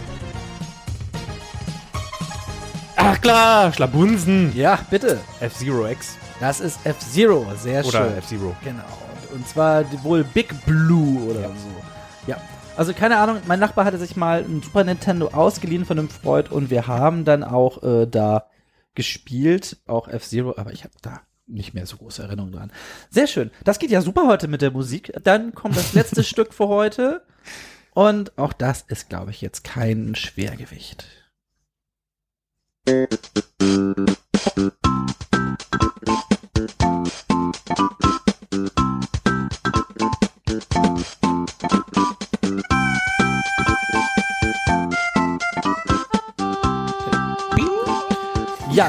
Ja. 2.95 3.03
Ach 3.13 3.21
klar, 3.21 3.73
Schlabunsen. 3.73 4.55
Ja, 4.55 4.79
bitte. 4.89 5.19
F-Zero 5.39 5.87
X. 5.87 6.17
Das 6.39 6.59
ist 6.59 6.85
F-Zero, 6.85 7.47
sehr 7.57 7.85
Oder 7.85 8.05
schön. 8.09 8.17
F-Zero. 8.17 8.55
Genau. 8.63 8.83
Und 9.33 9.47
zwar 9.47 9.85
wohl 10.03 10.23
Big 10.23 10.53
Blue 10.65 11.23
oder 11.23 11.49
so. 11.49 12.27
Ja. 12.27 12.37
Also 12.75 12.93
keine 12.93 13.17
Ahnung, 13.17 13.37
mein 13.47 13.59
Nachbar 13.59 13.85
hatte 13.85 13.97
sich 13.97 14.15
mal 14.15 14.41
ein 14.43 14.61
Super 14.61 14.83
Nintendo 14.83 15.27
ausgeliehen 15.29 15.85
von 15.85 15.99
einem 15.99 16.09
Freund 16.09 16.51
und 16.51 16.69
wir 16.69 16.87
haben 16.87 17.25
dann 17.25 17.43
auch 17.43 17.81
äh, 17.83 18.07
da 18.07 18.47
gespielt, 18.95 19.77
auch 19.87 20.07
F-Zero, 20.07 20.55
aber 20.57 20.71
ich 20.71 20.83
habe 20.83 20.93
da 21.01 21.21
nicht 21.47 21.73
mehr 21.73 21.85
so 21.85 21.97
große 21.97 22.21
Erinnerungen 22.23 22.53
dran. 22.53 22.71
Sehr 23.09 23.27
schön. 23.27 23.51
Das 23.63 23.79
geht 23.79 23.91
ja 23.91 24.01
super 24.01 24.27
heute 24.27 24.47
mit 24.47 24.61
der 24.61 24.71
Musik. 24.71 25.11
Dann 25.23 25.53
kommt 25.53 25.75
das 25.75 25.93
letzte 25.93 26.23
Stück 26.25 26.53
für 26.53 26.67
heute 26.67 27.25
und 27.93 28.37
auch 28.37 28.53
das 28.53 28.81
ist, 28.87 29.09
glaube 29.09 29.31
ich, 29.31 29.41
jetzt 29.41 29.63
kein 29.63 30.15
Schwergewicht. 30.15 31.05
Ja, 32.85 33.07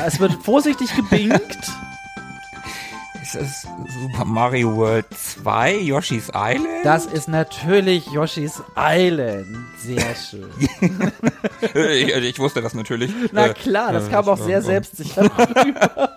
es 0.06 0.18
wird 0.18 0.32
vorsichtig 0.42 0.92
gebinkt. 0.96 1.44
Ist 3.36 3.62
Super 3.62 4.24
Mario 4.24 4.76
World 4.76 5.06
2, 5.12 5.78
Yoshi's 5.78 6.30
Island? 6.34 6.84
Das 6.84 7.06
ist 7.06 7.28
natürlich 7.28 8.06
Yoshi's 8.12 8.62
Island. 8.76 9.46
Sehr 9.78 10.14
schön. 10.14 10.50
Ich, 11.74 12.08
ich 12.14 12.38
wusste 12.38 12.62
das 12.62 12.74
natürlich. 12.74 13.12
Na 13.32 13.46
Äh, 13.46 13.54
klar, 13.54 13.92
das 13.92 14.08
äh, 14.08 14.10
kam 14.10 14.28
auch 14.28 14.38
sehr 14.38 14.62
selbstsicher 14.62 15.22
rüber. 15.24 16.16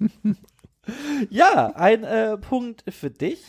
ja, 1.30 1.72
ein 1.74 2.04
äh, 2.04 2.36
Punkt 2.38 2.84
für 2.92 3.10
dich. 3.10 3.40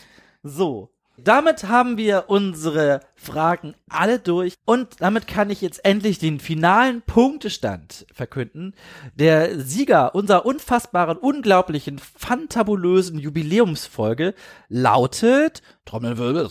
So. 0.43 0.92
Damit 1.23 1.63
haben 1.69 1.97
wir 1.97 2.25
unsere 2.27 2.99
Fragen 3.15 3.75
alle 3.87 4.19
durch 4.19 4.55
und 4.65 4.99
damit 4.99 5.25
kann 5.25 5.49
ich 5.49 5.61
jetzt 5.61 5.85
endlich 5.85 6.19
den 6.19 6.41
finalen 6.41 7.01
Punktestand 7.01 8.05
verkünden. 8.11 8.75
Der 9.15 9.57
Sieger 9.59 10.15
unserer 10.15 10.45
unfassbaren, 10.45 11.17
unglaublichen, 11.17 11.97
fantabulösen 11.99 13.19
Jubiläumsfolge 13.19 14.33
lautet 14.67 15.61
Trommelwirbel 15.85 16.47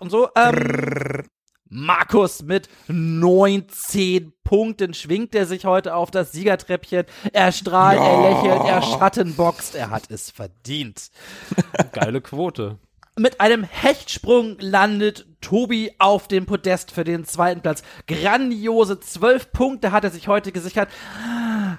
und 0.00 0.10
so 0.10 0.30
ähm, 0.34 1.24
Markus 1.68 2.42
mit 2.42 2.68
19 2.88 4.32
Punkten 4.42 4.94
schwingt 4.94 5.34
er 5.34 5.46
sich 5.46 5.64
heute 5.64 5.94
auf 5.94 6.10
das 6.10 6.32
Siegertreppchen. 6.32 7.06
Er 7.32 7.52
strahlt, 7.52 7.98
er 7.98 8.30
lächelt, 8.30 8.68
er 8.68 8.82
schattenboxt, 8.82 9.74
er 9.74 9.90
hat 9.90 10.10
es 10.10 10.30
verdient. 10.30 11.10
Geile 11.92 12.20
Quote. 12.20 12.78
Mit 13.18 13.40
einem 13.40 13.64
Hechtsprung 13.64 14.58
landet 14.60 15.24
Tobi 15.40 15.90
auf 15.98 16.28
dem 16.28 16.44
Podest 16.44 16.90
für 16.90 17.02
den 17.02 17.24
zweiten 17.24 17.62
Platz. 17.62 17.82
Grandiose 18.06 19.00
zwölf 19.00 19.52
Punkte 19.52 19.90
hat 19.90 20.04
er 20.04 20.10
sich 20.10 20.28
heute 20.28 20.52
gesichert. 20.52 20.90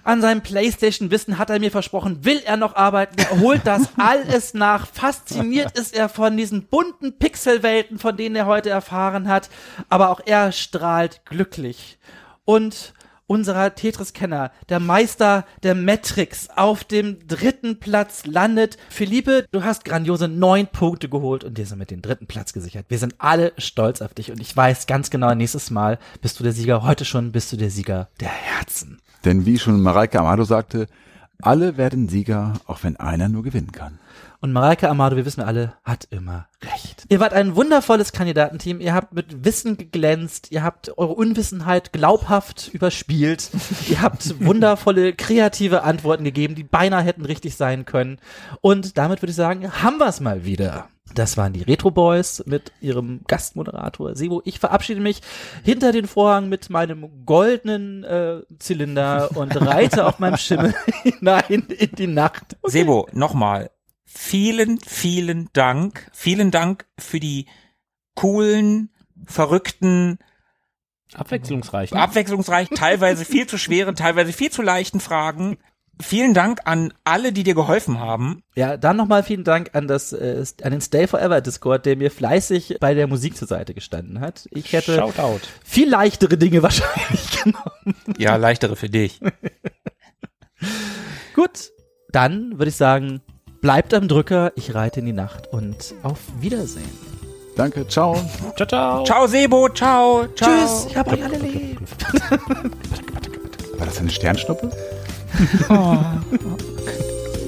An 0.03 0.19
seinem 0.19 0.41
Playstation-Wissen 0.41 1.37
hat 1.37 1.51
er 1.51 1.59
mir 1.59 1.69
versprochen, 1.69 2.25
will 2.25 2.41
er 2.43 2.57
noch 2.57 2.75
arbeiten. 2.75 3.17
Er 3.19 3.39
holt 3.39 3.67
das 3.67 3.89
alles 3.97 4.55
nach. 4.55 4.87
Fasziniert 4.87 5.77
ist 5.77 5.95
er 5.95 6.09
von 6.09 6.35
diesen 6.35 6.65
bunten 6.65 7.19
Pixelwelten, 7.19 7.99
von 7.99 8.17
denen 8.17 8.35
er 8.35 8.47
heute 8.47 8.71
erfahren 8.71 9.27
hat. 9.27 9.51
Aber 9.89 10.09
auch 10.09 10.21
er 10.25 10.51
strahlt 10.51 11.23
glücklich. 11.25 11.99
Und 12.45 12.95
unserer 13.27 13.75
Tetris-Kenner, 13.75 14.51
der 14.69 14.79
Meister 14.79 15.45
der 15.63 15.75
Matrix, 15.75 16.49
auf 16.55 16.83
dem 16.83 17.27
dritten 17.27 17.79
Platz 17.79 18.25
landet. 18.25 18.77
Philippe, 18.89 19.45
du 19.51 19.63
hast 19.63 19.85
grandiose 19.85 20.27
neun 20.27 20.67
Punkte 20.67 21.09
geholt 21.09 21.43
und 21.43 21.57
dir 21.57 21.65
somit 21.65 21.91
den 21.91 22.01
dritten 22.01 22.25
Platz 22.25 22.53
gesichert. 22.53 22.85
Wir 22.89 22.97
sind 22.97 23.15
alle 23.19 23.53
stolz 23.57 24.01
auf 24.01 24.13
dich 24.13 24.31
und 24.31 24.39
ich 24.39 24.55
weiß 24.55 24.87
ganz 24.87 25.09
genau, 25.09 25.33
nächstes 25.35 25.69
Mal 25.69 25.99
bist 26.21 26.39
du 26.39 26.43
der 26.43 26.53
Sieger. 26.53 26.83
Heute 26.83 27.05
schon 27.05 27.31
bist 27.31 27.51
du 27.51 27.57
der 27.57 27.69
Sieger 27.69 28.07
der 28.19 28.29
Herzen. 28.29 28.99
Denn 29.25 29.45
wie 29.45 29.59
schon 29.59 29.81
Mareike 29.81 30.19
Amado 30.19 30.43
sagte, 30.43 30.87
alle 31.41 31.77
werden 31.77 32.09
Sieger, 32.09 32.53
auch 32.65 32.83
wenn 32.83 32.95
einer 32.95 33.29
nur 33.29 33.43
gewinnen 33.43 33.71
kann. 33.71 33.99
Und 34.39 34.53
Mareike 34.53 34.87
Amado, 34.87 35.15
wir 35.15 35.25
wissen 35.25 35.41
alle, 35.41 35.73
hat 35.83 36.07
immer 36.11 36.47
recht. 36.63 37.05
Ihr 37.09 37.19
wart 37.19 37.33
ein 37.33 37.55
wundervolles 37.55 38.11
Kandidatenteam. 38.11 38.79
Ihr 38.79 38.93
habt 38.93 39.13
mit 39.13 39.43
Wissen 39.43 39.77
geglänzt. 39.77 40.51
Ihr 40.51 40.63
habt 40.63 40.95
eure 40.97 41.13
Unwissenheit 41.13 41.91
glaubhaft 41.91 42.69
überspielt. 42.71 43.49
ihr 43.89 44.01
habt 44.01 44.39
wundervolle, 44.45 45.13
kreative 45.13 45.83
Antworten 45.83 46.23
gegeben, 46.23 46.53
die 46.53 46.63
beinahe 46.63 47.03
hätten 47.03 47.25
richtig 47.25 47.55
sein 47.55 47.85
können. 47.85 48.19
Und 48.61 48.97
damit 48.97 49.21
würde 49.21 49.31
ich 49.31 49.35
sagen, 49.35 49.71
haben 49.71 49.97
wir 49.97 50.07
es 50.07 50.19
mal 50.19 50.45
wieder. 50.45 50.87
Das 51.15 51.37
waren 51.37 51.53
die 51.53 51.63
Retro 51.63 51.89
Boys 51.89 52.43
mit 52.45 52.71
ihrem 52.81 53.21
Gastmoderator 53.27 54.15
Sebo. 54.15 54.41
Ich 54.45 54.59
verabschiede 54.59 55.01
mich 55.01 55.21
hinter 55.63 55.91
den 55.91 56.05
Vorhang 56.05 56.49
mit 56.49 56.69
meinem 56.69 57.25
goldenen 57.25 58.03
äh, 58.03 58.41
Zylinder 58.59 59.29
und 59.35 59.55
reite 59.59 60.05
auf 60.05 60.19
meinem 60.19 60.37
Schimmel 60.37 60.75
hinein 61.03 61.65
in 61.69 61.91
die 61.95 62.07
Nacht. 62.07 62.57
Sebo, 62.63 63.07
nochmal. 63.13 63.71
Vielen, 64.19 64.79
vielen 64.81 65.47
Dank. 65.53 66.09
Vielen 66.11 66.49
Dank 66.49 66.87
für 66.97 67.19
die 67.19 67.45
coolen, 68.15 68.89
verrückten, 69.25 70.17
Abwechslungsreich. 71.13 71.93
abwechslungsreichen, 71.93 72.75
teilweise 72.75 73.25
viel 73.25 73.47
zu 73.47 73.57
schweren, 73.57 73.95
teilweise 73.95 74.33
viel 74.33 74.51
zu 74.51 74.63
leichten 74.63 74.99
Fragen. 74.99 75.57
Vielen 76.01 76.33
Dank 76.33 76.61
an 76.65 76.93
alle, 77.05 77.31
die 77.31 77.43
dir 77.43 77.53
geholfen 77.53 77.99
haben. 77.99 78.43
Ja, 78.55 78.75
dann 78.75 78.97
nochmal 78.97 79.23
vielen 79.23 79.43
Dank 79.43 79.69
an 79.73 79.87
das, 79.87 80.13
äh, 80.13 80.43
an 80.63 80.71
den 80.71 80.81
Stay 80.81 81.07
Forever 81.07 81.39
Discord, 81.39 81.85
der 81.85 81.95
mir 81.95 82.11
fleißig 82.11 82.77
bei 82.79 82.95
der 82.95 83.07
Musik 83.07 83.37
zur 83.37 83.47
Seite 83.47 83.75
gestanden 83.75 84.19
hat. 84.19 84.47
Ich 84.51 84.73
hätte 84.73 84.95
Shoutout. 84.95 85.41
viel 85.63 85.89
leichtere 85.89 86.37
Dinge 86.37 86.63
wahrscheinlich 86.63 87.43
genommen. 87.43 87.95
Ja, 88.17 88.35
leichtere 88.35 88.75
für 88.75 88.89
dich. 88.89 89.21
Gut, 91.35 91.71
dann 92.09 92.57
würde 92.57 92.69
ich 92.69 92.75
sagen, 92.75 93.21
bleibt 93.61 93.93
am 93.93 94.07
Drücker, 94.07 94.51
ich 94.55 94.73
reite 94.75 94.99
in 94.99 95.05
die 95.05 95.13
Nacht 95.13 95.47
und 95.51 95.95
auf 96.03 96.19
Wiedersehen. 96.39 96.89
Danke, 97.55 97.87
ciao. 97.87 98.15
Ciao, 98.55 98.67
ciao. 98.67 99.03
Ciao, 99.03 99.27
Sebo. 99.27 99.69
Ciao. 99.69 100.27
ciao. 100.35 100.49
Tschüss, 100.49 100.85
ich 100.89 100.97
hab 100.97 101.11
euch 101.11 101.23
alle 101.23 101.37
lieb. 101.37 101.79
War 103.77 103.85
das 103.85 103.99
eine 103.99 104.09
Sternschnuppe? 104.09 104.69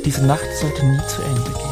Diese 0.05 0.25
Nacht 0.25 0.45
sollte 0.59 0.85
nie 0.85 0.99
zu 1.07 1.21
Ende 1.21 1.41
gehen. 1.41 1.69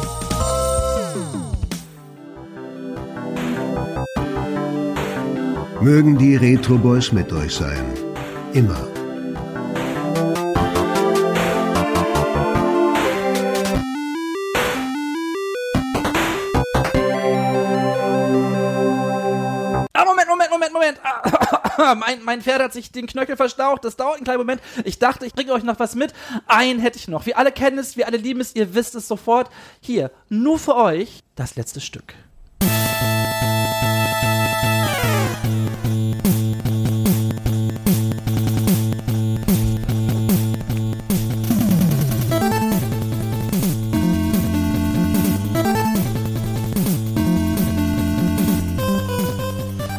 Mögen 5.80 6.18
die 6.18 6.36
Retro 6.36 6.76
Boys 6.76 7.12
mit 7.12 7.32
euch 7.32 7.54
sein. 7.54 7.84
Immer. 8.52 8.97
Mein, 21.94 22.22
mein 22.24 22.42
Pferd 22.42 22.62
hat 22.62 22.72
sich 22.72 22.92
den 22.92 23.06
Knöchel 23.06 23.36
verstaucht. 23.36 23.84
Das 23.84 23.96
dauert 23.96 24.16
einen 24.16 24.24
kleinen 24.24 24.38
Moment. 24.38 24.60
Ich 24.84 24.98
dachte, 24.98 25.26
ich 25.26 25.32
bringe 25.32 25.52
euch 25.52 25.62
noch 25.62 25.78
was 25.78 25.94
mit. 25.94 26.12
Einen 26.46 26.80
hätte 26.80 26.98
ich 26.98 27.08
noch. 27.08 27.26
Wir 27.26 27.38
alle 27.38 27.52
kennen 27.52 27.78
es, 27.78 27.96
wir 27.96 28.06
alle 28.06 28.16
lieben 28.16 28.40
es, 28.40 28.54
ihr 28.54 28.74
wisst 28.74 28.94
es 28.94 29.08
sofort. 29.08 29.50
Hier, 29.80 30.10
nur 30.28 30.58
für 30.58 30.76
euch, 30.76 31.22
das 31.34 31.56
letzte 31.56 31.80
Stück. 31.80 32.14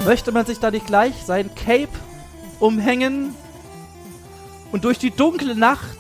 Möchte 0.10 0.32
man 0.32 0.44
sich 0.44 0.60
da 0.60 0.72
nicht 0.72 0.88
gleich 0.88 1.14
sein 1.24 1.54
Cape 1.54 1.94
umhängen 2.60 3.36
und 4.72 4.84
durch 4.84 4.98
die 4.98 5.12
dunkle 5.12 5.54
Nacht 5.54 6.00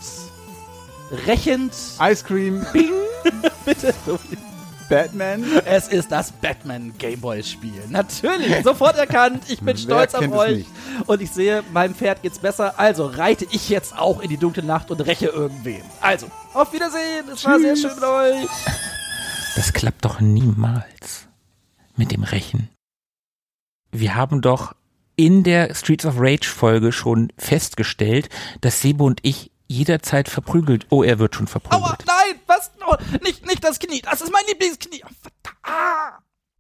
rächend 1.27 1.73
Ice 2.02 2.26
Cream, 2.26 2.65
bitte 3.65 3.94
Batman. 4.90 5.45
Es 5.64 5.90
ist 5.90 6.11
das 6.11 6.31
Batman 6.31 6.91
Gameboy 6.98 7.44
Spiel. 7.44 7.84
Natürlich, 7.90 8.64
sofort 8.64 8.98
erkannt. 8.98 9.44
Ich 9.48 9.61
bin 9.61 9.77
stolz 9.77 10.15
auf 10.15 10.31
euch. 10.31 10.65
Und 11.06 11.22
ich 11.22 11.30
sehe, 11.30 11.64
meinem 11.72 11.94
Pferd 11.94 12.23
geht's 12.23 12.40
besser. 12.40 12.80
Also 12.80 13.06
reite 13.06 13.45
ich 13.52 13.69
jetzt 13.69 13.95
auch 13.95 14.22
in 14.22 14.30
die 14.30 14.38
dunkle 14.38 14.64
Nacht 14.64 14.90
und 14.90 15.02
räche 15.02 15.27
irgendwen. 15.27 15.84
Also, 16.02 16.31
auf 16.56 16.73
Wiedersehen. 16.73 17.30
Es 17.31 17.45
war 17.45 17.60
sehr 17.60 17.76
schön 17.76 17.94
mit 17.94 18.03
euch. 18.03 18.48
Das 19.56 19.72
klappt 19.72 20.03
doch 20.03 20.19
niemals 20.19 21.27
mit 21.95 22.11
dem 22.11 22.23
Rächen. 22.23 22.69
Wir 23.91 24.16
haben 24.16 24.41
doch 24.41 24.74
in 25.16 25.44
der 25.44 25.76
Streets 25.76 26.06
of 26.06 26.16
Rage 26.18 26.48
Folge 26.48 26.91
schon 26.91 27.32
festgestellt, 27.38 28.30
dass 28.61 28.82
Sebo 28.82 29.06
und 29.06 29.20
ich 29.24 29.52
jederzeit 29.68 30.30
verprügelt. 30.30 30.88
Oh, 30.90 31.03
er 31.03 31.20
wird 31.20 31.36
schon 31.36 31.48
verprügelt. 31.48 31.84
Aua, 31.84 31.98
nein, 32.06 32.40
was? 32.48 32.72
Oh, 32.88 32.95
nicht, 33.24 33.45
nicht 33.45 33.64
das 33.64 33.80
Knie. 33.80 34.02
Das 34.02 34.22
ist 34.22 34.32
mein 34.32 34.44
Lieblingsknie. 34.48 35.03
Ah. 35.64 36.20